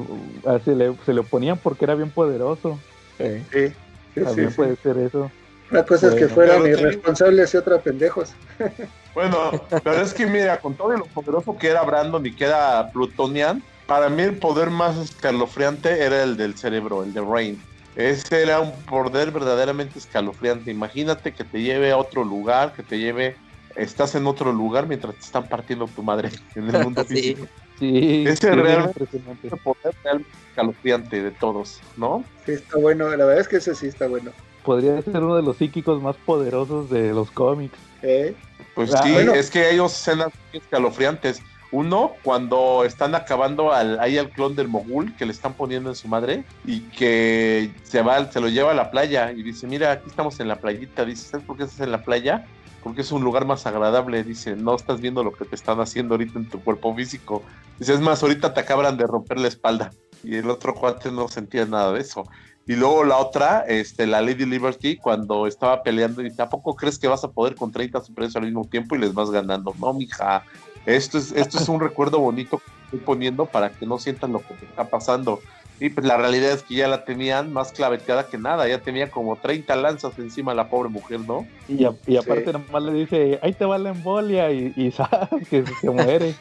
se, 0.63 0.75
le, 0.75 0.95
se 1.05 1.13
le 1.13 1.19
oponían 1.19 1.57
porque 1.57 1.83
era 1.83 1.95
bien 1.95 2.09
poderoso. 2.09 2.79
Sí, 3.17 3.43
sí, 3.51 3.73
sí, 4.13 4.23
también 4.23 4.51
sí. 4.51 4.55
puede 4.55 4.75
ser 4.77 4.97
eso. 4.99 5.29
Una 5.71 5.83
cosa 5.85 6.07
es 6.07 6.15
que 6.15 6.27
fueran 6.27 6.63
sí. 6.63 6.69
irresponsables 6.69 7.53
y 7.53 7.57
otra 7.57 7.79
pendejos. 7.81 8.33
Bueno, 9.13 9.49
pero 9.83 9.99
es 9.99 10.13
que 10.13 10.27
mira, 10.27 10.59
con 10.61 10.75
todo 10.75 10.91
lo 10.95 11.05
poderoso 11.07 11.57
que 11.57 11.69
era 11.69 11.81
Brandon 11.81 12.23
y 12.23 12.35
que 12.35 12.45
era 12.45 12.87
Plutonian, 12.93 13.63
para 13.87 14.09
mí 14.09 14.21
el 14.21 14.37
poder 14.37 14.69
más 14.69 14.95
escalofriante 14.95 16.03
era 16.03 16.21
el 16.21 16.37
del 16.37 16.55
cerebro, 16.55 17.01
el 17.03 17.13
de 17.13 17.21
Rain. 17.21 17.59
Ese 17.95 18.43
era 18.43 18.59
un 18.59 18.71
poder 18.83 19.31
verdaderamente 19.31 19.97
escalofriante. 19.97 20.69
Imagínate 20.69 21.33
que 21.33 21.43
te 21.43 21.63
lleve 21.63 21.89
a 21.89 21.97
otro 21.97 22.23
lugar, 22.23 22.73
que 22.73 22.83
te 22.83 22.99
lleve, 22.99 23.35
estás 23.75 24.13
en 24.13 24.27
otro 24.27 24.53
lugar 24.53 24.85
mientras 24.87 25.15
te 25.15 25.21
están 25.25 25.49
partiendo 25.49 25.87
tu 25.87 26.03
madre 26.03 26.29
en 26.55 26.69
el 26.69 26.79
mundo 26.83 27.03
Sí. 27.09 27.15
físico. 27.15 27.47
Sí, 27.79 28.23
Ese 28.27 28.51
realmente-. 28.53 29.03
El 29.43 29.57
poder 29.63 29.95
realmente 30.03 30.29
escalofriante 30.49 31.23
de 31.23 31.31
todos, 31.31 31.79
¿no? 31.95 32.23
Sí, 32.45 32.51
está 32.51 32.77
bueno. 32.77 33.09
La 33.15 33.25
verdad 33.25 33.39
es 33.39 33.47
que 33.47 33.57
ese 33.57 33.73
sí 33.73 33.87
está 33.87 34.07
bueno. 34.07 34.31
Podría 34.67 35.01
ser 35.01 35.23
uno 35.23 35.37
de 35.37 35.43
los 35.43 35.55
psíquicos 35.55 36.01
más 36.01 36.17
poderosos 36.17 36.89
de 36.89 37.13
los 37.13 37.31
cómics. 37.31 37.77
¿Eh? 38.01 38.35
Pues 38.75 38.93
Ah, 38.93 39.01
sí, 39.01 39.13
bueno. 39.13 39.33
es 39.33 39.49
que 39.49 39.59
hay 39.63 39.77
dos 39.77 39.93
escenas 39.93 40.27
muy 40.51 40.59
escalofriantes. 40.59 41.41
Uno, 41.71 42.11
cuando 42.21 42.83
están 42.83 43.15
acabando 43.15 43.71
al, 43.71 43.97
ahí 44.01 44.17
al 44.17 44.29
clon 44.29 44.57
del 44.57 44.67
mogul 44.67 45.15
que 45.15 45.25
le 45.25 45.31
están 45.31 45.53
poniendo 45.53 45.89
en 45.89 45.95
su 45.95 46.09
madre 46.09 46.43
y 46.65 46.81
que 46.81 47.71
se 47.83 48.01
va, 48.01 48.29
se 48.29 48.41
lo 48.41 48.49
lleva 48.49 48.71
a 48.71 48.73
la 48.73 48.91
playa 48.91 49.31
y 49.31 49.41
dice, 49.41 49.67
mira, 49.67 49.93
aquí 49.93 50.09
estamos 50.09 50.37
en 50.41 50.49
la 50.49 50.57
playita. 50.57 51.05
Dice, 51.05 51.29
¿sabes 51.29 51.45
por 51.45 51.55
qué 51.55 51.63
estás 51.63 51.79
en 51.79 51.93
la 51.93 52.03
playa? 52.03 52.45
Porque 52.83 53.01
es 53.01 53.11
un 53.13 53.23
lugar 53.23 53.45
más 53.45 53.65
agradable. 53.67 54.21
Dice, 54.25 54.57
no 54.57 54.75
estás 54.75 54.99
viendo 54.99 55.23
lo 55.23 55.31
que 55.31 55.45
te 55.45 55.55
están 55.55 55.79
haciendo 55.79 56.15
ahorita 56.15 56.39
en 56.39 56.49
tu 56.49 56.61
cuerpo 56.61 56.93
físico. 56.93 57.41
Dice, 57.79 57.93
es 57.93 58.01
más, 58.01 58.21
ahorita 58.21 58.53
te 58.53 58.59
acaban 58.59 58.97
de 58.97 59.07
romper 59.07 59.39
la 59.39 59.47
espalda. 59.47 59.91
Y 60.25 60.35
el 60.35 60.49
otro 60.49 60.73
cuate 60.75 61.09
no 61.09 61.29
sentía 61.29 61.65
nada 61.65 61.93
de 61.93 62.01
eso. 62.01 62.25
Y 62.67 62.75
luego 62.75 63.05
la 63.05 63.17
otra, 63.17 63.61
este, 63.61 64.05
la 64.05 64.21
Lady 64.21 64.45
Liberty, 64.45 64.97
cuando 64.97 65.47
estaba 65.47 65.81
peleando, 65.83 66.21
y 66.21 66.25
dice, 66.25 66.41
¿a 66.41 66.49
poco 66.49 66.75
crees 66.75 66.99
que 66.99 67.07
vas 67.07 67.23
a 67.23 67.31
poder 67.31 67.55
con 67.55 67.71
30 67.71 68.01
superhéroes 68.01 68.35
al 68.35 68.43
mismo 68.43 68.67
tiempo 68.67 68.95
y 68.95 68.99
les 68.99 69.13
vas 69.13 69.31
ganando? 69.31 69.73
No, 69.79 69.93
mija, 69.93 70.45
esto 70.85 71.17
es, 71.17 71.31
esto 71.31 71.57
es 71.57 71.69
un 71.69 71.79
recuerdo 71.79 72.19
bonito 72.19 72.59
que 72.59 72.65
estoy 72.83 72.99
poniendo 72.99 73.45
para 73.45 73.69
que 73.71 73.85
no 73.85 73.97
sientan 73.97 74.33
lo 74.33 74.39
que 74.39 74.55
te 74.55 74.65
está 74.65 74.89
pasando. 74.89 75.41
Y 75.79 75.89
pues 75.91 76.05
la 76.05 76.17
realidad 76.17 76.51
es 76.51 76.63
que 76.63 76.75
ya 76.75 76.87
la 76.89 77.05
tenían 77.05 77.53
más 77.53 77.71
claveteada 77.71 78.27
que 78.27 78.37
nada, 78.37 78.67
ya 78.67 78.79
tenía 78.81 79.09
como 79.09 79.37
30 79.37 79.75
lanzas 79.75 80.17
encima 80.19 80.53
la 80.53 80.67
pobre 80.69 80.89
mujer, 80.89 81.21
¿no? 81.21 81.47
Y, 81.67 81.85
a- 81.85 81.95
y 82.05 82.17
aparte 82.17 82.51
Sí. 82.51 82.51
nomás 82.51 82.83
le 82.83 82.91
dice, 82.93 83.39
ahí 83.43 83.53
te 83.53 83.63
va 83.63 83.77
la 83.77 83.89
embolia 83.91 84.51
y, 84.51 84.73
y 84.75 84.91
sabe 84.91 85.45
que 85.49 85.63
se 85.65 85.89
muere. 85.89 86.33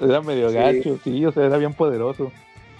Era 0.00 0.20
medio 0.22 0.48
Sí. 0.48 0.54
gacho, 0.54 0.98
sí, 1.04 1.24
o 1.26 1.32
sea, 1.32 1.44
era 1.44 1.58
bien 1.58 1.74
poderoso. 1.74 2.32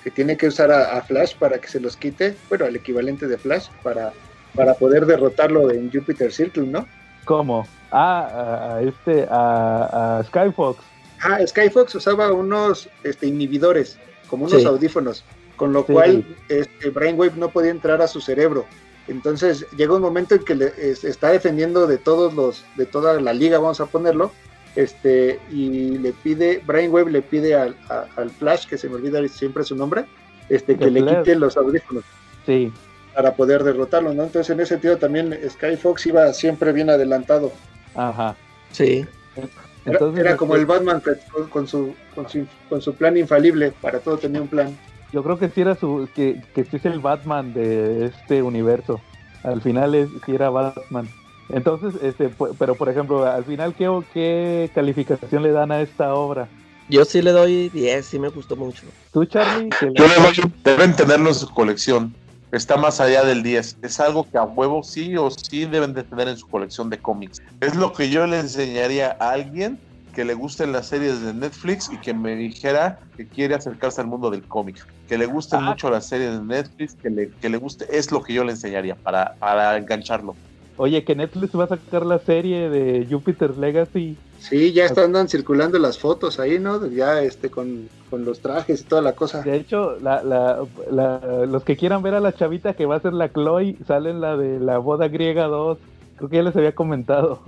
Que 0.06 0.12
tiene 0.12 0.36
que 0.36 0.46
usar 0.46 0.70
a, 0.70 0.96
a 0.96 1.02
Flash 1.02 1.34
para 1.36 1.58
que 1.58 1.66
se 1.66 1.80
los 1.80 1.96
quite. 1.96 2.36
Bueno, 2.48 2.66
el 2.66 2.76
equivalente 2.76 3.26
de 3.26 3.36
Flash 3.38 3.66
para, 3.82 4.12
para 4.54 4.74
poder 4.74 5.04
derrotarlo 5.04 5.68
en 5.72 5.90
Jupiter 5.90 6.32
Circle, 6.32 6.62
¿no? 6.68 6.86
¿Cómo? 7.24 7.66
Ah, 7.90 8.28
a, 8.70 8.74
a 8.76 8.82
este, 8.82 9.26
a, 9.28 10.18
a 10.20 10.22
Skyfox. 10.22 10.78
Ah, 11.24 11.40
Skyfox 11.44 11.96
usaba 11.96 12.30
unos 12.32 12.88
este, 13.02 13.26
inhibidores, 13.26 13.98
como 14.28 14.44
unos 14.44 14.60
Sí. 14.62 14.64
audífonos, 14.68 15.24
con 15.56 15.72
lo 15.72 15.80
Sí. 15.84 15.92
cual 15.92 16.24
este, 16.48 16.90
Brainwave 16.90 17.32
no 17.34 17.48
podía 17.48 17.72
entrar 17.72 18.00
a 18.00 18.06
su 18.06 18.20
cerebro. 18.20 18.64
Entonces 19.08 19.66
llega 19.76 19.96
un 19.96 20.02
momento 20.02 20.36
en 20.36 20.44
que 20.44 20.54
le, 20.54 20.72
es- 20.78 21.02
está 21.02 21.30
defendiendo 21.32 21.88
de 21.88 21.98
todos 21.98 22.32
los, 22.32 22.64
de 22.76 22.86
toda 22.86 23.20
la 23.20 23.32
liga, 23.32 23.58
vamos 23.58 23.80
a 23.80 23.86
ponerlo, 23.86 24.30
este, 24.76 25.40
y 25.50 25.98
le 25.98 26.12
pide, 26.12 26.62
Brainwave 26.64 27.10
le 27.10 27.22
pide 27.22 27.54
al, 27.54 27.74
a- 27.88 28.06
al 28.16 28.30
Flash, 28.30 28.66
que 28.66 28.78
se 28.78 28.88
me 28.88 28.96
olvida 28.96 29.26
siempre 29.28 29.64
su 29.64 29.74
nombre, 29.74 30.04
este, 30.48 30.74
que 30.76 30.84
The 30.84 30.90
le 30.90 31.00
Flash. 31.02 31.16
quite 31.18 31.34
los 31.36 31.56
audífonos 31.56 32.04
Sí, 32.44 32.72
para 33.14 33.34
poder 33.34 33.64
derrotarlo, 33.64 34.12
¿no? 34.14 34.24
Entonces 34.24 34.50
en 34.50 34.60
ese 34.60 34.74
sentido 34.74 34.98
también 34.98 35.36
Skyfox 35.48 36.06
iba 36.06 36.32
siempre 36.32 36.72
bien 36.72 36.90
adelantado. 36.90 37.50
ajá. 37.94 38.36
Sí. 38.70 39.04
Era, 39.36 39.48
Entonces, 39.86 40.20
era 40.24 40.36
como 40.36 40.54
este, 40.54 40.60
el 40.60 40.66
Batman 40.66 41.02
con 41.50 41.66
su, 41.66 41.94
con, 42.14 42.28
su, 42.28 42.46
con 42.68 42.80
su 42.82 42.94
plan 42.94 43.16
infalible, 43.16 43.72
para 43.80 44.00
todo 44.00 44.18
tenía 44.18 44.42
un 44.42 44.48
plan. 44.48 44.76
Yo 45.12 45.22
creo 45.22 45.38
que 45.38 45.48
sí 45.48 45.60
era 45.60 45.76
su, 45.76 46.08
que, 46.14 46.42
que 46.54 46.64
sí 46.64 46.76
es 46.76 46.84
el 46.84 46.98
Batman 47.00 47.54
de 47.54 48.06
este 48.06 48.42
universo. 48.42 49.00
Al 49.44 49.62
final 49.62 49.94
es, 49.94 50.08
sí 50.26 50.34
era 50.34 50.50
Batman. 50.50 51.08
Entonces, 51.48 52.00
este, 52.02 52.30
pu- 52.30 52.54
pero 52.58 52.74
por 52.74 52.88
ejemplo, 52.88 53.24
al 53.24 53.44
final, 53.44 53.74
¿qué, 53.74 53.88
¿qué 54.12 54.70
calificación 54.74 55.42
le 55.42 55.52
dan 55.52 55.70
a 55.72 55.80
esta 55.80 56.14
obra? 56.14 56.48
Yo 56.88 57.04
sí 57.04 57.20
le 57.22 57.32
doy 57.32 57.68
10, 57.70 58.04
sí 58.06 58.18
me 58.18 58.28
gustó 58.28 58.56
mucho. 58.56 58.82
¿Tú, 59.12 59.24
Charlie? 59.24 59.70
Yo 59.80 60.06
le 60.06 60.14
doy, 60.14 60.52
deben 60.64 60.94
tenerlo 60.94 61.28
en 61.30 61.34
su 61.34 61.48
colección. 61.52 62.14
Está 62.52 62.76
más 62.76 63.00
allá 63.00 63.24
del 63.24 63.42
10. 63.42 63.78
Es 63.82 63.98
algo 63.98 64.28
que 64.30 64.38
a 64.38 64.44
huevo 64.44 64.82
sí 64.84 65.16
o 65.16 65.28
sí 65.30 65.64
deben 65.66 65.92
de 65.94 66.04
tener 66.04 66.28
en 66.28 66.36
su 66.36 66.46
colección 66.46 66.88
de 66.88 66.98
cómics. 66.98 67.42
Es 67.60 67.74
lo 67.74 67.92
que 67.92 68.08
yo 68.08 68.24
le 68.26 68.38
enseñaría 68.38 69.16
a 69.18 69.30
alguien 69.30 69.78
que 70.14 70.24
le 70.24 70.32
gusten 70.34 70.72
las 70.72 70.86
series 70.86 71.20
de 71.20 71.34
Netflix 71.34 71.90
y 71.92 71.98
que 71.98 72.14
me 72.14 72.36
dijera 72.36 73.00
que 73.16 73.26
quiere 73.26 73.54
acercarse 73.56 74.00
al 74.00 74.06
mundo 74.06 74.30
del 74.30 74.44
cómic. 74.44 74.76
Que 75.08 75.18
le 75.18 75.26
gusten 75.26 75.58
Ah. 75.60 75.70
mucho 75.70 75.90
las 75.90 76.06
series 76.06 76.32
de 76.38 76.42
Netflix, 76.44 76.94
que 77.02 77.10
le, 77.10 77.30
que 77.30 77.48
le 77.50 77.58
guste, 77.58 77.84
es 77.90 78.10
lo 78.12 78.22
que 78.22 78.32
yo 78.32 78.44
le 78.44 78.52
enseñaría 78.52 78.94
para, 78.94 79.34
para 79.38 79.76
engancharlo. 79.76 80.34
Oye, 80.78 81.04
que 81.04 81.14
Netflix 81.16 81.58
va 81.58 81.64
a 81.64 81.68
sacar 81.68 82.04
la 82.04 82.18
serie 82.18 82.68
de 82.68 83.06
Jupiter 83.10 83.56
Legacy. 83.56 84.16
Sí, 84.38 84.72
ya 84.72 84.84
están 84.84 85.06
andan 85.06 85.28
circulando 85.28 85.78
las 85.78 85.98
fotos 85.98 86.38
ahí, 86.38 86.58
¿no? 86.58 86.86
Ya 86.88 87.22
este 87.22 87.48
con, 87.50 87.88
con 88.10 88.24
los 88.26 88.40
trajes 88.40 88.82
y 88.82 88.84
toda 88.84 89.00
la 89.00 89.14
cosa. 89.14 89.40
De 89.42 89.56
hecho, 89.56 89.96
la, 90.00 90.22
la, 90.22 90.58
la- 90.90 91.46
los 91.46 91.64
que 91.64 91.76
quieran 91.76 92.02
ver 92.02 92.14
a 92.14 92.20
la 92.20 92.32
chavita 92.34 92.74
que 92.74 92.84
va 92.84 92.96
a 92.96 93.00
ser 93.00 93.14
la 93.14 93.30
Chloe, 93.32 93.76
sale 93.86 94.10
en 94.10 94.20
la 94.20 94.36
de 94.36 94.60
la 94.60 94.76
boda 94.78 95.08
griega 95.08 95.46
2. 95.46 95.78
Creo 96.16 96.28
que 96.28 96.36
ya 96.36 96.42
les 96.42 96.56
había 96.56 96.74
comentado. 96.74 97.40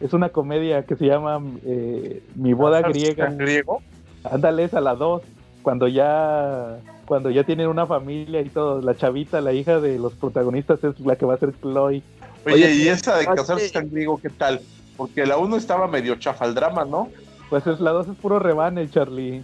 Es 0.00 0.12
una 0.12 0.28
comedia 0.28 0.82
que 0.84 0.96
se 0.96 1.06
llama 1.06 1.40
eh, 1.64 2.22
Mi 2.34 2.52
boda 2.52 2.82
griega. 2.82 3.28
¿En 3.28 3.38
griego? 3.38 3.80
Ándale, 4.24 4.64
es 4.64 4.74
a 4.74 4.80
la 4.82 4.94
2. 4.96 5.22
Cuando 5.62 5.88
ya, 5.88 6.78
cuando 7.06 7.30
ya 7.30 7.44
tienen 7.44 7.68
una 7.68 7.86
familia 7.86 8.42
y 8.42 8.50
todo. 8.50 8.82
La 8.82 8.94
chavita, 8.96 9.40
la 9.40 9.52
hija 9.54 9.80
de 9.80 9.98
los 9.98 10.12
protagonistas, 10.14 10.82
es 10.84 11.00
la 11.00 11.16
que 11.16 11.24
va 11.24 11.34
a 11.34 11.38
ser 11.38 11.54
Chloe. 11.62 12.02
Oye, 12.46 12.54
Oye, 12.54 12.74
y 12.74 12.88
esa 12.88 13.16
de 13.16 13.26
casarse 13.26 13.78
en 13.78 13.90
griego, 13.90 14.20
¿qué 14.20 14.30
tal? 14.30 14.60
Porque 14.96 15.26
la 15.26 15.36
uno 15.36 15.56
estaba 15.56 15.88
medio 15.88 16.16
chafa 16.16 16.44
el 16.44 16.54
drama, 16.54 16.84
¿no? 16.84 17.08
Pues 17.50 17.66
es 17.66 17.80
la 17.80 17.92
2 17.92 18.08
es 18.08 18.16
puro 18.16 18.38
rebane, 18.38 18.88
Charlie. 18.90 19.42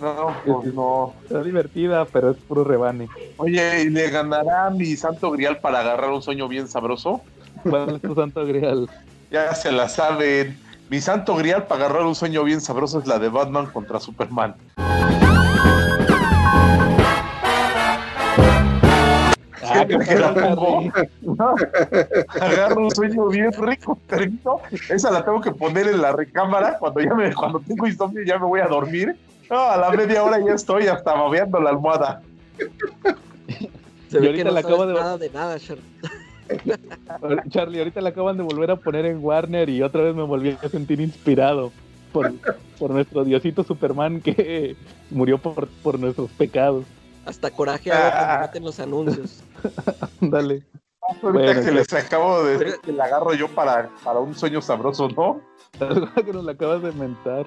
No, 0.00 0.34
pues 0.44 0.74
no. 0.74 1.14
Está 1.24 1.42
divertida, 1.42 2.04
pero 2.04 2.30
es 2.30 2.36
puro 2.36 2.64
rebane. 2.64 3.08
Oye, 3.36 3.82
¿y 3.82 3.90
le 3.90 4.10
ganará 4.10 4.70
mi 4.70 4.96
santo 4.96 5.30
grial 5.30 5.58
para 5.58 5.80
agarrar 5.80 6.10
un 6.10 6.22
sueño 6.22 6.48
bien 6.48 6.68
sabroso? 6.68 7.22
¿Cuál 7.62 7.96
es 7.96 8.02
tu 8.02 8.14
santo 8.14 8.46
grial? 8.46 8.88
Ya 9.30 9.54
se 9.54 9.72
la 9.72 9.88
saben. 9.88 10.58
Mi 10.88 11.00
santo 11.00 11.34
grial 11.34 11.66
para 11.66 11.86
agarrar 11.86 12.06
un 12.06 12.14
sueño 12.14 12.44
bien 12.44 12.60
sabroso 12.60 13.00
es 13.00 13.06
la 13.06 13.18
de 13.18 13.28
Batman 13.28 13.66
contra 13.66 14.00
Superman. 14.00 14.54
Ah, 19.70 19.84
que. 19.86 19.96
Agarro 22.40 22.84
un 22.84 22.90
sueño 22.90 23.28
bien 23.28 23.52
rico, 23.52 23.98
rico. 24.08 24.60
Esa 24.88 25.10
la 25.10 25.24
tengo 25.24 25.40
que 25.40 25.50
poner 25.52 25.88
en 25.88 26.00
la 26.02 26.12
recámara 26.12 26.78
cuando 26.78 27.00
ya 27.00 27.14
me, 27.14 27.34
cuando 27.34 27.60
tengo 27.60 27.86
insomnio 27.86 28.22
ya 28.24 28.38
me 28.38 28.46
voy 28.46 28.60
a 28.60 28.66
dormir. 28.66 29.16
No, 29.50 29.58
a 29.58 29.76
la 29.76 29.90
media 29.90 30.22
hora 30.24 30.38
ya 30.44 30.54
estoy 30.54 30.86
hasta 30.88 31.14
babeando 31.14 31.60
la 31.60 31.70
almohada. 31.70 32.22
Se 34.08 34.18
ve 34.18 34.26
ahorita 34.26 34.36
que 34.36 34.44
no 34.44 34.50
la 34.52 34.60
acabo 34.60 34.86
de- 34.86 34.94
nada 34.94 35.18
de 35.18 35.30
nada, 35.30 35.58
Charlie. 35.58 35.84
Charlie, 37.50 37.78
ahorita 37.78 38.00
la 38.00 38.08
acaban 38.10 38.36
de 38.36 38.42
volver 38.42 38.70
a 38.70 38.76
poner 38.76 39.04
en 39.06 39.22
Warner 39.22 39.68
y 39.68 39.82
otra 39.82 40.02
vez 40.02 40.14
me 40.14 40.22
volví 40.22 40.56
a 40.62 40.68
sentir 40.68 41.00
inspirado 41.00 41.72
por, 42.12 42.32
por 42.78 42.90
nuestro 42.90 43.22
diosito 43.24 43.62
Superman 43.64 44.20
que 44.22 44.74
murió 45.10 45.36
por, 45.38 45.68
por 45.82 45.98
nuestros 45.98 46.30
pecados. 46.30 46.84
Hasta 47.26 47.50
coraje 47.50 47.92
hago 47.92 48.10
cuando 48.16 48.46
meten 48.46 48.64
los 48.64 48.80
anuncios. 48.80 49.42
Dale. 50.20 50.64
Ahorita 51.22 51.30
Bueno, 51.32 51.60
que 51.62 51.70
les 51.72 51.92
acabo 51.94 52.42
de 52.44 52.58
decir 52.58 52.80
que 52.82 52.92
la 52.92 53.04
agarro 53.04 53.32
yo 53.32 53.48
para, 53.48 53.88
para 54.04 54.18
un 54.20 54.34
sueño 54.34 54.60
sabroso, 54.60 55.08
¿no? 55.08 55.40
que 56.24 56.32
nos 56.32 56.44
la 56.44 56.52
acabas 56.52 56.82
de 56.82 56.92
mentar. 56.92 57.46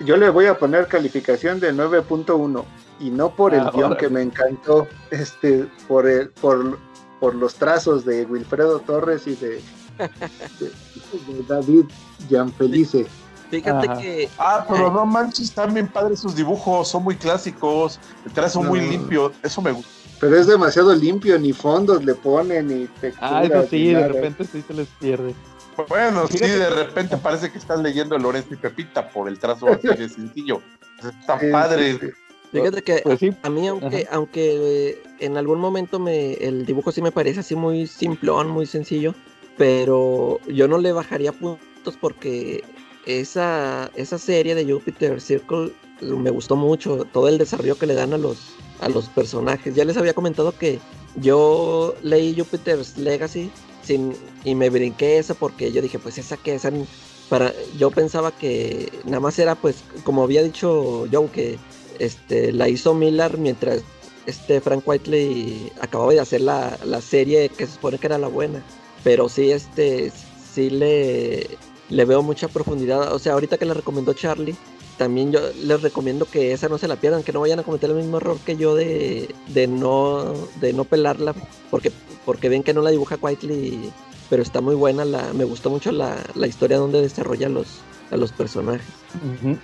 Yo 0.00 0.16
le 0.16 0.30
voy 0.30 0.46
a 0.46 0.58
poner 0.58 0.86
calificación 0.86 1.60
de 1.60 1.72
9.1 1.74 2.64
y 3.00 3.10
no 3.10 3.30
por 3.30 3.54
el 3.54 3.60
Ah, 3.60 3.70
guion 3.74 3.96
que 3.96 4.08
me 4.08 4.22
encantó, 4.22 4.86
este, 5.10 5.68
por 5.88 6.06
el, 6.08 6.30
por, 6.30 6.78
por 7.18 7.34
los 7.34 7.54
trazos 7.54 8.04
de 8.04 8.24
Wilfredo 8.26 8.80
Torres 8.80 9.26
y 9.26 9.34
de, 9.36 9.48
de- 9.98 11.32
de 11.32 11.42
David 11.48 11.84
Gianfelice. 12.28 13.06
Fíjate 13.50 13.86
Ajá. 13.88 14.00
que 14.00 14.28
Ah, 14.38 14.64
pero 14.68 14.90
no 14.92 15.04
manches, 15.04 15.48
están 15.48 15.74
bien 15.74 15.88
padres 15.88 16.20
sus 16.20 16.36
dibujos, 16.36 16.88
son 16.88 17.02
muy 17.02 17.16
clásicos, 17.16 17.98
el 18.24 18.32
trazo 18.32 18.62
muy 18.62 18.80
No. 18.80 18.90
limpio, 18.90 19.32
eso 19.42 19.60
me 19.60 19.72
gusta. 19.72 19.90
Pero 20.20 20.36
es 20.36 20.46
demasiado 20.46 20.94
limpio, 20.94 21.38
ni 21.38 21.52
fondos 21.52 22.04
le 22.04 22.14
ponen, 22.14 22.68
ni 22.68 22.86
texturas. 22.86 23.32
Ah, 23.32 23.44
eso 23.44 23.66
sí, 23.68 23.88
de 23.88 23.94
nada. 23.94 24.08
repente 24.08 24.44
sí 24.44 24.62
se 24.66 24.74
les 24.74 24.86
pierde. 25.00 25.34
Bueno, 25.88 26.26
sí, 26.28 26.38
de 26.38 26.68
repente 26.70 27.16
parece 27.16 27.50
que 27.50 27.58
estás 27.58 27.80
leyendo 27.80 28.18
Lorenzo 28.18 28.52
y 28.52 28.56
Pepita 28.58 29.08
por 29.08 29.28
el 29.28 29.38
trazo 29.38 29.66
así 29.72 29.88
de 29.88 30.08
sencillo. 30.08 30.60
Está 30.98 31.40
Sí, 31.40 31.46
padre. 31.50 31.94
sí, 31.94 31.98
sí. 32.06 32.12
Fíjate 32.52 32.82
que 32.82 33.00
Pues 33.04 33.18
sí, 33.20 33.30
a 33.42 33.48
mí, 33.50 33.66
aunque, 33.68 34.06
aunque 34.10 34.88
eh, 34.90 35.02
en 35.20 35.36
algún 35.36 35.58
momento 35.60 35.98
me, 35.98 36.34
el 36.34 36.66
dibujo 36.66 36.92
sí 36.92 37.00
me 37.00 37.12
parece 37.12 37.40
así 37.40 37.54
muy 37.54 37.86
simplón, 37.86 38.48
muy 38.50 38.66
sencillo, 38.66 39.14
pero 39.56 40.40
yo 40.48 40.66
no 40.68 40.78
le 40.78 40.92
bajaría 40.92 41.32
puntos 41.32 41.96
porque 42.00 42.62
esa, 43.06 43.90
esa 43.94 44.18
serie 44.18 44.54
de 44.54 44.70
Jupiter 44.70 45.20
Circle 45.20 45.72
me 46.02 46.30
gustó 46.30 46.56
mucho, 46.56 47.04
todo 47.12 47.28
el 47.28 47.38
desarrollo 47.38 47.78
que 47.78 47.86
le 47.86 47.94
dan 47.94 48.12
a 48.12 48.18
los, 48.18 48.38
a 48.80 48.88
los 48.88 49.08
personajes. 49.08 49.74
Ya 49.74 49.84
les 49.84 49.96
había 49.96 50.14
comentado 50.14 50.52
que 50.56 50.78
yo 51.16 51.94
leí 52.02 52.34
Jupiter's 52.36 52.96
Legacy 52.96 53.50
sin, 53.82 54.14
y 54.44 54.54
me 54.54 54.70
brinqué 54.70 55.18
esa 55.18 55.34
porque 55.34 55.72
yo 55.72 55.82
dije, 55.82 55.98
pues 55.98 56.18
esa 56.18 56.36
que 56.36 56.54
esa, 56.54 56.70
para, 57.28 57.52
yo 57.78 57.90
pensaba 57.90 58.32
que 58.32 58.90
nada 59.04 59.20
más 59.20 59.38
era 59.38 59.54
pues, 59.54 59.84
como 60.04 60.22
había 60.22 60.42
dicho 60.42 61.06
John, 61.12 61.28
que 61.28 61.58
este, 61.98 62.52
la 62.52 62.68
hizo 62.68 62.94
Miller 62.94 63.36
mientras 63.38 63.82
este 64.26 64.60
Frank 64.60 64.86
Whiteley 64.86 65.72
acababa 65.80 66.12
de 66.12 66.20
hacer 66.20 66.40
la, 66.40 66.78
la 66.84 67.00
serie 67.00 67.48
que 67.48 67.66
se 67.66 67.74
supone 67.74 67.98
que 67.98 68.06
era 68.06 68.18
la 68.18 68.28
buena. 68.28 68.62
Pero 69.02 69.28
sí, 69.28 69.50
este, 69.50 70.12
sí 70.52 70.70
le, 70.70 71.46
le 71.90 72.04
veo 72.04 72.22
mucha 72.22 72.48
profundidad. 72.48 73.12
O 73.12 73.18
sea, 73.18 73.34
ahorita 73.34 73.58
que 73.58 73.66
le 73.66 73.74
recomendó 73.74 74.14
Charlie, 74.14 74.56
también 74.96 75.32
yo 75.32 75.40
les 75.62 75.82
recomiendo 75.82 76.24
que 76.26 76.52
esa 76.52 76.68
no 76.68 76.78
se 76.78 76.88
la 76.88 76.96
pierdan, 76.96 77.22
que 77.22 77.32
no 77.32 77.40
vayan 77.40 77.58
a 77.58 77.62
cometer 77.62 77.90
el 77.90 77.96
mismo 77.96 78.18
error 78.18 78.38
que 78.44 78.56
yo 78.56 78.74
de, 78.74 79.34
de 79.48 79.66
no 79.66 80.32
de 80.60 80.72
no 80.72 80.84
pelarla, 80.84 81.34
porque 81.70 81.92
porque 82.24 82.48
ven 82.48 82.62
que 82.62 82.74
no 82.74 82.82
la 82.82 82.90
dibuja 82.90 83.18
Whiteley, 83.20 83.92
pero 84.28 84.42
está 84.42 84.60
muy 84.60 84.74
buena, 84.74 85.04
la, 85.04 85.32
me 85.32 85.44
gustó 85.44 85.70
mucho 85.70 85.90
la, 85.90 86.16
la 86.34 86.46
historia 86.46 86.78
donde 86.78 87.00
desarrolla 87.00 87.48
los, 87.48 87.80
a 88.10 88.16
los 88.16 88.32
personajes. 88.32 88.86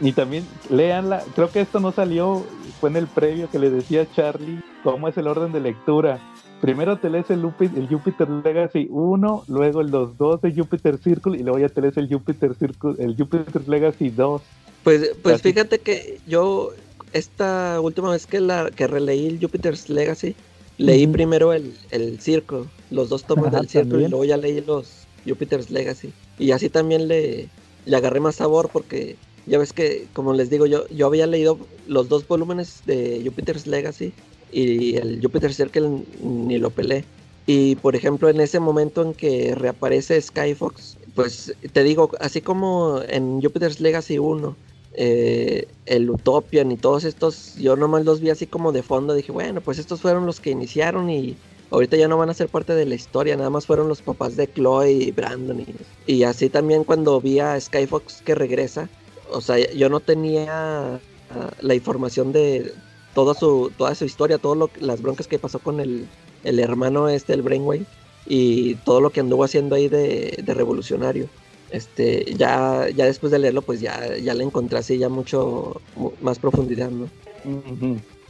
Y 0.00 0.12
también 0.12 0.46
leanla, 0.70 1.22
creo 1.34 1.50
que 1.50 1.60
esto 1.60 1.80
no 1.80 1.92
salió, 1.92 2.44
fue 2.80 2.90
en 2.90 2.96
el 2.96 3.06
previo 3.06 3.50
que 3.50 3.58
le 3.58 3.70
decía 3.70 4.10
Charlie 4.12 4.62
cómo 4.82 5.08
es 5.08 5.16
el 5.18 5.28
orden 5.28 5.52
de 5.52 5.60
lectura. 5.60 6.18
Primero 6.60 6.98
te 6.98 7.10
lees 7.10 7.30
el, 7.30 7.42
Lupi- 7.42 7.70
el 7.76 7.88
Jupiter 7.88 8.28
Legacy 8.28 8.88
1, 8.90 9.44
luego 9.48 9.82
los 9.82 10.16
dos 10.16 10.40
de 10.40 10.54
Jupiter 10.54 10.98
Circle 10.98 11.36
y 11.38 11.42
luego 11.42 11.58
ya 11.58 11.68
te 11.68 11.80
lees 11.80 11.96
el 11.96 12.08
Jupiter 12.12 12.54
Circle, 12.54 12.94
el 12.98 13.14
Jupiter 13.16 13.68
Legacy 13.68 14.10
2. 14.10 14.42
Pues, 14.82 15.10
pues 15.22 15.36
Así. 15.36 15.50
fíjate 15.50 15.78
que 15.78 16.18
yo 16.26 16.70
esta 17.12 17.80
última 17.80 18.10
vez 18.10 18.26
que 18.26 18.40
la 18.40 18.70
que 18.70 18.86
releí 18.86 19.26
el 19.26 19.40
Jupiter's 19.40 19.88
Legacy, 19.88 20.34
leí 20.78 21.04
Ujú. 21.04 21.12
primero 21.12 21.52
el, 21.52 21.72
el 21.90 22.20
Circle, 22.20 22.64
los 22.90 23.08
dos 23.08 23.24
tomos 23.24 23.48
Ajá, 23.48 23.58
del 23.60 23.68
Circle, 23.68 23.98
y 23.98 24.00
también. 24.00 24.10
luego 24.10 24.24
ya 24.24 24.36
leí 24.36 24.60
los 24.60 24.86
Jupiter's 25.26 25.70
Legacy. 25.70 26.10
Y 26.38 26.52
así 26.52 26.68
también 26.68 27.08
le, 27.08 27.48
le 27.84 27.96
agarré 27.96 28.20
más 28.20 28.36
sabor 28.36 28.70
porque 28.72 29.16
ya 29.46 29.58
ves 29.58 29.72
que, 29.72 30.06
como 30.14 30.32
les 30.34 30.50
digo, 30.50 30.66
yo, 30.66 30.86
yo 30.88 31.06
había 31.06 31.26
leído 31.26 31.58
los 31.88 32.08
dos 32.08 32.26
volúmenes 32.28 32.82
de 32.84 33.22
Jupiter's 33.24 33.66
Legacy 33.66 34.12
y 34.52 34.96
el 34.96 35.20
Jupiter 35.22 35.52
Circle 35.52 36.04
ni 36.22 36.58
lo 36.58 36.70
pelé. 36.70 37.04
Y 37.46 37.76
por 37.76 37.94
ejemplo, 37.94 38.28
en 38.28 38.40
ese 38.40 38.58
momento 38.58 39.02
en 39.02 39.14
que 39.14 39.54
reaparece 39.54 40.20
Skyfox, 40.20 40.96
pues 41.14 41.54
te 41.72 41.82
digo, 41.84 42.10
así 42.20 42.40
como 42.40 43.00
en 43.08 43.40
Jupiter's 43.40 43.80
Legacy 43.80 44.18
1, 44.18 44.56
eh, 44.94 45.68
el 45.86 46.10
Utopian 46.10 46.72
y 46.72 46.76
todos 46.76 47.04
estos, 47.04 47.54
yo 47.56 47.76
nomás 47.76 48.04
los 48.04 48.20
vi 48.20 48.30
así 48.30 48.46
como 48.46 48.72
de 48.72 48.82
fondo, 48.82 49.14
dije, 49.14 49.30
bueno, 49.30 49.60
pues 49.60 49.78
estos 49.78 50.00
fueron 50.00 50.26
los 50.26 50.40
que 50.40 50.50
iniciaron 50.50 51.08
y 51.08 51.36
ahorita 51.70 51.96
ya 51.96 52.08
no 52.08 52.18
van 52.18 52.30
a 52.30 52.34
ser 52.34 52.48
parte 52.48 52.74
de 52.74 52.86
la 52.86 52.94
historia, 52.94 53.36
nada 53.36 53.50
más 53.50 53.66
fueron 53.66 53.88
los 53.88 54.02
papás 54.02 54.36
de 54.36 54.52
Chloe 54.52 54.90
y 54.90 55.10
Brandon. 55.12 55.60
Y, 55.60 56.12
y 56.12 56.22
así 56.24 56.48
también 56.48 56.84
cuando 56.84 57.20
vi 57.20 57.38
a 57.38 57.60
Skyfox 57.60 58.22
que 58.22 58.34
regresa, 58.34 58.88
o 59.30 59.40
sea, 59.40 59.58
yo 59.72 59.88
no 59.88 60.00
tenía 60.00 60.94
ah, 60.94 61.50
la 61.60 61.74
información 61.74 62.32
de 62.32 62.72
toda 63.16 63.32
su, 63.32 63.72
toda 63.78 63.94
su 63.94 64.04
historia, 64.04 64.36
todas 64.36 64.68
las 64.78 65.00
broncas 65.00 65.26
que 65.26 65.38
pasó 65.38 65.58
con 65.58 65.80
el, 65.80 66.06
el 66.44 66.58
hermano 66.60 67.08
este, 67.08 67.32
el 67.32 67.40
Brainwave, 67.40 67.86
y 68.26 68.74
todo 68.84 69.00
lo 69.00 69.08
que 69.08 69.20
anduvo 69.20 69.42
haciendo 69.42 69.74
ahí 69.74 69.88
de, 69.88 70.42
de 70.44 70.54
revolucionario. 70.54 71.26
Este, 71.70 72.34
ya, 72.36 72.88
ya 72.94 73.06
después 73.06 73.32
de 73.32 73.38
leerlo, 73.38 73.62
pues 73.62 73.80
ya, 73.80 74.16
ya 74.18 74.34
le 74.34 74.44
encontré 74.44 74.78
así 74.78 74.98
ya 74.98 75.08
mucho 75.08 75.80
mu- 75.96 76.12
más 76.20 76.38
profundidad, 76.38 76.90
¿no? 76.90 77.08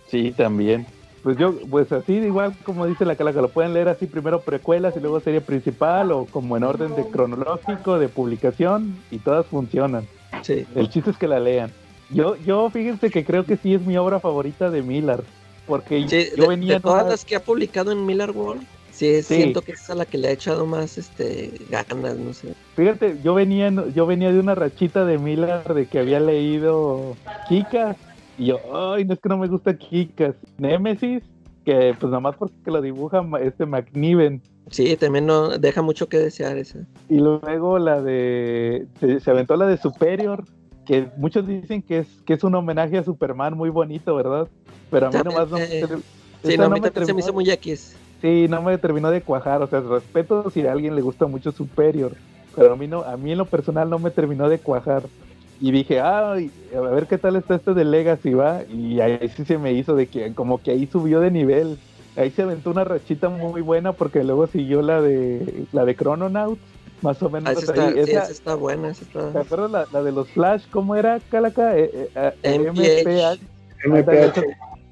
Sí, 0.08 0.32
también. 0.36 0.86
Pues 1.24 1.36
yo, 1.36 1.52
pues 1.68 1.90
así, 1.90 2.12
igual 2.12 2.54
como 2.62 2.86
dice 2.86 3.04
la 3.04 3.16
calaca, 3.16 3.40
lo 3.40 3.48
pueden 3.48 3.74
leer 3.74 3.88
así 3.88 4.06
primero 4.06 4.42
precuelas 4.42 4.96
y 4.96 5.00
luego 5.00 5.18
serie 5.18 5.40
principal 5.40 6.12
o 6.12 6.26
como 6.26 6.56
en 6.56 6.62
orden 6.62 6.94
de 6.94 7.04
cronológico 7.10 7.98
de 7.98 8.08
publicación 8.08 9.02
y 9.10 9.18
todas 9.18 9.46
funcionan. 9.46 10.06
Sí. 10.42 10.64
El 10.76 10.88
chiste 10.88 11.10
es 11.10 11.18
que 11.18 11.26
la 11.26 11.40
lean. 11.40 11.72
Yo, 12.10 12.36
yo 12.36 12.70
fíjense 12.70 13.10
que 13.10 13.24
creo 13.24 13.44
que 13.44 13.56
sí 13.56 13.74
es 13.74 13.80
mi 13.84 13.96
obra 13.96 14.20
favorita 14.20 14.70
de 14.70 14.82
Miller, 14.82 15.22
porque 15.66 16.06
Sí, 16.08 16.28
yo 16.36 16.42
de, 16.44 16.48
venía 16.48 16.74
de 16.74 16.80
todas 16.80 17.02
una- 17.02 17.10
las 17.10 17.24
que 17.24 17.36
ha 17.36 17.40
publicado 17.40 17.90
en 17.90 18.06
Miller 18.06 18.30
World, 18.30 18.62
sí, 18.92 19.22
Sí. 19.22 19.34
siento 19.34 19.62
que 19.62 19.72
es 19.72 19.90
a 19.90 19.94
la 19.96 20.06
que 20.06 20.16
le 20.18 20.28
ha 20.28 20.32
echado 20.32 20.66
más 20.66 20.98
este 20.98 21.52
ganas, 21.68 22.16
no 22.16 22.32
sé. 22.32 22.54
Fíjate, 22.76 23.18
yo 23.24 23.34
venía, 23.34 23.66
en- 23.66 23.92
yo 23.92 24.06
venía 24.06 24.32
de 24.32 24.38
una 24.38 24.54
rachita 24.54 25.04
de 25.04 25.18
Miller 25.18 25.64
de 25.74 25.86
que 25.86 25.98
había 25.98 26.20
leído 26.20 27.16
Kikas 27.48 27.96
y 28.38 28.46
yo, 28.46 28.58
ay, 28.94 29.04
no 29.04 29.14
es 29.14 29.20
que 29.20 29.28
no 29.28 29.38
me 29.38 29.48
gusta 29.48 29.76
Kikas. 29.76 30.36
Nemesis, 30.58 31.24
que 31.64 31.92
pues 31.98 32.10
nada 32.10 32.20
más 32.20 32.36
porque 32.36 32.54
lo 32.70 32.80
dibuja 32.80 33.24
este 33.42 33.66
McNiven. 33.66 34.40
Sí, 34.70 34.96
también 34.96 35.26
no 35.26 35.58
deja 35.58 35.82
mucho 35.82 36.08
que 36.08 36.18
desear 36.18 36.56
esa. 36.58 36.78
Y 37.08 37.18
luego 37.18 37.78
la 37.80 38.00
de, 38.02 38.86
se, 39.00 39.18
se 39.20 39.30
aventó 39.30 39.56
la 39.56 39.66
de 39.66 39.76
Superior, 39.76 40.44
que 40.86 41.10
muchos 41.16 41.46
dicen 41.46 41.82
que 41.82 41.98
es, 42.00 42.22
que 42.24 42.34
es 42.34 42.44
un 42.44 42.54
homenaje 42.54 42.98
a 42.98 43.04
Superman 43.04 43.54
muy 43.56 43.70
bonito, 43.70 44.14
¿verdad? 44.16 44.50
Pero 44.90 45.08
a 45.08 45.12
mí 45.12 45.22
nomás 45.22 45.48
no, 45.50 45.58
eh, 45.60 45.82
me- 45.88 46.02
Sí, 46.42 46.54
esa 46.54 46.62
no, 46.62 46.66
a 46.66 46.68
no 46.68 46.76
mí 46.76 46.80
me 46.80 46.90
también 46.90 47.04
se 47.04 47.14
me 47.14 47.20
terminó- 47.22 47.26
hizo 47.26 47.32
muy 47.34 47.50
X. 47.50 47.96
Sí, 48.20 48.48
no 48.48 48.62
me 48.62 48.78
terminó 48.78 49.10
de 49.10 49.22
cuajar, 49.24 49.62
o 49.62 49.68
sea, 49.68 49.80
respeto 49.80 50.50
si 50.50 50.66
a 50.66 50.72
alguien 50.72 50.94
le 50.96 51.02
gusta 51.02 51.26
mucho 51.26 51.52
Superior, 51.52 52.18
pero 52.54 52.72
a 52.72 52.76
mí 52.76 52.88
no, 52.88 53.02
a 53.04 53.16
mí 53.16 53.32
en 53.32 53.38
lo 53.38 53.50
personal 53.50 53.90
no 53.90 53.98
me 53.98 54.10
terminó 54.10 54.48
de 54.48 54.60
cuajar. 54.62 55.10
Y 55.58 55.72
dije, 55.72 56.00
ay, 56.00 56.52
a 56.74 56.80
ver 56.80 57.06
qué 57.08 57.18
tal 57.18 57.36
está 57.36 57.56
este 57.56 57.74
de 57.74 57.84
Legacy, 57.84 58.34
va, 58.34 58.64
y 58.68 59.00
ahí 59.00 59.28
sí 59.30 59.44
se 59.44 59.58
me 59.58 59.72
hizo 59.72 59.94
de 59.94 60.08
que 60.10 60.34
como 60.34 60.62
que 60.62 60.70
ahí 60.72 60.86
subió 60.86 61.20
de 61.20 61.30
nivel. 61.30 61.80
Ahí 62.14 62.30
se 62.30 62.42
aventó 62.42 62.70
una 62.70 62.84
rachita 62.84 63.28
muy 63.28 63.60
buena 63.62 63.94
porque 63.94 64.24
luego 64.24 64.46
siguió 64.46 64.82
la 64.82 65.00
de 65.02 65.68
la 65.72 65.84
de 65.84 65.96
Chrononauts, 65.96 66.75
más 67.02 67.22
o 67.22 67.30
menos 67.30 67.48
Ah, 67.48 67.52
esa 67.52 67.72
está, 67.72 67.86
ahí. 67.88 67.92
sí, 67.94 68.00
Esa- 68.00 68.22
esa 68.24 68.32
está 68.32 68.54
buena, 68.54 68.90
esa 68.90 69.04
está... 69.04 69.32
¿Te 69.32 69.38
acuerdas 69.38 69.70
la, 69.70 69.86
la 69.92 70.02
de 70.02 70.12
los 70.12 70.28
Flash? 70.30 70.64
¿Cómo 70.70 70.94
era, 70.94 71.20
Calaca? 71.30 71.76
Eh, 71.76 71.90
eh, 72.14 72.32
eh, 72.42 72.54
MPH. 72.70 73.40
MPH. 73.84 74.44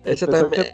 Esa 0.05 0.27
también, 0.27 0.67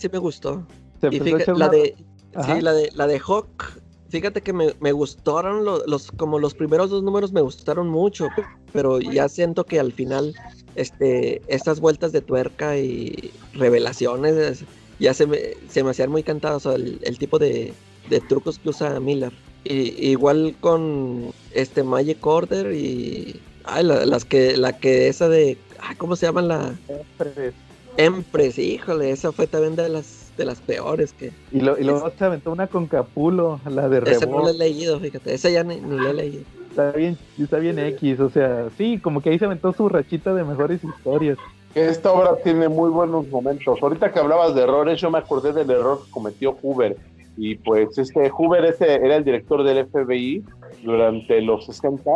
sí 0.00 0.08
me 0.12 0.18
gustó. 0.18 0.64
Y 1.10 1.18
fíjate, 1.18 1.52
la 1.54 1.68
de, 1.68 1.96
Ajá. 2.34 2.54
sí, 2.54 2.60
la 2.62 2.72
de, 2.72 2.90
la 2.94 3.06
de 3.06 3.18
Hawk, 3.18 3.80
fíjate 4.10 4.42
que 4.42 4.52
me, 4.52 4.74
me 4.80 4.92
gustaron 4.92 5.64
los, 5.64 5.84
los, 5.86 6.12
como 6.12 6.38
los 6.38 6.54
primeros 6.54 6.90
dos 6.90 7.02
números 7.02 7.32
me 7.32 7.40
gustaron 7.40 7.88
mucho, 7.88 8.28
pe- 8.30 8.44
pero 8.72 9.00
ya 9.00 9.28
siento 9.28 9.64
que 9.64 9.80
al 9.80 9.92
final, 9.92 10.34
este, 10.76 11.42
estas 11.48 11.80
vueltas 11.80 12.12
de 12.12 12.20
tuerca 12.20 12.76
y 12.78 13.32
revelaciones, 13.54 14.36
es- 14.36 14.64
ya 15.00 15.14
se 15.14 15.26
me, 15.26 15.38
se 15.68 15.82
me 15.82 15.90
hacían 15.90 16.10
muy 16.10 16.22
o 16.56 16.60
sea, 16.60 16.74
el, 16.74 17.00
el 17.02 17.18
tipo 17.18 17.38
de, 17.38 17.72
de 18.08 18.20
trucos 18.20 18.58
que 18.58 18.68
usa 18.68 19.00
Miller. 19.00 19.32
Y, 19.64 20.10
igual 20.10 20.54
con 20.60 21.32
este 21.52 21.82
Magic 21.82 22.24
Order 22.26 22.72
y 22.72 23.40
ay, 23.64 23.84
la- 23.84 24.06
las 24.06 24.24
que, 24.24 24.56
la 24.56 24.78
que 24.78 25.08
esa 25.08 25.28
de, 25.28 25.58
ay, 25.80 25.96
¿cómo 25.96 26.16
se 26.16 26.26
llama 26.26 26.42
la? 26.42 26.74
Empress. 26.88 27.54
Empress, 27.96 28.58
híjole, 28.58 29.10
esa 29.10 29.32
fue 29.32 29.46
también 29.46 29.76
de 29.76 29.88
las 29.88 30.32
de 30.36 30.44
las 30.46 30.60
peores 30.60 31.12
que 31.12 31.32
Y, 31.52 31.60
lo, 31.60 31.78
y 31.78 31.84
luego 31.84 32.10
se 32.16 32.24
aventó 32.24 32.50
una 32.52 32.66
con 32.66 32.86
Capulo, 32.86 33.60
la 33.68 33.88
de 33.90 34.10
esa 34.10 34.24
no 34.24 34.42
la 34.42 34.50
he 34.50 34.54
leído, 34.54 34.98
fíjate, 34.98 35.34
esa 35.34 35.50
ya 35.50 35.62
ni, 35.64 35.76
ni 35.76 35.98
la 35.98 36.10
he 36.10 36.14
leído. 36.14 36.44
Está 36.70 36.92
bien, 36.92 37.18
está 37.38 37.58
bien 37.58 37.78
X, 37.78 38.20
o 38.20 38.30
sea, 38.30 38.68
sí, 38.78 38.98
como 38.98 39.20
que 39.20 39.30
ahí 39.30 39.38
se 39.38 39.44
aventó 39.44 39.72
su 39.74 39.88
rachita 39.88 40.32
de 40.32 40.44
mejores 40.44 40.82
historias. 40.82 41.36
Esta 41.74 42.10
obra 42.12 42.36
tiene 42.42 42.68
muy 42.68 42.90
buenos 42.90 43.28
momentos. 43.28 43.78
Ahorita 43.82 44.12
que 44.12 44.18
hablabas 44.18 44.54
de 44.54 44.62
errores, 44.62 45.00
yo 45.00 45.10
me 45.10 45.18
acordé 45.18 45.52
del 45.52 45.70
error 45.70 46.02
que 46.04 46.10
cometió 46.10 46.56
Hoover. 46.62 46.96
Y 47.42 47.54
pues 47.54 47.96
este 47.96 48.28
Hoover 48.28 48.66
ese 48.66 48.96
era 48.96 49.16
el 49.16 49.24
director 49.24 49.64
del 49.64 49.86
FBI 49.86 50.44
durante 50.82 51.40
los 51.40 51.64
60 51.64 52.10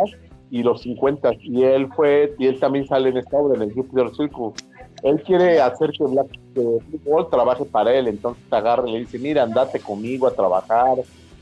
y 0.51 0.61
los 0.61 0.83
50 0.83 1.31
y 1.41 1.63
él 1.63 1.89
fue 1.95 2.35
y 2.37 2.45
él 2.45 2.59
también 2.59 2.85
sale 2.85 3.09
en 3.09 3.17
esta 3.17 3.35
obra 3.35 3.55
en 3.55 3.63
el 3.63 3.73
Jupiter 3.73 4.11
Circle. 4.15 4.51
Él 5.01 5.19
quiere 5.23 5.59
hacer 5.59 5.89
que 5.97 6.03
Black 6.03 6.27
que 6.53 6.99
Bolt 7.03 7.31
trabaje 7.31 7.65
para 7.65 7.91
él, 7.91 8.07
entonces 8.07 8.43
agarra 8.51 8.87
y 8.87 8.91
le 8.91 8.99
dice, 8.99 9.17
mira, 9.17 9.41
andate 9.41 9.79
conmigo 9.79 10.27
a 10.27 10.35
trabajar, 10.35 10.97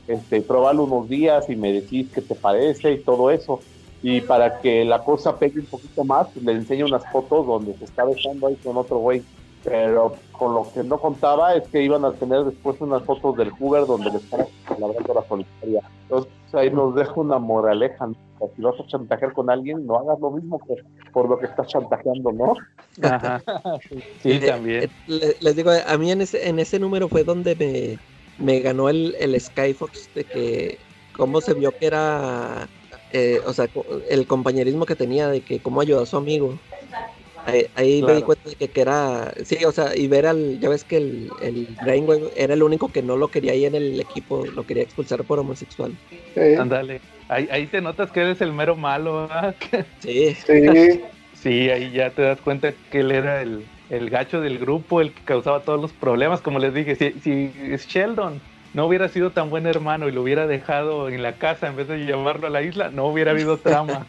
este, 0.08 0.40
probalo 0.40 0.84
unos 0.84 1.06
días 1.06 1.50
y 1.50 1.54
me 1.54 1.70
decís 1.70 2.08
qué 2.10 2.22
te 2.22 2.34
parece 2.34 2.92
y 2.92 3.00
todo 3.00 3.30
eso 3.30 3.60
y 4.02 4.22
para 4.22 4.60
que 4.60 4.82
la 4.86 5.04
cosa 5.04 5.38
pegue 5.38 5.60
un 5.60 5.66
poquito 5.66 6.04
más, 6.04 6.34
le 6.36 6.52
enseño 6.52 6.86
unas 6.86 7.04
fotos 7.12 7.46
donde 7.46 7.74
se 7.74 7.84
está 7.84 8.06
besando 8.06 8.46
ahí 8.46 8.56
con 8.56 8.78
otro 8.78 8.96
güey. 8.96 9.22
Pero 9.64 10.12
con 10.32 10.54
lo 10.54 10.70
que 10.72 10.82
no 10.84 10.98
contaba 10.98 11.54
es 11.54 11.66
que 11.68 11.82
iban 11.82 12.04
a 12.04 12.12
tener 12.12 12.44
después 12.44 12.78
unas 12.80 13.02
fotos 13.04 13.36
del 13.36 13.50
Hoover 13.52 13.86
donde 13.86 14.10
le 14.10 14.18
están 14.18 14.40
labrando 14.78 15.14
la 15.14 15.26
solitaria. 15.26 15.80
Entonces 16.02 16.32
ahí 16.52 16.70
nos 16.70 16.94
deja 16.94 17.12
una 17.16 17.38
moraleja. 17.38 18.06
¿no? 18.06 18.14
Si 18.54 18.60
vas 18.62 18.78
a 18.78 18.86
chantajear 18.86 19.32
con 19.32 19.48
alguien, 19.48 19.86
no 19.86 19.96
hagas 19.96 20.20
lo 20.20 20.30
mismo 20.32 20.58
que 20.58 20.74
por 21.12 21.28
lo 21.30 21.38
que 21.38 21.46
estás 21.46 21.66
chantajeando, 21.68 22.30
¿no? 22.32 22.54
Ajá. 23.02 23.42
Sí, 24.22 24.40
también. 24.40 24.84
eh, 24.84 24.88
le- 25.06 25.36
les 25.40 25.56
digo, 25.56 25.70
a 25.70 25.98
mí 25.98 26.10
en 26.10 26.20
ese, 26.22 26.48
en 26.48 26.58
ese 26.58 26.78
número 26.78 27.08
fue 27.08 27.24
donde 27.24 27.54
me, 27.56 27.98
me 28.44 28.60
ganó 28.60 28.88
el, 28.88 29.14
el 29.18 29.38
Skyfox 29.40 30.10
de 30.14 30.24
que 30.24 30.78
cómo 31.12 31.40
se 31.40 31.54
vio 31.54 31.72
que 31.72 31.86
era, 31.86 32.68
eh, 33.12 33.38
o 33.46 33.52
sea, 33.52 33.68
el 34.08 34.26
compañerismo 34.26 34.84
que 34.86 34.96
tenía, 34.96 35.28
de 35.28 35.40
que 35.42 35.60
cómo 35.60 35.80
ayudó 35.80 36.02
a 36.02 36.06
su 36.06 36.16
amigo. 36.16 36.58
Ahí, 37.46 37.66
ahí 37.74 38.02
me 38.02 38.14
di 38.14 38.22
cuenta 38.22 38.48
de 38.48 38.56
que, 38.56 38.68
que 38.68 38.80
era, 38.80 39.32
sí, 39.44 39.64
o 39.64 39.72
sea, 39.72 39.94
y 39.94 40.08
ver 40.08 40.26
al, 40.26 40.58
ya 40.60 40.68
ves 40.68 40.84
que 40.84 40.96
el, 40.96 41.30
el 41.42 41.66
Brainwave 41.82 42.30
era 42.36 42.54
el 42.54 42.62
único 42.62 42.90
que 42.90 43.02
no 43.02 43.16
lo 43.16 43.28
quería 43.28 43.52
ahí 43.52 43.66
en 43.66 43.74
el 43.74 44.00
equipo, 44.00 44.44
lo 44.54 44.64
quería 44.64 44.82
expulsar 44.82 45.24
por 45.24 45.38
homosexual. 45.38 45.92
Ándale. 46.58 47.00
Ahí, 47.28 47.48
ahí 47.50 47.66
te 47.66 47.80
notas 47.80 48.10
que 48.10 48.20
eres 48.20 48.40
el 48.40 48.52
mero 48.52 48.76
malo, 48.76 49.28
¿verdad? 49.28 49.54
Sí. 50.00 50.34
Sí, 50.34 51.00
Sí, 51.34 51.68
ahí 51.68 51.92
ya 51.92 52.08
te 52.10 52.22
das 52.22 52.40
cuenta 52.40 52.72
que 52.90 53.00
él 53.00 53.10
era 53.10 53.42
el, 53.42 53.66
el 53.90 54.08
gacho 54.08 54.40
del 54.40 54.58
grupo, 54.58 55.02
el 55.02 55.12
que 55.12 55.22
causaba 55.24 55.60
todos 55.60 55.80
los 55.80 55.92
problemas. 55.92 56.40
Como 56.40 56.58
les 56.58 56.72
dije, 56.72 56.94
si, 56.94 57.12
si 57.20 57.52
Sheldon 57.76 58.40
no 58.72 58.86
hubiera 58.86 59.08
sido 59.08 59.30
tan 59.30 59.50
buen 59.50 59.66
hermano 59.66 60.08
y 60.08 60.12
lo 60.12 60.22
hubiera 60.22 60.46
dejado 60.46 61.08
en 61.08 61.22
la 61.22 61.34
casa 61.34 61.66
en 61.66 61.76
vez 61.76 61.88
de 61.88 61.98
llevarlo 61.98 62.46
a 62.46 62.50
la 62.50 62.62
isla, 62.62 62.90
no 62.90 63.06
hubiera 63.06 63.32
habido 63.32 63.58
trama. 63.58 64.06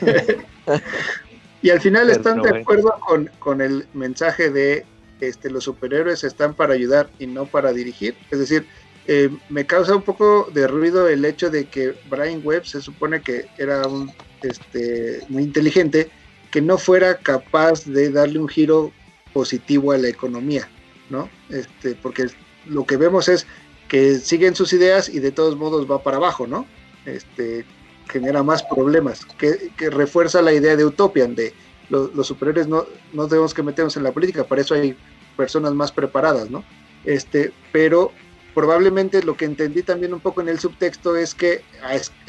y 1.64 1.70
al 1.70 1.80
final 1.80 2.10
están 2.10 2.42
de 2.42 2.60
acuerdo 2.60 2.94
con, 3.00 3.30
con 3.38 3.62
el 3.62 3.86
mensaje 3.94 4.50
de 4.50 4.84
este, 5.20 5.48
los 5.48 5.64
superhéroes 5.64 6.22
están 6.22 6.52
para 6.52 6.74
ayudar 6.74 7.08
y 7.18 7.26
no 7.26 7.46
para 7.46 7.72
dirigir. 7.72 8.14
Es 8.30 8.38
decir, 8.38 8.66
eh, 9.06 9.30
me 9.48 9.64
causa 9.64 9.96
un 9.96 10.02
poco 10.02 10.50
de 10.52 10.66
ruido 10.66 11.08
el 11.08 11.24
hecho 11.24 11.48
de 11.48 11.64
que 11.64 11.94
Brian 12.10 12.42
Webb 12.44 12.66
se 12.66 12.82
supone 12.82 13.22
que 13.22 13.46
era 13.56 13.88
un 13.88 14.12
este, 14.42 15.20
muy 15.30 15.44
inteligente, 15.44 16.10
que 16.50 16.60
no 16.60 16.76
fuera 16.76 17.16
capaz 17.16 17.86
de 17.86 18.10
darle 18.10 18.40
un 18.40 18.48
giro 18.48 18.92
positivo 19.32 19.92
a 19.92 19.96
la 19.96 20.08
economía, 20.08 20.68
¿no? 21.08 21.30
Este, 21.48 21.94
porque 21.94 22.26
lo 22.66 22.84
que 22.84 22.98
vemos 22.98 23.26
es 23.30 23.46
que 23.88 24.16
siguen 24.18 24.54
sus 24.54 24.74
ideas 24.74 25.08
y 25.08 25.18
de 25.18 25.32
todos 25.32 25.56
modos 25.56 25.90
va 25.90 26.02
para 26.02 26.18
abajo, 26.18 26.46
¿no? 26.46 26.66
Este, 27.06 27.64
genera 28.08 28.42
más 28.42 28.62
problemas, 28.62 29.24
que, 29.38 29.72
refuerza 29.90 30.42
la 30.42 30.52
idea 30.52 30.76
de 30.76 30.84
Utopian, 30.84 31.34
de 31.34 31.52
lo- 31.88 32.10
los 32.14 32.26
superiores 32.26 32.66
no, 32.66 32.84
no 33.12 33.28
tenemos 33.28 33.54
que 33.54 33.62
meternos 33.62 33.96
en 33.96 34.02
la 34.02 34.12
política, 34.12 34.44
para 34.44 34.60
eso 34.60 34.74
hay 34.74 34.96
personas 35.36 35.74
más 35.74 35.92
preparadas, 35.92 36.50
¿no? 36.50 36.64
Este, 37.04 37.52
pero 37.72 38.12
probablemente 38.54 39.22
lo 39.22 39.36
que 39.36 39.44
entendí 39.44 39.82
también 39.82 40.14
un 40.14 40.20
poco 40.20 40.40
en 40.40 40.48
el 40.48 40.60
subtexto 40.60 41.16
es 41.16 41.34
que 41.34 41.62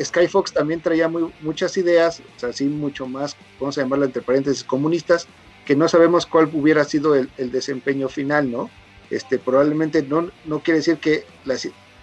Skyfox 0.02 0.53
también 0.53 0.81
traía 0.81 1.07
muchas 1.41 1.77
ideas, 1.77 2.22
o 2.35 2.39
sea, 2.39 2.52
sí, 2.52 2.65
mucho 2.65 3.07
más, 3.07 3.38
vamos 3.60 3.77
a 3.77 3.81
llamarlo 3.81 4.06
entre 4.06 4.23
paréntesis, 4.23 4.64
comunistas, 4.64 5.27
que 5.65 5.76
no 5.76 5.88
sabemos 5.88 6.26
cuál 6.26 6.49
hubiera 6.53 6.84
sido 6.84 7.15
el, 7.15 7.30
desempeño 7.52 8.10
final, 8.10 8.52
¿no? 8.52 8.69
Este, 9.10 9.38
probablemente 9.38 10.02
no, 10.02 10.31
no 10.45 10.60
quiere 10.61 10.80
decir 10.80 10.97
que, 10.97 11.26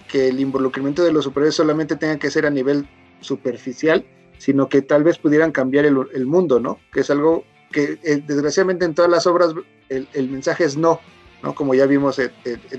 que 0.08 0.28
el 0.28 0.40
involucramiento 0.40 1.02
de 1.02 1.12
los 1.12 1.24
superiores 1.24 1.56
solamente 1.56 1.96
tenga 1.96 2.18
que 2.18 2.30
ser 2.30 2.46
a 2.46 2.50
nivel 2.50 2.86
superficial, 3.22 4.04
sino 4.38 4.68
que 4.68 4.82
tal 4.82 5.04
vez 5.04 5.18
pudieran 5.18 5.52
cambiar 5.52 5.84
el, 5.84 5.96
el 6.14 6.26
mundo, 6.26 6.60
¿no? 6.60 6.78
Que 6.92 7.00
es 7.00 7.10
algo 7.10 7.44
que 7.72 7.98
eh, 8.04 8.22
desgraciadamente 8.24 8.84
en 8.84 8.94
todas 8.94 9.10
las 9.10 9.26
obras 9.26 9.54
el, 9.88 10.28
mensaje 10.28 10.64
es 10.64 10.76
no, 10.76 11.00
¿no? 11.42 11.54
Como 11.54 11.74
ya 11.74 11.86
vimos 11.86 12.18
en, 12.18 12.30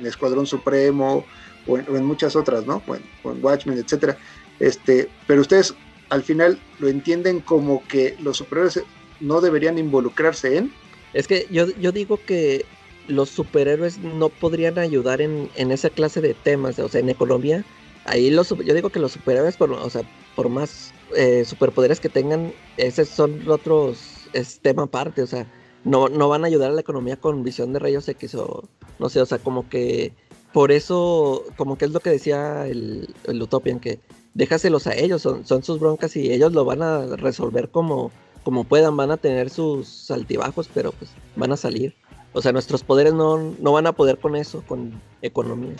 Escuadrón 0.06 0.48
Supremo 0.48 1.26
o 1.68 1.78
en, 1.78 2.06
muchas 2.06 2.36
otras, 2.36 2.66
¿no? 2.66 2.82
O 2.88 2.96
en, 3.32 3.44
Watchmen, 3.44 3.78
etcétera. 3.78 4.18
Este, 4.60 5.10
pero 5.28 5.42
ustedes 5.42 5.74
al 6.10 6.24
final 6.24 6.60
lo 6.80 6.88
entienden 6.88 7.40
como 7.42 7.86
que 7.88 8.16
los 8.22 8.38
superiores 8.38 8.82
no 9.20 9.42
deberían 9.42 9.78
involucrarse 9.78 10.58
en. 10.58 10.74
Es 11.14 11.28
que 11.28 11.48
yo, 11.50 11.68
yo 11.80 11.92
digo 11.92 12.20
que 12.26 12.66
los 13.08 13.30
superhéroes 13.30 14.00
no 14.00 14.30
podrían 14.30 14.80
ayudar 14.80 15.22
en, 15.22 15.50
en 15.56 15.72
esa 15.72 15.90
clase 15.90 16.22
de 16.22 16.34
temas, 16.34 16.80
o 16.80 16.88
sea, 16.88 17.02
en 17.02 17.10
economía. 17.10 17.64
Ahí 18.06 18.30
los, 18.30 18.50
yo 18.50 18.74
digo 18.74 18.90
que 18.90 19.00
los 19.00 19.14
superhéroes, 19.14 19.56
o 19.60 19.90
sea, 19.90 20.04
por 20.36 20.50
más 20.50 20.94
eh, 21.16 21.46
superpoderes 21.46 22.00
que 22.00 22.10
tengan, 22.10 22.54
esos 22.78 23.10
son 23.10 23.50
otros, 23.50 24.28
es 24.34 24.60
tema 24.60 24.84
aparte, 24.84 25.22
o 25.22 25.28
sea, 25.28 25.48
no, 25.84 26.08
no 26.10 26.30
van 26.30 26.44
a 26.44 26.48
ayudar 26.48 26.72
a 26.72 26.74
la 26.74 26.82
economía 26.82 27.18
con 27.18 27.44
visión 27.44 27.74
de 27.74 27.80
rayos 27.80 28.08
X 28.08 28.36
o 28.36 28.64
no 29.00 29.10
sé, 29.10 29.22
o 29.22 29.26
sea, 29.26 29.40
como 29.40 29.68
que 29.70 30.14
por 30.54 30.72
eso, 30.72 31.44
como 31.58 31.78
que 31.78 31.86
es 31.86 31.92
lo 31.92 32.00
que 32.00 32.12
decía 32.12 32.68
el, 32.68 33.14
el 33.26 33.42
Utopian, 33.42 33.80
que 33.80 34.00
déjaselos 34.34 34.88
a 34.88 34.96
ellos, 34.96 35.22
son, 35.22 35.46
son 35.46 35.64
sus 35.64 35.80
broncas 35.80 36.16
y 36.16 36.32
ellos 36.32 36.54
lo 36.54 36.64
van 36.64 36.82
a 36.82 37.16
resolver 37.16 37.70
como, 37.70 38.12
como 38.44 38.64
puedan, 38.64 38.96
van 38.96 39.12
a 39.12 39.18
tener 39.18 39.50
sus 39.50 40.10
altibajos, 40.12 40.70
pero 40.74 40.92
pues 40.92 41.12
van 41.36 41.52
a 41.52 41.58
salir. 41.58 41.96
O 42.34 42.42
sea, 42.42 42.52
nuestros 42.52 42.84
poderes 42.84 43.14
no, 43.14 43.56
no 43.60 43.72
van 43.74 43.88
a 43.88 43.94
poder 43.94 44.18
con 44.20 44.36
eso, 44.36 44.64
con 44.68 45.02
economía. 45.22 45.76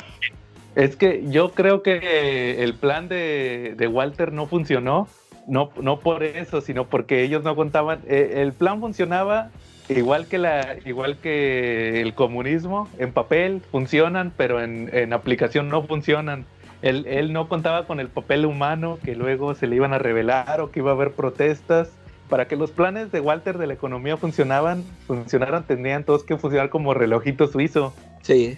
Es 0.76 0.96
que 0.96 1.24
yo 1.30 1.52
creo 1.52 1.84
que 1.84 2.64
el 2.64 2.74
plan 2.74 3.08
de, 3.08 3.76
de 3.78 3.88
Walter 3.88 4.32
no 4.32 4.48
funcionó, 4.48 5.08
no, 5.48 5.72
no 5.82 6.00
por 6.00 6.24
eso, 6.24 6.62
sino 6.62 6.86
porque 6.86 7.24
ellos 7.24 7.44
no 7.44 7.56
contaban. 7.56 8.00
eh, 8.08 8.36
el 8.38 8.54
plan 8.54 8.80
funcionaba 8.80 9.52
igual 9.90 10.28
que, 10.28 10.38
la, 10.38 10.78
igual 10.86 11.18
que 11.18 12.02
el 12.02 12.14
comunismo, 12.16 12.90
en 12.98 13.12
papel 13.12 13.62
funcionan, 13.72 14.34
pero 14.36 14.62
en, 14.64 14.90
en 14.94 15.14
aplicación 15.14 15.70
no 15.70 15.84
funcionan. 15.84 16.46
Él, 16.82 17.06
él 17.08 17.34
no 17.34 17.48
contaba 17.48 17.86
con 17.86 18.00
el 18.00 18.10
papel 18.10 18.46
humano 18.46 18.98
que 19.04 19.16
luego 19.16 19.56
se 19.56 19.68
le 19.68 19.76
iban 19.76 19.94
a 19.94 20.00
revelar 20.00 20.60
o 20.60 20.72
que 20.72 20.80
iba 20.80 20.92
a 20.92 20.96
haber 20.96 21.12
protestas. 21.12 21.92
Para 22.34 22.48
que 22.48 22.56
los 22.56 22.72
planes 22.72 23.12
de 23.12 23.20
Walter 23.20 23.60
de 23.60 23.68
la 23.68 23.76
economía 23.76 24.18
funcionaban, 24.18 24.84
funcionaran, 25.06 25.68
tendrían 25.68 26.04
todos 26.04 26.24
que 26.24 26.36
funcionar 26.36 26.72
como 26.72 26.96
relojito 26.96 27.46
suizo. 27.46 27.94
Sí. 28.24 28.58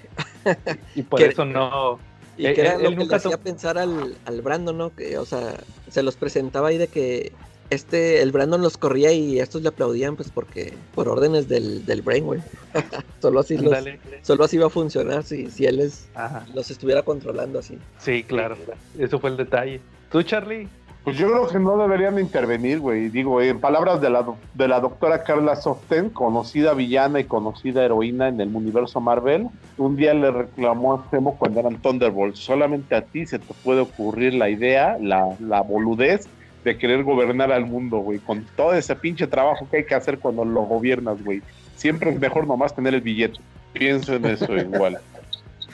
Y 0.96 1.02
por 1.02 1.20
Que- 1.20 1.26
eso 1.26 1.44
no, 1.44 2.00
Y 2.38 2.46
Eh, 2.48 2.54
que 2.54 2.62
era 2.62 2.76
él- 2.76 2.84
lo 2.84 2.90
él 2.90 2.98
que 3.00 3.06
le 3.06 3.16
hacía 3.18 3.38
pensar 3.38 3.78
al, 3.78 4.16
al 4.24 4.42
Brandon, 4.42 4.78
¿no? 4.78 4.96
Que, 4.96 5.18
o 5.18 5.26
sea, 5.26 5.56
se 5.90 6.04
los 6.04 6.16
presentaba 6.16 6.70
ahí 6.70 6.78
de 6.78 6.88
que 6.88 7.34
este, 7.70 8.22
el 8.22 8.32
Brandon 8.32 8.62
los 8.62 8.78
corría 8.78 9.12
y 9.12 9.40
estos 9.42 9.62
le 9.62 9.68
aplaudían, 9.68 10.16
pues 10.16 10.30
porque, 10.32 10.74
por 10.94 11.10
órdenes 11.10 11.50
del, 11.50 11.86
del 11.86 12.02
Brainwave. 12.02 12.44
solo 13.22 13.42
así 13.42 13.58
los, 13.58 13.78
solo 14.22 14.46
así 14.46 14.58
va 14.58 14.68
a 14.68 14.70
funcionar 14.70 15.24
si, 15.24 15.52
si 15.52 15.66
él 15.66 15.78
les, 15.80 16.08
Ajá. 16.16 16.46
los 16.54 16.72
estuviera 16.72 17.02
controlando 17.04 17.60
así. 17.60 17.78
Sí, 18.00 18.24
claro. 18.24 18.56
Eso 18.98 19.20
fue 19.20 19.32
el 19.32 19.36
detalle. 19.38 19.82
¿Tú, 20.10 20.22
Charlie? 20.24 20.70
Pues 21.06 21.18
yo 21.20 21.30
creo 21.30 21.48
que 21.48 21.60
no 21.60 21.78
deberían 21.78 22.16
de 22.16 22.24
intervenir, 22.24 22.80
güey. 22.80 23.10
Digo, 23.10 23.40
en 23.40 23.60
palabras 23.60 24.02
de 24.02 24.10
la, 24.10 24.26
de 24.56 24.68
la 24.68 24.80
doctora 24.80 25.24
Carla 25.24 25.56
Soften, 25.56 26.10
conocida 26.10 26.74
villana 26.74 27.20
y 27.20 27.26
conocida 27.26 27.86
heroína 27.86 28.28
en 28.28 28.42
el 28.42 28.56
universo 28.56 29.00
Marvel, 29.00 29.48
un 29.78 29.96
día 29.98 30.16
le 30.16 30.32
reclamó 30.32 30.96
a 30.96 31.04
Zemo 31.12 31.38
cuando 31.38 31.60
eran 31.60 31.78
Thunderbolts. 31.78 32.40
Solamente 32.40 32.96
a 32.96 33.04
ti 33.04 33.28
se 33.28 33.38
te 33.38 33.54
puede 33.64 33.82
ocurrir 33.82 34.34
la 34.34 34.50
idea, 34.50 34.98
la, 35.00 35.36
la 35.40 35.62
boludez 35.62 36.28
de 36.64 36.76
querer 36.76 37.04
gobernar 37.04 37.52
al 37.52 37.68
mundo, 37.68 38.00
güey. 38.00 38.18
Con 38.18 38.44
todo 38.56 38.74
ese 38.74 38.96
pinche 38.96 39.28
trabajo 39.28 39.68
que 39.70 39.78
hay 39.78 39.86
que 39.86 39.94
hacer 39.94 40.18
cuando 40.18 40.44
lo 40.44 40.64
gobiernas, 40.64 41.24
güey. 41.24 41.44
Siempre 41.76 42.10
es 42.10 42.20
mejor 42.20 42.48
nomás 42.48 42.74
tener 42.74 42.96
el 42.96 43.02
billete. 43.02 43.40
Pienso 43.74 44.16
en 44.16 44.26
eso 44.26 44.58
igual. 44.58 44.98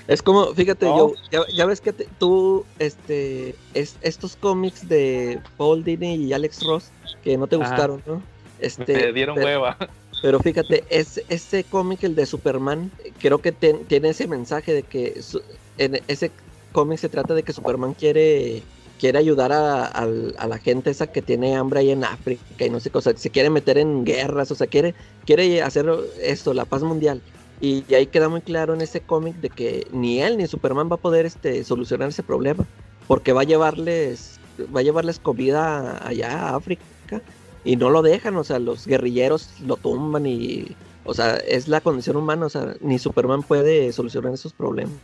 Es 0.08 0.22
como, 0.22 0.48
fíjate, 0.54 0.86
yo, 0.88 1.14
ya, 1.32 1.42
ya 1.54 1.66
ves 1.66 1.80
que 1.80 1.94
te- 1.94 2.08
tú, 2.20 2.66
este, 2.80 3.56
es, 3.74 3.96
estos 4.02 4.36
cómics 4.36 4.88
de 4.90 5.40
Paul 5.58 5.84
Dini 5.84 6.16
y 6.16 6.34
Alex 6.34 6.64
Ross, 6.64 6.86
que 7.24 7.38
no 7.38 7.48
te 7.48 7.56
Ajá. 7.56 7.66
gustaron, 7.70 8.04
¿no? 8.06 8.22
Este, 8.60 8.94
Me 8.94 9.14
dieron 9.14 9.36
pero- 9.36 9.48
hueva. 9.48 9.78
Pero 10.22 10.40
fíjate, 10.40 10.84
es, 10.90 11.20
ese 11.30 11.64
cómic, 11.64 12.04
el 12.04 12.14
de 12.16 12.26
Superman, 12.28 12.92
creo 13.20 13.40
que 13.40 13.52
ten- 13.52 13.86
tiene 13.86 14.10
ese 14.10 14.28
mensaje 14.28 14.72
de 14.74 14.84
que 14.84 15.22
su- 15.24 15.42
en 15.80 16.00
ese 16.08 16.32
cómic 16.74 17.00
se 17.00 17.10
trata 17.10 17.34
de 17.34 17.42
que 17.44 17.54
Superman 17.54 17.94
quiere, 17.96 18.62
quiere 19.00 19.18
ayudar 19.18 19.52
a, 19.52 20.06
la 20.06 20.58
gente 20.60 20.92
esa 20.92 21.08
que 21.08 21.24
tiene 21.24 21.56
hambre 21.56 21.80
ahí 21.80 21.90
en 21.92 22.04
África 22.04 22.44
y 22.66 22.70
no 22.70 22.80
sé 22.80 22.92
qué, 22.92 23.00
o 23.00 23.02
sea, 23.02 23.18
se 23.18 23.32
quiere 23.32 23.50
meter 23.50 23.80
en 23.80 24.04
guerras, 24.06 24.52
o 24.52 24.56
sea, 24.56 24.68
quiere, 24.68 24.94
quiere 25.26 25.64
hacer 25.64 25.88
esto, 26.22 26.54
la 26.54 26.66
paz 26.66 26.84
mundial. 26.84 27.20
Y, 27.62 27.86
ahí 27.94 28.08
queda 28.08 28.28
muy 28.28 28.42
claro 28.42 28.74
en 28.74 28.82
ese 28.82 29.02
cómic 29.02 29.36
de 29.36 29.50
que 29.50 29.88
ni 29.92 30.20
él 30.22 30.38
ni 30.38 30.48
Superman 30.48 30.90
va 30.92 30.96
a 30.96 31.00
poder 31.00 31.26
este, 31.28 31.64
solucionar 31.64 32.10
ese 32.10 32.24
problema, 32.24 32.66
porque 33.08 33.34
va 33.34 33.42
a 33.42 33.46
llevarles, 33.46 34.40
va 34.76 34.80
a 34.80 34.84
llevarles 34.84 35.20
comida 35.20 36.06
allá 36.06 36.50
a 36.50 36.56
África 36.56 37.22
y 37.64 37.76
no 37.76 37.92
lo 37.92 38.02
dejan, 38.02 38.36
o 38.38 38.44
sea, 38.44 38.58
los 38.58 38.88
guerrilleros 38.88 39.54
lo 39.64 39.76
tumban 39.78 40.26
y, 40.26 40.76
o 41.06 41.14
sea, 41.14 41.36
es 41.36 41.68
la 41.68 41.82
condición 41.82 42.18
humana, 42.18 42.48
o 42.48 42.50
sea, 42.50 42.74
ni 42.82 42.98
Superman 42.98 43.44
puede 43.44 43.92
solucionar 43.92 44.34
esos 44.34 44.54
problemas. 44.54 44.96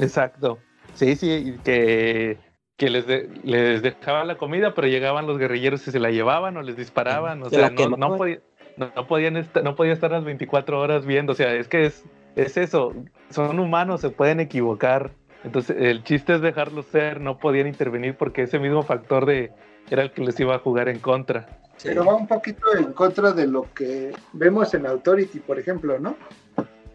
Exacto. 0.00 0.58
Sí, 0.94 1.14
sí, 1.14 1.54
que, 1.62 2.38
que 2.76 2.90
les, 2.90 3.06
de- 3.06 3.30
les 3.44 3.82
dejaban 3.82 4.26
la 4.26 4.36
comida, 4.36 4.74
pero 4.74 4.88
llegaban 4.88 5.26
los 5.28 5.38
guerrilleros 5.38 5.86
y 5.86 5.92
se 5.92 6.00
la 6.00 6.10
llevaban 6.10 6.56
o 6.56 6.62
les 6.62 6.76
disparaban. 6.76 7.42
O 7.42 7.50
Se 7.50 7.56
sea, 7.56 7.70
no, 7.70 7.96
no, 7.96 8.16
podía- 8.16 8.40
no, 8.78 8.92
no 8.94 9.06
podían 9.06 9.36
estar, 9.36 9.62
no 9.62 9.74
podía 9.74 9.92
estar 9.92 10.10
las 10.10 10.24
24 10.24 10.80
horas 10.80 11.04
viendo. 11.04 11.32
O 11.32 11.34
sea, 11.34 11.54
es 11.54 11.68
que 11.68 11.86
es, 11.86 12.04
es 12.36 12.56
eso. 12.56 12.94
Son 13.30 13.58
humanos, 13.58 14.00
se 14.00 14.10
pueden 14.10 14.40
equivocar. 14.40 15.10
Entonces, 15.44 15.76
el 15.78 16.02
chiste 16.04 16.34
es 16.34 16.40
dejarlos 16.40 16.86
ser, 16.86 17.20
no 17.20 17.38
podían 17.38 17.66
intervenir 17.66 18.16
porque 18.16 18.42
ese 18.42 18.58
mismo 18.58 18.82
factor 18.82 19.26
de 19.26 19.52
era 19.90 20.02
el 20.02 20.12
que 20.12 20.22
les 20.22 20.38
iba 20.40 20.54
a 20.54 20.58
jugar 20.58 20.88
en 20.88 20.98
contra. 20.98 21.60
Pero 21.82 22.04
va 22.04 22.14
un 22.14 22.26
poquito 22.26 22.62
en 22.76 22.92
contra 22.92 23.32
de 23.32 23.46
lo 23.46 23.72
que 23.72 24.12
vemos 24.32 24.74
en 24.74 24.86
Authority, 24.86 25.38
por 25.38 25.58
ejemplo, 25.58 25.98
¿no? 25.98 26.16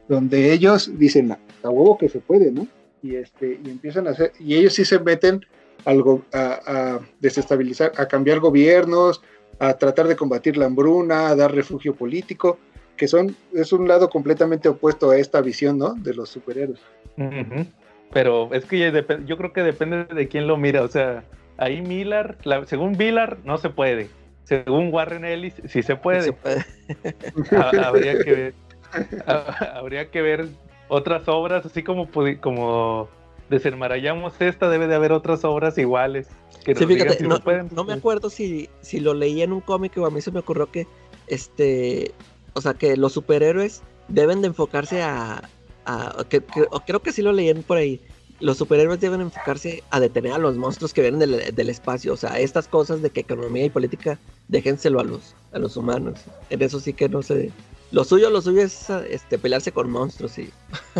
Donde 0.07 0.51
ellos 0.51 0.91
dicen, 0.97 1.31
a 1.31 1.69
huevo 1.69 1.97
que 1.97 2.09
se 2.09 2.19
puede, 2.19 2.51
¿no? 2.51 2.67
Y, 3.01 3.15
este, 3.15 3.59
y 3.63 3.69
empiezan 3.69 4.07
a 4.07 4.11
hacer, 4.11 4.33
y 4.39 4.55
ellos 4.55 4.73
sí 4.73 4.85
se 4.85 4.99
meten 4.99 5.45
algo 5.85 6.21
a 6.33 6.99
desestabilizar, 7.19 7.93
a 7.97 8.07
cambiar 8.07 8.39
gobiernos, 8.39 9.21
a 9.59 9.73
tratar 9.73 10.07
de 10.07 10.15
combatir 10.15 10.57
la 10.57 10.65
hambruna, 10.65 11.27
a 11.29 11.35
dar 11.35 11.53
refugio 11.53 11.95
político, 11.95 12.57
que 12.97 13.07
son, 13.07 13.35
es 13.53 13.73
un 13.73 13.87
lado 13.87 14.09
completamente 14.09 14.69
opuesto 14.69 15.09
a 15.11 15.17
esta 15.17 15.41
visión, 15.41 15.77
¿no? 15.77 15.93
De 15.95 16.13
los 16.13 16.29
superhéroes. 16.29 16.79
Pero 18.11 18.53
es 18.53 18.65
que 18.65 18.91
yo 19.25 19.37
creo 19.37 19.53
que 19.53 19.61
depende 19.63 20.05
de 20.05 20.27
quién 20.27 20.47
lo 20.47 20.57
mira. 20.57 20.83
O 20.83 20.87
sea, 20.87 21.23
ahí 21.57 21.81
Miller, 21.81 22.37
la- 22.43 22.65
según 22.65 22.95
Miller, 22.97 23.37
no 23.43 23.57
se 23.57 23.69
puede. 23.69 24.09
Según 24.43 24.93
Warren 24.93 25.25
Ellis, 25.25 25.55
sí 25.67 25.81
se 25.83 25.95
puede. 25.95 26.21
Se 26.21 26.33
puede. 26.33 26.65
Ha- 27.51 27.87
habría 27.87 28.19
que 28.19 28.33
ver 28.33 28.53
ha- 29.25 29.77
habría 29.79 30.11
que 30.11 30.21
ver 30.21 30.47
otras 30.89 31.27
obras 31.27 31.65
así 31.65 31.81
como 31.81 32.07
como 32.41 33.07
desenmarallamos 33.49 34.39
esta 34.41 34.69
debe 34.69 34.87
de 34.87 34.95
haber 34.95 35.11
otras 35.13 35.43
obras 35.45 35.77
iguales 35.77 36.27
que 36.63 36.73
nos 36.73 36.79
Sí, 36.79 36.85
digan 36.85 37.07
fíjate, 37.07 37.23
si 37.23 37.27
no, 37.27 37.35
se 37.37 37.41
pueden. 37.43 37.69
no 37.71 37.83
me 37.83 37.93
acuerdo 37.93 38.29
si, 38.29 38.69
si 38.81 38.99
lo 38.99 39.13
leí 39.13 39.41
en 39.41 39.53
un 39.53 39.61
cómic 39.61 39.97
o 39.97 40.05
a 40.05 40.11
mí 40.11 40.21
se 40.21 40.31
me 40.31 40.39
ocurrió 40.39 40.71
que, 40.71 40.87
este, 41.27 42.11
o 42.53 42.61
sea, 42.61 42.73
que 42.73 42.95
los 42.97 43.13
superhéroes 43.13 43.81
deben 44.07 44.41
de 44.41 44.47
enfocarse 44.47 45.01
a, 45.01 45.49
a- 45.85 46.25
que, 46.29 46.41
creo 46.85 47.01
que 47.01 47.11
sí 47.11 47.21
lo 47.21 47.31
leí 47.33 47.53
por 47.55 47.77
ahí, 47.77 47.99
los 48.39 48.57
superhéroes 48.57 48.99
deben 48.99 49.21
enfocarse 49.21 49.83
a 49.89 49.99
detener 49.99 50.33
a 50.33 50.37
los 50.37 50.57
monstruos 50.57 50.93
que 50.93 51.01
vienen 51.01 51.19
del, 51.19 51.55
del 51.55 51.69
espacio, 51.69 52.13
o 52.13 52.17
sea, 52.17 52.39
estas 52.39 52.67
cosas 52.67 53.01
de 53.01 53.09
que 53.09 53.21
economía 53.21 53.65
y 53.65 53.69
política, 53.69 54.19
déjenselo 54.47 54.99
a 54.99 55.03
los, 55.03 55.35
a 55.53 55.59
los 55.59 55.77
humanos, 55.77 56.19
en 56.49 56.61
eso 56.61 56.79
sí 56.79 56.93
que 56.93 57.07
no 57.09 57.21
sé, 57.21 57.51
lo 57.91 58.03
suyo, 58.03 58.29
lo 58.29 58.41
suyo 58.41 58.61
es 58.61 58.89
este, 58.89 59.37
pelearse 59.37 59.71
con 59.71 59.89
monstruos 59.89 60.37
y, 60.39 60.49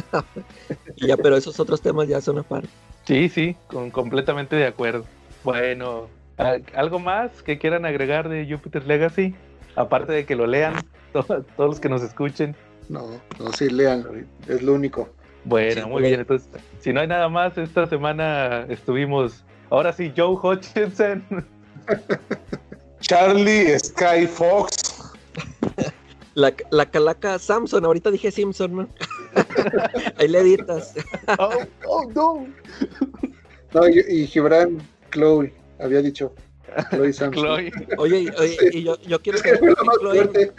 y 0.96 1.08
ya, 1.08 1.18
pero 1.18 1.36
esos 1.38 1.60
otros 1.60 1.82
temas 1.82 2.08
ya 2.08 2.22
son 2.22 2.40
aparte. 2.40 2.70
Sí, 3.06 3.28
sí, 3.30 3.56
con, 3.68 3.92
completamente 3.92 4.56
de 4.56 4.68
acuerdo. 4.68 5.04
Bueno, 5.44 6.08
¿a- 6.38 6.58
¿algo 6.76 7.00
más 7.00 7.42
que 7.44 7.58
quieran 7.58 7.86
agregar 7.86 8.30
de 8.30 8.48
Jupiter 8.50 8.86
Legacy? 8.86 9.36
Aparte 9.76 10.12
de 10.14 10.26
que 10.26 10.36
lo 10.36 10.48
lean 10.48 10.74
to- 11.14 11.24
todos 11.24 11.70
los 11.70 11.80
que 11.80 11.90
nos 11.90 12.02
escuchen. 12.02 12.56
No, 12.90 13.08
no, 13.40 13.52
sí, 13.54 13.70
léanlo, 13.70 14.12
es 14.48 14.62
lo 14.62 14.74
único. 14.74 15.10
Bueno, 15.46 15.84
Sí, 15.84 15.88
muy 15.90 16.02
bien. 16.04 16.20
Entonces, 16.22 16.50
si 16.80 16.94
no 16.94 17.02
hay 17.02 17.08
nada 17.08 17.28
más, 17.30 17.58
esta 17.58 17.86
semana 17.88 18.66
estuvimos. 18.70 19.44
Ahora 19.70 19.92
sí, 19.94 20.12
Joe 20.16 20.36
Hutchinson. 20.42 21.24
Charlie 23.02 23.78
Sky 23.80 24.28
Fox. 24.28 25.12
La, 26.36 26.52
la 26.72 26.88
calaca 26.88 27.38
Samson, 27.38 27.86
ahorita 27.86 28.10
dije 28.10 28.32
Simpson, 28.32 28.76
¿no? 28.76 28.88
Ahí 30.18 30.28
le 30.28 30.40
editas. 30.40 30.96
Oh, 31.38 31.52
oh, 31.88 32.12
no. 32.16 32.48
No, 33.72 33.88
y, 33.88 34.00
y 34.10 34.26
Gibran 34.26 34.80
Chloe, 35.14 35.54
había 35.80 36.02
dicho. 36.02 36.34
Chloe 36.90 37.14
Samson. 37.14 37.44
Chloe. 37.44 37.72
Oye, 37.98 38.20
y- 38.22 38.30
oye, 38.40 38.58
y 38.74 38.84
yo, 38.84 39.00
yo 39.02 39.22
quiero 39.22 39.38
saber 39.40 39.60
por 39.76 39.76
qué, 39.76 40.00
Chloe, 40.00 40.52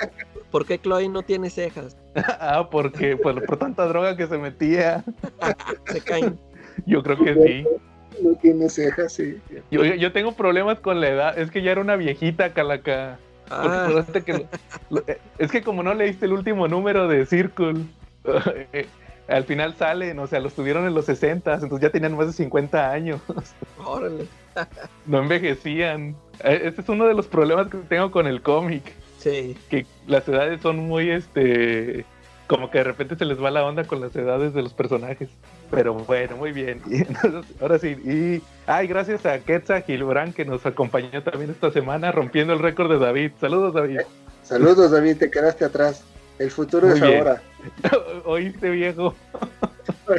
por 0.51 0.67
qué 0.67 0.79
Chloe 0.81 1.09
no 1.09 1.23
tiene 1.23 1.51
cejas. 1.51 1.97
Ah, 2.17 2.69
porque 2.71 3.17
por, 3.17 3.45
por 3.45 3.57
tanta 3.59 3.87
droga 3.87 4.17
que 4.17 4.27
se 4.29 4.39
metía. 4.39 5.03
Se 5.87 6.01
caen. 6.01 6.39
Yo 6.87 7.03
creo 7.03 7.17
que 7.19 7.35
sí. 7.35 7.67
No 8.23 8.37
tiene 8.37 8.69
cejas, 8.69 9.13
sí. 9.15 9.41
Yo, 9.73 9.85
yo- 9.85 10.13
tengo 10.13 10.33
problemas 10.33 10.79
con 10.79 11.01
la 11.01 11.09
edad. 11.09 11.39
Es 11.39 11.51
que 11.51 11.63
ya 11.63 11.73
era 11.73 11.81
una 11.81 11.97
viejita, 11.97 12.53
Calaca. 12.53 13.19
Ah, 13.51 14.05
que 14.25 14.47
eh, 15.07 15.19
es 15.39 15.51
que 15.51 15.63
como 15.63 15.83
no 15.83 15.93
leíste 15.93 16.25
el 16.27 16.33
último 16.33 16.67
número 16.67 17.09
de 17.09 17.27
Circle, 17.27 17.75
eh, 18.73 18.87
al 19.29 19.45
final 19.45 19.75
salen, 19.75 20.19
o 20.19 20.27
sea, 20.27 20.41
los 20.41 20.55
tuvieron 20.55 20.87
en 20.87 20.95
los 20.95 21.05
60, 21.05 21.53
entonces 21.55 21.81
ya 21.81 21.91
tenían 21.91 22.17
más 22.17 22.29
de 22.29 22.33
50 22.33 22.91
años. 22.91 23.21
órale. 23.85 24.27
No 25.07 25.19
envejecían. 25.19 26.17
Eh, 26.43 26.63
Este 26.65 26.81
es 26.81 26.89
uno 26.89 27.07
de 27.07 27.15
los 27.15 27.27
problemas 27.27 27.69
que 27.69 27.79
tengo 27.79 28.11
con 28.11 28.27
el 28.27 28.43
cómic. 28.43 28.83
Sí. 29.19 29.57
Que 29.71 29.87
las 30.07 30.29
edades 30.29 30.61
son 30.61 30.79
muy, 30.79 31.11
este, 31.11 32.05
como 32.47 32.71
que 32.71 32.79
de 32.79 32.85
repente 32.85 33.17
se 33.17 33.25
les 33.25 33.43
va 33.43 33.51
la 33.51 33.65
onda 33.65 33.85
con 33.85 34.01
las 34.01 34.15
edades 34.15 34.53
de 34.55 34.63
los 34.63 34.75
personajes. 34.75 35.29
Pero 35.71 35.95
bueno, 35.95 36.37
muy 36.37 36.53
bien. 36.53 36.81
Y 36.87 36.97
entonces, 37.03 37.51
ahora 37.61 37.79
sí. 37.79 37.89
Y, 38.05 38.43
ay, 38.67 38.87
gracias 38.87 39.25
a 39.27 39.39
Quetzal 39.39 39.83
Gilbrán 39.83 40.33
que 40.33 40.45
nos 40.45 40.65
acompañó 40.67 41.23
también 41.23 41.51
esta 41.51 41.71
semana 41.71 42.13
rompiendo 42.13 42.53
el 42.53 42.59
récord 42.59 42.91
de 42.91 42.99
David. 42.99 43.33
Saludos, 43.41 43.75
David. 43.75 44.01
Saludos, 44.43 44.91
David, 44.91 45.17
te 45.17 45.31
quedaste 45.31 45.65
atrás. 45.65 46.05
El 46.39 46.51
futuro 46.51 46.89
Muy 46.89 46.97
es 46.97 47.03
bien. 47.03 47.19
ahora. 47.19 47.43
Oíste, 48.25 48.71
viejo. 48.71 49.15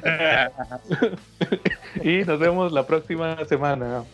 y 2.02 2.24
nos 2.24 2.38
vemos 2.38 2.72
la 2.72 2.86
próxima 2.86 3.36
semana. 3.46 4.04